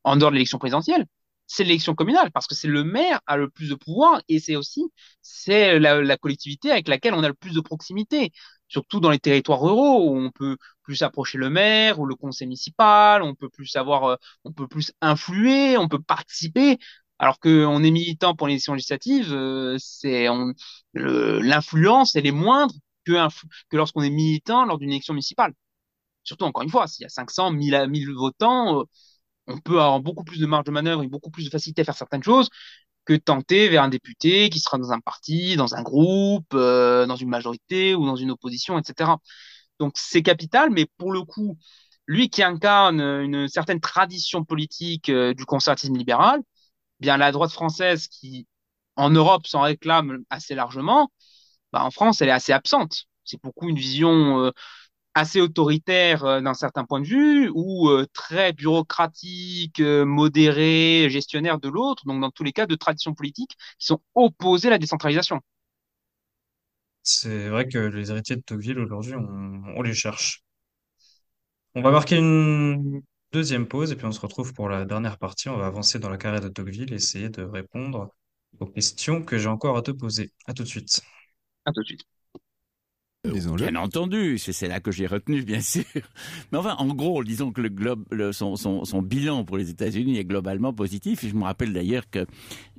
en 0.04 0.16
dehors 0.16 0.30
de 0.30 0.36
l'élection 0.36 0.58
présidentielle, 0.58 1.06
c'est 1.46 1.64
l'élection 1.64 1.94
communale, 1.94 2.30
parce 2.32 2.46
que 2.46 2.54
c'est 2.54 2.68
le 2.68 2.84
maire 2.84 3.20
a 3.26 3.36
le 3.36 3.50
plus 3.50 3.68
de 3.68 3.74
pouvoir 3.74 4.22
et 4.28 4.38
c'est 4.40 4.56
aussi, 4.56 4.84
c'est 5.20 5.78
la, 5.78 6.00
la 6.02 6.16
collectivité 6.16 6.70
avec 6.70 6.88
laquelle 6.88 7.14
on 7.14 7.22
a 7.22 7.28
le 7.28 7.34
plus 7.34 7.52
de 7.52 7.60
proximité, 7.60 8.30
surtout 8.68 9.00
dans 9.00 9.10
les 9.10 9.18
territoires 9.18 9.60
ruraux 9.60 10.08
où 10.10 10.16
on 10.18 10.30
peut 10.30 10.56
plus 10.82 11.02
approcher 11.02 11.36
le 11.38 11.50
maire 11.50 12.00
ou 12.00 12.06
le 12.06 12.14
conseil 12.14 12.46
municipal, 12.46 13.22
on 13.22 13.34
peut 13.34 13.50
plus 13.50 13.76
avoir, 13.76 14.18
on 14.44 14.52
peut 14.52 14.66
plus 14.68 14.92
influer, 15.02 15.76
on 15.76 15.88
peut 15.88 16.00
participer. 16.00 16.78
Alors 17.22 17.38
qu'on 17.38 17.84
est 17.84 17.90
militant 17.92 18.34
pour 18.34 18.48
l'élection 18.48 18.74
législative, 18.74 19.32
euh, 19.32 19.78
l'influence 20.92 22.16
elle 22.16 22.26
est 22.26 22.32
moindre 22.32 22.74
que, 23.04 23.12
lorsqu'on 23.76 24.02
est 24.02 24.10
militant 24.10 24.64
lors 24.64 24.76
d'une 24.76 24.90
élection 24.90 25.14
municipale. 25.14 25.54
Surtout, 26.24 26.44
encore 26.46 26.64
une 26.64 26.70
fois, 26.70 26.88
s'il 26.88 27.04
y 27.04 27.06
a 27.06 27.10
500, 27.10 27.52
1000, 27.52 27.76
à 27.76 27.86
1000 27.86 28.10
votants, 28.12 28.80
euh, 28.80 28.84
on 29.46 29.58
peut 29.60 29.80
avoir 29.80 30.00
beaucoup 30.00 30.24
plus 30.24 30.40
de 30.40 30.46
marge 30.46 30.64
de 30.64 30.72
manœuvre 30.72 31.04
et 31.04 31.08
beaucoup 31.08 31.30
plus 31.30 31.44
de 31.44 31.50
facilité 31.50 31.82
à 31.82 31.84
faire 31.84 31.96
certaines 31.96 32.24
choses 32.24 32.50
que 33.04 33.14
tenter 33.14 33.68
vers 33.68 33.84
un 33.84 33.88
député 33.88 34.50
qui 34.50 34.60
sera 34.60 34.78
dans 34.78 34.92
un 34.92 35.00
parti, 35.00 35.56
dans 35.56 35.76
un 35.76 35.82
groupe, 35.82 36.54
euh, 36.54 37.06
dans 37.06 37.16
une 37.16 37.28
majorité 37.30 37.94
ou 37.94 38.06
dans 38.06 38.16
une 38.16 38.32
opposition, 38.32 38.78
etc. 38.80 39.12
Donc 39.80 39.92
c'est 39.96 40.22
capital, 40.22 40.70
mais 40.70 40.86
pour 40.98 41.12
le 41.12 41.22
coup, 41.22 41.56
lui 42.06 42.30
qui 42.30 42.42
incarne 42.42 43.00
une 43.00 43.48
certaine 43.48 43.80
tradition 43.80 44.44
politique 44.44 45.10
du 45.10 45.44
conservatisme 45.46 45.96
libéral, 45.96 46.42
la 47.06 47.32
droite 47.32 47.52
française 47.52 48.08
qui 48.08 48.46
en 48.96 49.10
Europe 49.10 49.46
s'en 49.46 49.62
réclame 49.62 50.24
assez 50.30 50.54
largement, 50.54 51.10
bah, 51.72 51.84
en 51.84 51.90
France 51.90 52.22
elle 52.22 52.28
est 52.28 52.32
assez 52.32 52.52
absente. 52.52 53.06
C'est 53.24 53.42
beaucoup 53.42 53.68
une 53.68 53.76
vision 53.78 54.44
euh, 54.46 54.50
assez 55.14 55.40
autoritaire 55.40 56.24
euh, 56.24 56.40
d'un 56.40 56.54
certain 56.54 56.84
point 56.84 57.00
de 57.00 57.06
vue 57.06 57.50
ou 57.54 57.88
euh, 57.90 58.06
très 58.12 58.52
bureaucratique, 58.52 59.80
euh, 59.80 60.04
modéré, 60.04 61.08
gestionnaire 61.10 61.58
de 61.58 61.68
l'autre. 61.68 62.04
Donc, 62.06 62.20
dans 62.20 62.30
tous 62.30 62.44
les 62.44 62.52
cas, 62.52 62.66
de 62.66 62.74
traditions 62.74 63.14
politiques 63.14 63.56
qui 63.78 63.86
sont 63.86 64.00
opposées 64.14 64.68
à 64.68 64.72
la 64.72 64.78
décentralisation. 64.78 65.40
C'est 67.04 67.48
vrai 67.48 67.68
que 67.68 67.78
les 67.78 68.10
héritiers 68.10 68.34
de 68.36 68.40
Tocqueville, 68.42 68.80
aujourd'hui, 68.80 69.14
on 69.14 69.82
les 69.82 69.94
cherche. 69.94 70.42
On 71.74 71.82
va 71.82 71.90
marquer 71.90 72.16
une 72.16 73.02
deuxième 73.32 73.66
pause 73.68 73.90
et 73.92 73.96
puis 73.96 74.06
on 74.06 74.12
se 74.12 74.20
retrouve 74.20 74.52
pour 74.54 74.68
la 74.68 74.84
dernière 74.84 75.18
partie. 75.18 75.48
On 75.48 75.56
va 75.56 75.66
avancer 75.66 75.98
dans 75.98 76.08
la 76.10 76.18
carrière 76.18 76.40
de 76.42 76.48
Tocqueville 76.48 76.92
essayer 76.92 77.28
de 77.30 77.42
répondre 77.42 78.14
aux 78.60 78.66
questions 78.66 79.24
que 79.24 79.38
j'ai 79.38 79.48
encore 79.48 79.76
à 79.76 79.82
te 79.82 79.90
poser. 79.90 80.32
À 80.46 80.54
tout 80.54 80.62
de 80.62 80.68
suite. 80.68 81.00
À 81.64 81.72
tout 81.72 81.80
de 81.80 81.86
suite. 81.86 82.11
Disons-le. 83.30 83.68
Bien 83.68 83.80
entendu, 83.80 84.36
c'est 84.36 84.52
c'est 84.52 84.66
là 84.66 84.80
que 84.80 84.90
j'ai 84.90 85.06
retenu, 85.06 85.42
bien 85.42 85.60
sûr. 85.60 85.84
Mais 86.50 86.58
enfin, 86.58 86.74
en 86.78 86.88
gros, 86.92 87.22
disons 87.22 87.52
que 87.52 87.60
le 87.60 87.68
globe, 87.68 88.04
le- 88.10 88.32
son, 88.32 88.56
son, 88.56 88.84
son 88.84 89.00
bilan 89.00 89.44
pour 89.44 89.56
les 89.58 89.70
États-Unis 89.70 90.18
est 90.18 90.24
globalement 90.24 90.72
positif. 90.72 91.22
Et 91.22 91.28
je 91.28 91.34
me 91.36 91.44
rappelle 91.44 91.72
d'ailleurs 91.72 92.02
que 92.10 92.26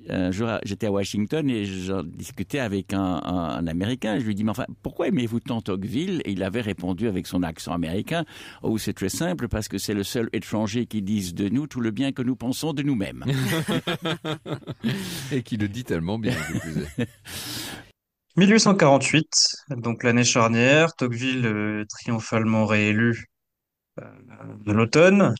un 0.09 0.31
jour, 0.31 0.49
j'étais 0.65 0.87
à 0.87 0.91
Washington 0.91 1.49
et 1.49 1.63
j'en 1.63 2.03
discutais 2.03 2.59
avec 2.59 2.93
un, 2.93 3.21
un, 3.23 3.49
un 3.57 3.67
Américain. 3.67 4.19
Je 4.19 4.25
lui 4.25 4.35
dis, 4.35 4.43
mais 4.43 4.51
enfin, 4.51 4.65
pourquoi 4.81 5.07
aimez-vous 5.07 5.39
tant 5.39 5.61
Tocqueville? 5.61 6.21
Et 6.25 6.33
il 6.33 6.43
avait 6.43 6.59
répondu 6.59 7.07
avec 7.07 7.25
son 7.25 7.41
accent 7.41 7.71
américain, 7.71 8.25
oh, 8.63 8.77
c'est 8.77 8.91
très 8.91 9.07
simple, 9.07 9.47
parce 9.47 9.69
que 9.69 9.77
c'est 9.77 9.93
le 9.93 10.03
seul 10.03 10.27
étranger 10.33 10.87
qui 10.87 11.01
dise 11.01 11.33
de 11.33 11.47
nous 11.47 11.67
tout 11.67 11.79
le 11.79 11.91
bien 11.91 12.11
que 12.11 12.21
nous 12.21 12.35
pensons 12.35 12.73
de 12.73 12.83
nous-mêmes. 12.83 13.23
Et 15.31 15.41
qui 15.41 15.55
le 15.55 15.69
dit 15.69 15.85
tellement 15.85 16.19
bien. 16.19 16.35
qui 18.35 18.41
plus 18.41 18.55
est. 18.55 18.67
1848, 18.67 19.29
donc 19.69 20.03
l'année 20.03 20.23
charnière, 20.23 20.93
Tocqueville 20.95 21.45
euh, 21.45 21.85
triomphalement 21.89 22.65
réélu 22.65 23.25
euh, 24.01 24.05
de 24.65 24.71
l'automne. 24.73 25.35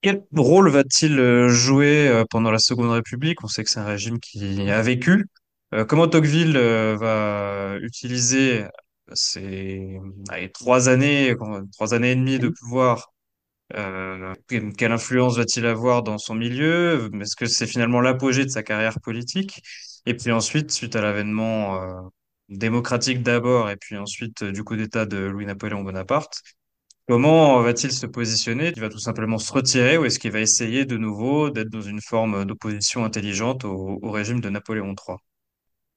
Quel 0.00 0.24
rôle 0.36 0.68
va-t-il 0.70 1.18
euh, 1.18 1.48
jouer 1.48 2.08
euh, 2.08 2.24
pendant 2.28 2.50
la 2.50 2.58
Seconde 2.58 2.90
République? 2.90 3.44
On 3.44 3.48
sait 3.48 3.62
que 3.64 3.70
c'est 3.70 3.78
un 3.80 3.84
régime 3.84 4.18
qui 4.18 4.68
a 4.70 4.82
vécu. 4.82 5.26
Comment 5.88 6.06
Tocqueville 6.06 6.58
va 6.58 7.76
utiliser 7.80 8.66
ces 9.14 9.98
trois 10.52 10.90
années, 10.90 11.34
trois 11.72 11.94
années 11.94 12.12
et 12.12 12.16
demie 12.16 12.38
de 12.38 12.50
pouvoir? 12.50 13.12
Quelle 14.48 14.92
influence 14.92 15.36
va-t-il 15.38 15.66
avoir 15.66 16.02
dans 16.02 16.18
son 16.18 16.34
milieu? 16.34 17.10
Est-ce 17.20 17.36
que 17.36 17.46
c'est 17.46 17.66
finalement 17.66 18.00
l'apogée 18.00 18.44
de 18.44 18.50
sa 18.50 18.62
carrière 18.62 19.00
politique? 19.00 19.62
Et 20.06 20.14
puis 20.14 20.32
ensuite, 20.32 20.70
suite 20.70 20.96
à 20.96 21.00
l'avènement 21.00 21.80
euh, 21.80 22.00
démocratique 22.48 23.22
d'abord, 23.22 23.70
et 23.70 23.76
puis 23.76 23.96
ensuite 23.96 24.42
euh, 24.42 24.52
du 24.52 24.64
coup 24.64 24.76
d'État 24.76 25.06
de 25.06 25.18
Louis-Napoléon 25.18 25.82
Bonaparte, 25.82 26.42
comment 27.08 27.60
va-t-il 27.62 27.92
se 27.92 28.06
positionner? 28.06 28.72
Il 28.74 28.80
va 28.80 28.88
tout 28.88 28.98
simplement 28.98 29.38
se 29.38 29.52
retirer 29.52 29.98
ou 29.98 30.04
est-ce 30.04 30.18
qu'il 30.18 30.32
va 30.32 30.40
essayer 30.40 30.84
de 30.84 30.96
nouveau 30.96 31.50
d'être 31.50 31.70
dans 31.70 31.82
une 31.82 32.00
forme 32.00 32.44
d'opposition 32.44 33.04
intelligente 33.04 33.64
au, 33.64 34.10
régime 34.10 34.40
de 34.40 34.48
Napoléon 34.48 34.94
III? 35.08 35.18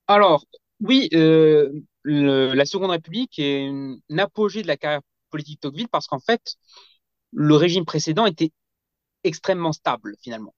Alors, 0.08 0.46
oui, 0.82 1.10
euh, 1.14 1.72
la 2.04 2.66
Seconde 2.66 2.92
République 2.92 3.40
est 3.40 3.66
une 3.66 4.20
apogée 4.20 4.62
de 4.62 4.68
la 4.68 4.78
carrière 4.78 5.02
politique 5.32 5.62
de 5.62 5.70
Tocqueville 5.70 5.90
parce 5.90 6.06
qu'en 6.08 6.20
fait, 6.20 6.56
le 7.34 7.56
régime 7.56 7.86
précédent 7.86 8.26
était 8.26 8.52
extrêmement 9.24 9.74
stable, 9.74 10.16
finalement. 10.22 10.54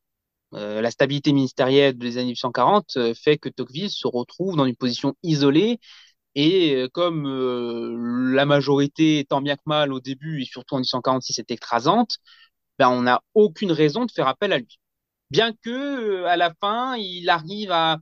Euh, 0.53 0.81
la 0.81 0.91
stabilité 0.91 1.33
ministérielle 1.33 1.97
des 1.97 2.17
années 2.17 2.27
1840 2.27 2.97
euh, 2.97 3.13
fait 3.13 3.37
que 3.37 3.49
Tocqueville 3.49 3.89
se 3.91 4.07
retrouve 4.07 4.55
dans 4.55 4.65
une 4.65 4.77
position 4.77 5.13
isolée 5.21 5.79
et 6.35 6.75
euh, 6.75 6.87
comme 6.89 8.33
la 8.33 8.45
majorité, 8.45 9.25
tant 9.29 9.41
bien 9.41 9.55
que 9.57 9.63
mal 9.65 9.93
au 9.93 9.99
début 9.99 10.41
et 10.41 10.45
surtout 10.45 10.75
en 10.75 10.79
1846, 10.79 11.39
est 11.39 11.51
écrasante, 11.51 12.17
ben, 12.79 12.89
on 12.89 13.03
n'a 13.03 13.21
aucune 13.33 13.71
raison 13.71 14.05
de 14.05 14.11
faire 14.11 14.27
appel 14.27 14.53
à 14.53 14.59
lui. 14.59 14.79
Bien 15.31 15.53
que 15.53 16.23
à 16.25 16.37
la 16.37 16.53
fin, 16.61 16.95
il 16.97 17.29
arrive 17.29 17.71
à, 17.71 17.99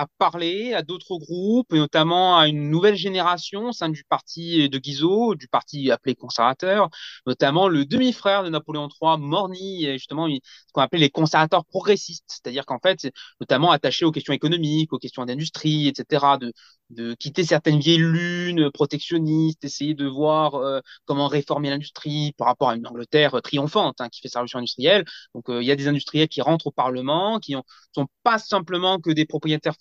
à 0.00 0.06
parler 0.16 0.72
à 0.72 0.82
d'autres 0.82 1.18
groupes, 1.18 1.74
et 1.74 1.76
notamment 1.76 2.38
à 2.38 2.48
une 2.48 2.70
nouvelle 2.70 2.96
génération 2.96 3.68
au 3.68 3.72
sein 3.72 3.90
du 3.90 4.02
parti 4.04 4.70
de 4.70 4.78
Guizot, 4.78 5.34
du 5.34 5.46
parti 5.46 5.90
appelé 5.90 6.14
conservateur, 6.14 6.88
notamment 7.26 7.68
le 7.68 7.84
demi-frère 7.84 8.42
de 8.42 8.48
Napoléon 8.48 8.88
III, 8.88 9.18
Morny, 9.18 9.84
justement 9.92 10.26
ce 10.26 10.72
qu'on 10.72 10.80
appelait 10.80 11.00
les 11.00 11.10
conservateurs 11.10 11.66
progressistes, 11.66 12.24
c'est-à-dire 12.28 12.64
qu'en 12.64 12.78
fait, 12.78 13.10
notamment 13.40 13.72
attaché 13.72 14.06
aux 14.06 14.10
questions 14.10 14.32
économiques, 14.32 14.90
aux 14.94 14.98
questions 14.98 15.26
d'industrie, 15.26 15.88
etc., 15.88 16.38
de, 16.40 17.14
quitter 17.20 17.44
certaines 17.44 17.78
vieilles 17.78 17.98
lunes 17.98 18.68
protectionnistes, 18.72 19.64
essayer 19.64 19.94
de 19.94 20.08
voir 20.08 20.56
euh, 20.56 20.80
comment 21.04 21.28
réformer 21.28 21.70
l'industrie 21.70 22.32
par 22.36 22.48
rapport 22.48 22.70
à 22.70 22.74
une 22.74 22.84
Angleterre 22.84 23.40
triomphante 23.42 24.00
hein, 24.00 24.08
qui 24.08 24.20
fait 24.20 24.28
sa 24.28 24.40
révolution 24.40 24.58
industrielle. 24.58 25.04
Donc 25.36 25.48
euh, 25.50 25.62
il 25.62 25.66
y 25.66 25.70
a 25.70 25.76
des 25.76 25.86
industriels 25.86 26.26
qui 26.28 26.40
rentrent 26.40 26.66
au 26.66 26.72
Parlement, 26.72 27.38
qui 27.38 27.54
ont 27.54 27.62
sont 27.94 28.06
pas 28.22 28.38
simplement 28.38 28.98
que 28.98 29.10
des 29.10 29.26
propriétaires 29.26 29.76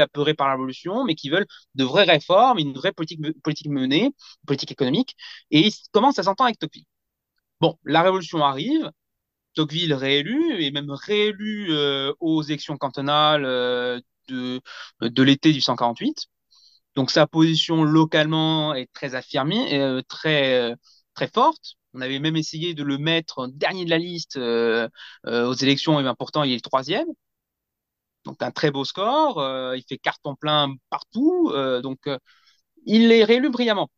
apeurés 0.00 0.34
par 0.34 0.48
la 0.48 0.54
révolution, 0.54 1.04
mais 1.04 1.14
qui 1.14 1.30
veulent 1.30 1.46
de 1.74 1.84
vraies 1.84 2.04
réformes, 2.04 2.58
une 2.58 2.72
vraie 2.74 2.92
politique, 2.92 3.20
politique 3.42 3.68
menée, 3.68 4.10
politique 4.46 4.72
économique, 4.72 5.16
et 5.50 5.60
ils 5.66 5.72
commencent 5.92 6.18
à 6.18 6.24
s'entendre 6.24 6.48
avec 6.48 6.58
Tocqueville. 6.58 6.84
Bon, 7.60 7.78
la 7.84 8.02
révolution 8.02 8.44
arrive, 8.44 8.90
Tocqueville 9.54 9.94
réélu, 9.94 10.62
et 10.62 10.70
même 10.70 10.90
réélu 10.90 11.68
euh, 11.70 12.12
aux 12.20 12.42
élections 12.42 12.76
cantonales 12.76 13.44
euh, 13.44 14.00
de, 14.28 14.60
de 15.00 15.22
l'été 15.22 15.50
1848. 15.50 16.26
Donc 16.96 17.10
sa 17.10 17.26
position 17.26 17.84
localement 17.84 18.74
est 18.74 18.92
très 18.92 19.14
affirmée, 19.14 19.80
euh, 19.80 20.02
très, 20.08 20.74
très 21.14 21.28
forte. 21.28 21.74
On 21.94 22.00
avait 22.00 22.18
même 22.20 22.36
essayé 22.36 22.74
de 22.74 22.82
le 22.84 22.98
mettre 22.98 23.48
dernier 23.48 23.84
de 23.84 23.90
la 23.90 23.98
liste 23.98 24.38
aux 24.38 25.54
élections, 25.54 26.00
et 26.00 26.02
bien 26.02 26.14
pourtant 26.14 26.42
il 26.44 26.52
est 26.52 26.56
le 26.56 26.60
troisième 26.60 27.06
donc 28.24 28.42
un 28.42 28.50
très 28.50 28.70
beau 28.70 28.84
score. 28.84 29.38
euh, 29.38 29.76
il 29.76 29.84
fait 29.88 29.98
carton 29.98 30.34
plein 30.36 30.74
partout. 30.90 31.50
euh, 31.54 31.80
donc 31.82 32.06
euh, 32.06 32.18
il 32.86 33.12
est 33.12 33.24
réélu 33.24 33.50
brillamment. 33.50 33.90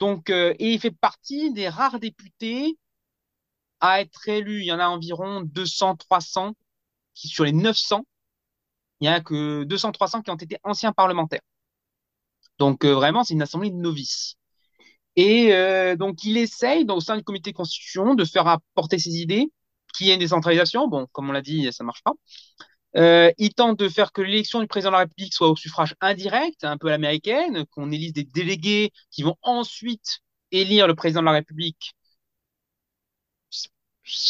Donc 0.00 0.30
et 0.30 0.56
il 0.74 0.80
fait 0.80 0.92
partie 0.92 1.52
des 1.52 1.68
rares 1.68 2.00
députés 2.00 2.78
à 3.80 4.00
être 4.00 4.28
élu. 4.28 4.60
Il 4.60 4.66
y 4.66 4.72
en 4.72 4.78
a 4.80 4.86
environ 4.88 5.40
200, 5.42 5.96
300 5.96 6.54
qui 7.14 7.28
sur 7.28 7.44
les 7.44 7.52
900, 7.52 8.04
il 9.00 9.06
y 9.06 9.08
a 9.08 9.20
que 9.22 9.64
200, 9.64 9.92
300 9.92 10.22
qui 10.22 10.30
ont 10.32 10.36
été 10.36 10.58
anciens 10.64 10.92
parlementaires. 10.92 11.42
Donc 12.58 12.84
vraiment 12.84 13.24
c'est 13.24 13.34
une 13.34 13.42
assemblée 13.42 13.70
de 13.70 13.76
novices. 13.76 14.36
Et 15.16 15.50
donc 15.98 16.24
il 16.24 16.38
essaye 16.38 16.86
au 16.90 17.00
sein 17.00 17.16
du 17.18 17.24
comité 17.24 17.52
de 17.52 17.56
constitution 17.56 18.14
de 18.14 18.24
faire 18.24 18.46
apporter 18.48 18.98
ses 18.98 19.16
idées, 19.18 19.52
qui 19.96 20.10
est 20.10 20.14
une 20.14 20.20
décentralisation. 20.20 20.88
Bon, 20.88 21.06
comme 21.12 21.30
on 21.30 21.32
l'a 21.32 21.42
dit, 21.42 21.72
ça 21.72 21.84
marche 21.84 22.02
pas. 22.04 22.12
Euh, 22.96 23.30
il 23.38 23.52
tente 23.54 23.78
de 23.78 23.88
faire 23.88 24.12
que 24.12 24.22
l'élection 24.22 24.60
du 24.60 24.66
président 24.66 24.90
de 24.90 24.94
la 24.94 25.00
République 25.00 25.34
soit 25.34 25.48
au 25.48 25.56
suffrage 25.56 25.94
indirect, 26.00 26.64
un 26.64 26.78
peu 26.78 26.92
à 26.92 26.98
qu'on 27.70 27.90
élise 27.90 28.12
des 28.12 28.24
délégués 28.24 28.90
qui 29.10 29.22
vont 29.22 29.36
ensuite 29.42 30.20
élire 30.50 30.86
le 30.86 30.94
président 30.94 31.20
de 31.20 31.26
la 31.26 31.32
République. 31.32 31.94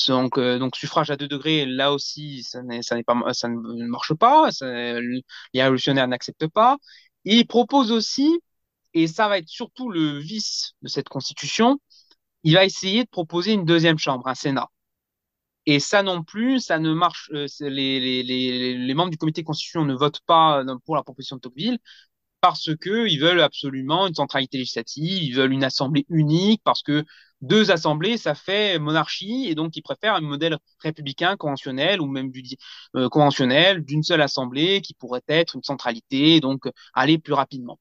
Donc, 0.08 0.76
suffrage 0.76 1.10
à 1.10 1.16
deux 1.16 1.28
degrés, 1.28 1.66
là 1.66 1.92
aussi, 1.92 2.42
ça, 2.42 2.62
ne 2.62 3.86
marche 3.86 4.14
pas, 4.14 4.48
les 4.62 5.62
révolutionnaires 5.62 6.08
n'acceptent 6.08 6.48
pas. 6.48 6.76
Il 7.24 7.46
propose 7.46 7.92
aussi, 7.92 8.40
et 8.94 9.06
ça 9.06 9.28
va 9.28 9.38
être 9.38 9.48
surtout 9.48 9.90
le 9.90 10.18
vice 10.18 10.72
de 10.82 10.88
cette 10.88 11.08
constitution, 11.08 11.78
il 12.44 12.54
va 12.54 12.64
essayer 12.64 13.04
de 13.04 13.10
proposer 13.10 13.52
une 13.52 13.64
deuxième 13.64 13.98
chambre, 13.98 14.26
un 14.28 14.34
Sénat. 14.34 14.68
Et 15.66 15.80
ça 15.80 16.02
non 16.02 16.22
plus, 16.22 16.60
ça 16.60 16.78
ne 16.78 16.92
marche. 16.92 17.30
euh, 17.34 17.46
les, 17.60 18.94
membres 18.94 19.10
du 19.10 19.16
comité 19.18 19.42
de 19.42 19.46
constitution 19.46 19.84
ne 19.84 19.94
votent 19.94 20.20
pas 20.26 20.60
euh, 20.62 20.76
pour 20.84 20.96
la 20.96 21.02
proposition 21.02 21.36
de 21.36 21.40
Tocqueville 21.40 21.78
parce 22.40 22.70
que 22.76 23.08
ils 23.08 23.18
veulent 23.18 23.40
absolument 23.40 24.06
une 24.06 24.14
centralité 24.14 24.58
législative, 24.58 25.22
ils 25.22 25.34
veulent 25.34 25.52
une 25.52 25.64
assemblée 25.64 26.06
unique 26.08 26.62
parce 26.64 26.82
que 26.82 27.04
deux 27.40 27.70
assemblées, 27.70 28.16
ça 28.18 28.34
fait 28.34 28.78
monarchie 28.78 29.46
et 29.48 29.54
donc 29.54 29.76
ils 29.76 29.82
préfèrent 29.82 30.14
un 30.14 30.20
modèle 30.20 30.58
républicain 30.80 31.36
conventionnel 31.36 32.00
ou 32.00 32.06
même 32.06 32.30
euh, 32.96 33.08
conventionnel 33.08 33.84
d'une 33.84 34.02
seule 34.02 34.22
assemblée 34.22 34.80
qui 34.80 34.94
pourrait 34.94 35.22
être 35.28 35.56
une 35.56 35.62
centralité, 35.64 36.40
donc 36.40 36.68
aller 36.94 37.18
plus 37.18 37.32
rapidement. 37.34 37.78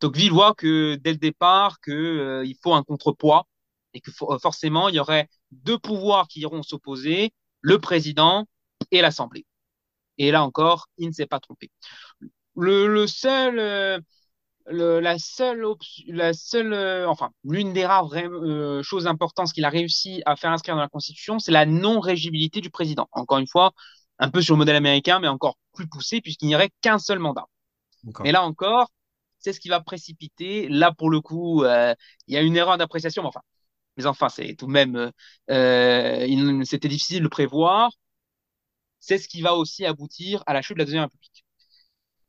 Tocqueville 0.00 0.30
voit 0.32 0.54
que 0.54 0.96
dès 0.96 1.12
le 1.12 1.18
départ 1.18 1.80
que 1.80 1.90
euh, 1.92 2.52
faut 2.62 2.74
un 2.74 2.82
contrepoids 2.82 3.46
et 3.94 4.00
que 4.00 4.10
for 4.12 4.40
forcément 4.40 4.88
il 4.88 4.94
y 4.96 5.00
aurait 5.00 5.28
deux 5.52 5.78
pouvoirs 5.78 6.28
qui 6.28 6.40
iront 6.40 6.62
s'opposer, 6.62 7.32
le 7.60 7.78
président 7.78 8.46
et 8.90 9.00
l'Assemblée. 9.00 9.46
Et 10.18 10.30
là 10.30 10.42
encore, 10.44 10.88
il 10.98 11.08
ne 11.08 11.12
s'est 11.12 11.26
pas 11.26 11.40
trompé. 11.40 11.70
Le, 12.56 12.86
le 12.86 13.06
seul, 13.06 13.58
euh, 13.58 13.98
le, 14.66 15.00
la 15.00 15.18
seule, 15.18 15.66
la 16.08 16.32
seule, 16.32 16.72
euh, 16.72 17.08
enfin, 17.08 17.30
l'une 17.44 17.72
des 17.72 17.86
rares 17.86 18.10
euh, 18.14 18.82
choses 18.82 19.06
importantes 19.06 19.52
qu'il 19.52 19.64
a 19.64 19.70
réussi 19.70 20.22
à 20.26 20.36
faire 20.36 20.50
inscrire 20.52 20.74
dans 20.76 20.82
la 20.82 20.88
Constitution, 20.88 21.38
c'est 21.38 21.52
la 21.52 21.66
non-régibilité 21.66 22.60
du 22.60 22.70
président. 22.70 23.08
Encore 23.12 23.38
une 23.38 23.46
fois, 23.46 23.72
un 24.18 24.30
peu 24.30 24.42
sur 24.42 24.54
le 24.54 24.58
modèle 24.58 24.76
américain, 24.76 25.18
mais 25.20 25.28
encore 25.28 25.56
plus 25.74 25.88
poussé, 25.88 26.20
puisqu'il 26.20 26.46
n'y 26.48 26.54
aurait 26.54 26.70
qu'un 26.82 26.98
seul 26.98 27.18
mandat. 27.18 27.46
Mais 28.24 28.32
là 28.32 28.42
encore, 28.44 28.90
c'est 29.38 29.52
ce 29.52 29.60
qui 29.60 29.68
va 29.68 29.80
précipiter. 29.80 30.68
Là, 30.68 30.92
pour 30.92 31.10
le 31.10 31.20
coup, 31.20 31.64
il 31.64 31.96
y 32.34 32.36
a 32.36 32.42
une 32.42 32.56
erreur 32.56 32.78
d'appréciation. 32.78 33.24
Enfin, 33.24 33.40
mais 33.96 34.06
enfin, 34.06 34.28
c'est 34.28 34.54
tout 34.56 34.66
de 34.66 34.72
même, 34.72 35.12
euh, 35.50 36.64
c'était 36.64 36.88
difficile 36.88 37.22
de 37.22 37.28
prévoir. 37.28 37.90
C'est 39.00 39.18
ce 39.18 39.28
qui 39.28 39.42
va 39.42 39.54
aussi 39.54 39.84
aboutir 39.84 40.42
à 40.46 40.54
la 40.54 40.62
chute 40.62 40.76
de 40.76 40.78
la 40.80 40.84
Deuxième 40.84 41.02
République. 41.02 41.44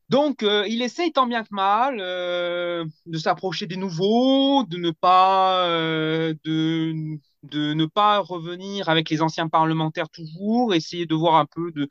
Donc, 0.09 0.43
euh, 0.43 0.65
il 0.67 0.81
essaye 0.81 1.11
tant 1.11 1.27
bien 1.27 1.43
que 1.43 1.49
mal 1.53 1.97
euh, 1.99 2.85
de 3.07 3.17
s'approcher 3.17 3.65
des 3.67 3.77
nouveaux, 3.77 4.63
de 4.65 4.77
ne 4.77 4.91
pas 4.91 5.67
euh, 5.69 6.33
de, 6.43 7.17
de 7.43 7.73
ne 7.73 7.85
pas 7.85 8.19
revenir 8.19 8.89
avec 8.89 9.09
les 9.09 9.21
anciens 9.21 9.47
parlementaires 9.49 10.09
toujours, 10.09 10.73
essayer 10.75 11.05
de 11.07 11.15
voir 11.15 11.35
un 11.35 11.45
peu 11.47 11.71
de 11.71 11.87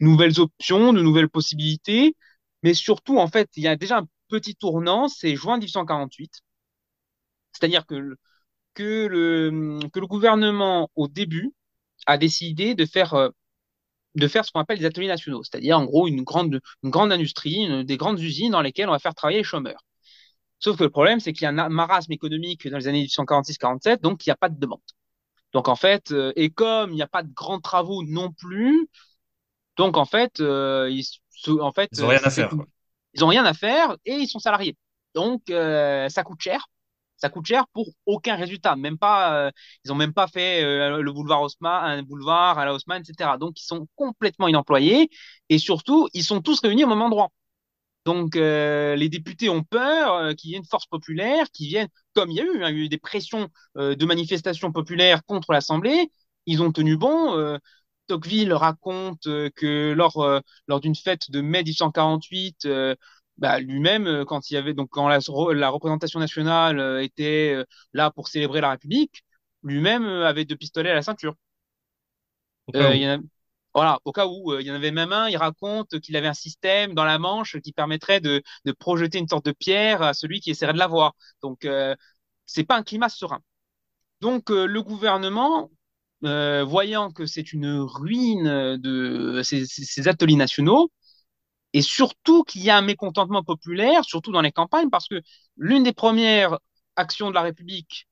nouvelles 0.00 0.40
options, 0.40 0.92
de 0.92 1.02
nouvelles 1.02 1.30
possibilités. 1.30 2.16
Mais 2.64 2.74
surtout, 2.74 3.18
en 3.18 3.28
fait, 3.28 3.50
il 3.56 3.64
y 3.64 3.68
a 3.68 3.76
déjà 3.76 3.98
un 3.98 4.08
petit 4.28 4.56
tournant, 4.56 5.08
c'est 5.08 5.36
juin 5.36 5.58
1848. 5.58 6.42
C'est-à-dire 7.52 7.86
que 7.86 8.16
que 8.78 9.06
le, 9.08 9.80
que 9.92 9.98
le 9.98 10.06
gouvernement, 10.06 10.88
au 10.94 11.08
début, 11.08 11.52
a 12.06 12.16
décidé 12.16 12.76
de 12.76 12.86
faire, 12.86 13.14
euh, 13.14 13.30
de 14.14 14.28
faire 14.28 14.44
ce 14.44 14.52
qu'on 14.52 14.60
appelle 14.60 14.78
des 14.78 14.84
ateliers 14.84 15.08
nationaux, 15.08 15.42
c'est-à-dire 15.42 15.78
en 15.78 15.84
gros 15.84 16.06
une 16.06 16.22
grande, 16.22 16.60
une 16.84 16.90
grande 16.90 17.10
industrie, 17.12 17.84
des 17.84 17.96
grandes 17.96 18.20
usines 18.20 18.52
dans 18.52 18.62
lesquelles 18.62 18.88
on 18.88 18.92
va 18.92 19.00
faire 19.00 19.16
travailler 19.16 19.38
les 19.38 19.44
chômeurs. 19.44 19.84
Sauf 20.60 20.76
que 20.78 20.84
le 20.84 20.90
problème, 20.90 21.18
c'est 21.18 21.32
qu'il 21.32 21.42
y 21.42 21.46
a 21.46 21.50
un 21.50 21.68
marasme 21.68 22.12
économique 22.12 22.68
dans 22.68 22.78
les 22.78 22.86
années 22.86 23.02
1846-47, 23.02 24.00
donc 24.00 24.24
il 24.24 24.30
n'y 24.30 24.32
a 24.32 24.36
pas 24.36 24.48
de 24.48 24.58
demande. 24.60 24.80
Donc 25.52 25.66
en 25.66 25.76
fait, 25.76 26.12
euh, 26.12 26.32
et 26.36 26.50
comme 26.50 26.92
il 26.92 26.96
n'y 26.96 27.02
a 27.02 27.08
pas 27.08 27.24
de 27.24 27.32
grands 27.32 27.60
travaux 27.60 28.04
non 28.04 28.32
plus, 28.32 28.88
donc 29.76 29.96
en 29.96 30.04
fait, 30.04 30.40
euh, 30.40 30.88
ils, 30.88 31.04
en 31.60 31.72
fait, 31.72 31.90
ils 31.92 32.02
n'ont 32.02 32.08
rien 32.08 32.20
à 32.22 32.30
faire. 32.30 32.54
Ils 33.14 33.20
n'ont 33.22 33.28
rien 33.28 33.44
à 33.44 33.54
faire 33.54 33.96
et 34.04 34.14
ils 34.14 34.28
sont 34.28 34.38
salariés. 34.38 34.76
Donc 35.14 35.42
ça 35.48 36.22
coûte 36.24 36.40
cher 36.40 36.68
ça 37.18 37.28
coûte 37.28 37.46
cher 37.46 37.66
pour 37.72 37.88
aucun 38.06 38.36
résultat. 38.36 38.76
Même 38.76 38.98
pas, 38.98 39.46
euh, 39.48 39.50
ils 39.84 39.92
ont 39.92 39.96
même 39.96 40.14
pas 40.14 40.28
fait 40.28 40.62
euh, 40.64 41.02
le 41.02 41.12
boulevard 41.12 41.42
Haussmann, 41.42 41.98
un 41.98 42.02
boulevard 42.02 42.58
à 42.58 42.64
la 42.64 42.74
Haussmann, 42.74 43.02
etc. 43.02 43.36
Donc 43.38 43.60
ils 43.60 43.64
sont 43.64 43.86
complètement 43.96 44.48
inemployés 44.48 45.10
et 45.48 45.58
surtout 45.58 46.08
ils 46.14 46.24
sont 46.24 46.40
tous 46.40 46.60
réunis 46.60 46.84
au 46.84 46.88
même 46.88 47.02
endroit. 47.02 47.30
Donc 48.04 48.36
euh, 48.36 48.96
les 48.96 49.08
députés 49.08 49.50
ont 49.50 49.62
peur 49.64 50.34
qu'il 50.36 50.50
y 50.50 50.54
ait 50.54 50.58
une 50.58 50.64
force 50.64 50.86
populaire 50.86 51.50
qui 51.52 51.68
vienne, 51.68 51.88
comme 52.14 52.30
il 52.30 52.36
y 52.36 52.40
a 52.40 52.44
eu, 52.44 52.64
hein, 52.64 52.70
il 52.70 52.78
y 52.78 52.80
a 52.82 52.84
eu 52.84 52.88
des 52.88 52.98
pressions 52.98 53.48
de 53.76 54.04
manifestations 54.06 54.72
populaires 54.72 55.24
contre 55.24 55.52
l'Assemblée. 55.52 56.10
Ils 56.46 56.62
ont 56.62 56.72
tenu 56.72 56.96
bon. 56.96 57.58
Tocqueville 58.06 58.54
raconte 58.54 59.24
que 59.24 59.92
lors, 59.92 60.42
lors 60.66 60.80
d'une 60.80 60.94
fête 60.94 61.30
de 61.30 61.42
mai 61.42 61.62
1848, 61.62 62.66
bah, 63.38 63.60
lui-même, 63.60 64.06
euh, 64.06 64.24
quand 64.24 64.50
il 64.50 64.54
y 64.54 64.56
avait 64.56 64.74
donc 64.74 64.88
quand 64.90 65.08
la, 65.08 65.20
la 65.54 65.68
représentation 65.70 66.20
nationale 66.20 66.80
euh, 66.80 67.02
était 67.02 67.54
euh, 67.54 67.64
là 67.92 68.10
pour 68.10 68.28
célébrer 68.28 68.60
la 68.60 68.70
République, 68.70 69.24
lui-même 69.62 70.04
avait 70.06 70.44
deux 70.44 70.56
pistolets 70.56 70.90
à 70.90 70.94
la 70.94 71.02
ceinture. 71.02 71.34
Il 72.74 73.20
voilà, 73.74 74.00
au 74.04 74.12
cas 74.12 74.26
où, 74.26 74.58
il 74.58 74.66
y 74.66 74.70
en 74.72 74.74
avait 74.74 74.90
même 74.90 75.12
un, 75.12 75.28
il 75.28 75.36
raconte 75.36 76.00
qu'il 76.00 76.16
avait 76.16 76.26
un 76.26 76.34
système 76.34 76.94
dans 76.94 77.04
la 77.04 77.18
Manche 77.18 77.60
qui 77.60 77.72
permettrait 77.72 78.18
de, 78.20 78.42
de, 78.64 78.72
projeter 78.72 79.18
une 79.18 79.28
sorte 79.28 79.44
de 79.44 79.52
pierre 79.52 80.02
à 80.02 80.14
celui 80.14 80.40
qui 80.40 80.50
essaierait 80.50 80.72
de 80.72 80.78
la 80.78 80.88
voir. 80.88 81.14
Donc, 81.42 81.64
euh, 81.64 81.94
c'est 82.46 82.64
pas 82.64 82.76
un 82.76 82.82
climat 82.82 83.08
serein. 83.08 83.40
Donc, 84.20 84.50
le 84.50 84.82
gouvernement, 84.82 85.70
voyant 86.22 87.12
que 87.12 87.26
c'est 87.26 87.52
une 87.52 87.78
ruine 87.80 88.78
de 88.78 89.42
ces, 89.44 89.64
ces 89.66 90.08
ateliers 90.08 90.36
nationaux, 90.36 90.90
et 91.72 91.82
surtout 91.82 92.44
qu'il 92.44 92.62
y 92.62 92.70
a 92.70 92.76
un 92.76 92.82
mécontentement 92.82 93.42
populaire, 93.42 94.04
surtout 94.04 94.32
dans 94.32 94.40
les 94.40 94.52
campagnes, 94.52 94.90
parce 94.90 95.08
que 95.08 95.20
l'une 95.56 95.82
des 95.82 95.92
premières 95.92 96.58
actions 96.96 97.28
de 97.28 97.34
la 97.34 97.42
République, 97.42 98.06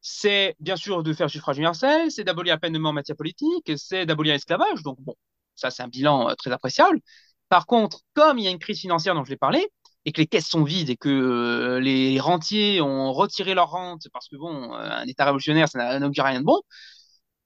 c'est 0.00 0.56
bien 0.60 0.76
sûr 0.76 1.02
de 1.02 1.12
faire 1.12 1.26
le 1.26 1.30
suffrage 1.30 1.56
universel, 1.56 2.10
c'est 2.10 2.24
d'abolir 2.24 2.54
la 2.54 2.58
peine 2.58 2.72
de 2.72 2.78
mort 2.78 2.90
en 2.90 2.94
matière 2.94 3.16
politique, 3.16 3.72
c'est 3.76 4.06
d'abolir 4.06 4.34
l'esclavage. 4.34 4.82
Donc 4.82 4.98
bon, 5.00 5.14
ça 5.54 5.70
c'est 5.70 5.82
un 5.82 5.88
bilan 5.88 6.30
euh, 6.30 6.34
très 6.34 6.52
appréciable. 6.52 7.00
Par 7.48 7.66
contre, 7.66 8.00
comme 8.14 8.38
il 8.38 8.44
y 8.44 8.48
a 8.48 8.50
une 8.50 8.58
crise 8.58 8.80
financière 8.80 9.14
dont 9.14 9.24
je 9.24 9.30
l'ai 9.30 9.36
parlé, 9.36 9.66
et 10.04 10.12
que 10.12 10.20
les 10.20 10.28
caisses 10.28 10.46
sont 10.46 10.62
vides 10.62 10.90
et 10.90 10.96
que 10.96 11.08
euh, 11.08 11.80
les 11.80 12.20
rentiers 12.20 12.80
ont 12.80 13.12
retiré 13.12 13.54
leur 13.54 13.70
rente 13.70 14.06
parce 14.12 14.28
que 14.28 14.36
bon, 14.36 14.72
euh, 14.74 14.76
un 14.78 15.06
État 15.06 15.24
révolutionnaire, 15.24 15.68
ça 15.68 15.98
n'augure 15.98 16.24
rien 16.24 16.40
de 16.40 16.44
bon. 16.44 16.60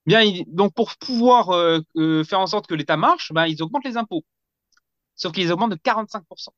Bien, 0.07 0.23
donc 0.49 0.75
pour 0.75 0.97
pouvoir 0.97 1.47
faire 2.25 2.41
en 2.41 2.47
sorte 2.47 2.67
que 2.67 2.75
l'État 2.75 2.97
marche, 2.97 3.33
ben, 3.33 3.47
ils 3.47 3.63
augmentent 3.63 3.85
les 3.85 3.97
impôts 3.97 4.25
sauf 5.21 5.33
qu'ils 5.33 5.53
augmentent 5.53 5.73
de 5.73 5.77
45%. 5.77 6.55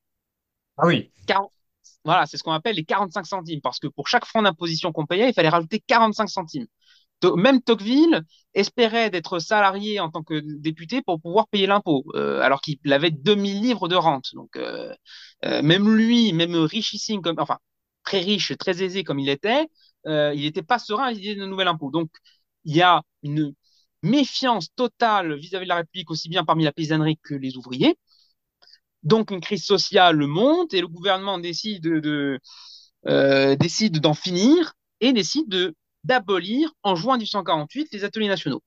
Ah 0.77 0.87
oui. 0.87 1.11
voilà, 2.05 2.25
c'est 2.25 2.37
ce 2.37 2.43
qu'on 2.43 2.51
appelle 2.51 2.75
les 2.75 2.85
45 2.85 3.25
centimes, 3.25 3.61
parce 3.61 3.79
que 3.79 3.87
pour 3.87 4.07
chaque 4.07 4.25
franc 4.25 4.41
d'imposition 4.41 4.91
qu'on 4.91 5.05
payait, 5.05 5.29
il 5.29 5.33
fallait 5.33 5.49
rajouter 5.49 5.83
45 5.85 6.27
centimes. 6.27 6.67
Même 7.37 7.61
Tocqueville 7.61 8.23
espérait 8.53 9.09
d'être 9.09 9.39
salarié 9.39 10.01
en 10.01 10.09
tant 10.09 10.23
que 10.23 10.41
député 10.59 11.01
pour 11.01 11.21
pouvoir 11.21 11.47
payer 11.47 11.67
l'impôt, 11.67 12.03
euh, 12.15 12.41
alors 12.41 12.59
qu'il 12.59 12.77
avait 12.91 13.11
2000 13.11 13.61
livres 13.61 13.87
de 13.87 13.95
rente. 13.95 14.33
Donc, 14.33 14.57
euh, 14.57 14.93
euh, 15.45 15.61
même 15.61 15.95
lui, 15.95 16.33
même 16.33 16.55
richissime, 16.55 17.21
comme, 17.21 17.39
enfin, 17.39 17.59
très 18.03 18.19
riche, 18.19 18.57
très 18.57 18.83
aisé 18.83 19.05
comme 19.05 19.19
il 19.19 19.29
était, 19.29 19.67
il 20.05 20.41
n'était 20.41 20.63
pas 20.63 20.79
serein 20.79 21.05
à 21.05 21.11
l'idée 21.11 21.35
de 21.35 21.45
nouvel 21.45 21.69
impôt. 21.69 21.91
Donc, 21.91 22.09
il 22.65 22.75
y 22.75 22.81
a 22.81 23.01
une 23.23 23.53
méfiance 24.01 24.67
totale 24.75 25.35
vis 25.35 25.55
à 25.55 25.59
-vis 25.59 25.63
de 25.63 25.69
la 25.69 25.75
République, 25.75 26.11
aussi 26.11 26.27
bien 26.27 26.43
parmi 26.43 26.65
la 26.65 26.73
paysannerie 26.73 27.17
que 27.23 27.35
les 27.35 27.55
ouvriers. 27.55 27.95
Donc 29.03 29.31
une 29.31 29.41
crise 29.41 29.65
sociale 29.65 30.17
monte 30.17 30.73
et 30.73 30.81
le 30.81 30.87
gouvernement 30.87 31.37
décide 31.37 31.83
de, 31.83 32.39
euh, 33.07 33.55
d'en 33.55 34.13
finir 34.13 34.73
et 35.01 35.13
décide 35.13 35.49
de 35.49 35.75
d'abolir 36.03 36.71
en 36.83 36.95
juin 36.95 37.17
1848 37.17 37.89
les 37.93 38.03
ateliers 38.03 38.27
nationaux, 38.27 38.61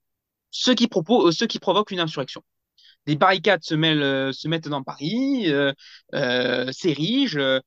ce 0.51 0.71
qui, 0.71 0.89
propose, 0.89 1.43
euh, 1.43 1.47
provoque 1.61 1.91
une 1.91 2.01
insurrection. 2.01 2.43
Des 3.07 3.17
barricades 3.17 3.63
se, 3.63 3.75
euh, 3.75 4.33
mettent 4.49 4.69
dans 4.69 4.83
Paris, 4.83 5.47
euh, 5.49 6.73
s'érigent. 6.73 7.61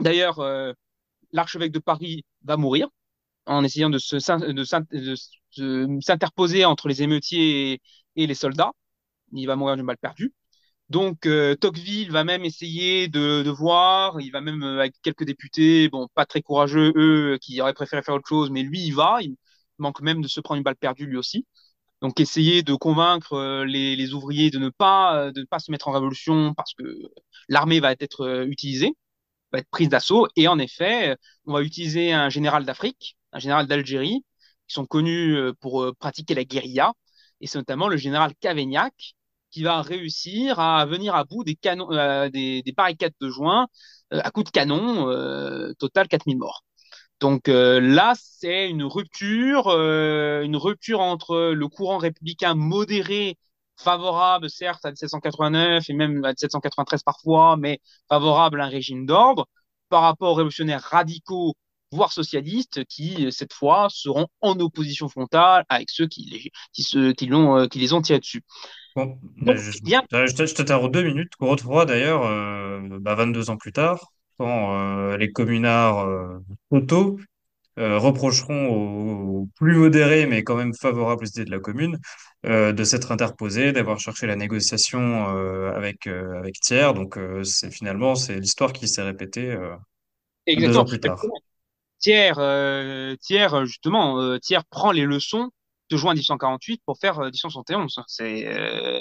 D'ailleurs, 0.00 0.40
l'archevêque 1.32 1.72
de 1.72 1.78
Paris 1.78 2.24
va 2.44 2.56
mourir 2.56 2.88
en 3.46 3.64
essayant 3.64 3.90
de, 3.90 3.98
s'interposer 6.00 6.64
entre 6.64 6.88
les 6.88 7.02
émeutiers 7.02 7.72
et, 7.72 7.80
et 8.16 8.26
les 8.26 8.34
soldats. 8.34 8.72
Il 9.32 9.46
va 9.46 9.56
mourir 9.56 9.76
d'une 9.76 9.86
balle 9.86 9.98
perdue. 9.98 10.32
Donc 10.88 11.26
euh, 11.26 11.54
Tocqueville 11.54 12.10
va 12.10 12.24
même 12.24 12.44
essayer 12.44 13.08
de, 13.08 13.42
de, 13.42 13.50
voir, 13.50 14.20
il 14.22 14.30
va 14.30 14.40
même 14.40 14.62
euh, 14.62 14.78
avec 14.80 14.94
quelques 15.02 15.24
députés, 15.24 15.88
bon 15.90 16.08
pas 16.14 16.24
très 16.24 16.40
courageux 16.40 16.92
eux, 16.96 17.38
qui 17.42 17.60
auraient 17.60 17.74
préféré 17.74 18.02
faire 18.02 18.14
autre 18.14 18.28
chose, 18.28 18.50
mais 18.50 18.62
lui 18.62 18.80
il 18.86 18.92
va, 18.94 19.18
il 19.20 19.36
manque 19.78 20.00
même 20.00 20.22
de 20.22 20.28
se 20.28 20.40
prendre 20.40 20.56
une 20.58 20.62
balle 20.64 20.76
perdue 20.76 21.06
lui 21.06 21.18
aussi. 21.18 21.46
Donc 22.02 22.20
essayer 22.20 22.62
de 22.62 22.74
convaincre 22.74 23.34
euh, 23.34 23.64
les, 23.66 23.96
les 23.96 24.14
ouvriers 24.14 24.50
de 24.50 24.58
ne 24.58 24.70
pas 24.70 25.30
de 25.32 25.40
ne 25.40 25.46
pas 25.46 25.58
se 25.60 25.70
mettre 25.72 25.88
en 25.88 25.92
révolution 25.92 26.54
parce 26.54 26.74
que 26.74 26.84
l'armée 27.48 27.80
va 27.80 27.92
être 27.92 28.46
utilisée, 28.48 28.92
va 29.52 29.60
être 29.60 29.70
prise 29.70 29.88
d'assaut 29.90 30.28
et 30.36 30.48
en 30.48 30.58
effet 30.58 31.16
on 31.46 31.54
va 31.54 31.62
utiliser 31.62 32.12
un 32.12 32.30
général 32.30 32.64
d'Afrique, 32.64 33.16
un 33.32 33.40
général 33.40 33.66
d'Algérie 33.66 34.24
qui 34.68 34.74
sont 34.74 34.86
connus 34.86 35.36
pour 35.60 35.94
pratiquer 35.98 36.34
la 36.34 36.44
guérilla 36.44 36.92
et 37.40 37.46
c'est 37.46 37.58
notamment 37.58 37.88
le 37.88 37.96
général 37.98 38.32
Cavaignac 38.40 39.14
qui 39.50 39.62
va 39.62 39.82
réussir 39.82 40.60
à 40.60 40.84
venir 40.86 41.14
à 41.14 41.24
bout 41.24 41.44
des, 41.44 41.54
canons, 41.54 41.90
euh, 41.92 42.28
des, 42.28 42.62
des, 42.62 42.72
barricades 42.72 43.14
de 43.20 43.30
juin 43.30 43.66
euh, 44.12 44.20
à 44.22 44.30
coups 44.30 44.46
de 44.46 44.50
canon, 44.50 45.08
euh, 45.10 45.72
total 45.78 46.08
4000 46.08 46.38
morts. 46.38 46.64
Donc 47.20 47.48
là, 47.48 48.14
c'est 48.16 48.70
une 48.70 48.84
rupture, 48.84 49.70
une 49.70 50.56
rupture 50.56 51.00
entre 51.00 51.50
le 51.52 51.68
courant 51.68 51.98
républicain 51.98 52.54
modéré, 52.54 53.36
favorable 53.76 54.48
certes 54.48 54.84
à 54.84 54.90
1789 54.90 55.90
et 55.90 55.92
même 55.94 56.24
à 56.24 56.28
1793 56.28 57.02
parfois, 57.02 57.56
mais 57.56 57.80
favorable 58.08 58.60
à 58.60 58.66
un 58.66 58.68
régime 58.68 59.04
d'ordre, 59.04 59.48
par 59.88 60.02
rapport 60.02 60.30
aux 60.30 60.34
révolutionnaires 60.34 60.82
radicaux, 60.82 61.54
voire 61.90 62.12
socialistes, 62.12 62.84
qui 62.84 63.32
cette 63.32 63.52
fois 63.52 63.88
seront 63.90 64.28
en 64.40 64.58
opposition 64.60 65.08
frontale 65.08 65.64
avec 65.68 65.90
ceux 65.90 66.06
qui, 66.06 66.22
les, 66.30 67.14
qui 67.14 67.78
les 67.78 67.92
ont 67.94 68.02
tirés 68.02 68.20
dessus. 68.20 68.44
Bon, 68.98 69.56
je, 69.56 69.82
bien... 69.82 70.02
je, 70.10 70.34
te, 70.34 70.46
je 70.46 70.54
te 70.54 70.88
deux 70.88 71.02
minutes. 71.02 71.32
Godefroy, 71.40 71.84
d'ailleurs, 71.84 72.24
euh, 72.26 72.80
bah, 73.00 73.14
22 73.14 73.50
ans 73.50 73.56
plus 73.56 73.72
tard, 73.72 74.12
quand 74.38 74.76
euh, 74.76 75.16
les 75.16 75.30
communards 75.30 76.06
euh, 76.06 76.38
reprocheront 77.76 78.68
aux, 78.68 79.48
plus 79.56 79.76
modérés, 79.76 80.26
mais 80.26 80.42
quand 80.42 80.56
même 80.56 80.74
favorables 80.74 81.24
aux 81.24 81.28
idées 81.28 81.44
de 81.44 81.50
la 81.50 81.60
commune, 81.60 81.98
de 82.44 82.84
s'être 82.84 83.12
interposés, 83.12 83.72
d'avoir 83.72 84.00
cherché 84.00 84.26
la 84.26 84.34
négociation 84.34 85.26
avec, 85.68 86.08
avec 86.08 86.54
Thiers. 86.60 86.92
Donc, 86.94 87.18
c'est 87.44 87.70
finalement, 87.70 88.16
c'est 88.16 88.40
l'histoire 88.40 88.72
qui 88.72 88.88
s'est 88.88 89.02
répétée 89.02 89.54
deux 89.54 90.76
ans 90.76 90.84
Exactement. 90.84 90.84
plus 90.84 91.00
tard. 91.00 91.22
Thiers, 92.00 93.16
Thiers, 93.20 93.64
justement, 93.64 94.38
Thiers 94.40 94.64
prend 94.70 94.90
les 94.90 95.04
leçons 95.04 95.50
de 95.90 95.96
juin 95.96 96.12
1848 96.14 96.82
pour 96.84 96.98
faire 96.98 97.18
euh, 97.20 97.26
1871. 97.26 98.00
C'est 98.06 98.46
euh, 98.46 99.00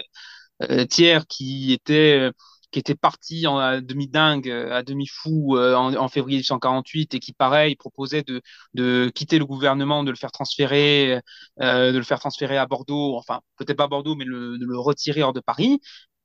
euh, 0.64 0.86
Thiers 0.86 1.22
qui 1.28 1.74
était 1.74 2.32
qui 2.72 2.80
était 2.80 2.96
parti 2.96 3.48
en, 3.48 3.58
à 3.58 3.80
demi 3.82 4.08
dingue, 4.10 4.50
à 4.50 4.84
demi 4.84 5.08
fou 5.08 5.56
euh, 5.58 5.76
en, 5.76 5.96
en, 5.96 6.08
février 6.10 6.38
1848 6.40 7.14
et 7.16 7.20
qui 7.20 7.32
pareil 7.34 7.76
proposait 7.76 8.24
de 8.24 8.42
de 8.74 9.10
quitter 9.16 9.40
le 9.40 9.46
gouvernement, 9.46 10.04
de 10.04 10.12
le 10.12 10.18
faire 10.18 10.32
transférer, 10.32 11.22
euh, 11.62 11.92
de 11.94 11.98
le 11.98 12.04
faire 12.04 12.20
transférer 12.20 12.58
à 12.58 12.66
Bordeaux, 12.66 13.16
enfin 13.18 13.42
peut-être 13.58 13.78
pas 13.78 13.86
à 13.86 13.88
Bordeaux, 13.88 14.16
mais 14.16 14.26
le, 14.26 14.58
de 14.58 14.66
le 14.66 14.78
retirer 14.80 15.24
hors 15.24 15.34
de 15.34 15.40
Paris. 15.40 15.80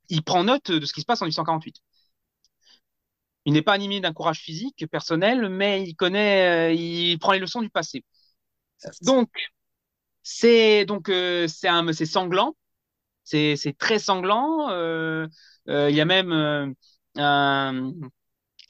Il 0.09 0.23
prend 0.25 0.45
note 0.45 0.71
de 0.71 0.85
ce 0.87 0.93
qui 0.93 1.01
se 1.01 1.07
passe 1.07 1.23
en 1.23 1.27
1848. 1.27 1.77
Il 3.45 3.53
n'est 3.55 3.63
pas 3.63 3.73
animé 3.73 4.01
d'un 4.01 4.13
courage 4.13 4.41
physique 4.41 4.87
personnel, 4.91 5.49
mais 5.49 5.83
il 5.83 5.95
connaît, 5.97 6.71
euh, 6.71 6.73
il 6.75 7.19
prend 7.19 7.33
les 7.33 7.39
leçons 7.41 7.61
du 7.63 7.71
passé. 7.71 8.05
Donc, 9.03 9.31
c'est 10.23 10.85
donc 10.85 11.09
euh, 11.09 11.49
c'est 11.49 11.69
un, 11.69 11.93
c'est 11.93 12.07
sanglant, 12.07 12.57
c'est 13.25 13.57
très 13.79 13.99
sanglant. 13.99 14.71
Euh, 14.71 15.27
euh, 15.69 15.91
il 15.91 15.97
y 15.97 16.01
a 16.01 16.05
même 16.05 16.75
un, 17.17 17.93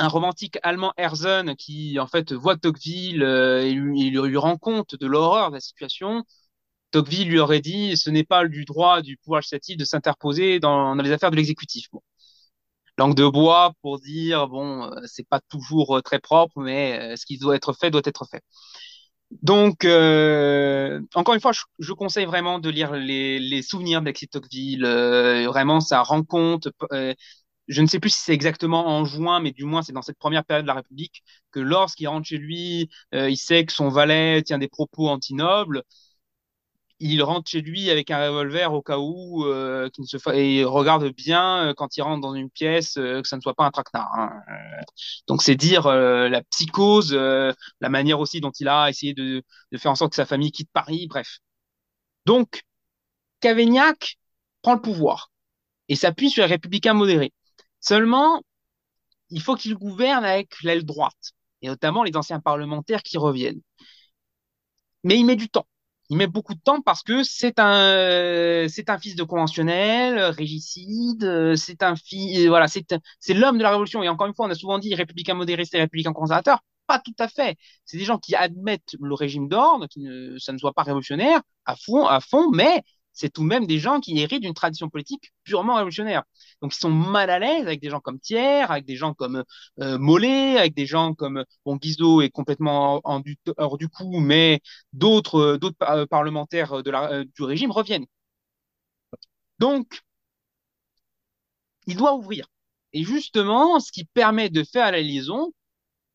romantique 0.01 0.59
allemand 0.63 0.93
Herzen 0.97 1.55
qui 1.57 1.99
en 2.01 2.07
fait 2.07 2.33
voit 2.33 2.57
Tocqueville 2.57 3.23
et 3.23 3.73
lui, 3.73 4.11
lui 4.11 4.37
rend 4.37 4.57
compte 4.59 4.97
de 4.97 5.07
l'horreur 5.07 5.51
de 5.51 5.57
la 5.57 5.61
situation. 5.61 6.25
Tocqueville 6.93 7.29
lui 7.29 7.39
aurait 7.41 7.61
dit 7.61 7.97
ce 7.97 8.11
n'est 8.11 8.25
pas 8.25 8.47
du 8.49 8.65
droit 8.65 9.03
du 9.03 9.17
pouvoir 9.19 9.41
législatif 9.41 9.77
de 9.77 9.85
s'interposer 9.85 10.61
dans, 10.61 10.95
les 10.95 11.13
affaires 11.13 11.31
de 11.31 11.37
l'exécutif. 11.37 11.89
Langue 12.99 13.15
de 13.15 13.27
bois 13.29 13.73
pour 13.83 14.01
dire 14.01 14.49
bon, 14.49 14.91
c'est 15.07 15.27
pas 15.27 15.41
toujours 15.41 16.03
très 16.05 16.19
propre, 16.21 16.61
mais 16.61 17.17
ce 17.17 17.27
qui 17.27 17.39
doit 17.39 17.57
être 17.57 17.73
fait 17.73 17.91
doit 17.91 18.03
être 18.05 18.27
fait. 18.27 18.43
Donc, 19.43 19.85
euh, 19.85 21.01
encore 21.15 21.35
une 21.35 21.41
fois, 21.41 21.53
je, 21.79 21.93
conseille 21.93 22.27
vraiment 22.27 22.59
de 22.59 22.69
lire 22.69 22.93
les, 22.93 23.63
souvenirs 23.63 24.01
d'Alexis 24.03 24.29
Tocqueville. 24.29 24.85
Euh, 24.85 25.47
vraiment, 25.49 25.81
ça 25.81 26.03
rend 26.03 26.23
compte. 26.23 26.69
Euh, 26.93 27.15
je 27.69 27.81
ne 27.81 27.87
sais 27.87 28.01
plus 28.01 28.11
si 28.11 28.21
c'est 28.21 28.35
exactement 28.35 28.87
en 28.89 29.05
juin, 29.05 29.41
mais 29.41 29.53
du 29.53 29.65
moins 29.65 29.83
c'est 29.83 29.93
dans 29.93 30.03
cette 30.03 30.19
première 30.19 30.45
période 30.45 30.65
de 30.65 30.69
la 30.69 30.75
République 30.75 31.23
que 31.53 31.61
lorsqu'il 31.61 32.09
rentre 32.09 32.27
chez 32.27 32.39
lui, 32.39 32.91
il 33.13 33.37
sait 33.37 33.65
que 33.65 33.73
son 33.73 33.89
valet 33.89 34.43
tient 34.43 34.59
des 34.59 34.69
propos 34.69 35.09
anti-nobles 35.09 35.83
il 37.03 37.23
rentre 37.23 37.51
chez 37.51 37.61
lui 37.63 37.91
avec 37.91 38.11
un 38.11 38.29
revolver 38.29 38.73
au 38.73 38.83
cas 38.83 38.99
où, 38.99 39.45
euh, 39.47 39.89
ne 39.99 40.05
se 40.05 40.19
fa... 40.19 40.37
et 40.37 40.61
il 40.61 40.65
regarde 40.65 41.09
bien 41.15 41.69
euh, 41.69 41.75
quand 41.75 41.97
il 41.97 42.03
rentre 42.03 42.21
dans 42.21 42.35
une 42.35 42.51
pièce 42.51 42.97
euh, 42.97 43.23
que 43.23 43.29
ça 43.29 43.37
ne 43.37 43.43
soit 43.43 43.55
pas 43.55 43.65
un 43.65 43.71
traquenard. 43.73 44.09
Hein. 44.15 44.31
Donc 45.27 45.43
c'est 45.43 45.57
dire 45.57 45.87
euh, 45.87 46.29
la 46.29 46.43
psychose, 46.45 47.13
euh, 47.13 47.53
la 47.81 47.89
manière 47.89 48.21
aussi 48.21 48.41
dont 48.41 48.53
il 48.53 48.69
a 48.69 48.89
essayé 48.89 49.15
de, 49.15 49.43
de, 49.73 49.79
faire 49.79 49.91
en 49.91 49.97
sorte 49.97 50.13
que 50.13 50.17
sa 50.17 50.27
famille 50.27 50.53
quitte 50.53 50.71
Paris, 50.73 51.07
bref. 51.09 51.39
Donc 52.27 52.63
Cavaignac 53.41 54.19
prend 54.63 54.75
le 54.75 54.81
pouvoir 54.81 55.31
et 55.89 55.97
s'appuie 55.97 56.31
sur 56.31 56.45
les 56.45 56.51
républicains 56.51 56.95
modérés. 56.95 57.33
Seulement, 57.81 58.43
il 59.31 59.43
faut 59.43 59.57
qu'il 59.57 59.75
gouverne 59.75 60.25
avec 60.25 60.63
l'aile 60.63 60.85
droite, 60.85 61.33
et 61.63 61.69
notamment 61.69 62.05
les 62.05 62.17
anciens 62.17 62.41
parlementaires 62.41 63.03
qui 63.03 63.19
reviennent. 63.19 63.61
Mais 65.05 65.17
il 65.19 65.25
met 65.27 65.37
du 65.37 65.49
temps 65.49 65.67
il 66.13 66.19
met 66.19 66.27
beaucoup 66.27 66.53
de 66.55 66.61
temps 66.61 66.83
parce 66.83 67.03
que 67.03 67.23
c'est 67.25 67.59
un 67.59 68.67
un 68.89 68.99
fils 68.99 69.17
de 69.17 69.23
conventionnel, 69.23 70.19
régicide, 70.25 71.55
c'est 71.57 71.83
un 71.83 71.97
fils 71.97 72.47
voilà, 72.49 72.67
c'est 72.69 73.35
l'homme 73.35 73.57
de 73.57 73.63
la 73.63 73.71
révolution 73.71 74.03
et 74.03 74.09
encore 74.11 74.27
une 74.27 74.35
fois, 74.35 74.47
on 74.47 74.51
a 74.51 74.55
souvent 74.55 74.79
dit 74.79 74.95
républicain 74.95 75.33
modéré, 75.35 75.65
c'est 75.65 75.79
républicain 75.79 76.13
conservateur, 76.13 76.61
pas 76.87 76.99
tout 76.99 77.15
à 77.19 77.29
fait. 77.29 77.57
C'est 77.87 77.97
des 77.97 78.05
gens 78.05 78.19
qui 78.19 78.35
admettent 78.35 78.95
le 79.01 79.15
régime 79.15 79.49
d'ordre, 79.49 79.87
qui 79.89 80.07
ça 80.39 80.53
ne 80.53 80.59
soit 80.59 80.75
pas 80.75 80.83
révolutionnaire 80.83 81.41
à 81.65 81.77
fond 81.77 82.05
à 82.07 82.21
fond, 82.21 82.51
mais 82.53 82.83
c'est 83.13 83.31
tout 83.31 83.43
de 83.43 83.47
même 83.49 83.67
des 83.67 83.79
gens 83.79 84.01
qui 84.01 84.19
héritent 84.19 84.43
d'une 84.43 84.55
tradition 84.55 84.89
politique 84.89 85.33
purement 85.45 85.75
révolutionnaire. 85.77 86.23
Donc 86.63 86.75
ils 86.75 86.79
sont 86.79 86.91
mal 86.91 87.31
à 87.31 87.39
l'aise 87.39 87.67
avec 87.67 87.81
des 87.81 87.91
gens 87.91 88.01
comme 88.01 88.19
Thiers, 88.21 88.71
avec 88.71 88.85
des 88.87 88.97
gens 88.97 89.15
comme 89.15 89.45
euh, 89.81 89.99
Mollet, 89.99 90.59
avec 90.59 90.75
des 90.75 90.87
gens 90.87 91.15
comme 91.15 91.45
bon 91.65 91.77
Guizot 91.77 92.23
est 92.23 92.31
complètement 92.31 93.01
hors 93.05 93.79
du 93.79 93.89
coup, 93.89 94.19
mais 94.21 94.61
d'autres 94.93 95.57
d'autres 95.57 95.77
par 95.77 96.07
parlementaires 96.09 96.83
de 96.83 96.91
la, 96.91 97.11
euh, 97.13 97.25
du 97.37 97.43
régime 97.43 97.71
reviennent. 97.71 98.07
Donc 99.59 100.03
il 101.87 101.97
doit 101.97 102.15
ouvrir. 102.15 102.47
Et 102.93 103.05
justement, 103.05 103.81
ce 103.81 103.93
qui 103.93 104.05
permet 104.05 104.51
de 104.51 104.65
faire 104.65 104.91
la 104.93 105.01
liaison, 105.01 105.53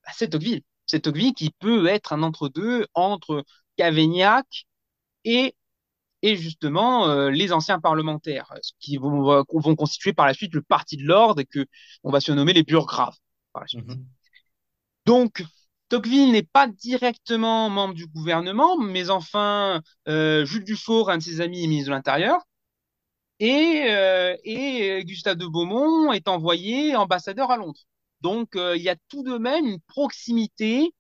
bah, 0.06 0.12
c'est 0.16 0.30
Tocqueville. 0.30 0.64
C'est 0.88 1.02
Tocqueville 1.02 1.34
qui 1.34 1.52
peut 1.52 1.88
être 1.88 2.14
un 2.14 2.24
entre-deux 2.24 2.88
entre 2.96 3.46
Cavaignac 3.78 4.68
et 5.26 5.56
et 6.22 6.36
justement 6.36 7.08
euh, 7.08 7.30
les 7.30 7.52
anciens 7.52 7.80
parlementaires, 7.80 8.54
ce 8.62 8.72
qui 8.80 8.98
vont, 8.98 9.44
vont, 9.50 9.76
constituer 9.76 10.14
par 10.14 10.26
la 10.26 10.34
suite 10.34 10.54
le 10.54 10.62
parti 10.62 10.98
de 10.98 11.04
l'ordre 11.04 11.42
et 11.42 11.46
que 11.46 11.66
on 12.04 12.12
va 12.12 12.20
surnommer 12.20 12.54
les 12.54 12.64
burgraves 12.64 13.18
par 13.54 13.62
la 13.64 13.68
suite. 13.68 13.86
Mm 13.86 13.94
-hmm. 13.94 14.06
Donc 15.06 15.44
Tocqueville 15.90 16.32
n'est 16.32 16.44
pas 16.44 16.68
directement 16.68 17.70
membre 17.70 17.94
du 17.94 18.08
gouvernement, 18.08 18.78
mais 18.78 19.10
enfin 19.10 19.82
euh, 20.08 20.46
Jules 20.46 20.66
Dufaure, 20.66 21.10
un 21.10 21.18
de 21.18 21.24
ses 21.24 21.40
amis, 21.42 21.64
est 21.64 21.68
ministre 21.68 21.92
de 21.92 21.96
l'Intérieur, 21.96 22.40
et, 23.40 23.86
euh, 23.90 24.36
et 24.44 25.04
Gustave 25.06 25.38
de 25.38 25.46
Beaumont 25.46 26.12
est 26.14 26.28
envoyé 26.28 26.96
ambassadeur 26.96 27.52
à 27.52 27.58
Londres. 27.58 27.82
Donc 28.22 28.50
il 28.56 28.82
y 28.82 28.90
a 28.90 28.98
tout 29.10 29.24
de 29.24 29.38
même 29.38 29.66
une 29.66 29.82
proximité, 29.82 30.92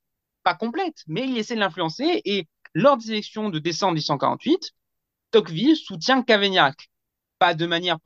pas 0.44 0.56
complète, 0.56 1.00
mais 1.08 1.24
il 1.30 1.38
essaie 1.38 1.56
de 1.56 1.60
l'influencer 1.60 2.22
et 2.26 2.48
lors 2.74 2.98
des 2.98 3.10
élections 3.12 3.50
de 3.50 3.60
décembre 3.60 3.94
1848, 3.94 4.74
Tocqueville 5.32 5.76
soutient 5.76 6.24
Cavaignac. 6.24 6.90
Pas 7.40 7.54
de 7.54 7.66
manière, 7.66 7.98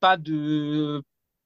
pas 0.00 0.16
de, 0.16 1.02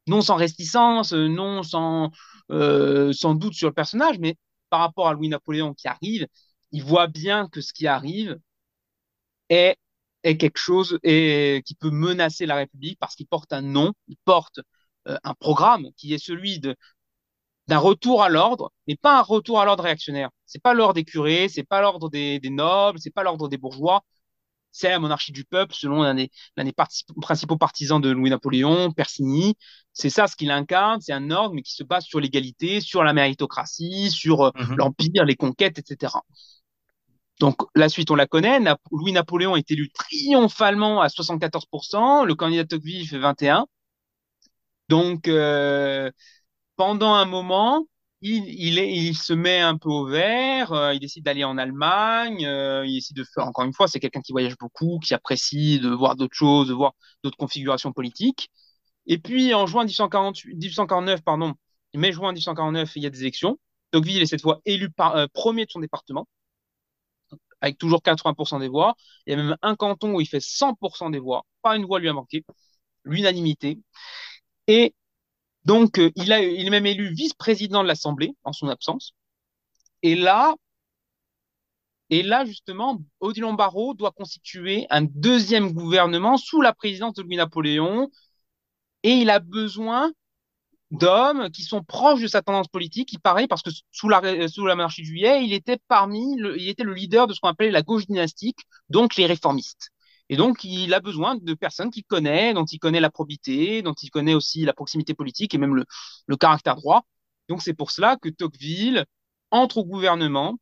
non 0.08 0.22
sans 0.22 0.36
réticence, 0.36 1.12
non 1.12 1.62
sans, 1.62 2.10
euh, 2.50 3.12
doute 3.34 3.54
sur 3.54 3.68
le 3.68 3.74
personnage, 3.74 4.18
mais 4.18 4.36
par 4.70 4.80
rapport 4.80 5.08
à 5.08 5.14
Louis-Napoléon 5.14 5.74
qui 5.74 5.88
arrive, 5.88 6.26
il 6.72 6.82
voit 6.84 7.06
bien 7.08 7.48
que 7.48 7.60
ce 7.60 7.72
qui 7.72 7.86
arrive 7.86 8.38
est, 9.48 9.76
est 10.24 10.36
quelque 10.36 10.58
chose 10.58 10.98
qui 11.02 11.74
peut 11.80 11.90
menacer 11.90 12.46
la 12.46 12.56
République 12.56 12.98
parce 12.98 13.14
qu'il 13.16 13.26
porte 13.26 13.52
un 13.52 13.62
nom, 13.62 13.92
il 14.08 14.16
porte 14.24 14.60
euh, 15.08 15.16
un 15.24 15.34
programme 15.34 15.88
qui 15.96 16.14
est 16.14 16.18
celui 16.24 16.60
d'un 17.68 17.78
retour 17.78 18.22
à 18.22 18.28
l'ordre, 18.28 18.72
mais 18.86 18.96
pas 18.96 19.18
un 19.18 19.22
retour 19.22 19.60
à 19.60 19.64
l'ordre 19.64 19.84
réactionnaire. 19.84 20.30
C'est 20.46 20.62
pas 20.62 20.74
l'ordre 20.74 20.94
des 20.94 21.04
curés, 21.04 21.48
c'est 21.48 21.64
pas 21.64 21.80
l'ordre 21.80 22.10
des, 22.10 22.38
des 22.40 22.50
nobles, 22.50 22.98
c'est 23.00 23.10
pas 23.12 23.22
l'ordre 23.22 23.48
des 23.48 23.56
bourgeois, 23.58 24.04
c'est 24.72 24.88
la 24.88 24.98
monarchie 24.98 25.32
du 25.32 25.44
peuple, 25.44 25.74
selon 25.74 26.02
l'un 26.02 26.14
des, 26.14 26.30
l'un 26.56 26.64
des 26.64 26.72
parti 26.72 27.04
principaux 27.20 27.56
partisans 27.56 28.00
de 28.00 28.10
Louis-Napoléon, 28.10 28.90
Persigny. 28.92 29.54
C'est 29.92 30.10
ça 30.10 30.26
ce 30.26 30.34
qu'il 30.34 30.50
incarne, 30.50 31.00
c'est 31.00 31.12
un 31.12 31.30
ordre, 31.30 31.54
mais 31.54 31.62
qui 31.62 31.74
se 31.74 31.84
base 31.84 32.04
sur 32.04 32.18
l'égalité, 32.18 32.80
sur 32.80 33.04
la 33.04 33.12
méritocratie, 33.12 34.10
sur 34.10 34.38
mm 34.38 34.50
-hmm. 34.54 34.76
l'empire, 34.76 35.24
les 35.24 35.36
conquêtes, 35.36 35.78
etc. 35.78 36.14
Donc 37.40 37.56
la 37.74 37.88
suite, 37.88 38.10
on 38.10 38.14
la 38.14 38.26
connaît. 38.26 38.60
Na 38.60 38.76
Louis-Napoléon 38.90 39.56
est 39.56 39.70
élu 39.70 39.90
triomphalement 39.90 41.00
à 41.00 41.08
74%, 41.08 42.24
le 42.24 42.34
candidat 42.34 42.64
Tocqueville 42.64 43.08
fait 43.08 43.18
21%. 43.18 43.66
Donc 44.88 45.28
euh, 45.28 46.10
pendant 46.76 47.14
un 47.14 47.24
moment, 47.24 47.86
il, 48.22 49.16
se 49.16 49.32
met 49.32 49.60
un 49.60 49.76
peu 49.76 49.88
au 49.88 50.06
vert, 50.06 50.72
euh, 50.72 50.94
il 50.94 51.00
décide 51.00 51.24
d'aller 51.24 51.44
en 51.44 51.58
Allemagne, 51.58 52.46
euh, 52.46 52.86
il 52.86 52.94
décide 52.94 53.16
de 53.16 53.24
faire, 53.24 53.46
encore 53.46 53.64
une 53.64 53.72
fois, 53.72 53.88
c'est 53.88 54.00
quelqu'un 54.00 54.20
qui 54.20 54.32
voyage 54.32 54.56
beaucoup, 54.58 54.98
qui 55.00 55.14
apprécie 55.14 55.80
de 55.80 55.90
voir 55.90 56.16
d'autres 56.16 56.36
choses, 56.36 56.68
de 56.68 56.74
voir 56.74 56.92
d'autres 57.24 57.36
configurations 57.36 57.92
politiques. 57.92 58.50
Et 59.06 59.18
puis, 59.18 59.54
en 59.54 59.66
juin 59.66 59.84
1848, 59.84 60.54
1849, 60.54 61.22
pardon, 61.22 61.54
mai-juin 61.94 62.32
1849, 62.32 62.92
il 62.96 63.02
y 63.02 63.06
a 63.06 63.10
des 63.10 63.22
élections. 63.22 63.58
Tocqueville 63.90 64.22
est 64.22 64.26
cette 64.26 64.42
fois 64.42 64.60
élu 64.64 64.90
par, 64.90 65.16
euh, 65.16 65.26
premier 65.32 65.66
de 65.66 65.70
son 65.70 65.80
département, 65.80 66.26
avec 67.60 67.78
toujours 67.78 68.02
80% 68.02 68.60
des 68.60 68.68
voix. 68.68 68.94
Il 69.26 69.30
y 69.30 69.34
a 69.34 69.36
même 69.36 69.56
un 69.62 69.76
canton 69.76 70.14
où 70.14 70.20
il 70.20 70.26
fait 70.28 70.40
100% 70.40 71.10
des 71.10 71.18
voix, 71.18 71.44
pas 71.62 71.76
une 71.76 71.84
voix 71.86 71.98
lui 71.98 72.08
a 72.08 72.12
manqué, 72.12 72.44
l'unanimité. 73.04 73.78
Et 74.68 74.94
donc, 75.64 75.98
euh, 75.98 76.10
il, 76.16 76.32
a, 76.32 76.40
il 76.42 76.66
est 76.66 76.70
même 76.70 76.86
élu 76.86 77.12
vice-président 77.14 77.82
de 77.82 77.88
l'Assemblée 77.88 78.34
en 78.44 78.52
son 78.52 78.68
absence. 78.68 79.14
Et 80.02 80.16
là, 80.16 80.54
et 82.10 82.22
là, 82.22 82.44
justement, 82.44 83.00
Odilon 83.20 83.54
Barrot 83.54 83.94
doit 83.94 84.12
constituer 84.12 84.86
un 84.90 85.02
deuxième 85.02 85.72
gouvernement 85.72 86.36
sous 86.36 86.60
la 86.60 86.74
présidence 86.74 87.14
de 87.14 87.22
Louis-Napoléon. 87.22 88.10
Et 89.04 89.12
il 89.12 89.30
a 89.30 89.40
besoin 89.40 90.12
d'hommes 90.92 91.50
qui 91.50 91.62
sont 91.64 91.84
proches 91.84 92.22
de 92.22 92.28
sa 92.28 92.42
tendance 92.42 92.68
politique. 92.68 93.12
Il 93.14 93.20
paraît 93.20 93.48
parce 93.48 93.62
que 93.62 93.70
sous 93.92 94.10
la, 94.10 94.48
sous 94.48 94.66
la 94.66 94.76
monarchie 94.76 95.02
de 95.02 95.08
juillet, 95.08 95.44
il 95.44 95.54
était 95.54 95.78
parmi, 95.88 96.36
le, 96.38 96.60
il 96.60 96.68
était 96.70 96.84
le 96.84 96.94
leader 96.94 97.28
de 97.28 97.34
ce 97.34 97.40
qu'on 97.40 97.50
appelait 97.50 97.70
la 97.72 97.82
gauche 97.82 98.06
dynastique, 98.08 98.60
donc 98.90 99.16
les 99.16 99.26
réformistes. 99.26 99.91
Et 100.32 100.36
donc, 100.36 100.64
il 100.64 100.94
a 100.94 101.00
besoin 101.00 101.34
de 101.36 101.52
personnes 101.52 101.90
qu'il 101.90 102.04
connaît, 102.04 102.54
dont 102.54 102.64
il 102.64 102.78
connaît 102.78 103.00
la 103.00 103.10
probité, 103.10 103.82
dont 103.82 103.92
il 103.92 104.08
connaît 104.08 104.32
aussi 104.32 104.64
la 104.64 104.72
proximité 104.72 105.12
politique 105.12 105.54
et 105.54 105.58
même 105.58 105.74
le, 105.76 106.36
caractère 106.38 106.76
droit. 106.76 107.04
Donc, 107.50 107.60
c'est 107.60 107.74
pour 107.74 107.90
cela 107.90 108.16
que 108.16 108.30
Tocqueville 108.30 109.04
entre 109.50 109.76
au 109.78 109.84
gouvernement. 109.84 110.56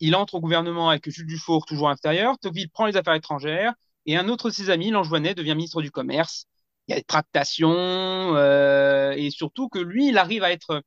Il 0.00 0.16
entre 0.16 0.34
au 0.34 0.40
gouvernement 0.40 0.90
avec 0.90 1.08
Jules 1.08 1.28
Dufour, 1.28 1.64
toujours 1.64 1.88
à 1.88 1.90
l'intérieur. 1.92 2.38
Tocqueville 2.40 2.70
prend 2.70 2.86
les 2.86 2.96
affaires 2.96 3.14
étrangères 3.14 3.74
et 4.06 4.16
un 4.16 4.28
autre 4.28 4.50
de 4.50 4.54
ses 4.54 4.68
amis, 4.70 4.90
Langevoinet, 4.90 5.34
devient 5.36 5.54
ministre 5.54 5.80
du 5.80 5.92
Commerce. 5.92 6.46
Il 6.88 6.92
y 6.92 6.94
a 6.94 6.98
des 6.98 7.04
tractations 7.04 7.70
euh, 7.72 9.12
et 9.12 9.30
surtout 9.30 9.68
que 9.68 9.78
lui, 9.78 10.08
il 10.08 10.18
arrive 10.18 10.42
à 10.42 10.50
être, 10.50 10.82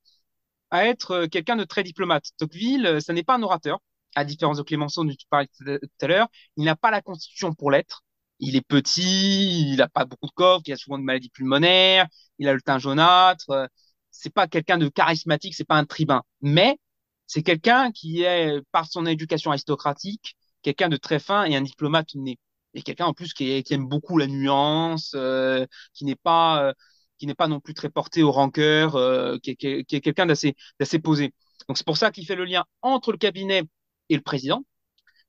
à 0.71 0.85
être 0.85 1.27
quelqu'un 1.27 1.55
de 1.55 1.63
très 1.63 1.83
diplomate. 1.83 2.25
Tocqueville, 2.37 2.97
ça 3.01 3.13
n'est 3.13 3.23
pas 3.23 3.35
un 3.35 3.43
orateur, 3.43 3.79
à 4.15 4.25
différence 4.25 4.57
de 4.57 4.63
Clémenceau 4.63 5.05
dont 5.05 5.15
tu 5.15 5.27
parlais 5.29 5.47
tout 5.47 5.65
à 6.01 6.07
l'heure. 6.07 6.27
Il 6.57 6.65
n'a 6.65 6.75
pas 6.75 6.91
la 6.91 7.01
constitution 7.01 7.53
pour 7.53 7.71
l'être. 7.71 8.03
Il 8.39 8.55
est 8.55 8.61
petit, 8.61 9.71
il 9.71 9.77
n'a 9.77 9.87
pas 9.89 10.05
beaucoup 10.05 10.27
de 10.27 10.31
coffre, 10.31 10.63
il 10.67 10.73
a 10.73 10.77
souvent 10.77 10.99
de 10.99 11.03
maladies 11.03 11.29
pulmonaires, 11.29 12.07
il 12.39 12.47
a 12.47 12.53
le 12.53 12.61
teint 12.61 12.79
jaunâtre. 12.79 13.69
C'est 14.11 14.33
pas 14.33 14.47
quelqu'un 14.47 14.77
de 14.77 14.89
charismatique, 14.89 15.55
c'est 15.55 15.65
pas 15.65 15.75
un 15.75 15.85
tribun. 15.85 16.23
Mais 16.41 16.79
c'est 17.27 17.43
quelqu'un 17.43 17.91
qui 17.91 18.23
est, 18.23 18.61
par 18.71 18.85
son 18.87 19.05
éducation 19.05 19.51
aristocratique, 19.51 20.35
quelqu'un 20.61 20.89
de 20.89 20.97
très 20.97 21.19
fin 21.19 21.45
et 21.45 21.55
un 21.55 21.61
diplomate 21.61 22.15
né. 22.15 22.37
Et 22.73 22.81
quelqu'un 22.81 23.05
en 23.07 23.13
plus 23.13 23.33
qui, 23.33 23.63
aime 23.71 23.87
beaucoup 23.87 24.17
la 24.17 24.27
nuance, 24.27 25.13
euh, 25.15 25.65
qui 25.93 26.05
n'est 26.05 26.15
pas, 26.15 26.63
euh, 26.63 26.73
qui 27.17 27.27
n'est 27.27 27.35
pas 27.35 27.47
non 27.47 27.59
plus 27.59 27.73
très 27.73 27.89
porté 27.89 28.23
au 28.23 28.31
rancœur, 28.31 28.95
euh, 28.95 29.37
qui, 29.39 29.51
est, 29.51 29.83
quelqu'un 29.85 30.25
d'assez, 30.25 30.55
d'assez 30.79 30.99
posé. 30.99 31.33
Donc 31.67 31.77
c'est 31.77 31.85
pour 31.85 31.97
ça 31.97 32.11
qu'il 32.11 32.25
fait 32.25 32.35
le 32.35 32.45
lien 32.45 32.65
entre 32.81 33.11
le 33.11 33.17
cabinet 33.17 33.63
et 34.09 34.15
le 34.15 34.21
président, 34.21 34.63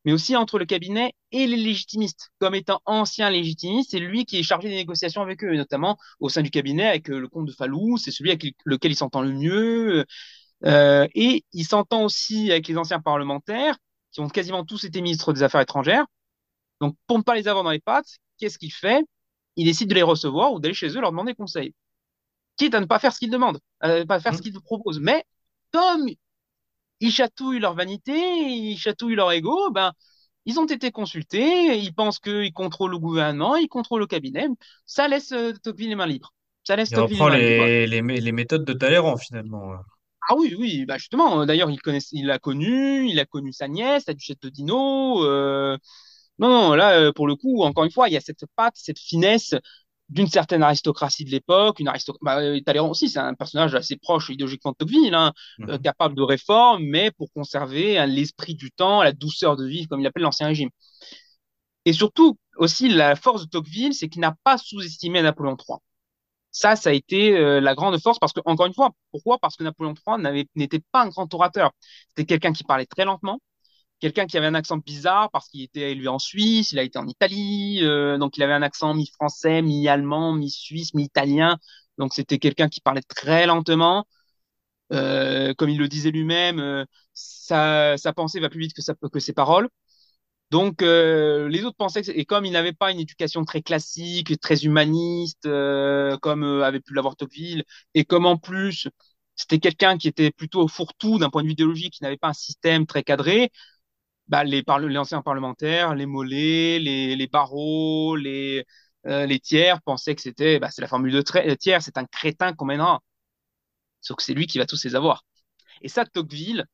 mais 0.09 0.15
aussi 0.15 0.37
entre 0.37 0.59
le 0.59 0.65
cabinet 0.65 1.13
et 1.33 1.47
les 1.47 1.59
légitimistes. 1.59 2.31
Comme 2.39 2.55
étant 2.55 2.81
ancien 2.87 3.29
légitimiste, 3.29 3.91
c'est 3.91 3.99
lui 3.99 4.25
qui 4.25 4.39
est 4.39 4.43
chargé 4.43 4.71
des 4.71 4.77
négociations 4.77 5.21
avec 5.21 5.45
eux, 5.45 5.53
et 5.53 5.59
notamment 5.59 5.99
au 6.19 6.31
sein 6.31 6.41
du 6.41 6.49
cabinet 6.49 6.89
avec 6.89 7.09
le 7.09 7.29
comte 7.29 7.45
de 7.45 7.53
Falou, 7.53 7.99
c'est 7.99 8.11
celui 8.11 8.31
avec 8.31 8.55
lequel 8.65 8.93
il 8.93 8.95
s'entend 8.95 9.21
le 9.21 9.35
mieux. 9.35 10.07
Euh, 10.65 11.07
et 11.15 11.45
il 11.53 11.65
s'entend 11.67 12.05
aussi 12.05 12.51
avec 12.51 12.69
les 12.69 12.79
anciens 12.79 13.01
parlementaires, 13.01 13.77
qui 14.11 14.21
ont 14.21 14.31
quasiment 14.31 14.65
tous 14.65 14.85
été 14.85 15.03
ministres 15.03 15.35
des 15.35 15.43
Affaires 15.43 15.61
étrangères. 15.61 16.07
Donc, 16.81 16.97
pour 17.07 17.19
ne 17.19 17.23
pas 17.23 17.35
les 17.35 17.47
avoir 17.47 17.63
dans 17.63 17.71
les 17.71 17.79
pattes, 17.79 18.17
qu'est-ce 18.39 18.57
qu'il 18.57 18.73
fait? 18.73 19.05
Il 19.57 19.67
décide 19.67 19.91
de 19.91 19.95
les 19.95 20.03
recevoir 20.03 20.55
ou 20.55 20.59
d'aller 20.59 20.73
chez 20.73 20.89
eux 20.89 21.03
leur 21.03 21.11
demander 21.11 21.35
conseil. 21.35 21.75
Quitte 22.57 22.75
à 22.75 22.81
ne 22.81 22.87
pas 22.87 22.99
faire 22.99 23.13
ce 23.13 23.19
qu'ils 23.19 23.31
demandent, 23.31 23.61
à 23.81 23.99
ne 23.99 24.05
pas 24.05 24.21
faire 24.21 24.33
ce 24.33 24.39
mmh. 24.39 24.43
qu'ils 24.43 24.61
proposent. 24.63 25.01
Mais 25.01 25.23
comme 25.71 26.09
ils 27.01 27.13
chatouillent 27.13 27.61
leur 27.61 27.75
vanité, 27.75 28.13
ils 28.13 28.77
chatouillent 28.77 29.15
leur 29.15 29.33
ego, 29.33 29.71
ben, 29.71 29.93
ils 30.47 30.59
ont 30.59 30.67
été 30.67 30.91
consultés, 30.91 31.79
ils 31.79 31.95
pensent 31.95 32.19
qu'ils 32.19 32.53
contrôlent 32.53 32.93
le 32.93 32.99
gouvernement, 32.99 33.57
ils 33.57 33.69
contrôlent 33.69 34.01
le 34.01 34.07
cabinet. 34.07 34.47
Ça 34.87 35.09
laisse 35.09 35.33
euh, 35.33 35.53
Tocqueville 35.63 35.91
les 35.91 35.95
mains 35.95 36.07
libres. 36.07 36.33
Ça 36.65 36.77
laisse 36.77 36.91
il 36.91 36.99
reprend 36.99 37.29
les, 37.29 37.87
les, 37.87 38.03
les, 38.03 38.33
méthodes 38.33 38.65
de 38.65 38.73
Talleyrand, 38.73 39.17
finalement. 39.17 39.73
Ah 40.31 40.35
oui, 40.37 40.55
oui, 40.59 40.85
bah 40.85 40.99
justement, 40.99 41.47
d'ailleurs, 41.47 41.71
il 41.71 41.81
connaît, 41.81 42.01
il 42.13 42.27
l'a 42.27 42.39
connu, 42.39 43.09
il 43.09 43.19
a 43.19 43.25
connu 43.25 43.53
sa 43.53 43.69
nièce, 43.69 44.05
la 44.07 44.15
duchesse 44.15 44.39
de 44.41 44.51
Dino. 44.51 45.25
Euh... 45.25 45.79
Non, 46.39 46.49
non, 46.49 46.75
là, 46.75 46.99
euh, 47.01 47.13
pour 47.13 47.27
le 47.27 47.35
coup, 47.35 47.63
encore 47.63 47.85
une 47.85 47.91
fois, 47.91 48.09
il 48.09 48.13
y 48.13 48.17
a 48.17 48.21
cette 48.21 48.45
patte, 48.55 48.75
cette 48.77 48.99
finesse 48.99 49.55
d'une 50.09 50.29
certaine 50.29 50.63
aristocratie 50.63 51.25
de 51.25 51.31
l'époque, 51.31 51.81
une 51.81 51.89
aristocratie. 51.89 52.25
Bah, 52.25 52.39
euh, 52.41 52.61
Talleyrand 52.61 52.91
aussi, 52.91 53.09
c'est 53.09 53.19
un 53.19 53.35
personnage 53.35 53.75
assez 53.75 53.97
proche 53.97 54.31
idéologiquement 54.31 54.73
de 54.73 54.77
Tocqueville, 54.77 55.15
hein, 55.15 55.33
euh, 55.61 55.75
mhm. 55.75 55.79
capable 55.81 56.15
de 56.15 56.23
réforme, 56.23 56.83
mais 56.85 57.11
pour 57.11 57.33
conserver 57.33 58.07
l'esprit 58.07 58.55
du 58.55 58.71
temps, 58.71 59.03
la 59.03 59.13
douceur 59.13 59.57
de 59.57 59.67
vivre, 59.67 59.89
comme 59.89 60.01
il 60.01 60.07
appelle 60.07 60.23
l'Ancien 60.23 60.47
Régime. 60.47 60.71
Et 61.85 61.93
surtout, 61.93 62.39
aussi, 62.57 62.89
la 62.89 63.17
force 63.17 63.45
de 63.45 63.49
Tocqueville, 63.49 63.95
c'est 63.95 64.09
qu'il 64.09 64.21
n'a 64.21 64.37
pas 64.45 64.59
sous-estimé 64.59 65.23
Napoléon 65.23 65.57
III. 65.57 65.79
Ça, 66.51 66.77
ça 66.77 66.91
a 66.91 66.93
été 66.93 67.37
euh, 67.37 67.61
la 67.61 67.75
grande 67.75 67.99
force 68.01 68.19
parce 68.19 68.33
que, 68.33 68.41
encore 68.45 68.67
une 68.67 68.75
fois, 68.75 68.91
pourquoi? 69.11 69.39
Parce 69.39 69.57
que 69.57 69.65
Napoléon 69.65 69.95
III 69.95 70.47
n'était 70.57 70.81
pas 70.93 71.03
un 71.03 71.09
grand 71.09 71.33
orateur. 71.35 71.71
C'était 72.09 72.27
quelqu'un 72.27 72.53
qui 72.53 72.65
parlait 72.65 72.87
très 72.87 73.05
lentement, 73.05 73.41
quelqu'un 74.01 74.27
qui 74.27 74.37
avait 74.39 74.47
un 74.47 74.55
accent 74.55 74.79
bizarre 74.79 75.31
parce 75.31 75.49
qu'il 75.49 75.63
était 75.63 75.93
élevé 75.93 76.09
en 76.09 76.19
Suisse, 76.19 76.73
il 76.73 76.79
a 76.79 76.83
été 76.83 76.99
en 76.99 77.07
Italie, 77.07 77.81
euh, 77.83 78.19
donc 78.19 78.37
il 78.37 78.43
avait 78.43 78.53
un 78.53 78.63
accent 78.63 78.95
mi-français, 78.95 79.63
mi-allemand, 79.63 80.33
mi-suisse, 80.35 80.95
mi-italien. 80.95 81.59
Donc 81.99 82.15
c'était 82.15 82.39
quelqu'un 82.39 82.69
qui 82.69 82.81
parlait 82.81 83.03
très 83.03 83.47
lentement. 83.47 84.07
Euh, 84.93 85.53
comme 85.55 85.69
il 85.69 85.79
le 85.79 85.89
disait 85.89 86.11
lui-même, 86.11 86.87
sa, 87.13 87.97
pensée 88.17 88.41
va 88.41 88.49
plus 88.49 88.61
vite 88.61 88.75
que, 88.75 89.09
que 89.09 89.21
ses 89.21 89.33
paroles. 89.35 89.69
Donc, 90.51 90.81
euh, 90.83 91.49
les 91.49 91.65
autres 91.65 91.77
pensaient 91.77 92.03
que, 92.03 92.11
et 92.11 92.25
comme 92.25 92.47
il 92.47 92.53
n'avait 92.53 92.73
pas 92.73 92.91
une 92.91 93.01
éducation 93.01 93.45
très 93.45 93.61
classique, 93.61 94.39
très 94.41 94.65
humaniste, 94.65 95.45
euh, 95.47 96.17
comme 96.19 96.43
euh, 96.43 96.65
avait 96.65 96.81
pu 96.81 96.95
l'avoir 96.95 97.17
Tocqueville, 97.17 97.65
et 97.95 98.05
comme 98.05 98.25
en 98.25 98.39
plus, 98.39 98.89
c'était 99.37 99.59
quelqu'un 99.59 99.99
qui 99.99 100.09
était 100.09 100.31
plutôt 100.31 100.67
fourre-tout 100.67 101.19
d'un 101.19 101.29
point 101.29 101.43
de 101.43 101.49
vue 101.49 101.53
idéologique, 101.53 101.95
qui 101.95 102.03
n'avait 102.03 102.17
pas 102.17 102.29
un 102.29 102.33
système 102.33 102.87
très 102.87 103.03
cadré, 103.03 103.51
bah, 104.29 104.45
les, 104.45 104.63
anciens 104.99 105.23
parlementaires, 105.23 105.95
les 105.95 106.07
Mollets, 106.07 106.79
les, 106.79 107.17
les 107.17 107.27
barreaux, 107.27 108.17
les, 108.17 108.65
les 109.05 109.41
tiers 109.41 109.81
pensaient 109.83 110.15
que 110.15 110.21
c'était, 110.23 110.59
bah, 110.59 110.71
c'est 110.71 110.83
la 110.83 110.89
formule 110.89 111.13
de 111.13 111.55
tiers, 111.55 111.83
c'est 111.83 111.99
un 111.99 112.05
crétin 112.07 112.53
qu'on 112.53 112.67
mènera. 112.67 113.01
Sauf 114.01 114.17
que 114.19 114.23
c'est 114.23 114.35
lui 114.35 114.47
qui 114.47 114.59
va 114.59 114.67
tous 114.67 114.85
les 114.85 114.95
avoir. 114.95 115.25
Et 115.83 115.89
ça, 115.89 116.05
Tocqueville, 116.05 116.67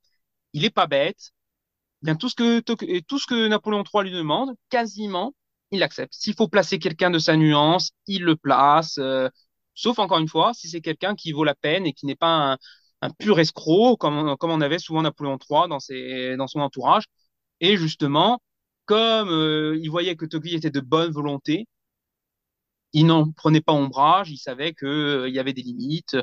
il 0.52 0.64
est 0.64 0.70
pas 0.70 0.86
bête, 0.86 1.32
bien 2.02 2.16
tout 2.16 2.28
ce 2.28 2.34
que 2.36 2.60
tout 2.60 3.18
ce 3.18 3.26
que 3.26 3.48
Napoléon 3.48 3.84
III 3.84 4.04
lui 4.04 4.12
demande, 4.12 4.54
quasiment, 4.70 5.34
il 5.70 5.82
accepte. 5.82 6.14
S'il 6.14 6.34
faut 6.34 6.48
placer 6.48 6.78
quelqu'un 6.78 7.10
de 7.10 7.18
sa 7.18 7.36
nuance, 7.36 7.90
il 8.06 8.22
le 8.24 8.36
place. 8.36 8.98
Euh, 8.98 9.28
sauf 9.74 9.98
encore 9.98 10.18
une 10.18 10.28
fois, 10.28 10.54
si 10.54 10.68
c'est 10.68 10.80
quelqu'un 10.80 11.14
qui 11.16 11.32
vaut 11.32 11.44
la 11.44 11.54
peine 11.54 11.86
et 11.86 11.92
qui 11.92 12.06
n'est 12.06 12.16
pas 12.16 12.56
un, 13.02 13.10
pur 13.18 13.38
escroc, 13.40 13.96
comme, 13.98 14.36
comme 14.38 14.50
on 14.50 14.60
avait 14.62 14.78
souvent 14.78 15.02
Napoléon 15.02 15.38
III 15.38 15.68
dans, 15.68 15.80
ses, 15.80 16.36
dans 16.36 16.46
son 16.46 16.60
entourage. 16.60 17.04
Et 17.64 17.76
justement, 17.76 18.40
comme 18.86 19.28
euh, 19.30 19.76
il 19.82 19.90
voyait 19.90 20.16
que 20.16 20.26
Tocqueville 20.26 20.54
était 20.56 20.70
de 20.70 20.80
bonne 20.80 21.10
volonté, 21.10 21.66
il 22.92 23.06
n'en 23.06 23.30
prenait 23.32 23.60
pas 23.60 23.72
ombrage, 23.72 24.30
il 24.30 24.38
savait 24.38 24.72
qu'il 24.74 24.88
euh, 24.88 25.28
y 25.28 25.38
avait 25.38 25.52
des 25.52 25.62
limites 25.62 26.16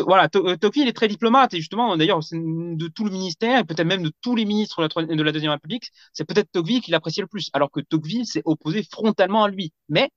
voilà, 0.00 0.28
euh, 0.36 0.56
Tocqueville 0.56 0.88
est 0.88 0.94
très 0.94 1.08
diplomate 1.08 1.54
et 1.54 1.58
justement, 1.58 1.96
d'ailleurs, 1.96 2.20
de 2.32 2.88
tout 2.88 3.04
le 3.04 3.12
ministère 3.12 3.60
et 3.60 3.64
peut-être 3.64 3.86
même 3.86 4.02
de 4.02 4.12
tous 4.22 4.36
les 4.36 4.46
ministres 4.46 4.88
de 4.88 5.00
la, 5.00 5.16
de 5.16 5.22
la 5.22 5.32
Deuxième 5.32 5.52
République, 5.52 5.90
c'est 6.14 6.24
peut-être 6.24 6.50
Tocqueville 6.52 6.82
qui 6.82 6.90
l'appréciait 6.92 7.22
le 7.22 7.28
plus, 7.28 7.50
alors 7.54 7.70
que 7.70 7.80
Tocqueville 7.80 8.26
s'est 8.26 8.42
opposé 8.46 8.82
frontalement 8.84 9.44
à 9.44 9.48
lui. 9.50 9.72
Mais 9.90 10.10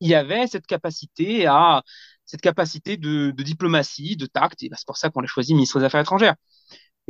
il 0.00 0.08
y 0.08 0.14
avait 0.14 0.46
cette 0.46 0.66
capacité 0.66 1.46
à 1.46 1.82
cette 2.24 2.40
capacité 2.40 2.96
de, 2.96 3.30
de 3.30 3.42
diplomatie, 3.42 4.16
de 4.16 4.26
tact, 4.26 4.62
et 4.62 4.68
bah, 4.68 4.76
c'est 4.78 4.86
pour 4.86 4.96
ça 4.98 5.10
qu'on 5.10 5.20
l'a 5.20 5.26
choisi 5.26 5.54
ministre 5.54 5.78
des 5.80 5.86
Affaires 5.86 6.02
étrangères. 6.02 6.34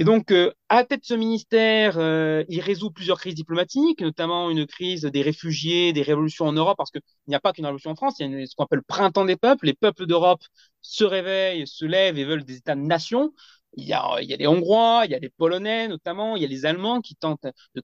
Et 0.01 0.05
donc, 0.05 0.31
euh, 0.31 0.53
à 0.69 0.85
tête 0.85 1.01
de 1.01 1.07
ce 1.07 1.15
ministère, 1.15 1.99
euh, 1.99 2.45
il 2.49 2.61
résout 2.61 2.91
plusieurs 2.93 3.19
crises 3.19 3.35
diplomatiques, 3.35 4.01
notamment 4.01 4.49
une 4.49 4.65
crise 4.67 5.03
des 5.03 5.23
réfugiés, 5.23 5.93
des 5.93 6.03
révolutions 6.03 6.47
en 6.47 6.53
Europe, 6.53 6.77
parce 6.79 6.93
qu'il 6.93 7.03
n'y 7.27 7.35
a 7.35 7.41
pas 7.41 7.53
qu'une 7.53 7.65
révolution 7.67 7.91
en 7.91 7.97
France, 7.97 8.15
il 8.21 8.31
y 8.31 8.43
a 8.43 8.47
ce 8.47 8.55
qu'on 8.55 8.65
appelle 8.65 8.79
le 8.79 8.85
printemps 8.87 9.25
des 9.25 9.37
peuples. 9.37 9.67
Les 9.67 9.75
peuples 9.75 10.07
d'Europe 10.07 10.43
se 10.83 11.03
réveillent, 11.05 11.67
se 11.67 11.85
lèvent 11.85 12.17
et 12.19 12.25
veulent 12.25 12.45
des 12.45 12.57
États-nations. 12.59 13.33
Il 13.77 13.87
y 13.87 13.93
a, 13.93 14.19
il 14.23 14.29
y 14.31 14.35
a 14.35 14.37
les 14.37 14.47
Hongrois, 14.47 15.03
il 15.05 15.11
y 15.11 15.15
a 15.15 15.19
les 15.19 15.31
Polonais 15.31 15.89
notamment, 15.89 16.37
il 16.37 16.43
y 16.43 16.45
a 16.45 16.49
les 16.49 16.65
Allemands 16.65 17.01
qui 17.01 17.17
tentent 17.17 17.47
de 17.75 17.81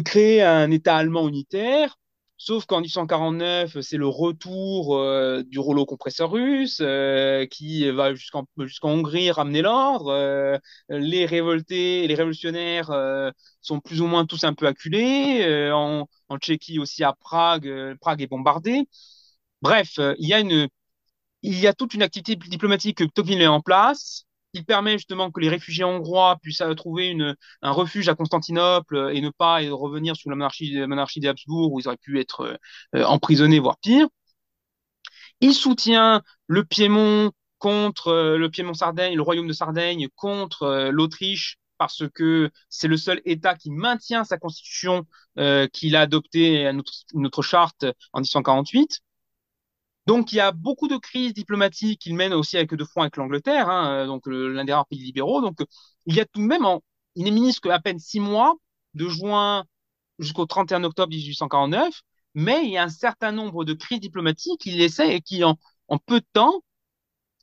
créer 0.00 0.42
un 0.42 0.70
État 0.70 0.96
allemand 0.96 1.28
unitaire. 1.28 1.96
Sauf 2.42 2.64
qu'en 2.64 2.80
1849, 2.80 3.80
c'est 3.82 3.98
le 3.98 4.06
retour 4.08 4.96
euh, 4.96 5.42
du 5.42 5.58
rouleau 5.58 5.84
compresseur 5.84 6.30
russe 6.30 6.78
euh, 6.80 7.44
qui 7.44 7.90
va 7.90 8.14
jusqu'en 8.14 8.46
Hongrie 8.82 9.30
ramener 9.30 9.60
l'ordre. 9.60 10.08
Euh, 10.10 10.56
les 10.88 11.26
révoltés, 11.26 12.06
les 12.08 12.14
révolutionnaires 12.14 12.90
sont 13.60 13.80
plus 13.80 14.00
ou 14.00 14.06
moins 14.06 14.24
tous 14.24 14.44
un 14.44 14.54
peu 14.54 14.66
acculés. 14.66 15.70
En, 15.70 16.06
Tchéquie 16.38 16.78
aussi 16.78 17.04
à 17.04 17.12
Prague, 17.12 17.70
Prague 18.00 18.22
est 18.22 18.26
bombardée. 18.26 18.88
Bref, 19.60 19.98
il 20.18 20.26
y 20.28 20.32
a 20.32 20.40
une, 20.40 20.68
il 21.42 21.60
y 21.60 21.66
a 21.66 21.74
toute 21.74 21.94
une 21.94 22.02
activité 22.02 22.36
diplomatique 22.36 22.98
que 22.98 23.04
Tocqueville 23.04 23.38
met 23.38 23.46
en 23.48 23.60
place 23.60 24.24
il 24.52 24.64
permet 24.64 24.92
justement 24.92 25.30
que 25.30 25.40
les 25.40 25.48
réfugiés 25.48 25.84
hongrois 25.84 26.36
puissent 26.42 26.60
euh, 26.60 26.74
trouver 26.74 27.16
un 27.62 27.70
refuge 27.70 28.08
à 28.08 28.14
Constantinople 28.14 28.96
euh, 28.96 29.14
et 29.14 29.20
ne 29.20 29.30
pas 29.30 29.58
revenir 29.70 30.16
sous 30.16 30.28
la 30.30 30.36
monarchie, 30.36 30.72
la 30.72 30.86
monarchie 30.86 31.20
des 31.20 31.28
Habsbourg 31.28 31.72
où 31.72 31.80
ils 31.80 31.86
auraient 31.88 31.96
pu 31.96 32.18
être 32.20 32.58
euh, 32.94 33.04
emprisonnés, 33.04 33.60
voire 33.60 33.78
pire. 33.78 34.08
Il 35.40 35.54
soutient 35.54 36.22
le 36.46 36.64
Piémont 36.64 37.30
contre 37.58 38.36
le 38.38 38.48
Piémont-Sardaigne, 38.50 39.16
le 39.16 39.22
royaume 39.22 39.46
de 39.46 39.52
Sardaigne 39.52 40.08
contre 40.14 40.90
l'Autriche 40.92 41.58
parce 41.78 42.04
que 42.14 42.50
c'est 42.68 42.88
le 42.88 42.96
seul 42.96 43.20
État 43.24 43.54
qui 43.54 43.70
maintient 43.70 44.24
sa 44.24 44.38
constitution 44.38 45.06
qu'il 45.72 45.96
a 45.96 46.00
adoptée 46.02 46.66
à 46.66 46.72
notre, 46.72 46.92
notre 47.14 47.42
charte 47.42 47.84
en 48.12 48.20
1848. 48.20 49.00
Donc, 50.06 50.32
il 50.32 50.36
y 50.36 50.40
a 50.40 50.52
beaucoup 50.52 50.88
de 50.88 50.96
crises 50.96 51.34
diplomatiques 51.34 52.00
qu'il 52.00 52.14
mène 52.16 52.32
aussi 52.32 52.56
avec 52.56 52.74
de 52.74 52.84
front 52.84 53.02
avec 53.02 53.16
l'Angleterre, 53.16 53.68
hein, 53.68 54.06
donc 54.06 54.22
l'un 54.26 54.64
des 54.64 54.72
rares 54.72 54.86
pays 54.86 54.98
libéraux. 55.00 55.40
Donc, 55.40 55.58
il 56.06 56.14
y 56.14 56.20
a 56.20 56.24
tout 56.26 56.40
de 56.40 56.46
même, 56.46 56.66
il 57.14 57.24
n'est 57.24 57.30
ministre 57.30 57.62
qu'à 57.62 57.78
peine 57.80 57.98
six 57.98 58.20
mois, 58.20 58.54
de 58.94 59.08
juin 59.08 59.64
jusqu'au 60.18 60.46
31 60.46 60.84
octobre 60.84 61.10
1849, 61.10 62.02
mais 62.34 62.64
il 62.64 62.70
y 62.70 62.78
a 62.78 62.84
un 62.84 62.88
certain 62.88 63.32
nombre 63.32 63.64
de 63.64 63.74
crises 63.74 64.00
diplomatiques 64.00 64.60
qu'il 64.60 64.80
essaie 64.80 65.16
et 65.16 65.20
qui, 65.20 65.44
en, 65.44 65.58
en 65.88 65.98
peu 65.98 66.20
de 66.20 66.26
temps, 66.32 66.62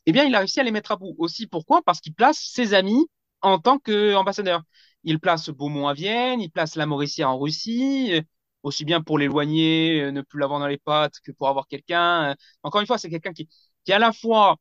eh 0.06 0.12
bien, 0.12 0.24
il 0.26 0.34
a 0.36 0.40
réussi 0.40 0.60
à 0.60 0.64
les 0.64 0.72
mettre 0.72 0.92
à 0.92 0.96
bout. 0.96 1.16
Aussi, 1.18 1.48
pourquoi? 1.48 1.82
Parce 1.84 2.00
qu'il 2.02 2.14
place 2.14 2.38
ses 2.40 2.74
amis 2.74 3.08
en 3.42 3.60
tant 3.60 3.78
qu'ambassadeur. 3.80 4.64
Il 5.04 5.20
place 5.20 5.50
Beaumont 5.50 5.88
à 5.88 5.94
Vienne, 5.94 6.42
il 6.42 6.52
place 6.52 6.76
la 6.76 6.86
Mauricière 6.86 7.30
en 7.30 7.38
Russie, 7.40 8.22
aussi 8.68 8.86
bien 8.86 9.02
pour 9.02 9.18
l'éloigner, 9.20 10.02
euh, 10.02 10.12
ne 10.12 10.22
plus 10.22 10.40
l'avoir 10.40 10.60
dans 10.60 10.68
les 10.68 10.78
pattes 10.78 11.16
que 11.24 11.32
pour 11.32 11.50
avoir 11.50 11.68
quelqu'un. 11.68 12.36
Encore 12.64 12.82
une 12.82 12.88
fois, 12.88 12.98
c'est 12.98 13.10
quelqu'un 13.10 13.34
qui, 13.34 13.50
qui 13.86 13.94
à 13.94 14.00
la 14.00 14.14
fois 14.14 14.58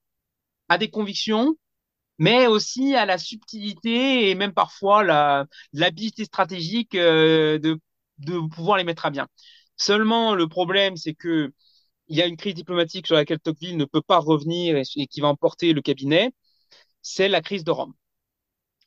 a 0.69 0.79
des 0.79 0.91
convictions, 0.91 1.57
mais 2.19 2.47
aussi 2.47 2.95
à 2.97 3.07
la 3.07 3.19
subtilité 3.19 4.31
et 4.31 4.35
même 4.35 4.53
parfois 4.55 5.05
la 5.05 5.47
stratégique 6.25 6.95
euh, 6.95 7.59
de, 7.59 7.79
de 8.19 8.41
pouvoir 8.55 8.79
les 8.79 8.85
mettre 8.85 9.07
à 9.07 9.11
bien. 9.11 9.29
Seulement, 9.77 10.35
le 10.35 10.49
problème, 10.49 10.97
c'est 10.97 11.15
que 11.15 11.53
il 12.09 12.17
y 12.17 12.23
a 12.23 12.27
une 12.27 12.37
crise 12.37 12.55
diplomatique 12.55 13.07
sur 13.07 13.17
laquelle 13.17 13.41
Tocqueville 13.41 13.77
ne 13.77 13.85
peut 13.85 14.03
pas 14.03 14.19
revenir 14.19 14.77
et, 14.77 15.07
qui 15.09 15.21
va 15.21 15.29
emporter 15.29 15.73
le 15.73 15.83
cabinet, 15.83 16.33
c'est 17.03 17.29
la 17.29 17.43
crise 17.43 17.65
de 17.65 17.71
Rome. 17.73 17.95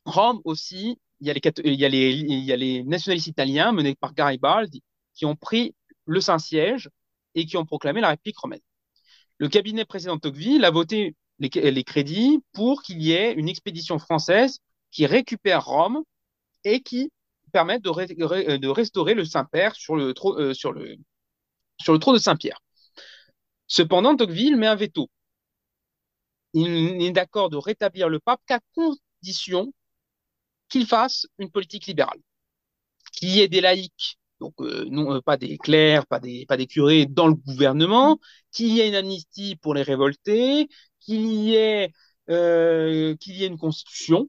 Rome 0.04 0.40
aussi, 0.44 0.98
il 1.20 1.26
y, 1.28 1.30
a 1.30 1.34
les, 1.34 1.40
il, 1.64 1.74
y 1.74 1.84
a 1.84 1.88
les, 1.88 2.10
il 2.12 2.44
y 2.44 2.52
a 2.52 2.56
les 2.56 2.84
nationalistes 2.84 3.28
italiens 3.28 3.72
menés 3.72 3.94
par 3.94 4.14
Garibaldi 4.14 4.82
qui 5.14 5.24
ont 5.26 5.36
pris 5.36 5.74
le 6.06 6.20
Saint-Siège 6.20 6.90
et 7.34 7.46
qui 7.46 7.56
ont 7.56 7.64
proclamé 7.64 8.00
la 8.00 8.08
République 8.08 8.38
romaine. 8.38 8.60
Le 9.38 9.48
cabinet 9.48 9.84
précédent 9.84 10.16
de 10.16 10.20
Tocqueville 10.20 10.64
a 10.64 10.70
voté 10.70 11.16
les, 11.38 11.84
crédits 11.84 12.42
pour 12.52 12.82
qu'il 12.82 13.00
y 13.00 13.12
ait 13.12 13.32
une 13.32 13.48
expédition 13.48 13.98
française 13.98 14.58
qui 14.90 15.06
récupère 15.06 15.64
Rome 15.64 16.02
et 16.64 16.82
qui 16.82 17.10
permette 17.52 17.82
de, 17.82 18.56
de 18.56 18.68
restaurer 18.68 19.14
le 19.14 19.24
Saint-Père 19.24 19.74
sur 19.74 19.96
le, 19.96 20.12
euh, 20.24 20.54
sur, 20.54 20.72
le, 20.72 20.96
sur 21.80 21.92
le 21.92 21.98
trône 21.98 22.14
de 22.14 22.20
Saint-Pierre. 22.20 22.60
Cependant, 23.66 24.16
Tocqueville 24.16 24.56
met 24.56 24.66
un 24.66 24.74
veto. 24.74 25.08
Il 26.52 26.98
n'est 26.98 27.12
d'accord 27.12 27.48
de 27.48 27.56
rétablir 27.56 28.08
le 28.08 28.18
pape 28.18 28.40
qu'à 28.46 28.60
condition 28.74 29.72
qu'il 30.68 30.86
fasse 30.86 31.26
une 31.38 31.50
politique 31.50 31.86
libérale, 31.86 32.20
qu'il 33.12 33.30
y 33.30 33.40
ait 33.40 33.48
des 33.48 33.60
laïcs, 33.60 34.18
donc 34.40 34.54
euh, 34.60 34.86
non 34.90 35.14
euh, 35.14 35.20
pas 35.20 35.36
des 35.36 35.58
clercs, 35.58 36.06
pas 36.06 36.20
des 36.20 36.46
pas 36.46 36.56
des 36.56 36.66
curés 36.66 37.06
dans 37.06 37.28
le 37.28 37.34
gouvernement, 37.34 38.18
qu'il 38.52 38.68
y 38.68 38.80
ait 38.80 38.88
une 38.88 38.94
amnistie 38.94 39.56
pour 39.56 39.74
les 39.74 39.82
révoltés, 39.82 40.68
qu'il 41.00 41.26
y 41.26 41.54
ait 41.54 41.92
euh, 42.30 43.14
qu'il 43.16 43.36
y 43.36 43.44
ait 43.44 43.48
une 43.48 43.58
constitution 43.58 44.28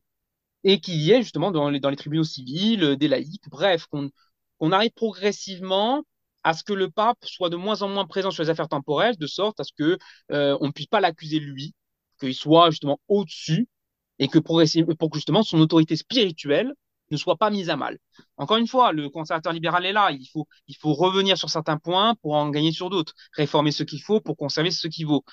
et 0.64 0.80
qu'il 0.82 0.96
y 0.96 1.12
ait 1.12 1.22
justement 1.24 1.52
dans 1.52 1.70
les 1.70 1.80
dans 1.80 1.90
les 1.90 1.98
tribunaux 1.98 2.24
civils 2.24 2.98
des 2.98 3.08
laïcs, 3.08 3.50
bref, 3.50 3.88
qu'on 3.88 4.72
arrive 4.72 4.92
progressivement 4.92 6.04
à 6.44 6.54
ce 6.54 6.64
que 6.64 6.74
le 6.74 6.90
pape 6.90 7.20
soit 7.24 7.50
de 7.50 7.56
moins 7.56 7.82
en 7.84 7.90
moins 7.90 8.06
présent 8.06 8.32
sur 8.32 8.44
les 8.44 8.50
affaires 8.50 8.70
temporelles, 8.70 9.18
de 9.18 9.28
sorte 9.28 9.60
à 9.60 9.64
ce 9.64 9.74
que 9.78 9.98
on 10.30 10.68
ne 10.68 10.72
puisse 10.72 10.88
pas 10.88 11.02
l'accuser 11.02 11.40
lui, 11.40 11.74
qu'il 12.20 12.36
soit 12.36 12.72
justement 12.72 13.00
au-dessus 13.08 13.68
et 14.20 14.28
que 14.28 14.40
progressivement, 14.40 14.96
pour 14.96 15.10
que 15.10 15.18
justement 15.18 15.44
son 15.44 15.60
autorité 15.60 15.96
spirituelle 15.96 16.74
ne 17.12 17.18
soit 17.18 17.38
pas 17.38 17.50
mise 17.50 17.70
à 17.70 17.76
mal. 17.76 18.00
Encore 18.38 18.58
une 18.58 18.68
fois, 18.68 18.92
le 18.94 19.10
conservateur 19.10 19.54
libéral 19.54 19.86
est 19.86 19.94
là. 19.94 20.12
Il 20.12 20.28
faut, 20.28 20.94
revenir 20.94 21.38
sur 21.38 21.50
certains 21.50 21.78
points 21.78 22.16
pour 22.22 22.36
en 22.36 22.50
gagner 22.50 22.72
sur 22.72 22.90
d'autres, 22.90 23.14
réformer 23.34 23.72
ce 23.72 23.84
qu'il 23.84 24.02
faut 24.02 24.22
pour 24.22 24.38
conserver 24.38 24.72
ce 24.72 24.88
qui 24.88 25.04
vaut. 25.04 25.24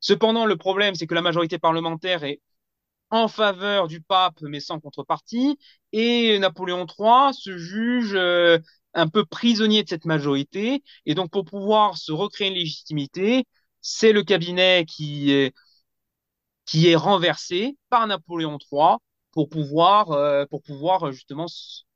Cependant, 0.00 0.46
le 0.46 0.56
problème, 0.56 0.94
c'est 0.94 1.06
que 1.06 1.14
la 1.14 1.22
majorité 1.22 1.58
parlementaire 1.58 2.24
est 2.24 2.40
en 3.10 3.28
faveur 3.28 3.88
du 3.88 4.02
pape, 4.02 4.40
mais 4.42 4.60
sans 4.60 4.80
contrepartie, 4.80 5.58
et 5.92 6.38
Napoléon 6.38 6.86
III 6.86 7.32
se 7.32 7.56
juge 7.56 8.12
euh, 8.14 8.58
un 8.94 9.08
peu 9.08 9.24
prisonnier 9.24 9.82
de 9.82 9.88
cette 9.88 10.04
majorité. 10.04 10.82
Et 11.06 11.14
donc, 11.14 11.30
pour 11.30 11.44
pouvoir 11.44 11.96
se 11.96 12.12
recréer 12.12 12.48
une 12.48 12.54
légitimité, 12.54 13.46
c'est 13.80 14.12
le 14.12 14.22
cabinet 14.24 14.84
qui 14.86 15.30
est 16.74 16.96
renversé 16.96 17.76
par 17.88 18.06
Napoléon 18.06 18.58
III 18.70 18.98
pour 19.38 19.48
pouvoir, 19.48 20.10
euh, 20.10 20.46
pour 20.46 20.62
pouvoir 20.62 21.12
justement 21.12 21.46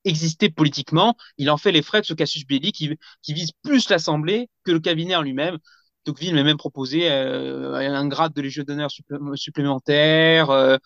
exister 0.05 0.49
politiquement. 0.49 1.17
Il 1.39 1.51
en 1.51 1.57
fait 1.57 1.73
les 1.73 1.83
frais 1.83 2.01
de 2.01 2.07
ce 2.07 2.15
casus 2.15 2.47
belli 2.47 2.71
qui, 2.71 2.97
vise 3.27 3.51
plus 3.65 3.89
l'Assemblée 3.89 4.49
que 4.63 4.71
le 4.71 4.79
cabinet 4.79 5.17
en 5.17 5.23
lui-même. 5.23 5.59
Tocqueville 6.05 6.37
m'a 6.37 6.45
même 6.45 6.57
proposé 6.57 7.11
euh, 7.11 7.75
un 7.75 8.07
grade 8.07 8.33
de 8.33 8.43
légion 8.43 8.63
d'honneur 8.63 8.93
supplémentaire 9.35 10.51
euh, 10.51 10.77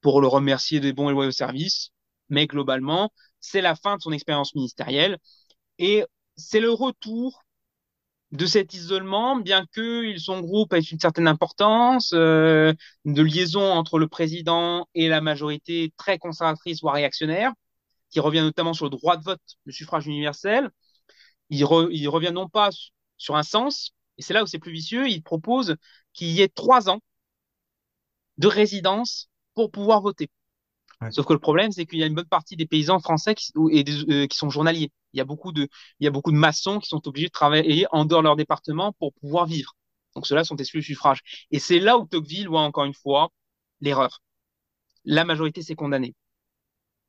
pour 0.00 0.20
le 0.20 0.28
remercier 0.28 0.78
des 0.78 0.92
bons 0.92 1.10
et 1.10 1.12
loyaux 1.12 1.32
services. 1.32 1.90
Mais 2.28 2.46
globalement, 2.46 3.10
c'est 3.40 3.60
la 3.60 3.74
fin 3.74 3.96
de 3.96 4.00
son 4.00 4.12
expérience 4.12 4.54
ministérielle. 4.54 5.18
Et 5.80 6.04
c'est 6.36 6.60
le 6.60 6.70
retour 6.70 7.44
de 8.32 8.46
cet 8.46 8.74
isolement, 8.74 9.36
bien 9.36 9.66
que 9.72 10.16
son 10.18 10.40
groupe 10.40 10.72
ait 10.72 10.80
une 10.80 10.98
certaine 10.98 11.28
importance, 11.28 12.12
euh, 12.14 12.72
de 13.04 13.22
liaison 13.22 13.62
entre 13.72 13.98
le 13.98 14.08
président 14.08 14.88
et 14.94 15.08
la 15.08 15.20
majorité 15.20 15.92
très 15.96 16.18
conservatrice 16.18 16.80
voire 16.82 16.94
réactionnaire, 16.94 17.52
qui 18.10 18.20
revient 18.20 18.40
notamment 18.40 18.74
sur 18.74 18.86
le 18.86 18.90
droit 18.90 19.16
de 19.16 19.24
vote, 19.24 19.40
le 19.64 19.72
suffrage 19.72 20.06
universel. 20.06 20.70
Il, 21.50 21.66
il 21.92 22.08
revient 22.08 22.32
non 22.32 22.48
pas 22.48 22.70
sur 23.18 23.36
un 23.36 23.42
sens, 23.42 23.92
et 24.18 24.22
c'est 24.22 24.34
là 24.34 24.42
où 24.42 24.46
c'est 24.46 24.58
plus 24.58 24.72
vicieux, 24.72 25.08
il 25.08 25.22
propose 25.22 25.76
qu'il 26.12 26.28
y 26.28 26.42
ait 26.42 26.48
trois 26.48 26.90
ans 26.90 27.00
de 28.38 28.46
résidence 28.48 29.28
pour 29.54 29.70
pouvoir 29.70 30.00
voter. 30.00 30.30
Sauf 31.10 31.26
que 31.26 31.32
le 31.34 31.38
problème, 31.38 31.72
c'est 31.72 31.84
qu'il 31.86 31.98
y 31.98 32.02
a 32.02 32.06
une 32.06 32.14
bonne 32.14 32.24
partie 32.26 32.56
des 32.56 32.66
paysans 32.66 33.00
français 33.00 33.34
euh, 33.56 34.26
qui 34.26 34.36
sont 34.36 34.48
journaliers. 34.50 34.90
Il 35.12 35.18
y 35.18 35.20
a 35.20 35.24
beaucoup 35.24 35.52
de, 35.52 35.68
il 36.00 36.04
y 36.04 36.06
a 36.06 36.10
beaucoup 36.10 36.32
de 36.32 36.36
maçons 36.36 36.78
qui 36.78 36.88
sont 36.88 37.06
obligés 37.06 37.26
de 37.26 37.32
travailler 37.32 37.86
en 37.92 38.04
dehors 38.06 38.22
de 38.22 38.24
leur 38.26 38.36
département 38.36 38.92
pour 38.94 39.12
pouvoir 39.14 39.46
vivre. 39.46 39.74
Donc 40.14 40.26
ceux-là 40.26 40.44
sont 40.44 40.56
exclus 40.56 40.80
du 40.80 40.86
suffrage. 40.86 41.20
Et 41.50 41.58
c'est 41.58 41.80
là 41.80 41.98
où 41.98 42.06
Tocqueville 42.06 42.48
voit 42.48 42.62
encore 42.62 42.84
une 42.84 42.94
fois 42.94 43.28
l'erreur. 43.80 44.22
La 45.04 45.24
majorité 45.24 45.62
s'est 45.62 45.74
condamnée. 45.74 46.14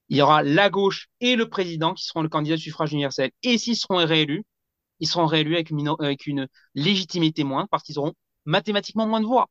Il 0.10 0.18
y 0.18 0.22
aura 0.22 0.44
la 0.44 0.70
gauche 0.70 1.08
et 1.22 1.36
le 1.38 1.50
président 1.50 1.94
qui 1.94 2.06
seront 2.06 2.22
le 2.22 2.30
candidat 2.30 2.56
du 2.58 2.62
suffrage 2.64 2.92
universel. 2.94 3.32
Et 3.44 3.58
s'ils 3.58 3.78
seront 3.78 3.98
réélus, 4.06 4.44
ils 5.00 5.08
seront 5.08 5.26
réélus 5.26 5.56
avec 5.56 5.70
une, 5.70 5.96
avec 6.00 6.28
une 6.28 6.48
légitimité 6.76 7.44
moindre 7.46 7.68
parce 7.70 7.84
qu'ils 7.84 8.00
auront 8.00 8.14
mathématiquement 8.46 9.08
moins 9.08 9.22
de 9.22 9.26
voix. 9.26 9.50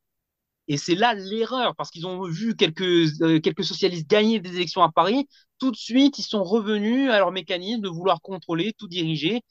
Et 0.68 0.76
c'est 0.78 0.94
là 0.97 1.14
l'erreur, 1.14 1.76
parce 1.76 1.90
qu'ils 1.90 2.06
ont 2.06 2.24
vu 2.28 2.56
quelques, 2.56 2.82
euh, 3.22 3.40
quelques 3.40 3.64
socialistes 3.64 4.09
gagner 4.09 4.40
des 4.40 4.56
élections 4.56 4.82
à 4.82 4.90
Paris. 4.90 5.28
Tout 5.59 5.70
de 5.70 5.76
suite, 5.76 6.18
ils 6.18 6.22
sont 6.24 6.43
revenus 6.44 7.10
à 7.10 7.18
leur 7.18 7.30
mécanisme 7.32 7.80
de 7.82 7.88
vouloir 7.88 8.20
contrôler, 8.20 8.72
tout 8.76 8.88
diriger. 8.88 9.43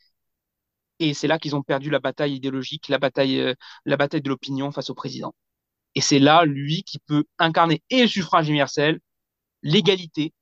Et 1.00 1.14
c'est 1.14 1.28
là 1.28 1.40
qu'ils 1.40 1.56
ont 1.56 1.64
perdu 1.64 1.90
la 1.90 2.00
bataille 2.00 2.36
idéologique, 2.36 2.88
la 2.90 2.98
bataille, 3.00 3.40
euh, 3.40 3.54
la 3.86 3.98
bataille 3.98 4.22
de 4.22 4.30
l'opinion 4.30 4.72
face 4.72 4.90
au 4.90 4.96
président. 4.96 5.34
Et 5.96 6.02
c'est 6.02 6.20
là, 6.20 6.46
lui, 6.46 6.84
qui 6.84 7.00
peut 7.00 7.26
incarner 7.40 7.84
et 7.90 8.04
le 8.04 8.08
suffrage 8.08 8.50
universel, 8.50 9.00
l'égalité, 9.64 10.34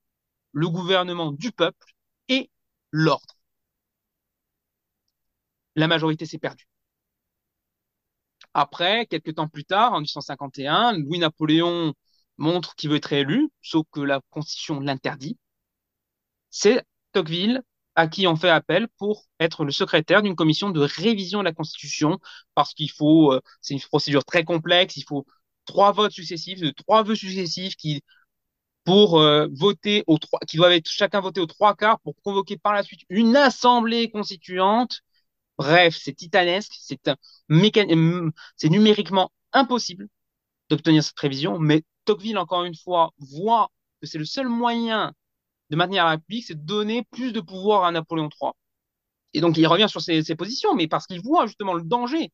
le 0.54 0.70
gouvernement 0.70 1.32
du 1.32 1.52
peuple 1.52 1.88
et 2.30 2.52
l'ordre. 2.92 3.36
La 5.76 5.88
majorité 5.88 6.26
s'est 6.26 6.40
perdue. 6.40 6.66
Après, 8.54 9.06
quelques 9.08 9.36
temps 9.36 9.48
plus 9.48 9.66
tard, 9.66 9.94
en 9.94 9.98
1851, 9.98 10.94
Louis-Napoléon 10.98 11.94
montre 12.38 12.76
qu'il 12.76 12.90
veut 12.90 12.98
être 12.98 13.14
élu, 13.14 13.50
sauf 13.62 13.86
que 13.92 14.02
la 14.02 14.22
Constitution 14.32 14.80
l'interdit. 14.80 15.38
C'est 16.50 16.84
Tocqueville 17.12 17.62
à 17.96 18.08
qui 18.08 18.26
on 18.28 18.36
fait 18.36 18.50
appel 18.50 18.88
pour 18.98 19.26
être 19.40 19.66
le 19.66 19.72
secrétaire 19.72 20.22
d'une 20.24 20.36
commission 20.36 20.70
de 20.72 20.82
révision 20.82 21.40
de 21.40 21.44
la 21.46 21.54
Constitution, 21.54 22.20
parce 22.56 22.74
qu'il 22.74 22.90
faut, 22.92 23.34
euh, 23.34 23.42
c'est 23.62 23.76
une 23.76 23.82
procédure 23.82 24.26
très 24.26 24.44
complexe, 24.44 24.98
il 24.98 25.04
faut 25.04 25.26
trois 25.66 25.92
votes 25.92 26.12
successifs, 26.12 26.60
trois 26.76 27.04
vœux 27.04 27.16
successifs 27.16 27.76
qui, 27.76 28.02
pour 28.84 29.20
euh, 29.20 29.48
voter 29.54 30.04
doivent 30.54 30.80
chacun 30.86 31.22
voté 31.22 31.40
aux 31.42 31.46
trois 31.46 31.76
quarts 31.76 32.00
pour 32.02 32.16
convoquer 32.24 32.58
par 32.58 32.74
la 32.74 32.84
suite 32.84 33.02
une 33.10 33.36
assemblée 33.36 34.10
constituante 34.12 35.02
Bref, 35.58 35.98
c'est 36.02 36.14
titanesque, 36.14 36.74
c'est 36.80 37.08
un 37.08 37.16
c'est 38.58 38.70
numériquement 38.70 39.32
impossible 39.54 40.08
d'obtenir 40.70 41.04
cette 41.04 41.20
révision, 41.20 41.60
mais 41.60 41.84
Tocqueville, 42.06 42.38
encore 42.38 42.64
une 42.64 42.76
fois, 42.76 43.12
voit 43.20 43.70
que 44.02 44.08
c'est 44.08 44.18
le 44.18 44.26
seul 44.26 44.48
moyen 44.50 45.14
de 45.70 45.76
maintenir 45.76 46.04
la 46.06 46.12
République, 46.12 46.46
c'est 46.46 46.56
de 46.56 46.66
donner 46.66 47.04
plus 47.12 47.32
de 47.34 47.42
pouvoir 47.42 47.84
à 47.86 47.92
Napoléon 47.92 48.30
III. 48.42 48.52
Et 49.34 49.42
donc, 49.42 49.58
il 49.58 49.68
revient 49.68 49.88
sur 49.90 50.02
ses, 50.02 50.24
positions, 50.36 50.76
mais 50.76 50.88
parce 50.88 51.08
qu'il 51.08 51.22
voit 51.22 51.48
justement 51.48 51.74
le 51.74 51.84
danger 51.84 52.32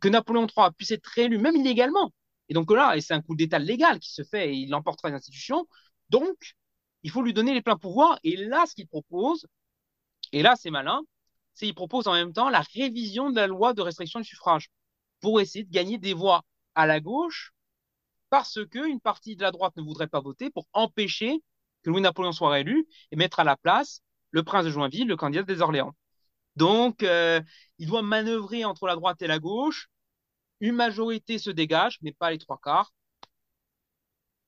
que 0.00 0.08
Napoléon 0.08 0.46
III 0.46 0.68
puisse 0.76 0.90
être 0.92 1.06
réélu, 1.06 1.38
même 1.38 1.56
illégalement. 1.56 2.12
Et 2.48 2.54
donc 2.54 2.70
là, 2.72 2.96
et 2.96 3.00
c'est 3.00 3.14
un 3.14 3.22
coup 3.22 3.34
d'État 3.36 3.58
légal 3.58 3.98
qui 4.00 4.12
se 4.12 4.22
fait, 4.22 4.50
et 4.50 4.54
il 4.54 4.74
emportera 4.74 5.08
les 5.08 5.16
institutions. 5.16 5.66
Donc, 6.10 6.54
il 7.02 7.10
faut 7.10 7.22
lui 7.22 7.32
donner 7.32 7.54
les 7.54 7.62
pleins 7.62 7.78
pouvoirs. 7.78 8.18
Et 8.24 8.36
là, 8.36 8.64
ce 8.66 8.74
qu'il 8.74 8.86
propose, 8.86 9.46
et 10.32 10.42
là, 10.42 10.54
c'est 10.56 10.70
malin, 10.70 11.02
c'est 11.54 11.66
qu'il 11.66 11.74
propose 11.74 12.08
en 12.08 12.12
même 12.14 12.32
temps 12.32 12.48
la 12.50 12.62
révision 12.74 13.30
de 13.30 13.36
la 13.36 13.46
loi 13.46 13.74
de 13.74 13.82
restriction 13.82 14.20
du 14.20 14.26
suffrage. 14.26 14.68
pour 15.20 15.40
essayer 15.40 15.64
de 15.64 15.70
gagner 15.72 15.98
des 15.98 16.14
voix 16.14 16.42
à 16.74 16.86
la 16.86 17.00
gauche 17.00 17.52
parce 18.30 18.58
qu'une 18.70 19.00
partie 19.00 19.36
de 19.36 19.42
la 19.42 19.52
droite 19.52 19.76
ne 19.76 19.82
voudrait 19.82 20.08
pas 20.08 20.20
voter 20.20 20.50
pour 20.50 20.66
empêcher 20.72 21.40
que 21.82 21.90
Louis-Napoléon 21.90 22.32
soit 22.32 22.50
réélu 22.50 22.86
et 23.12 23.16
mettre 23.16 23.40
à 23.40 23.44
la 23.44 23.56
place 23.56 24.00
le 24.32 24.42
prince 24.42 24.64
de 24.64 24.70
Joinville, 24.70 25.06
le 25.06 25.16
candidat 25.16 25.44
des 25.44 25.60
Orléans. 25.60 25.94
Donc, 26.56 27.02
euh, 27.02 27.40
il 27.78 27.88
doit 27.88 28.02
manœuvrer 28.02 28.64
entre 28.64 28.86
la 28.86 28.96
droite 28.96 29.22
et 29.22 29.26
la 29.26 29.38
gauche. 29.38 29.88
Une 30.60 30.74
majorité 30.74 31.38
se 31.38 31.50
dégage, 31.50 31.98
mais 32.02 32.12
pas 32.12 32.30
les 32.30 32.38
trois 32.38 32.58
quarts. 32.58 32.92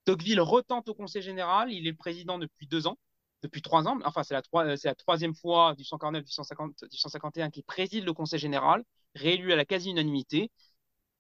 Tocqueville 0.04 0.40
retente 0.40 0.88
au 0.88 0.94
Conseil 0.94 1.22
général. 1.22 1.70
Il 1.72 1.86
est 1.86 1.92
président 1.92 2.38
depuis 2.38 2.66
deux 2.66 2.86
ans, 2.86 2.98
depuis 3.46 3.62
trois 3.62 3.86
ans. 3.88 3.98
Enfin, 4.04 4.22
c'est 4.22 4.34
la, 4.34 4.42
la, 4.84 4.94
troisième 4.94 5.34
fois 5.34 5.74
du 5.74 5.84
149, 5.84 6.24
du 6.24 6.96
151 6.98 7.50
qu'il 7.50 7.64
préside 7.64 8.04
le 8.04 8.12
Conseil 8.12 8.38
général, 8.38 8.84
réélu 9.14 9.52
à 9.52 9.56
la 9.56 9.64
quasi-unanimité. 9.64 10.50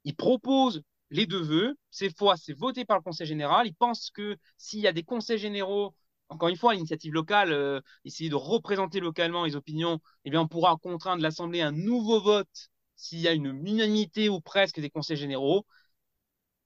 Il 0.04 0.16
propose 0.16 0.82
les 1.10 1.26
deux 1.26 1.40
vœux. 1.42 1.76
Cette 1.90 2.16
fois, 2.18 2.36
c'est 2.36 2.52
voté 2.52 2.84
par 2.84 2.98
le 2.98 3.02
Conseil 3.02 3.26
général. 3.26 3.66
Il 3.66 3.74
pense 3.74 4.10
que 4.10 4.36
s'il 4.58 4.80
y 4.80 4.86
a 4.86 4.92
des 4.92 5.02
conseils 5.04 5.38
généraux, 5.38 5.94
encore 6.28 6.48
une 6.48 6.56
fois, 6.56 6.74
l'initiative 6.74 7.12
locale, 7.12 7.52
euh, 7.52 7.80
essayer 8.04 8.30
de 8.30 8.34
représenter 8.34 9.00
localement 9.00 9.44
les 9.44 9.56
opinions, 9.56 10.00
eh 10.24 10.30
bien, 10.30 10.40
on 10.40 10.48
pourra 10.48 10.76
contraindre 10.76 11.22
l'Assemblée 11.22 11.60
à 11.60 11.68
un 11.68 11.72
nouveau 11.72 12.20
vote 12.20 12.70
s'il 12.96 13.20
y 13.20 13.28
a 13.28 13.32
une 13.32 13.46
unanimité 13.66 14.28
ou 14.28 14.40
presque 14.40 14.80
des 14.80 14.90
conseils 14.90 15.16
généraux. 15.16 15.66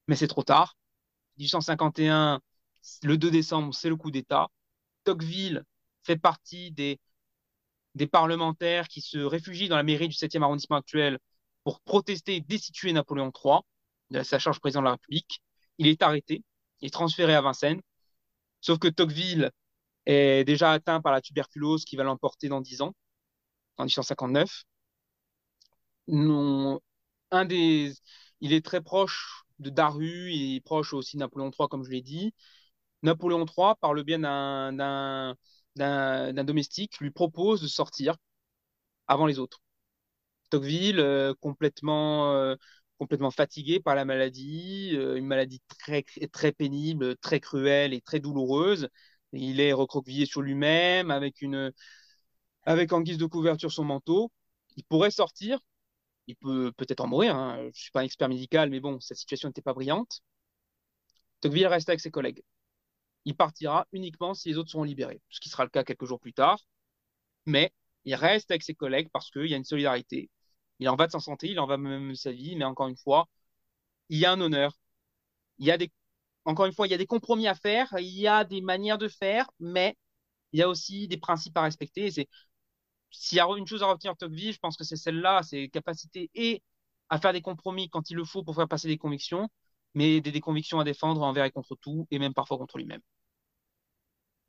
Mais 0.08 0.16
c'est 0.16 0.28
trop 0.28 0.42
tard. 0.42 0.76
1851, 1.38 2.40
le 3.02 3.18
2 3.18 3.30
décembre, 3.30 3.74
c'est 3.74 3.88
le 3.88 3.96
coup 3.96 4.10
d'État. 4.10 4.48
Tocqueville 5.04 5.64
fait 6.04 6.16
partie 6.16 6.72
des, 6.72 6.98
parlementaires 8.10 8.88
qui 8.88 9.00
se 9.00 9.18
réfugient 9.18 9.68
dans 9.68 9.76
la 9.76 9.82
mairie 9.82 10.08
du 10.08 10.14
7e 10.14 10.42
arrondissement 10.42 10.76
actuel 10.76 11.18
pour 11.64 11.80
protester 11.80 12.36
et 12.36 12.40
destituer 12.40 12.92
Napoléon 12.92 13.32
III 13.44 13.60
de 14.10 14.22
sa 14.22 14.38
charge 14.38 14.60
président 14.60 14.80
de 14.80 14.86
la 14.86 14.92
République. 14.92 15.42
Il 15.78 15.86
est 15.86 16.02
arrêté, 16.02 16.42
est 16.82 16.92
transféré 16.92 17.34
à 17.34 17.42
Vincennes. 17.42 17.80
Sauf 18.60 18.78
que 18.78 18.88
Tocqueville 18.88 19.50
est 20.06 20.44
déjà 20.44 20.72
atteint 20.72 21.00
par 21.00 21.12
la 21.12 21.20
tuberculose 21.20 21.84
qui 21.84 21.96
va 21.96 22.04
l'emporter 22.04 22.48
dans 22.48 22.60
10 22.60 22.82
ans, 22.82 22.94
en 23.76 23.84
1859. 23.84 24.64
Non, 26.08 26.80
un 27.30 27.44
des, 27.44 27.94
il 28.40 28.52
est 28.52 28.64
très 28.64 28.82
proche 28.82 29.44
de 29.58 29.70
Daru, 29.70 30.30
il 30.32 30.56
est 30.56 30.60
proche 30.60 30.92
aussi 30.92 31.16
de 31.16 31.20
Napoléon 31.20 31.50
III, 31.50 31.68
comme 31.68 31.84
je 31.84 31.90
l'ai 31.90 32.02
dit. 32.02 32.34
Napoléon 33.02 33.44
III, 33.46 33.78
par 33.80 33.94
le 33.94 34.02
bien 34.02 34.18
d'un 34.20 35.34
domestique, 36.44 36.98
lui 37.00 37.10
propose 37.10 37.62
de 37.62 37.68
sortir 37.68 38.16
avant 39.06 39.26
les 39.26 39.38
autres. 39.38 39.60
Tocqueville, 40.50 41.00
euh, 41.00 41.34
complètement, 41.40 42.32
euh, 42.34 42.56
complètement 42.98 43.30
fatigué 43.30 43.80
par 43.80 43.94
la 43.94 44.04
maladie, 44.04 44.90
euh, 44.94 45.16
une 45.16 45.26
maladie 45.26 45.60
très, 45.78 46.04
très 46.32 46.52
pénible, 46.52 47.16
très 47.18 47.40
cruelle 47.40 47.94
et 47.94 48.00
très 48.00 48.20
douloureuse. 48.20 48.88
Il 49.32 49.60
est 49.60 49.72
recroquevillé 49.72 50.26
sur 50.26 50.42
lui-même 50.42 51.10
avec 51.10 51.40
une, 51.42 51.72
avec 52.64 52.92
en 52.92 53.00
guise 53.02 53.18
de 53.18 53.26
couverture 53.26 53.72
son 53.72 53.84
manteau. 53.84 54.30
Il 54.76 54.84
pourrait 54.84 55.10
sortir, 55.10 55.60
il 56.28 56.36
peut 56.36 56.72
peut-être 56.76 57.00
en 57.02 57.08
mourir. 57.08 57.36
Hein. 57.36 57.58
Je 57.62 57.66
ne 57.68 57.72
suis 57.72 57.90
pas 57.92 58.00
un 58.02 58.04
expert 58.04 58.28
médical, 58.28 58.70
mais 58.70 58.80
bon, 58.80 59.00
sa 59.00 59.14
situation 59.14 59.48
n'était 59.48 59.62
pas 59.62 59.74
brillante. 59.74 60.22
Tocqueville 61.42 61.66
reste 61.66 61.90
avec 61.90 62.00
ses 62.00 62.10
collègues. 62.10 62.42
Il 63.24 63.36
partira 63.36 63.86
uniquement 63.92 64.34
si 64.34 64.48
les 64.50 64.58
autres 64.58 64.70
seront 64.70 64.84
libérés, 64.84 65.20
ce 65.30 65.40
qui 65.40 65.48
sera 65.48 65.64
le 65.64 65.70
cas 65.70 65.84
quelques 65.84 66.04
jours 66.06 66.20
plus 66.20 66.32
tard. 66.32 66.60
Mais 67.46 67.72
il 68.04 68.14
reste 68.14 68.50
avec 68.50 68.62
ses 68.62 68.74
collègues 68.74 69.10
parce 69.12 69.30
qu'il 69.30 69.46
y 69.46 69.54
a 69.54 69.56
une 69.56 69.64
solidarité 69.64 70.30
il 70.80 70.88
en 70.88 70.96
va 70.96 71.06
de 71.06 71.12
sa 71.12 71.20
santé, 71.20 71.48
il 71.50 71.60
en 71.60 71.66
va 71.66 71.76
même 71.76 72.10
de 72.10 72.14
sa 72.14 72.32
vie, 72.32 72.56
mais 72.56 72.64
encore 72.64 72.88
une 72.88 72.96
fois, 72.96 73.28
il 74.10 74.18
y 74.18 74.26
a 74.26 74.32
un 74.32 74.40
honneur. 74.40 74.72
Il 75.58 75.66
y 75.66 75.70
a 75.72 75.78
des, 75.78 75.92
encore 76.46 76.66
une 76.66 76.72
fois, 76.74 76.86
il 76.88 76.90
y 76.90 76.94
a 76.94 76.98
des 76.98 77.06
compromis 77.06 77.48
à 77.48 77.54
faire, 77.54 77.88
il 77.98 78.08
y 78.08 78.28
a 78.28 78.44
des 78.44 78.60
manières 78.62 78.98
de 78.98 79.08
faire, 79.08 79.50
mais 79.60 79.96
il 80.52 80.60
y 80.60 80.62
a 80.62 80.68
aussi 80.68 81.08
des 81.08 81.18
principes 81.18 81.56
à 81.58 81.62
respecter. 81.62 82.10
s'il 83.10 83.36
y 83.38 83.40
a 83.40 83.46
une 83.56 83.66
chose 83.66 83.82
à 83.82 83.86
retenir 83.86 84.14
de 84.14 84.18
Tocqueville, 84.18 84.52
je 84.52 84.58
pense 84.58 84.76
que 84.76 84.84
c'est 84.84 84.96
celle-là, 84.96 85.42
c'est 85.42 85.68
capacité 85.68 86.30
et 86.34 86.62
à 87.08 87.20
faire 87.20 87.32
des 87.32 87.42
compromis 87.42 87.88
quand 87.90 88.10
il 88.10 88.16
le 88.16 88.24
faut 88.24 88.42
pour 88.44 88.54
faire 88.54 88.68
passer 88.68 88.88
des 88.88 88.98
convictions, 88.98 89.48
mais 89.94 90.20
des, 90.20 90.40
convictions 90.40 90.80
à 90.80 90.84
défendre 90.84 91.22
envers 91.22 91.44
et 91.44 91.50
contre 91.50 91.76
tout, 91.76 92.06
et 92.10 92.18
même 92.18 92.34
parfois 92.34 92.58
contre 92.58 92.78
lui-même. 92.78 93.00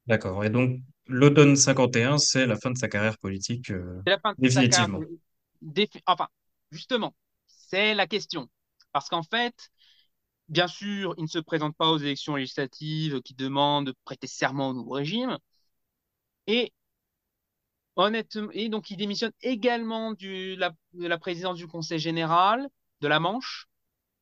D'accord. 0.08 0.44
Et 0.44 0.50
donc, 0.50 0.80
l'automne 1.08 1.56
51, 1.56 2.18
c'est 2.18 2.46
la 2.46 2.56
fin 2.56 2.72
de 2.72 2.78
sa 2.78 2.88
carrière 2.88 3.18
politique, 3.18 3.72
euh, 3.72 4.02
la 4.06 4.20
fin 4.20 4.34
de 4.34 4.42
définitivement. 4.42 5.00
Sa 5.00 5.74
carrière 5.74 6.02
Enfin, 6.08 6.28
justement, 6.72 7.16
c'est 7.48 7.94
la 7.94 8.08
question. 8.08 8.50
Parce 8.92 9.10
qu'en 9.10 9.24
fait, 9.24 9.70
bien 10.50 10.68
sûr, 10.68 11.14
il 11.18 11.24
ne 11.24 11.28
se 11.28 11.40
présente 11.40 11.76
pas 11.78 11.90
aux 11.90 11.98
élections 11.98 12.36
législatives 12.36 13.22
qui 13.22 13.36
demandent 13.36 13.88
de 13.88 13.96
prêter 14.04 14.28
serment 14.28 14.70
au 14.70 14.74
nouveau 14.74 14.94
régime. 14.94 15.38
Et 16.48 16.74
honnêtement, 17.96 18.50
et 18.52 18.70
donc 18.70 18.90
il 18.90 18.98
démissionne 18.98 19.34
également 19.42 20.14
de 20.14 20.58
la 20.94 21.18
présidence 21.20 21.58
du 21.58 21.68
Conseil 21.68 22.00
général 22.00 22.68
de 23.02 23.08
la 23.08 23.20
Manche. 23.20 23.68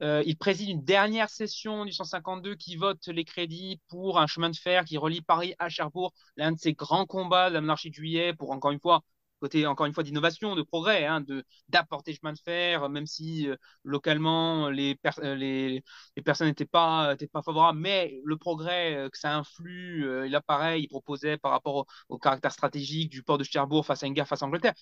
Euh, 0.01 0.23
il 0.25 0.37
préside 0.37 0.69
une 0.69 0.83
dernière 0.83 1.29
session 1.29 1.85
du 1.85 1.91
152 1.91 2.55
qui 2.55 2.75
vote 2.77 3.05
les 3.07 3.25
crédits 3.25 3.81
pour 3.89 4.19
un 4.19 4.27
chemin 4.27 4.49
de 4.49 4.55
fer 4.55 4.85
qui 4.85 4.97
relie 4.97 5.21
Paris 5.21 5.55
à 5.59 5.69
Cherbourg, 5.69 6.13
l'un 6.37 6.53
de 6.53 6.59
ces 6.59 6.73
grands 6.73 7.05
combats 7.05 7.49
de 7.49 7.55
la 7.55 7.61
monarchie 7.61 7.89
de 7.89 7.95
juillet 7.95 8.33
pour, 8.33 8.51
encore 8.51 8.71
une 8.71 8.79
fois, 8.79 9.03
côté 9.39 9.65
encore 9.65 9.85
une 9.85 9.93
fois 9.93 10.03
d'innovation, 10.03 10.55
de 10.55 10.61
progrès, 10.61 11.05
hein, 11.05 11.21
de 11.21 11.43
d'apporter 11.69 12.13
chemin 12.13 12.33
de 12.33 12.39
fer, 12.39 12.89
même 12.89 13.05
si 13.07 13.47
euh, 13.49 13.55
localement 13.83 14.69
les, 14.69 14.97
euh, 15.19 15.35
les, 15.35 15.83
les, 16.15 16.23
personnes 16.23 16.47
n'étaient 16.47 16.65
pas 16.65 17.15
pas 17.31 17.41
favorables, 17.41 17.79
mais 17.79 18.19
le 18.23 18.37
progrès 18.37 18.95
euh, 18.95 19.09
que 19.09 19.17
ça 19.17 19.35
influe, 19.35 20.27
il 20.27 20.35
apparaît, 20.35 20.81
il 20.81 20.87
proposait 20.87 21.37
par 21.37 21.51
rapport 21.51 21.85
au, 22.09 22.17
caractère 22.19 22.51
stratégique 22.51 23.09
du 23.09 23.23
port 23.23 23.37
de 23.37 23.43
Cherbourg 23.43 23.85
face 23.85 24.03
à 24.03 24.07
une 24.07 24.13
guerre 24.13 24.27
face 24.27 24.43
à 24.43 24.45
l'Angleterre. 24.45 24.73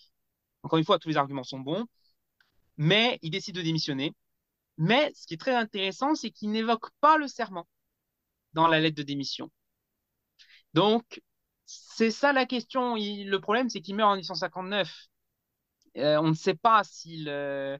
Encore 0.64 0.80
une 0.80 0.86
fois, 0.86 1.00
tous 1.00 1.10
les 1.10 1.18
arguments 1.18 1.44
sont 1.44 1.60
bons, 1.60 1.86
mais 2.78 3.20
il 3.22 3.32
décide 3.32 3.56
de 3.56 3.62
démissionner. 3.62 4.14
Mais 4.78 5.12
ce 5.16 5.28
qui 5.28 5.34
est 5.36 5.38
très 5.38 5.56
intéressant, 5.56 6.16
c'est 6.16 6.32
qu'il 6.32 6.52
n'évoque 6.52 6.90
pas 7.02 7.18
le 7.18 7.28
serment 7.28 7.68
dans 8.54 8.68
la 8.68 8.80
lettre 8.80 8.98
de 8.98 9.04
démission. 9.04 9.52
Donc, 10.74 11.22
c'est 11.66 12.12
ça 12.12 12.34
la 12.34 12.46
question. 12.46 12.96
le 12.96 13.38
problème, 13.38 13.70
c'est 13.70 13.82
qu'il 13.82 13.96
meurt 13.96 14.10
en 14.12 14.16
1859. 14.16 15.08
Euh, 15.98 16.18
on 16.22 16.30
ne 16.30 16.34
sait 16.36 16.56
pas 16.56 16.84
s'il, 16.84 17.28
euh, 17.30 17.78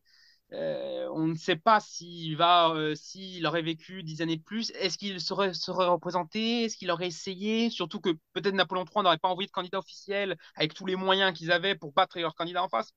euh, 0.54 1.08
on 1.14 1.28
ne 1.28 1.36
sait 1.36 1.56
pas 1.58 1.80
s'il 1.80 2.38
va, 2.38 2.74
s'il 2.96 3.46
aurait 3.46 3.62
vécu 3.62 4.04
dix 4.04 4.22
années 4.22 4.40
plus. 4.40 4.72
Est-ce 4.72 4.98
qu'il 4.98 5.22
serait, 5.22 5.54
serait 5.54 5.88
représenté? 5.88 6.64
Est-ce 6.66 6.78
qu'il 6.78 6.92
aurait 6.92 7.08
essayé? 7.08 7.70
Surtout 7.70 8.00
que 8.02 8.12
peut-être 8.34 8.56
Napoléon 8.56 8.86
III 8.86 9.04
n'aurait 9.04 9.18
pas 9.20 9.30
envoyé 9.30 9.48
de 9.48 9.52
candidat 9.52 9.80
officiel 9.80 10.38
avec 10.56 10.74
tous 10.74 10.86
les 10.86 10.96
moyens 10.96 11.38
qu'ils 11.38 11.52
avaient 11.52 11.76
pour 11.76 11.94
battre 11.94 12.20
leur 12.20 12.36
candidat 12.36 12.64
en 12.64 12.70
face. 12.70 12.92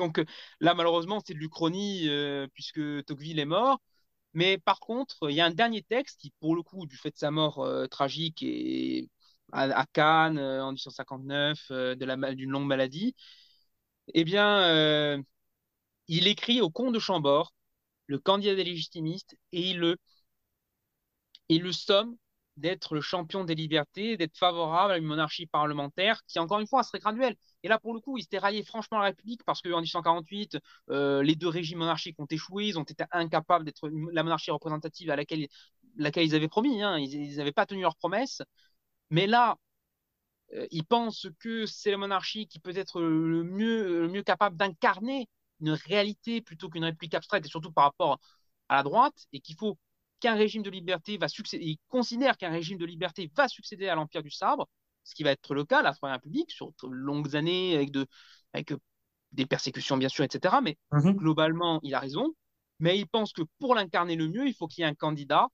Donc 0.00 0.20
là, 0.60 0.74
malheureusement, 0.74 1.20
c'est 1.24 1.34
de 1.34 1.38
l'Uchronie 1.38 2.08
puisque 2.54 2.80
Tocqueville 3.06 3.38
est 3.38 3.44
mort. 3.44 3.80
Mais 4.34 4.58
par 4.58 4.80
contre, 4.80 5.30
il 5.30 5.36
y 5.36 5.40
a 5.40 5.46
un 5.46 5.50
dernier 5.50 5.82
texte 5.82 6.20
qui, 6.20 6.32
pour 6.40 6.56
le 6.56 6.62
coup, 6.62 6.86
du 6.86 6.96
fait 6.96 7.10
de 7.10 7.18
sa 7.18 7.30
mort 7.30 7.66
tragique 7.90 8.42
et 8.42 9.08
à, 9.52 9.86
Cannes 9.92 10.38
euh, 10.38 10.62
en 10.64 10.72
1859 10.72 11.66
euh, 11.70 11.94
d'une 12.34 12.50
longue 12.50 12.66
maladie, 12.66 13.14
eh 14.14 14.24
bien, 14.24 14.62
euh, 14.62 15.22
il 16.08 16.28
écrit 16.28 16.60
au 16.60 16.70
comte 16.70 16.94
de 16.94 16.98
Chambord, 17.00 17.54
le 18.06 18.18
candidat 18.18 18.54
des 18.56 18.64
légitimistes, 18.64 19.36
et 19.52 19.70
il 19.70 19.78
le, 19.80 19.96
il 21.50 21.62
le 21.62 21.72
somme 21.72 22.16
d'être 22.56 22.94
le 22.94 23.00
champion 23.02 23.44
des 23.44 23.54
libertés, 23.54 24.16
d'être 24.16 24.36
favorable 24.36 24.92
à 24.92 24.98
une 24.98 25.04
monarchie 25.04 25.46
parlementaire 25.46 26.22
qui, 26.26 26.38
encore 26.38 26.60
une 26.60 26.66
fois, 26.66 26.82
serait 26.82 26.98
graduelle. 27.00 27.36
Et 27.62 27.68
là, 27.68 27.78
pour 27.78 27.94
le 27.94 28.00
coup, 28.00 28.16
il 28.16 28.22
s'était 28.22 28.38
rallié 28.38 28.62
franchement 28.62 28.98
à 28.98 29.00
la 29.00 29.06
République 29.08 29.42
parce 29.44 29.60
qu'en 29.60 29.80
1848, 29.80 30.58
les 30.88 31.34
deux 31.36 31.48
régimes 31.48 31.78
monarchiques 31.78 32.18
ont 32.18 32.26
échoué, 32.26 32.66
ils 32.66 32.78
ont 32.78 32.84
été 32.84 33.04
incapables 33.12 33.64
d'être 33.64 33.88
la 34.12 34.22
monarchie 34.22 34.50
représentative 34.50 35.10
à 35.10 35.16
laquelle, 35.16 35.46
laquelle 35.96 36.26
ils 36.26 36.34
avaient 36.34 36.48
promis. 36.48 36.82
Hein. 36.82 36.98
Ils 36.98 37.36
n'avaient 37.36 37.52
pas 37.52 37.66
tenu 37.66 37.82
leurs 37.82 37.96
promesses. 37.96 38.42
Mais 39.10 39.26
là, 39.26 39.56
euh, 40.54 40.66
il 40.70 40.84
pense 40.84 41.26
que 41.38 41.66
c'est 41.66 41.90
la 41.90 41.96
monarchie 41.96 42.46
qui 42.46 42.58
peut 42.60 42.76
être 42.76 43.00
le 43.00 43.44
mieux, 43.44 44.02
le 44.02 44.08
mieux 44.08 44.22
capable 44.22 44.56
d'incarner 44.56 45.28
une 45.60 45.70
réalité 45.70 46.40
plutôt 46.40 46.68
qu'une 46.70 46.84
réplique 46.84 47.14
abstraite, 47.14 47.44
et 47.46 47.48
surtout 47.48 47.72
par 47.72 47.84
rapport 47.84 48.18
à 48.68 48.76
la 48.76 48.82
droite, 48.82 49.26
et 49.32 49.40
qu'il 49.40 49.56
faut 49.56 49.78
qu'un 50.20 50.34
régime 50.34 50.62
de 50.62 50.70
liberté 50.70 51.18
va 51.18 51.28
succéder, 51.28 51.64
il 51.64 51.78
considère 51.88 52.36
qu'un 52.36 52.50
régime 52.50 52.78
de 52.78 52.84
liberté 52.86 53.30
va 53.36 53.48
succéder 53.48 53.88
à 53.88 53.94
l'Empire 53.94 54.22
du 54.22 54.30
Sabre, 54.30 54.68
ce 55.04 55.14
qui 55.14 55.22
va 55.22 55.30
être 55.30 55.54
le 55.54 55.64
cas 55.64 55.80
à 55.80 55.82
la 55.82 55.92
Troisième 55.92 56.16
République, 56.16 56.50
sur 56.50 56.68
de 56.68 56.88
longues 56.88 57.36
années, 57.36 57.74
avec, 57.74 57.90
de, 57.90 58.06
avec 58.52 58.72
des 59.32 59.46
persécutions 59.46 59.96
bien 59.96 60.08
sûr, 60.08 60.24
etc. 60.24 60.60
Mais 60.62 60.76
mhm. 60.92 61.16
globalement, 61.16 61.80
il 61.82 61.94
a 61.94 62.00
raison. 62.00 62.34
Mais 62.78 62.98
il 62.98 63.06
pense 63.06 63.32
que 63.32 63.42
pour 63.58 63.74
l'incarner 63.74 64.16
le 64.16 64.28
mieux, 64.28 64.46
il 64.46 64.54
faut 64.54 64.66
qu'il 64.66 64.82
y 64.82 64.84
ait 64.84 64.90
un 64.90 64.94
candidat 64.94 65.48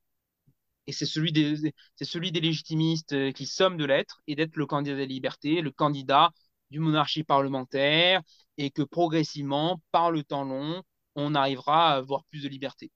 et 0.86 0.93
c'est 0.93 1.06
celui 1.06 1.32
des, 1.32 1.73
c'est 1.97 2.05
celui 2.05 2.32
des 2.32 2.40
légitimistes 2.40 3.12
euh, 3.12 3.32
qui 3.32 3.47
somment 3.47 3.77
de 3.77 3.85
l'être 3.85 4.23
et 4.27 4.36
d'être 4.36 4.56
le 4.56 4.66
candidat 4.66 4.97
des 4.97 5.06
libertés, 5.06 5.60
le 5.60 5.70
candidat 5.70 6.31
du 6.70 6.81
monarchie 6.81 7.24
parlementaire, 7.24 8.23
et 8.59 8.70
que 8.70 8.82
progressivement, 8.82 9.81
par 9.93 10.10
le 10.10 10.23
temps 10.24 10.44
long, 10.44 10.82
on 11.14 11.35
arrivera 11.35 11.93
à 11.93 11.97
avoir 11.97 12.24
plus 12.24 12.43
de 12.43 12.48
liberté. 12.48 12.90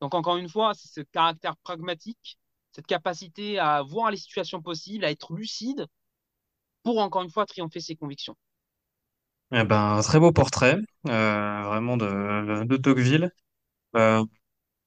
Donc 0.00 0.14
encore 0.14 0.36
une 0.36 0.48
fois, 0.48 0.74
c'est 0.74 0.88
ce 0.88 1.00
caractère 1.00 1.56
pragmatique, 1.58 2.38
cette 2.72 2.86
capacité 2.86 3.58
à 3.58 3.82
voir 3.82 4.10
les 4.10 4.16
situations 4.16 4.62
possibles, 4.62 5.04
à 5.04 5.10
être 5.10 5.34
lucide 5.34 5.86
pour 6.82 6.98
encore 6.98 7.22
une 7.22 7.30
fois 7.30 7.46
triompher 7.46 7.80
ses 7.80 7.96
convictions. 7.96 8.36
Eh 9.52 9.64
ben, 9.64 10.00
très 10.02 10.20
beau 10.20 10.30
portrait, 10.30 10.76
euh, 11.08 11.62
vraiment 11.64 11.96
de, 11.96 12.64
de 12.64 12.76
Tocqueville. 12.76 13.30
Euh, 13.96 14.24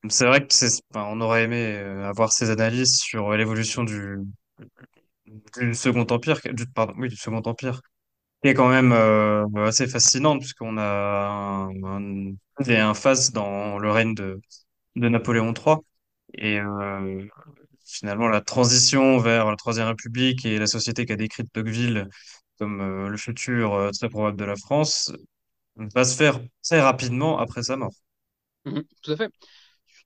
c'est 0.10 0.26
vrai 0.28 0.46
que 0.48 0.54
c'est, 0.54 0.82
on 0.96 1.22
aurait 1.22 1.44
aimé 1.44 1.78
euh, 1.78 2.08
avoir 2.10 2.32
ses 2.34 2.50
analyses 2.52 3.00
sur 3.00 3.32
l'évolution 3.34 3.84
du, 3.84 4.18
du 5.58 5.74
Second 5.74 6.06
Empire, 6.10 6.40
pardon, 6.76 6.94
oui, 6.98 7.10
du 7.10 7.16
Second 7.16 7.42
Empire, 7.46 7.82
qui 8.44 8.50
est 8.50 8.54
quand 8.54 8.70
même 8.70 8.92
assez 9.58 9.88
fascinante 9.88 10.40
puisqu'on 10.40 10.78
a 10.78 11.70
un, 11.86 12.34
un, 12.68 12.94
phase 12.94 13.32
dans 13.32 13.80
le 13.80 13.92
règne 13.92 14.16
de, 14.16 14.40
de 14.96 15.10
Napoléon 15.10 15.54
III 15.54 15.78
et 16.36 16.60
finalement 17.92 18.28
la 18.28 18.42
transition 18.42 19.18
vers 19.20 19.50
la 19.50 19.56
Troisième 19.58 19.88
République 19.88 20.46
et 20.46 20.58
la 20.60 20.68
société 20.68 21.06
qu'a 21.06 21.16
décrite 21.18 21.52
Tocqueville 21.54 22.08
comme 22.60 22.82
euh, 22.82 23.10
le 23.10 23.18
futur 23.18 23.74
euh, 23.76 23.92
très 23.92 24.10
probable 24.10 24.38
de 24.38 24.46
la 24.46 24.56
France 24.56 25.12
va 25.78 26.06
se 26.06 26.16
faire 26.18 26.40
très 26.64 26.82
rapidement 26.82 27.40
après 27.40 27.64
sa 27.64 27.78
mort. 27.78 27.92
Mhm, 28.66 28.84
tout 29.02 29.12
à 29.12 29.18
fait. 29.18 29.32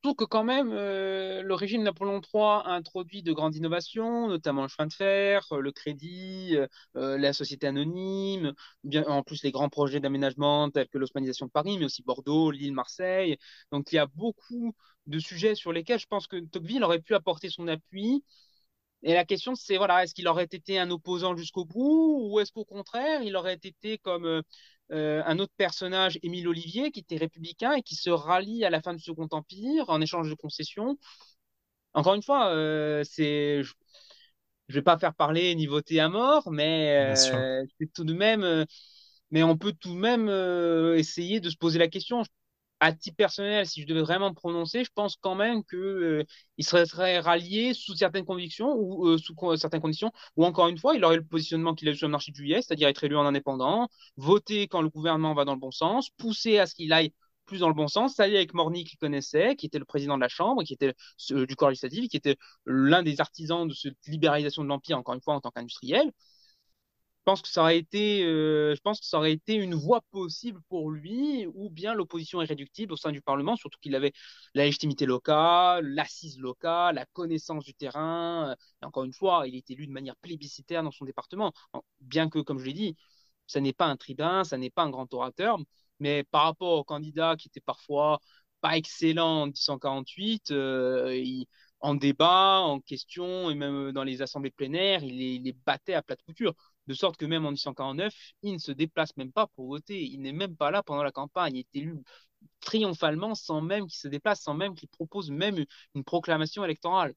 Surtout 0.03 0.15
que 0.15 0.23
quand 0.25 0.43
même, 0.43 0.71
euh, 0.71 1.41
le 1.41 1.53
régime 1.55 1.83
Napoléon 1.83 2.21
III 2.21 2.61
a 2.65 2.71
introduit 2.73 3.23
de 3.23 3.33
grandes 3.33 3.55
innovations, 3.55 4.27
notamment 4.27 4.61
le 4.63 4.67
chemin 4.67 4.87
de 4.87 4.93
fer, 4.93 5.45
euh, 5.51 5.59
le 5.61 5.71
crédit, 5.71 6.55
euh, 6.95 7.17
la 7.17 7.33
société 7.33 7.67
anonyme, 7.67 8.53
bien, 8.83 9.03
en 9.07 9.23
plus 9.23 9.43
les 9.43 9.51
grands 9.51 9.69
projets 9.69 9.99
d'aménagement 9.99 10.69
tels 10.69 10.87
que 10.89 10.97
l'osmanisation 10.97 11.47
de 11.47 11.51
Paris, 11.51 11.77
mais 11.79 11.85
aussi 11.85 12.03
Bordeaux, 12.03 12.51
Lille, 12.51 12.73
Marseille. 12.73 13.37
Donc 13.71 13.91
il 13.91 13.95
y 13.95 13.97
a 13.99 14.05
beaucoup 14.07 14.73
de 15.07 15.19
sujets 15.19 15.55
sur 15.55 15.71
lesquels 15.71 15.99
je 15.99 16.07
pense 16.07 16.27
que 16.27 16.37
Tocqueville 16.37 16.83
aurait 16.83 16.99
pu 17.01 17.15
apporter 17.15 17.49
son 17.49 17.67
appui. 17.67 18.23
Et 19.05 19.13
la 19.13 19.23
question, 19.23 19.53
c'est 19.53 19.77
voilà, 19.77 20.03
est-ce 20.03 20.15
qu'il 20.15 20.27
aurait 20.27 20.45
été 20.45 20.79
un 20.79 20.89
opposant 20.89 21.35
jusqu'au 21.37 21.63
bout, 21.63 22.21
ou 22.23 22.39
est-ce 22.39 22.51
qu'au 22.51 22.65
contraire, 22.65 23.21
il 23.21 23.35
aurait 23.35 23.53
été 23.53 23.99
comme 23.99 24.25
euh, 24.25 24.41
euh, 24.91 25.21
un 25.27 25.37
autre 25.37 25.53
personnage, 25.57 26.17
Émile 26.23 26.47
Olivier, 26.47 26.89
qui 26.89 27.01
était 27.01 27.17
républicain 27.17 27.73
et 27.73 27.83
qui 27.83 27.93
se 27.93 28.09
rallie 28.09 28.65
à 28.65 28.71
la 28.71 28.81
fin 28.81 28.95
du 28.95 28.99
Second 29.03 29.27
Empire 29.29 29.85
en 29.89 30.01
échange 30.01 30.27
de 30.27 30.33
concessions? 30.33 30.97
Encore 31.93 32.15
une 32.15 32.23
fois, 32.23 32.49
euh, 32.49 33.03
c'est, 33.03 33.61
je 33.61 33.73
ne 34.69 34.73
vais 34.73 34.81
pas 34.81 34.97
faire 34.97 35.13
parler 35.13 35.53
ni 35.53 35.67
voter 35.67 35.99
à 35.99 36.09
mort, 36.09 36.51
mais 36.51 37.13
euh, 37.13 37.63
c'est 37.79 37.93
tout 37.93 38.05
de 38.05 38.13
même, 38.13 38.65
mais 39.29 39.43
on 39.43 39.55
peut 39.55 39.73
tout 39.73 39.93
de 39.93 39.99
même 39.99 40.29
essayer 40.97 41.39
de 41.39 41.51
se 41.51 41.57
poser 41.57 41.77
la 41.77 41.89
question. 41.89 42.23
À 42.81 42.91
titre 42.91 43.15
personnel, 43.15 43.65
si 43.65 43.81
je 43.81 43.87
devais 43.87 44.01
vraiment 44.01 44.29
me 44.29 44.35
prononcer, 44.35 44.83
je 44.83 44.91
pense 44.93 45.15
quand 45.15 45.33
même 45.33 45.63
que 45.63 45.77
euh, 45.77 46.23
serait, 46.59 47.19
rallié 47.19 47.73
sous 47.73 47.95
certaines 47.95 48.25
convictions 48.25 48.73
ou 48.75 49.07
euh, 49.07 49.17
sous 49.17 49.33
co- 49.33 49.55
certaines 49.55 49.79
conditions, 49.81 50.11
ou 50.35 50.45
encore 50.45 50.67
une 50.67 50.77
fois, 50.77 50.93
il 50.95 51.03
aurait 51.05 51.15
le 51.15 51.23
positionnement 51.25 51.73
qu'il 51.73 51.87
a 51.87 51.91
eu 51.93 51.95
sur 51.95 52.07
le 52.07 52.11
marché 52.11 52.31
de 52.31 52.35
juillet, 52.35 52.61
c'est-à-dire 52.61 52.89
être 52.89 53.03
élu 53.05 53.15
en 53.15 53.25
indépendant, 53.25 53.87
voter 54.17 54.67
quand 54.67 54.81
le 54.81 54.89
gouvernement 54.89 55.33
va 55.33 55.45
dans 55.45 55.53
le 55.53 55.59
bon 55.59 55.71
sens, 55.71 56.09
pousser 56.17 56.59
à 56.59 56.67
ce 56.67 56.75
qu'il 56.75 56.91
aille 56.93 57.13
plus 57.45 57.59
dans 57.59 57.69
le 57.69 57.73
bon 57.75 57.87
sens, 57.87 58.15
s'allier 58.15 58.37
avec 58.37 58.53
Morny 58.53 58.83
qu'il 58.83 58.97
connaissait, 58.99 59.55
qui 59.55 59.67
était 59.67 59.79
le 59.79 59.85
président 59.85 60.15
de 60.17 60.21
la 60.21 60.27
Chambre, 60.27 60.63
qui 60.63 60.73
était 60.73 60.93
ce- 61.17 61.45
du 61.45 61.55
corps 61.55 61.69
législatif, 61.69 62.09
qui 62.09 62.17
était 62.17 62.37
l'un 62.65 63.03
des 63.03 63.21
artisans 63.21 63.67
de 63.67 63.73
cette 63.73 63.97
libéralisation 64.07 64.63
de 64.63 64.67
l'Empire, 64.69 64.97
encore 64.97 65.13
une 65.15 65.21
fois, 65.21 65.35
en 65.35 65.41
tant 65.41 65.51
qu'industriel. 65.51 66.11
Pense 67.25 67.41
que 67.41 67.47
ça 67.47 67.61
aurait 67.61 67.79
été, 67.79 68.23
euh, 68.23 68.75
je 68.75 68.81
pense 68.81 68.99
que 68.99 69.05
ça 69.07 69.17
aurait 69.17 69.33
été 69.33 69.55
une 69.55 69.73
voie 69.73 70.01
possible 70.11 70.61
pour 70.69 70.91
lui, 70.91 71.47
ou 71.55 71.71
bien 71.71 71.95
l'opposition 71.95 72.39
irréductible 72.41 72.93
au 72.93 72.97
sein 72.97 73.11
du 73.11 73.21
Parlement, 73.21 73.55
surtout 73.55 73.79
qu'il 73.81 73.95
avait 73.95 74.13
la 74.53 74.65
légitimité 74.65 75.07
locale, 75.07 75.87
l'assise 75.87 76.37
locale, 76.39 76.95
la 76.95 77.05
connaissance 77.07 77.63
du 77.65 77.73
terrain. 77.73 78.51
Euh, 78.51 78.55
Et 78.83 78.85
encore 78.85 79.05
une 79.05 79.13
fois, 79.13 79.47
il 79.47 79.55
est 79.55 79.69
élu 79.71 79.87
de 79.87 79.91
manière 79.91 80.15
plébiscitaire 80.17 80.83
dans 80.83 80.91
son 80.91 81.05
département. 81.05 81.51
En- 81.73 81.81
Bien 81.99 82.29
que, 82.29 82.37
comme 82.39 82.59
je 82.59 82.65
l'ai 82.65 82.73
dit, 82.73 82.95
ça 83.47 83.59
n'est 83.61 83.73
pas 83.73 83.85
un 83.87 83.97
tribun, 83.97 84.43
ça 84.43 84.57
n'est 84.57 84.69
pas 84.69 84.83
un 84.83 84.89
grand 84.91 85.11
orateur, 85.13 85.57
mais 85.99 86.23
par 86.25 86.43
rapport 86.43 86.73
aux 86.79 86.83
candidats 86.83 87.35
qui 87.37 87.47
étaient 87.47 87.59
parfois 87.61 88.19
pas 88.61 88.77
excellents 88.77 89.41
en 89.43 89.45
1848, 89.47 90.51
euh, 90.51 91.15
il- 91.15 91.45
en 91.81 91.93
débat, 91.95 92.59
en 92.61 92.79
question 92.79 93.49
et 93.51 93.55
même 93.55 93.91
dans 93.91 94.03
les 94.03 94.21
assemblées 94.21 94.49
plénières, 94.51 95.03
il 95.03 95.17
les, 95.43 95.53
battait 95.65 95.93
à 95.93 96.01
plat 96.01 96.15
de 96.15 96.21
couture. 96.23 96.53
De 96.87 96.93
sorte 96.93 97.17
que 97.17 97.25
même 97.25 97.45
en 97.45 97.49
1849, 97.51 98.13
il 98.43 98.53
ne 98.53 98.57
se 98.59 98.71
déplace 98.71 99.15
même 99.17 99.31
pas 99.31 99.47
pour 99.47 99.67
voter. 99.67 100.03
Il 100.03 100.21
n'est 100.21 100.31
même 100.33 100.55
pas 100.55 100.71
là 100.71 100.83
pendant 100.83 101.03
la 101.03 101.11
campagne. 101.11 101.55
Il 101.55 101.59
est 101.59 101.75
élu 101.79 101.97
triomphalement 102.61 103.35
sans 103.35 103.61
même 103.61 103.87
qu'il 103.87 103.97
se 103.99 104.07
déplace, 104.07 104.41
sans 104.41 104.53
même 104.53 104.75
qu'il 104.75 104.89
propose 104.89 105.31
même 105.31 105.63
une 105.95 106.03
proclamation 106.03 106.63
électorale. 106.65 107.13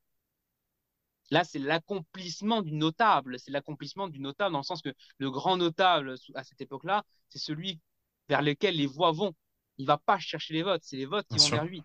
Là, 1.31 1.45
c'est 1.45 1.59
l'accomplissement 1.59 2.63
du 2.63 2.73
notable. 2.73 3.39
C'est 3.39 3.51
l'accomplissement 3.51 4.09
du 4.09 4.19
notable 4.21 4.53
dans 4.53 4.59
le 4.61 4.65
sens 4.65 4.83
que 4.83 4.95
le 5.19 5.31
grand 5.31 5.57
notable 5.57 6.15
à 6.35 6.45
cette 6.45 6.61
époque-là, 6.61 7.05
c'est 7.29 7.39
celui 7.39 7.81
vers 8.29 8.43
lequel 8.43 8.77
les 8.77 8.87
voix 8.87 9.13
vont. 9.13 9.35
Il 9.77 9.87
va 9.87 9.99
pas 9.99 10.19
chercher 10.19 10.55
les 10.55 10.63
votes, 10.63 10.83
c'est 10.85 10.97
les 10.97 11.07
votes 11.07 11.27
Bien 11.31 11.37
qui 11.37 11.39
vont 11.39 11.49
sûr. 11.49 11.57
vers 11.57 11.65
lui. 11.65 11.83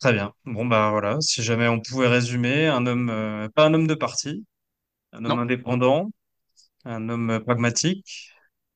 Très 0.00 0.12
bien. 0.12 0.32
Bon, 0.44 0.66
bah 0.66 0.90
voilà, 0.90 1.16
si 1.20 1.42
jamais 1.42 1.68
on 1.68 1.80
pouvait 1.80 2.08
résumer, 2.08 2.66
un 2.66 2.86
homme, 2.86 3.08
euh, 3.10 3.48
pas 3.54 3.66
un 3.66 3.74
homme 3.74 3.86
de 3.86 3.94
parti, 3.94 4.44
un 5.16 5.24
homme 5.24 5.38
Non, 5.38 5.38
indépendant, 5.38 6.10
un 6.84 7.08
homme 7.08 7.40
pragmatique 7.44 8.32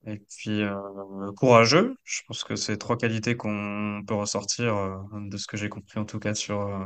et 0.06 0.18
puis 0.18 0.62
euh, 0.62 1.32
courageux. 1.36 1.96
Je 2.04 2.22
pense 2.26 2.44
que 2.44 2.56
c'est 2.56 2.78
trois 2.78 2.96
qualités 2.96 3.36
qu'on 3.36 4.02
peut 4.06 4.14
ressortir 4.14 4.74
euh, 4.76 4.96
de 5.12 5.36
ce 5.36 5.46
que 5.46 5.56
j'ai 5.56 5.68
compris 5.68 5.98
en 5.98 6.04
tout 6.04 6.18
cas 6.18 6.34
sur, 6.34 6.60
euh, 6.62 6.84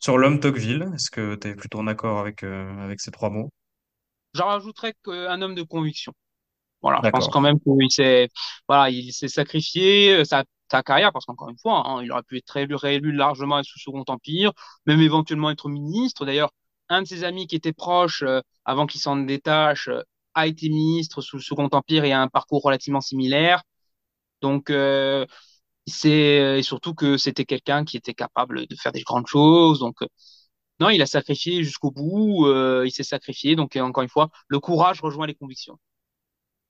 sur 0.00 0.18
l'homme 0.18 0.40
Tocqueville. 0.40 0.90
Est-ce 0.94 1.10
que 1.10 1.34
tu 1.36 1.48
es 1.48 1.54
plutôt 1.54 1.80
en 1.80 1.86
accord 1.86 2.18
avec, 2.18 2.42
avec 2.44 3.00
ces 3.00 3.10
trois 3.10 3.30
mots? 3.30 3.50
j'en 4.34 4.46
rajouterais 4.46 4.94
qu'un 5.04 5.42
homme 5.42 5.54
de 5.54 5.62
conviction. 5.62 6.12
Voilà, 6.82 7.00
je 7.04 7.10
pense 7.10 7.28
quand 7.28 7.40
même 7.40 7.58
qu'il 7.58 7.90
s'est, 7.90 8.28
voilà, 8.68 8.90
il 8.90 9.12
s'est 9.12 9.28
sacrifié 9.28 10.24
sa, 10.24 10.44
sa 10.70 10.82
carrière 10.82 11.12
parce 11.12 11.24
qu'encore 11.24 11.48
une 11.48 11.58
fois, 11.58 11.82
hein, 11.88 12.02
il 12.04 12.12
aurait 12.12 12.22
pu 12.22 12.36
être 12.36 12.50
réélu, 12.50 12.76
réélu 12.76 13.12
largement 13.12 13.62
sous 13.64 13.80
Second 13.80 14.04
Empire, 14.06 14.52
même 14.86 15.00
éventuellement 15.00 15.50
être 15.50 15.68
ministre. 15.68 16.24
D'ailleurs, 16.24 16.52
un 16.88 17.02
de 17.02 17.06
ses 17.06 17.24
amis 17.24 17.46
qui 17.46 17.56
était 17.56 17.72
proche 17.72 18.22
euh, 18.22 18.40
avant 18.64 18.86
qu'il 18.86 19.00
s'en 19.00 19.16
détache 19.16 19.88
euh, 19.88 20.02
a 20.34 20.46
été 20.46 20.68
ministre 20.68 21.20
sous 21.20 21.36
le 21.36 21.42
Second 21.42 21.68
Empire 21.72 22.04
et 22.04 22.12
a 22.12 22.20
un 22.20 22.28
parcours 22.28 22.62
relativement 22.62 23.00
similaire. 23.00 23.62
Donc, 24.42 24.70
euh, 24.70 25.26
c'est 25.86 26.58
et 26.58 26.62
surtout 26.62 26.94
que 26.94 27.16
c'était 27.16 27.44
quelqu'un 27.44 27.84
qui 27.84 27.96
était 27.96 28.14
capable 28.14 28.66
de 28.66 28.76
faire 28.76 28.92
des 28.92 29.02
grandes 29.02 29.26
choses. 29.26 29.80
Donc, 29.80 29.96
non, 30.80 30.90
il 30.90 31.02
a 31.02 31.06
sacrifié 31.06 31.64
jusqu'au 31.64 31.90
bout. 31.90 32.46
il 32.84 32.90
s'est 32.92 33.02
sacrifié. 33.02 33.56
Donc, 33.56 33.76
encore 33.76 34.02
une 34.02 34.08
fois, 34.08 34.28
le 34.48 34.60
courage 34.60 35.00
rejoint 35.00 35.26
les 35.26 35.34
convictions. 35.34 35.78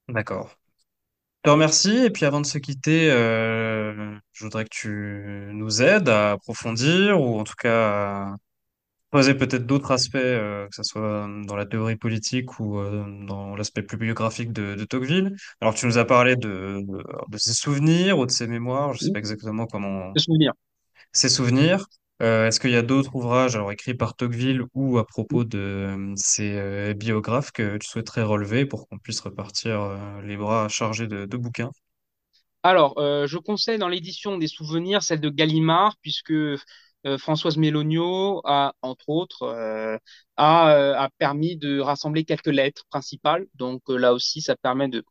D'accord. 0.09 0.57
Je 1.45 1.51
te 1.51 1.51
remercie. 1.51 2.05
Et 2.05 2.11
puis 2.11 2.25
avant 2.25 2.41
de 2.41 2.47
se 2.47 2.59
quitter, 2.59 3.11
je 3.11 4.45
voudrais 4.45 4.65
que 4.65 4.71
tu 4.71 5.51
nous 5.53 5.83
aides 5.83 6.09
à 6.09 6.33
approfondir 6.33 7.21
ou 7.21 7.39
en 7.41 7.45
tout 7.45 7.57
cas 7.59 8.35
poser 9.11 9.35
peut-être 9.35 9.67
d'autres 9.67 9.93
aspects, 9.93 10.17
euh, 10.17 10.67
que 10.69 10.75
ce 10.77 10.83
soit 10.83 11.27
dans 11.47 11.57
la 11.57 11.67
théorie 11.67 11.97
politique 11.97 12.61
ou 12.61 12.79
euh, 12.79 13.05
dans 13.27 13.57
l'aspect 13.57 13.83
plus 13.83 13.97
biographique 13.99 14.53
de, 14.53 14.75
de 14.75 14.85
Tocqueville. 14.85 15.35
Alors, 15.61 15.75
tu 15.75 15.87
nous 15.87 15.99
as 15.99 16.05
parlé 16.05 16.37
de, 16.37 16.83
de, 16.87 17.03
de 17.29 17.39
ses 17.39 17.55
souvenirs 17.55 18.19
ou 18.19 18.27
de 18.27 18.31
ses 18.31 18.47
mémoires, 18.47 18.93
je 18.95 19.01
sais 19.01 19.11
pas 19.11 19.19
exactement 19.21 19.67
comment, 19.67 20.15
De 20.15 20.21
souvenir. 20.21 20.53
ses 21.13 21.29
souvenirs. 21.29 21.87
Euh, 22.23 22.49
est-ce 22.49 22.59
qu'il 22.61 22.71
y 22.71 22.77
a 22.77 22.83
d'autres 22.83 23.15
ouvrages, 23.15 23.55
alors 23.55 23.71
écrits 23.71 23.95
par 23.95 24.17
Tocqueville 24.17 24.63
ou 24.75 24.99
à 24.99 25.07
propos 25.07 25.45
de 25.45 25.59
euh, 25.59 26.13
ses 26.17 26.53
euh, 26.57 26.93
biographes 26.95 27.53
que 27.53 27.77
tu 27.79 27.87
souhaiterais 27.89 28.23
relever 28.25 28.67
pour 28.67 28.89
qu'on 28.89 28.99
puisse 28.99 29.21
repartir 29.21 29.81
euh, 29.83 30.21
les 30.23 30.37
bras 30.37 30.69
chargés 30.69 31.07
de, 31.07 31.27
de 31.27 31.37
bouquins? 31.37 31.71
Alors, 32.63 32.99
euh, 32.99 33.27
je 33.27 33.39
conseille 33.39 33.79
dans 33.79 33.89
l'édition 33.89 34.37
des 34.39 34.49
souvenirs 34.49 35.03
celle 35.03 35.21
de 35.21 35.31
Gallimard, 35.31 35.97
puisque 36.03 36.33
euh, 36.33 36.59
Françoise 37.19 37.57
Méloniot 37.57 38.41
a, 38.45 38.75
entre 38.83 39.09
autres, 39.09 39.43
euh, 39.45 39.97
a, 40.37 40.71
euh, 40.75 40.95
a 40.97 41.09
permis 41.19 41.57
de 41.57 41.81
rassembler 41.81 42.25
quelques 42.25 42.47
lettres 42.49 42.85
principales. 42.91 43.47
Donc 43.55 43.83
euh, 43.89 43.97
là 43.97 44.13
aussi, 44.15 44.41
ça 44.43 44.57
permet 44.57 44.89
de, 44.89 45.05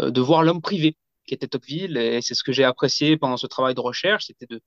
euh, 0.00 0.10
de 0.10 0.20
voir 0.20 0.42
l'homme 0.42 0.62
privé 0.62 0.96
qui 1.26 1.34
était 1.34 1.48
Tocqueville, 1.48 1.96
et 1.96 2.22
c'est 2.22 2.34
ce 2.34 2.42
que 2.44 2.52
j'ai 2.52 2.64
apprécié 2.64 3.16
pendant 3.16 3.36
ce 3.36 3.46
travail 3.46 3.74
de 3.74 3.80
recherche. 3.80 4.26
C'était 4.26 4.46
de, 4.46 4.60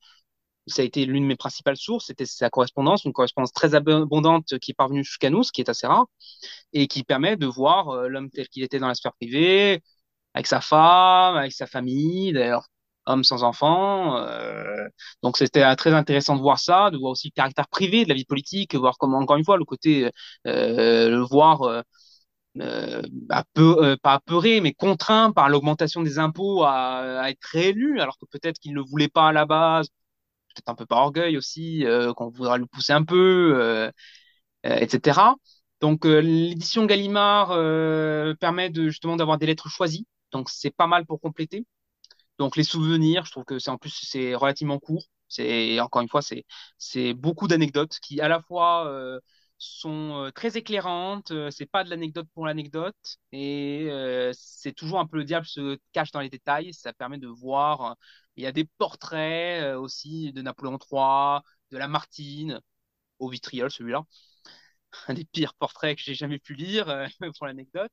ça 0.68 0.82
a 0.82 0.86
été 0.86 1.06
l'une 1.06 1.24
de 1.24 1.28
mes 1.28 1.36
principales 1.36 1.78
sources, 1.78 2.08
c'était 2.08 2.26
sa 2.26 2.50
correspondance, 2.50 3.06
une 3.06 3.14
correspondance 3.14 3.52
très 3.54 3.76
abondante 3.76 4.58
qui 4.60 4.72
est 4.72 4.74
parvenue 4.76 5.04
jusqu'à 5.04 5.30
nous, 5.30 5.44
ce 5.44 5.52
qui 5.52 5.62
est 5.62 5.70
assez 5.70 5.88
rare, 5.88 6.06
et 6.74 6.88
qui 6.88 7.04
permet 7.04 7.38
de 7.38 7.46
voir 7.48 7.90
euh, 7.90 8.08
l'homme 8.08 8.30
tel 8.32 8.48
qu'il 8.50 8.64
était 8.64 8.80
dans 8.80 8.88
la 8.88 8.96
sphère 8.96 9.14
privée, 9.14 9.82
avec 10.34 10.48
sa 10.48 10.62
femme, 10.62 11.38
avec 11.38 11.54
sa 11.54 11.68
famille, 11.68 12.34
d'ailleurs, 12.34 12.68
homme 13.06 13.24
sans 13.24 13.44
enfant. 13.44 14.18
euh, 14.18 14.88
donc 15.22 15.38
c'était 15.38 15.64
euh, 15.64 15.76
très 15.76 15.94
intéressant 15.94 16.36
de 16.36 16.42
voir 16.42 16.60
ça, 16.60 16.92
de 16.92 16.98
voir 16.98 17.12
aussi 17.12 17.28
le 17.30 17.34
caractère 17.36 17.68
privé 17.68 18.04
de 18.04 18.10
la 18.10 18.16
vie 18.16 18.26
politique, 18.26 18.76
voir 18.76 18.98
comment, 18.98 19.20
encore 19.20 19.38
une 19.38 19.46
fois, 19.46 19.58
le 19.58 19.66
côté, 19.66 20.10
euh, 20.48 21.10
le 21.10 21.22
voir, 21.22 21.64
euh, 21.64 21.82
euh, 22.62 23.02
peu, 23.54 23.98
pas 24.04 24.14
apeuré, 24.14 24.62
mais 24.62 24.74
contraint 24.74 25.32
par 25.32 25.50
l'augmentation 25.50 26.02
des 26.04 26.20
impôts 26.20 26.64
à, 26.64 27.30
être 27.30 27.44
réélu, 27.52 28.00
alors 28.00 28.18
que 28.18 28.26
peut-être 28.26 28.60
qu'il 28.60 28.72
ne 28.74 28.78
le 28.78 28.84
voulait 28.84 29.08
pas 29.10 29.30
à 29.30 29.32
la 29.34 29.46
base, 29.46 29.88
peut-être 30.56 30.70
un 30.70 30.76
peu 30.76 30.86
par 30.86 31.00
orgueil 31.00 31.38
aussi, 31.38 31.86
qu'on 32.18 32.30
voudra 32.30 32.58
le 32.58 32.66
pousser 32.68 32.94
un 32.94 33.04
peu, 33.04 33.92
etc. 34.64 35.36
Donc 35.82 36.06
l'édition 36.06 36.86
Gallimard 36.86 37.50
permet 38.40 38.72
justement 38.74 39.16
d'avoir 39.18 39.38
des 39.38 39.48
lettres 39.48 39.70
choisies, 39.70 40.08
donc 40.32 40.50
c'est 40.50 40.72
pas 40.76 40.88
mal 40.88 41.06
pour 41.06 41.20
compléter. 41.22 41.66
Donc 42.40 42.56
les 42.56 42.64
souvenirs, 42.64 43.26
je 43.26 43.32
trouve 43.32 43.46
que 43.46 43.60
c'est 43.60 43.70
en 43.70 43.78
plus 43.78 43.92
c'est 43.92 44.36
relativement 44.36 44.80
court. 44.80 45.06
C'est 45.28 45.80
encore 45.80 46.02
une 46.02 46.10
fois 46.10 46.22
c'est 46.22 46.46
c'est 46.78 47.14
beaucoup 47.14 47.48
d'anecdotes 47.48 48.00
qui 48.02 48.22
à 48.22 48.28
la 48.28 48.42
fois 48.42 48.88
euh, 48.88 49.20
sont 49.58 50.26
euh, 50.26 50.32
très 50.32 50.58
éclairantes. 50.58 51.32
Euh, 51.32 51.52
c'est 51.52 51.66
pas 51.66 51.84
de 51.84 51.90
l'anecdote 51.90 52.28
pour 52.34 52.46
l'anecdote 52.46 52.96
et 53.32 53.90
c'est 54.34 54.74
toujours 54.74 55.00
un 55.00 55.08
peu 55.08 55.18
le 55.18 55.24
diable 55.26 55.46
se 55.46 55.78
cache 55.92 56.12
dans 56.12 56.20
les 56.22 56.30
détails. 56.30 56.74
Ça 56.74 56.94
permet 56.94 57.18
de 57.20 57.28
voir. 57.28 57.96
Il 58.36 58.44
y 58.44 58.48
a 58.48 58.52
des 58.52 58.66
portraits 58.66 59.76
aussi 59.78 60.34
de 60.34 60.42
Napoléon 60.42 60.78
III, 60.80 61.42
de 61.72 61.78
Lamartine, 61.78 62.60
au 63.20 63.30
vitriol 63.30 63.72
celui-là, 63.72 64.04
un 65.08 65.14
des 65.16 65.26
pires 65.26 65.54
portraits 65.56 65.98
que 65.98 66.04
j'ai 66.04 66.16
jamais 66.16 66.40
pu 66.40 66.56
lire 66.56 66.86
pour 67.38 67.48
l'anecdote. 67.48 67.92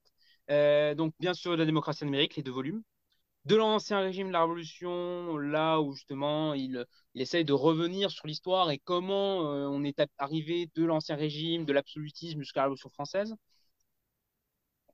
donc 0.96 1.14
bien 1.20 1.34
sûr 1.34 1.56
la 1.56 1.64
démocratie 1.66 2.04
numérique, 2.04 2.36
les 2.36 2.42
deux 2.42 2.52
volumes 2.52 2.82
de 3.50 3.56
l'ancien 3.56 3.98
régime 4.00 4.28
de 4.28 4.32
la 4.32 4.42
Révolution, 4.42 5.36
là 5.38 5.80
où 5.80 5.92
justement 5.92 6.54
il, 6.54 6.86
essaye 7.16 7.44
de 7.44 7.52
revenir 7.52 8.10
sur 8.10 8.26
l'histoire 8.28 8.70
et 8.70 8.78
comment 8.78 9.52
euh, 9.52 9.66
on 9.66 9.82
est 9.82 10.00
arrivé 10.18 10.70
de 10.76 10.84
l'ancien 10.84 11.16
régime, 11.16 11.64
de 11.64 11.72
l'absolutisme 11.72 12.40
jusqu'à 12.40 12.60
la 12.60 12.64
Révolution 12.64 12.90
française. 12.90 13.34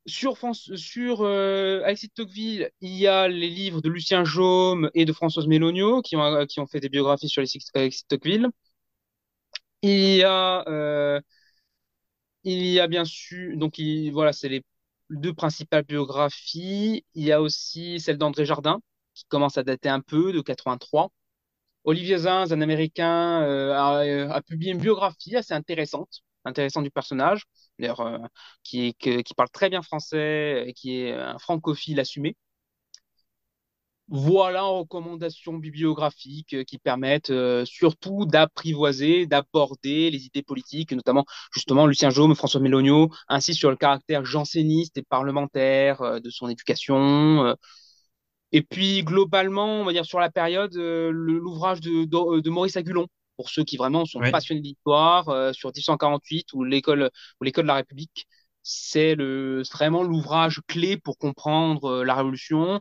Sur, 0.07 0.39
sur 0.55 1.23
euh, 1.23 1.83
Alexis 1.85 2.09
de 2.09 2.12
Tocqueville, 2.15 2.70
il 2.81 2.95
y 2.95 3.07
a 3.09 3.28
les 3.28 3.51
livres 3.51 3.83
de 3.83 3.91
Lucien 3.91 4.24
Jaume 4.24 4.89
et 4.95 5.05
de 5.05 5.12
Françoise 5.12 5.49
Mélonio 5.49 6.01
qui 6.01 6.16
ont, 6.16 6.47
qui 6.47 6.61
ont 6.61 6.66
fait 6.66 6.81
des 6.81 6.89
biographies 6.89 7.28
sur 7.28 7.43
Alexis 7.74 8.05
Tocqueville. 8.09 8.49
Il 9.83 10.16
y 10.16 10.23
a, 10.24 10.65
euh, 10.69 11.20
il 12.45 12.65
y 12.66 12.81
a 12.81 12.87
bien 12.87 13.05
sûr, 13.05 13.57
donc 13.57 13.81
voilà, 14.12 14.33
c'est 14.33 14.49
les 14.49 14.62
deux 15.11 15.35
principales 15.35 15.85
biographies. 15.85 17.05
Il 17.15 17.24
y 17.24 17.33
a 17.33 17.41
aussi 17.43 18.01
celle 18.01 18.19
d'André 18.19 18.45
Jardin, 18.45 18.81
qui 19.15 19.24
commence 19.28 19.59
à 19.59 19.62
dater 19.65 19.89
un 19.89 20.01
peu, 20.01 20.33
de 20.33 20.41
83. 20.41 21.11
Olivier 21.85 22.19
Zinz, 22.19 22.53
un 22.53 22.61
Américain, 22.61 23.43
euh, 23.43 23.73
euh, 23.73 24.31
a, 24.31 24.43
publié 24.43 24.73
une 24.73 24.78
biographie 24.78 25.37
assez 25.37 25.55
intéressante, 25.55 26.23
intéressante 26.45 26.85
du 26.85 26.91
personnage, 26.91 27.45
d'ailleurs, 27.78 28.01
euh, 28.01 28.19
qui, 28.65 28.95
qui 28.95 29.35
parle 29.37 29.51
très 29.51 29.70
bien 29.70 29.83
français 29.83 30.65
et 30.66 30.73
qui 30.74 30.99
est 31.01 31.12
un 31.12 31.39
francophile 31.39 32.01
assumé. 32.01 32.37
Voilà 34.09 34.62
recommandations 34.62 35.55
bibliographiques 35.55 36.55
euh, 36.55 36.62
qui 36.62 36.78
permettent 36.78 37.31
euh, 37.31 37.65
surtout 37.65 38.24
d'apprivoiser, 38.24 39.27
d'aborder 39.27 40.11
les 40.11 40.27
idées 40.27 40.45
politiques, 40.45 40.93
notamment 40.93 41.24
justement 41.53 41.87
Lucien 41.87 42.11
Jaume, 42.11 42.37
François 42.37 42.61
Mélonio, 42.61 43.11
ainsi 43.28 43.53
sur 43.53 43.69
le 43.69 43.77
caractère 43.77 44.24
janséniste 44.24 44.97
et 44.97 45.03
parlementaire 45.03 46.03
euh, 46.03 46.20
de 46.20 46.31
son 46.31 46.49
éducation. 46.49 47.57
Et 48.53 48.62
puis 48.62 49.03
globalement, 49.03 49.81
on 49.81 49.85
va 49.85 49.93
dire 49.93 50.05
sur 50.07 50.20
la 50.20 50.31
période, 50.31 50.74
l'ouvrage 50.77 51.81
de, 51.81 52.05
de, 52.41 52.51
Maurice 52.51 52.77
Agulon, 52.77 53.09
pour 53.37 53.51
ceux 53.51 53.65
qui 53.65 53.77
vraiment 53.77 54.05
sont 54.05 54.20
passionnés 54.20 54.61
d'histoire, 54.61 55.24
sur 55.53 55.70
1848 55.70 56.53
ou 56.55 56.62
l'école 56.65 57.11
ou 57.41 57.45
l'école 57.45 57.65
de 57.65 57.69
la 57.69 57.74
République, 57.74 58.28
c'est 58.62 59.15
le, 59.16 59.62
vraiment 59.73 60.05
l'ouvrage 60.05 60.61
clé 60.69 60.97
pour 60.97 61.19
comprendre 61.19 62.05
la 62.05 62.15
Révolution 62.15 62.81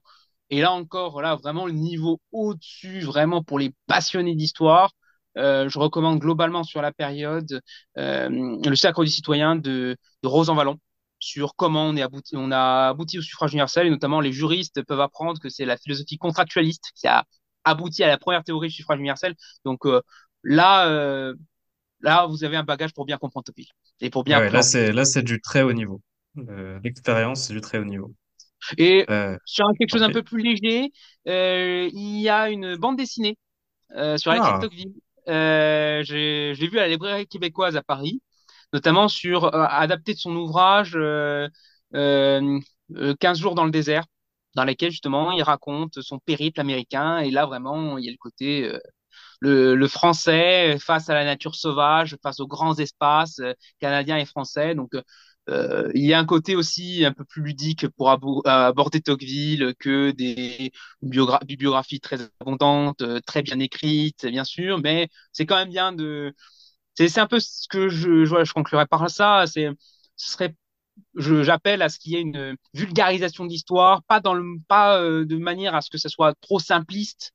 et 0.50 0.62
là 0.62 0.72
encore, 0.72 1.12
voilà, 1.12 1.36
vraiment 1.36 1.66
le 1.66 1.74
niveau 1.74 2.20
au-dessus, 2.32 3.02
vraiment 3.02 3.44
pour 3.44 3.60
les 3.60 3.74
passionnés 3.88 4.36
d'histoire. 4.36 4.92
Euh, 5.38 5.68
je 5.68 5.80
recommande 5.80 6.20
globalement 6.20 6.64
sur 6.64 6.82
la 6.82 6.94
période 6.94 7.62
euh, 7.98 8.30
le 8.30 8.76
Sacre 8.76 9.04
du 9.04 9.10
citoyen 9.10 9.58
de, 9.58 9.98
de 10.24 10.28
Rose 10.28 10.50
en 10.50 10.56
Vallon 10.56 10.80
sur 11.20 11.56
comment 11.56 11.88
on, 11.88 11.98
est 11.98 12.02
abouti, 12.02 12.36
on 12.38 12.52
a 12.52 12.90
abouti 12.90 13.18
au 13.18 13.22
suffrage 13.22 13.52
universel 13.52 13.88
et 13.88 13.90
notamment 13.90 14.22
les 14.22 14.32
juristes 14.32 14.82
peuvent 14.84 15.02
apprendre 15.02 15.40
que 15.42 15.50
c'est 15.50 15.66
la 15.66 15.76
philosophie 15.76 16.18
contractualiste 16.18 16.92
qui 16.96 17.08
a 17.08 17.26
abouti 17.66 18.04
à 18.04 18.08
la 18.08 18.18
première 18.18 18.44
théorie 18.44 18.70
du 18.70 18.76
suffrage 18.76 19.00
universel. 19.00 19.36
Donc 19.66 19.86
euh, 19.86 20.02
là, 20.44 21.34
là, 22.02 22.28
vous 22.28 22.44
avez 22.44 22.56
un 22.56 22.64
bagage 22.64 22.94
pour 22.94 23.06
bien 23.06 23.18
comprendre 23.18 23.46
Tocqueville 23.46 23.72
et 24.00 24.10
pour 24.10 24.24
bien. 24.24 24.40
Ouais, 24.40 24.50
là, 24.50 24.62
c'est 24.62 24.94
là, 24.94 25.04
c'est 25.04 25.24
du 25.24 25.42
très 25.42 25.64
haut 25.64 25.74
niveau. 25.74 26.02
L'expérience, 26.84 27.48
c'est 27.48 27.54
du 27.54 27.62
très 27.62 27.80
haut 27.80 27.86
niveau. 27.86 28.14
Et 28.78 29.06
euh, 29.10 29.38
sur 29.46 29.66
quelque 29.78 29.92
chose 29.92 30.04
un 30.04 30.12
peu 30.12 30.24
plus 30.24 30.42
léger, 30.42 30.92
euh, 31.28 31.90
il 31.94 32.20
y 32.20 32.30
a 32.30 32.50
une 32.50 32.76
bande 32.76 32.98
dessinée 32.98 33.38
euh, 33.96 34.18
sur 34.18 34.32
Alexis 34.32 34.52
ah. 34.54 34.68
Euh, 35.28 36.04
je 36.04 36.54
l'ai 36.54 36.68
vu 36.68 36.78
à 36.78 36.84
la 36.84 36.90
librairie 36.90 37.26
québécoise 37.26 37.76
à 37.76 37.82
Paris, 37.82 38.22
notamment 38.74 39.08
sur 39.08 39.56
adapté 39.56 40.14
de 40.14 40.20
son 40.20 40.36
ouvrage 40.36 40.96
15 41.92 43.40
jours 43.40 43.56
dans 43.56 43.66
le 43.66 43.72
désert, 43.72 44.06
dans 44.56 44.66
lequel 44.66 44.92
justement 44.92 45.32
il 45.32 45.42
raconte 45.42 46.00
son 46.02 46.20
périple 46.20 46.60
américain. 46.60 47.18
Et 47.20 47.32
là 47.32 47.48
vraiment, 47.48 47.98
il 47.98 48.06
y 48.06 48.10
a 48.10 48.12
le 48.12 48.18
côté 48.18 48.72
le, 49.40 49.76
le, 49.76 49.88
français 49.88 50.78
face 50.80 51.10
à 51.10 51.14
la 51.14 51.26
nature 51.26 51.56
sauvage, 51.56 52.18
face 52.24 52.40
aux 52.40 52.48
grands 52.48 52.76
espaces 52.76 53.42
canadiens 53.80 54.18
et 54.18 54.26
français. 54.26 54.76
Donc 54.76 54.94
euh, 54.96 55.02
il 55.48 56.06
y 56.06 56.14
a 56.14 56.20
un 56.20 56.26
côté 56.26 56.56
aussi 56.56 57.06
un 57.06 57.14
peu 57.14 57.24
plus 57.26 57.42
ludique 57.44 57.88
pour 57.90 58.10
aborder 58.10 59.02
Tocqueville 59.02 59.74
que 59.80 60.12
des 60.12 60.72
bibliographies 61.02 62.00
très 62.00 62.18
abondantes, 62.40 63.02
euh, 63.02 63.20
très 63.26 63.42
bien 63.44 63.60
écrites, 63.60 64.26
bien 64.26 64.44
sûr, 64.44 64.80
mais 64.80 65.10
c'est 65.32 65.46
quand 65.46 65.56
même 65.58 65.70
bien 65.70 65.92
de. 65.94 66.34
C'est 66.96 67.20
un 67.20 67.28
peu 67.28 67.40
ce 67.40 67.68
que 67.70 67.90
je, 67.90 68.26
je, 68.26 68.44
je 68.46 68.54
conclurai 68.54 68.86
par 68.88 69.10
ça. 69.10 69.46
Ce 69.48 69.74
serait 70.18 70.56
j'appelle 71.16 71.82
à 71.82 71.90
ce 71.90 72.00
qu'il 72.00 72.14
y 72.14 72.16
ait 72.18 72.22
une 72.22 72.56
vulgarisation 72.74 73.46
de 73.46 73.50
l'histoire, 73.50 74.04
pas 74.04 74.20
dans 74.20 74.34
le, 74.34 74.44
pas 74.68 75.00
euh, 75.02 75.26
de 75.26 75.38
manière 75.38 75.76
à 75.76 75.82
ce 75.82 75.90
que 75.90 75.98
ça 75.98 76.10
soit 76.10 76.34
trop 76.42 76.60
simpliste, 76.60 77.34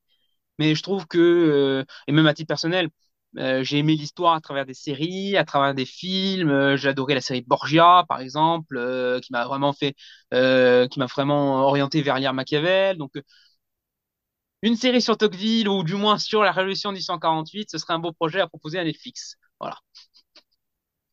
mais 0.58 0.74
je 0.74 0.82
trouve 0.82 1.06
que, 1.06 1.84
et 2.06 2.12
même 2.12 2.26
à 2.26 2.34
titre 2.34 2.48
personnel, 2.48 2.90
euh, 3.38 3.62
j'ai 3.62 3.78
aimé 3.78 3.94
l'histoire 3.94 4.34
à 4.34 4.40
travers 4.40 4.66
des 4.66 4.74
séries, 4.74 5.36
à 5.36 5.44
travers 5.44 5.74
des 5.74 5.86
films. 5.86 6.50
Euh, 6.50 6.76
j'ai 6.76 6.88
adoré 6.88 7.14
la 7.14 7.20
série 7.20 7.42
Borgia, 7.42 8.04
par 8.08 8.20
exemple, 8.20 8.76
euh, 8.76 9.20
qui 9.20 9.32
m'a 9.32 9.44
vraiment 9.46 9.72
fait, 9.72 9.94
qui 10.32 10.98
m'a 10.98 11.06
vraiment 11.06 11.62
orienté 11.64 12.02
vers 12.02 12.18
lire 12.18 12.34
Machiavel. 12.34 12.96
Donc, 12.96 13.12
une 14.62 14.76
série 14.76 15.00
sur 15.00 15.16
Tocqueville 15.16 15.68
ou 15.68 15.84
du 15.84 15.94
moins 15.94 16.18
sur 16.18 16.42
la 16.42 16.52
Révolution 16.52 16.90
1848, 16.92 17.70
ce 17.70 17.78
serait 17.78 17.94
un 17.94 17.98
beau 17.98 18.12
projet 18.12 18.40
à 18.40 18.46
proposer 18.46 18.78
à 18.78 18.84
Netflix. 18.84 19.36
Voilà. 19.58 19.76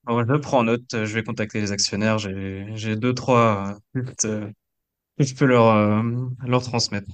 je 0.07 0.37
prends 0.37 0.63
note. 0.63 0.89
Je 0.91 1.13
vais 1.13 1.23
contacter 1.23 1.61
les 1.61 1.71
actionnaires. 1.71 2.17
J'ai 2.17 2.95
deux 2.95 3.13
trois 3.13 3.77
que 3.93 5.23
je 5.23 5.35
peux 5.35 5.45
leur 5.45 6.03
leur 6.45 6.61
transmettre. 6.61 7.09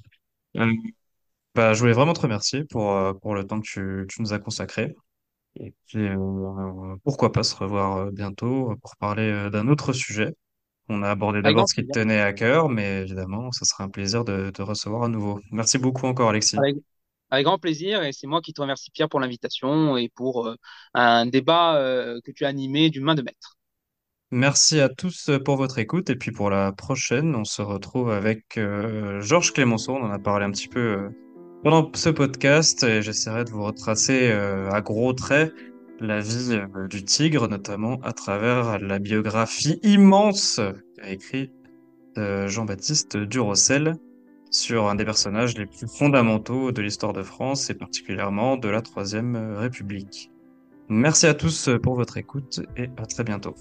Bah, 1.56 1.74
je 1.74 1.80
voulais 1.80 1.94
vraiment 1.94 2.14
te 2.14 2.22
remercier 2.22 2.64
pour, 2.64 2.94
euh, 2.94 3.14
pour 3.14 3.36
le 3.36 3.46
temps 3.46 3.60
que 3.60 3.66
tu, 3.66 4.08
tu 4.08 4.22
nous 4.22 4.34
as 4.34 4.40
consacré. 4.40 4.96
Et 5.60 5.72
puis, 5.86 6.08
euh, 6.08 6.96
pourquoi 7.04 7.32
pas 7.32 7.44
se 7.44 7.56
revoir 7.56 7.98
euh, 7.98 8.12
bientôt 8.12 8.74
pour 8.82 8.96
parler 8.98 9.50
d'un 9.52 9.68
autre 9.68 9.94
sujet. 9.94 10.34
On 10.90 11.04
a 11.04 11.12
abordé 11.12 11.42
d'abord 11.42 11.70
ce 11.70 11.76
qui 11.76 11.86
te 11.86 11.92
tenait 11.92 12.20
à 12.20 12.34
cœur, 12.34 12.70
mais 12.70 13.02
évidemment, 13.02 13.52
ça 13.52 13.66
sera 13.66 13.84
un 13.84 13.90
plaisir 13.90 14.26
de 14.26 14.50
te 14.50 14.62
recevoir 14.62 15.04
à 15.04 15.08
nouveau. 15.08 15.40
Merci 15.52 15.78
beaucoup 15.78 16.08
encore, 16.08 16.30
Alexis. 16.30 16.58
Avec, 16.58 16.76
avec 17.30 17.46
grand 17.46 17.58
plaisir, 17.60 18.04
et 18.04 18.12
c'est 18.12 18.28
moi 18.28 18.42
qui 18.42 18.52
te 18.52 18.60
remercie, 18.60 18.92
Pierre, 18.92 19.08
pour 19.08 19.20
l'invitation 19.20 19.96
et 19.96 20.10
pour 20.10 20.54
un 20.94 21.26
débat 21.26 21.76
que 22.26 22.32
tu 22.32 22.44
as 22.44 22.50
animé 22.50 22.90
d'une 22.90 23.04
main 23.04 23.16
de 23.16 23.22
maître. 23.22 23.58
Merci 24.32 24.82
à 24.82 24.90
tous 24.90 25.30
pour 25.46 25.56
votre 25.56 25.78
écoute. 25.78 26.10
Et 26.10 26.16
puis 26.16 26.32
pour 26.32 26.50
la 26.50 26.74
prochaine, 26.74 27.34
on 27.36 27.46
se 27.46 27.62
retrouve 27.62 28.12
avec 28.12 28.60
Georges 29.20 29.54
Clémenceau. 29.54 29.94
On 29.94 30.04
en 30.04 30.12
a 30.12 30.20
parlé 30.20 30.46
un 30.46 30.52
petit 30.52 30.68
peu 30.68 31.10
pendant 31.64 31.90
ce 31.96 32.10
podcast, 32.10 33.02
j'essaierai 33.02 33.46
de 33.46 33.50
vous 33.50 33.64
retracer 33.64 34.30
euh, 34.32 34.70
à 34.72 34.82
gros 34.82 35.14
traits 35.14 35.54
la 36.00 36.20
vie 36.20 36.60
euh, 36.60 36.88
du 36.88 37.06
tigre, 37.06 37.48
notamment 37.48 38.00
à 38.04 38.12
travers 38.12 38.80
la 38.80 39.00
biographie 39.00 39.80
immense 39.82 40.60
qu'a 40.98 41.10
écrit 41.10 41.52
euh, 42.18 42.48
Jean-Baptiste 42.50 43.16
Durossel 43.16 43.96
sur 44.52 44.90
un 44.90 44.96
des 44.96 45.06
personnages 45.06 45.58
les 45.58 45.66
plus 45.66 45.88
fondamentaux 45.88 46.72
de 46.72 46.82
l'histoire 46.82 47.14
de 47.14 47.24
France 47.24 47.70
et 47.70 47.74
particulièrement 47.74 48.58
de 48.58 48.68
la 48.68 48.82
Troisième 48.82 49.56
République. 49.56 50.30
Merci 50.90 51.28
à 51.28 51.34
tous 51.34 51.70
pour 51.82 51.96
votre 51.96 52.18
écoute 52.18 52.60
et 52.76 52.90
à 52.98 53.06
très 53.06 53.24
bientôt. 53.24 53.56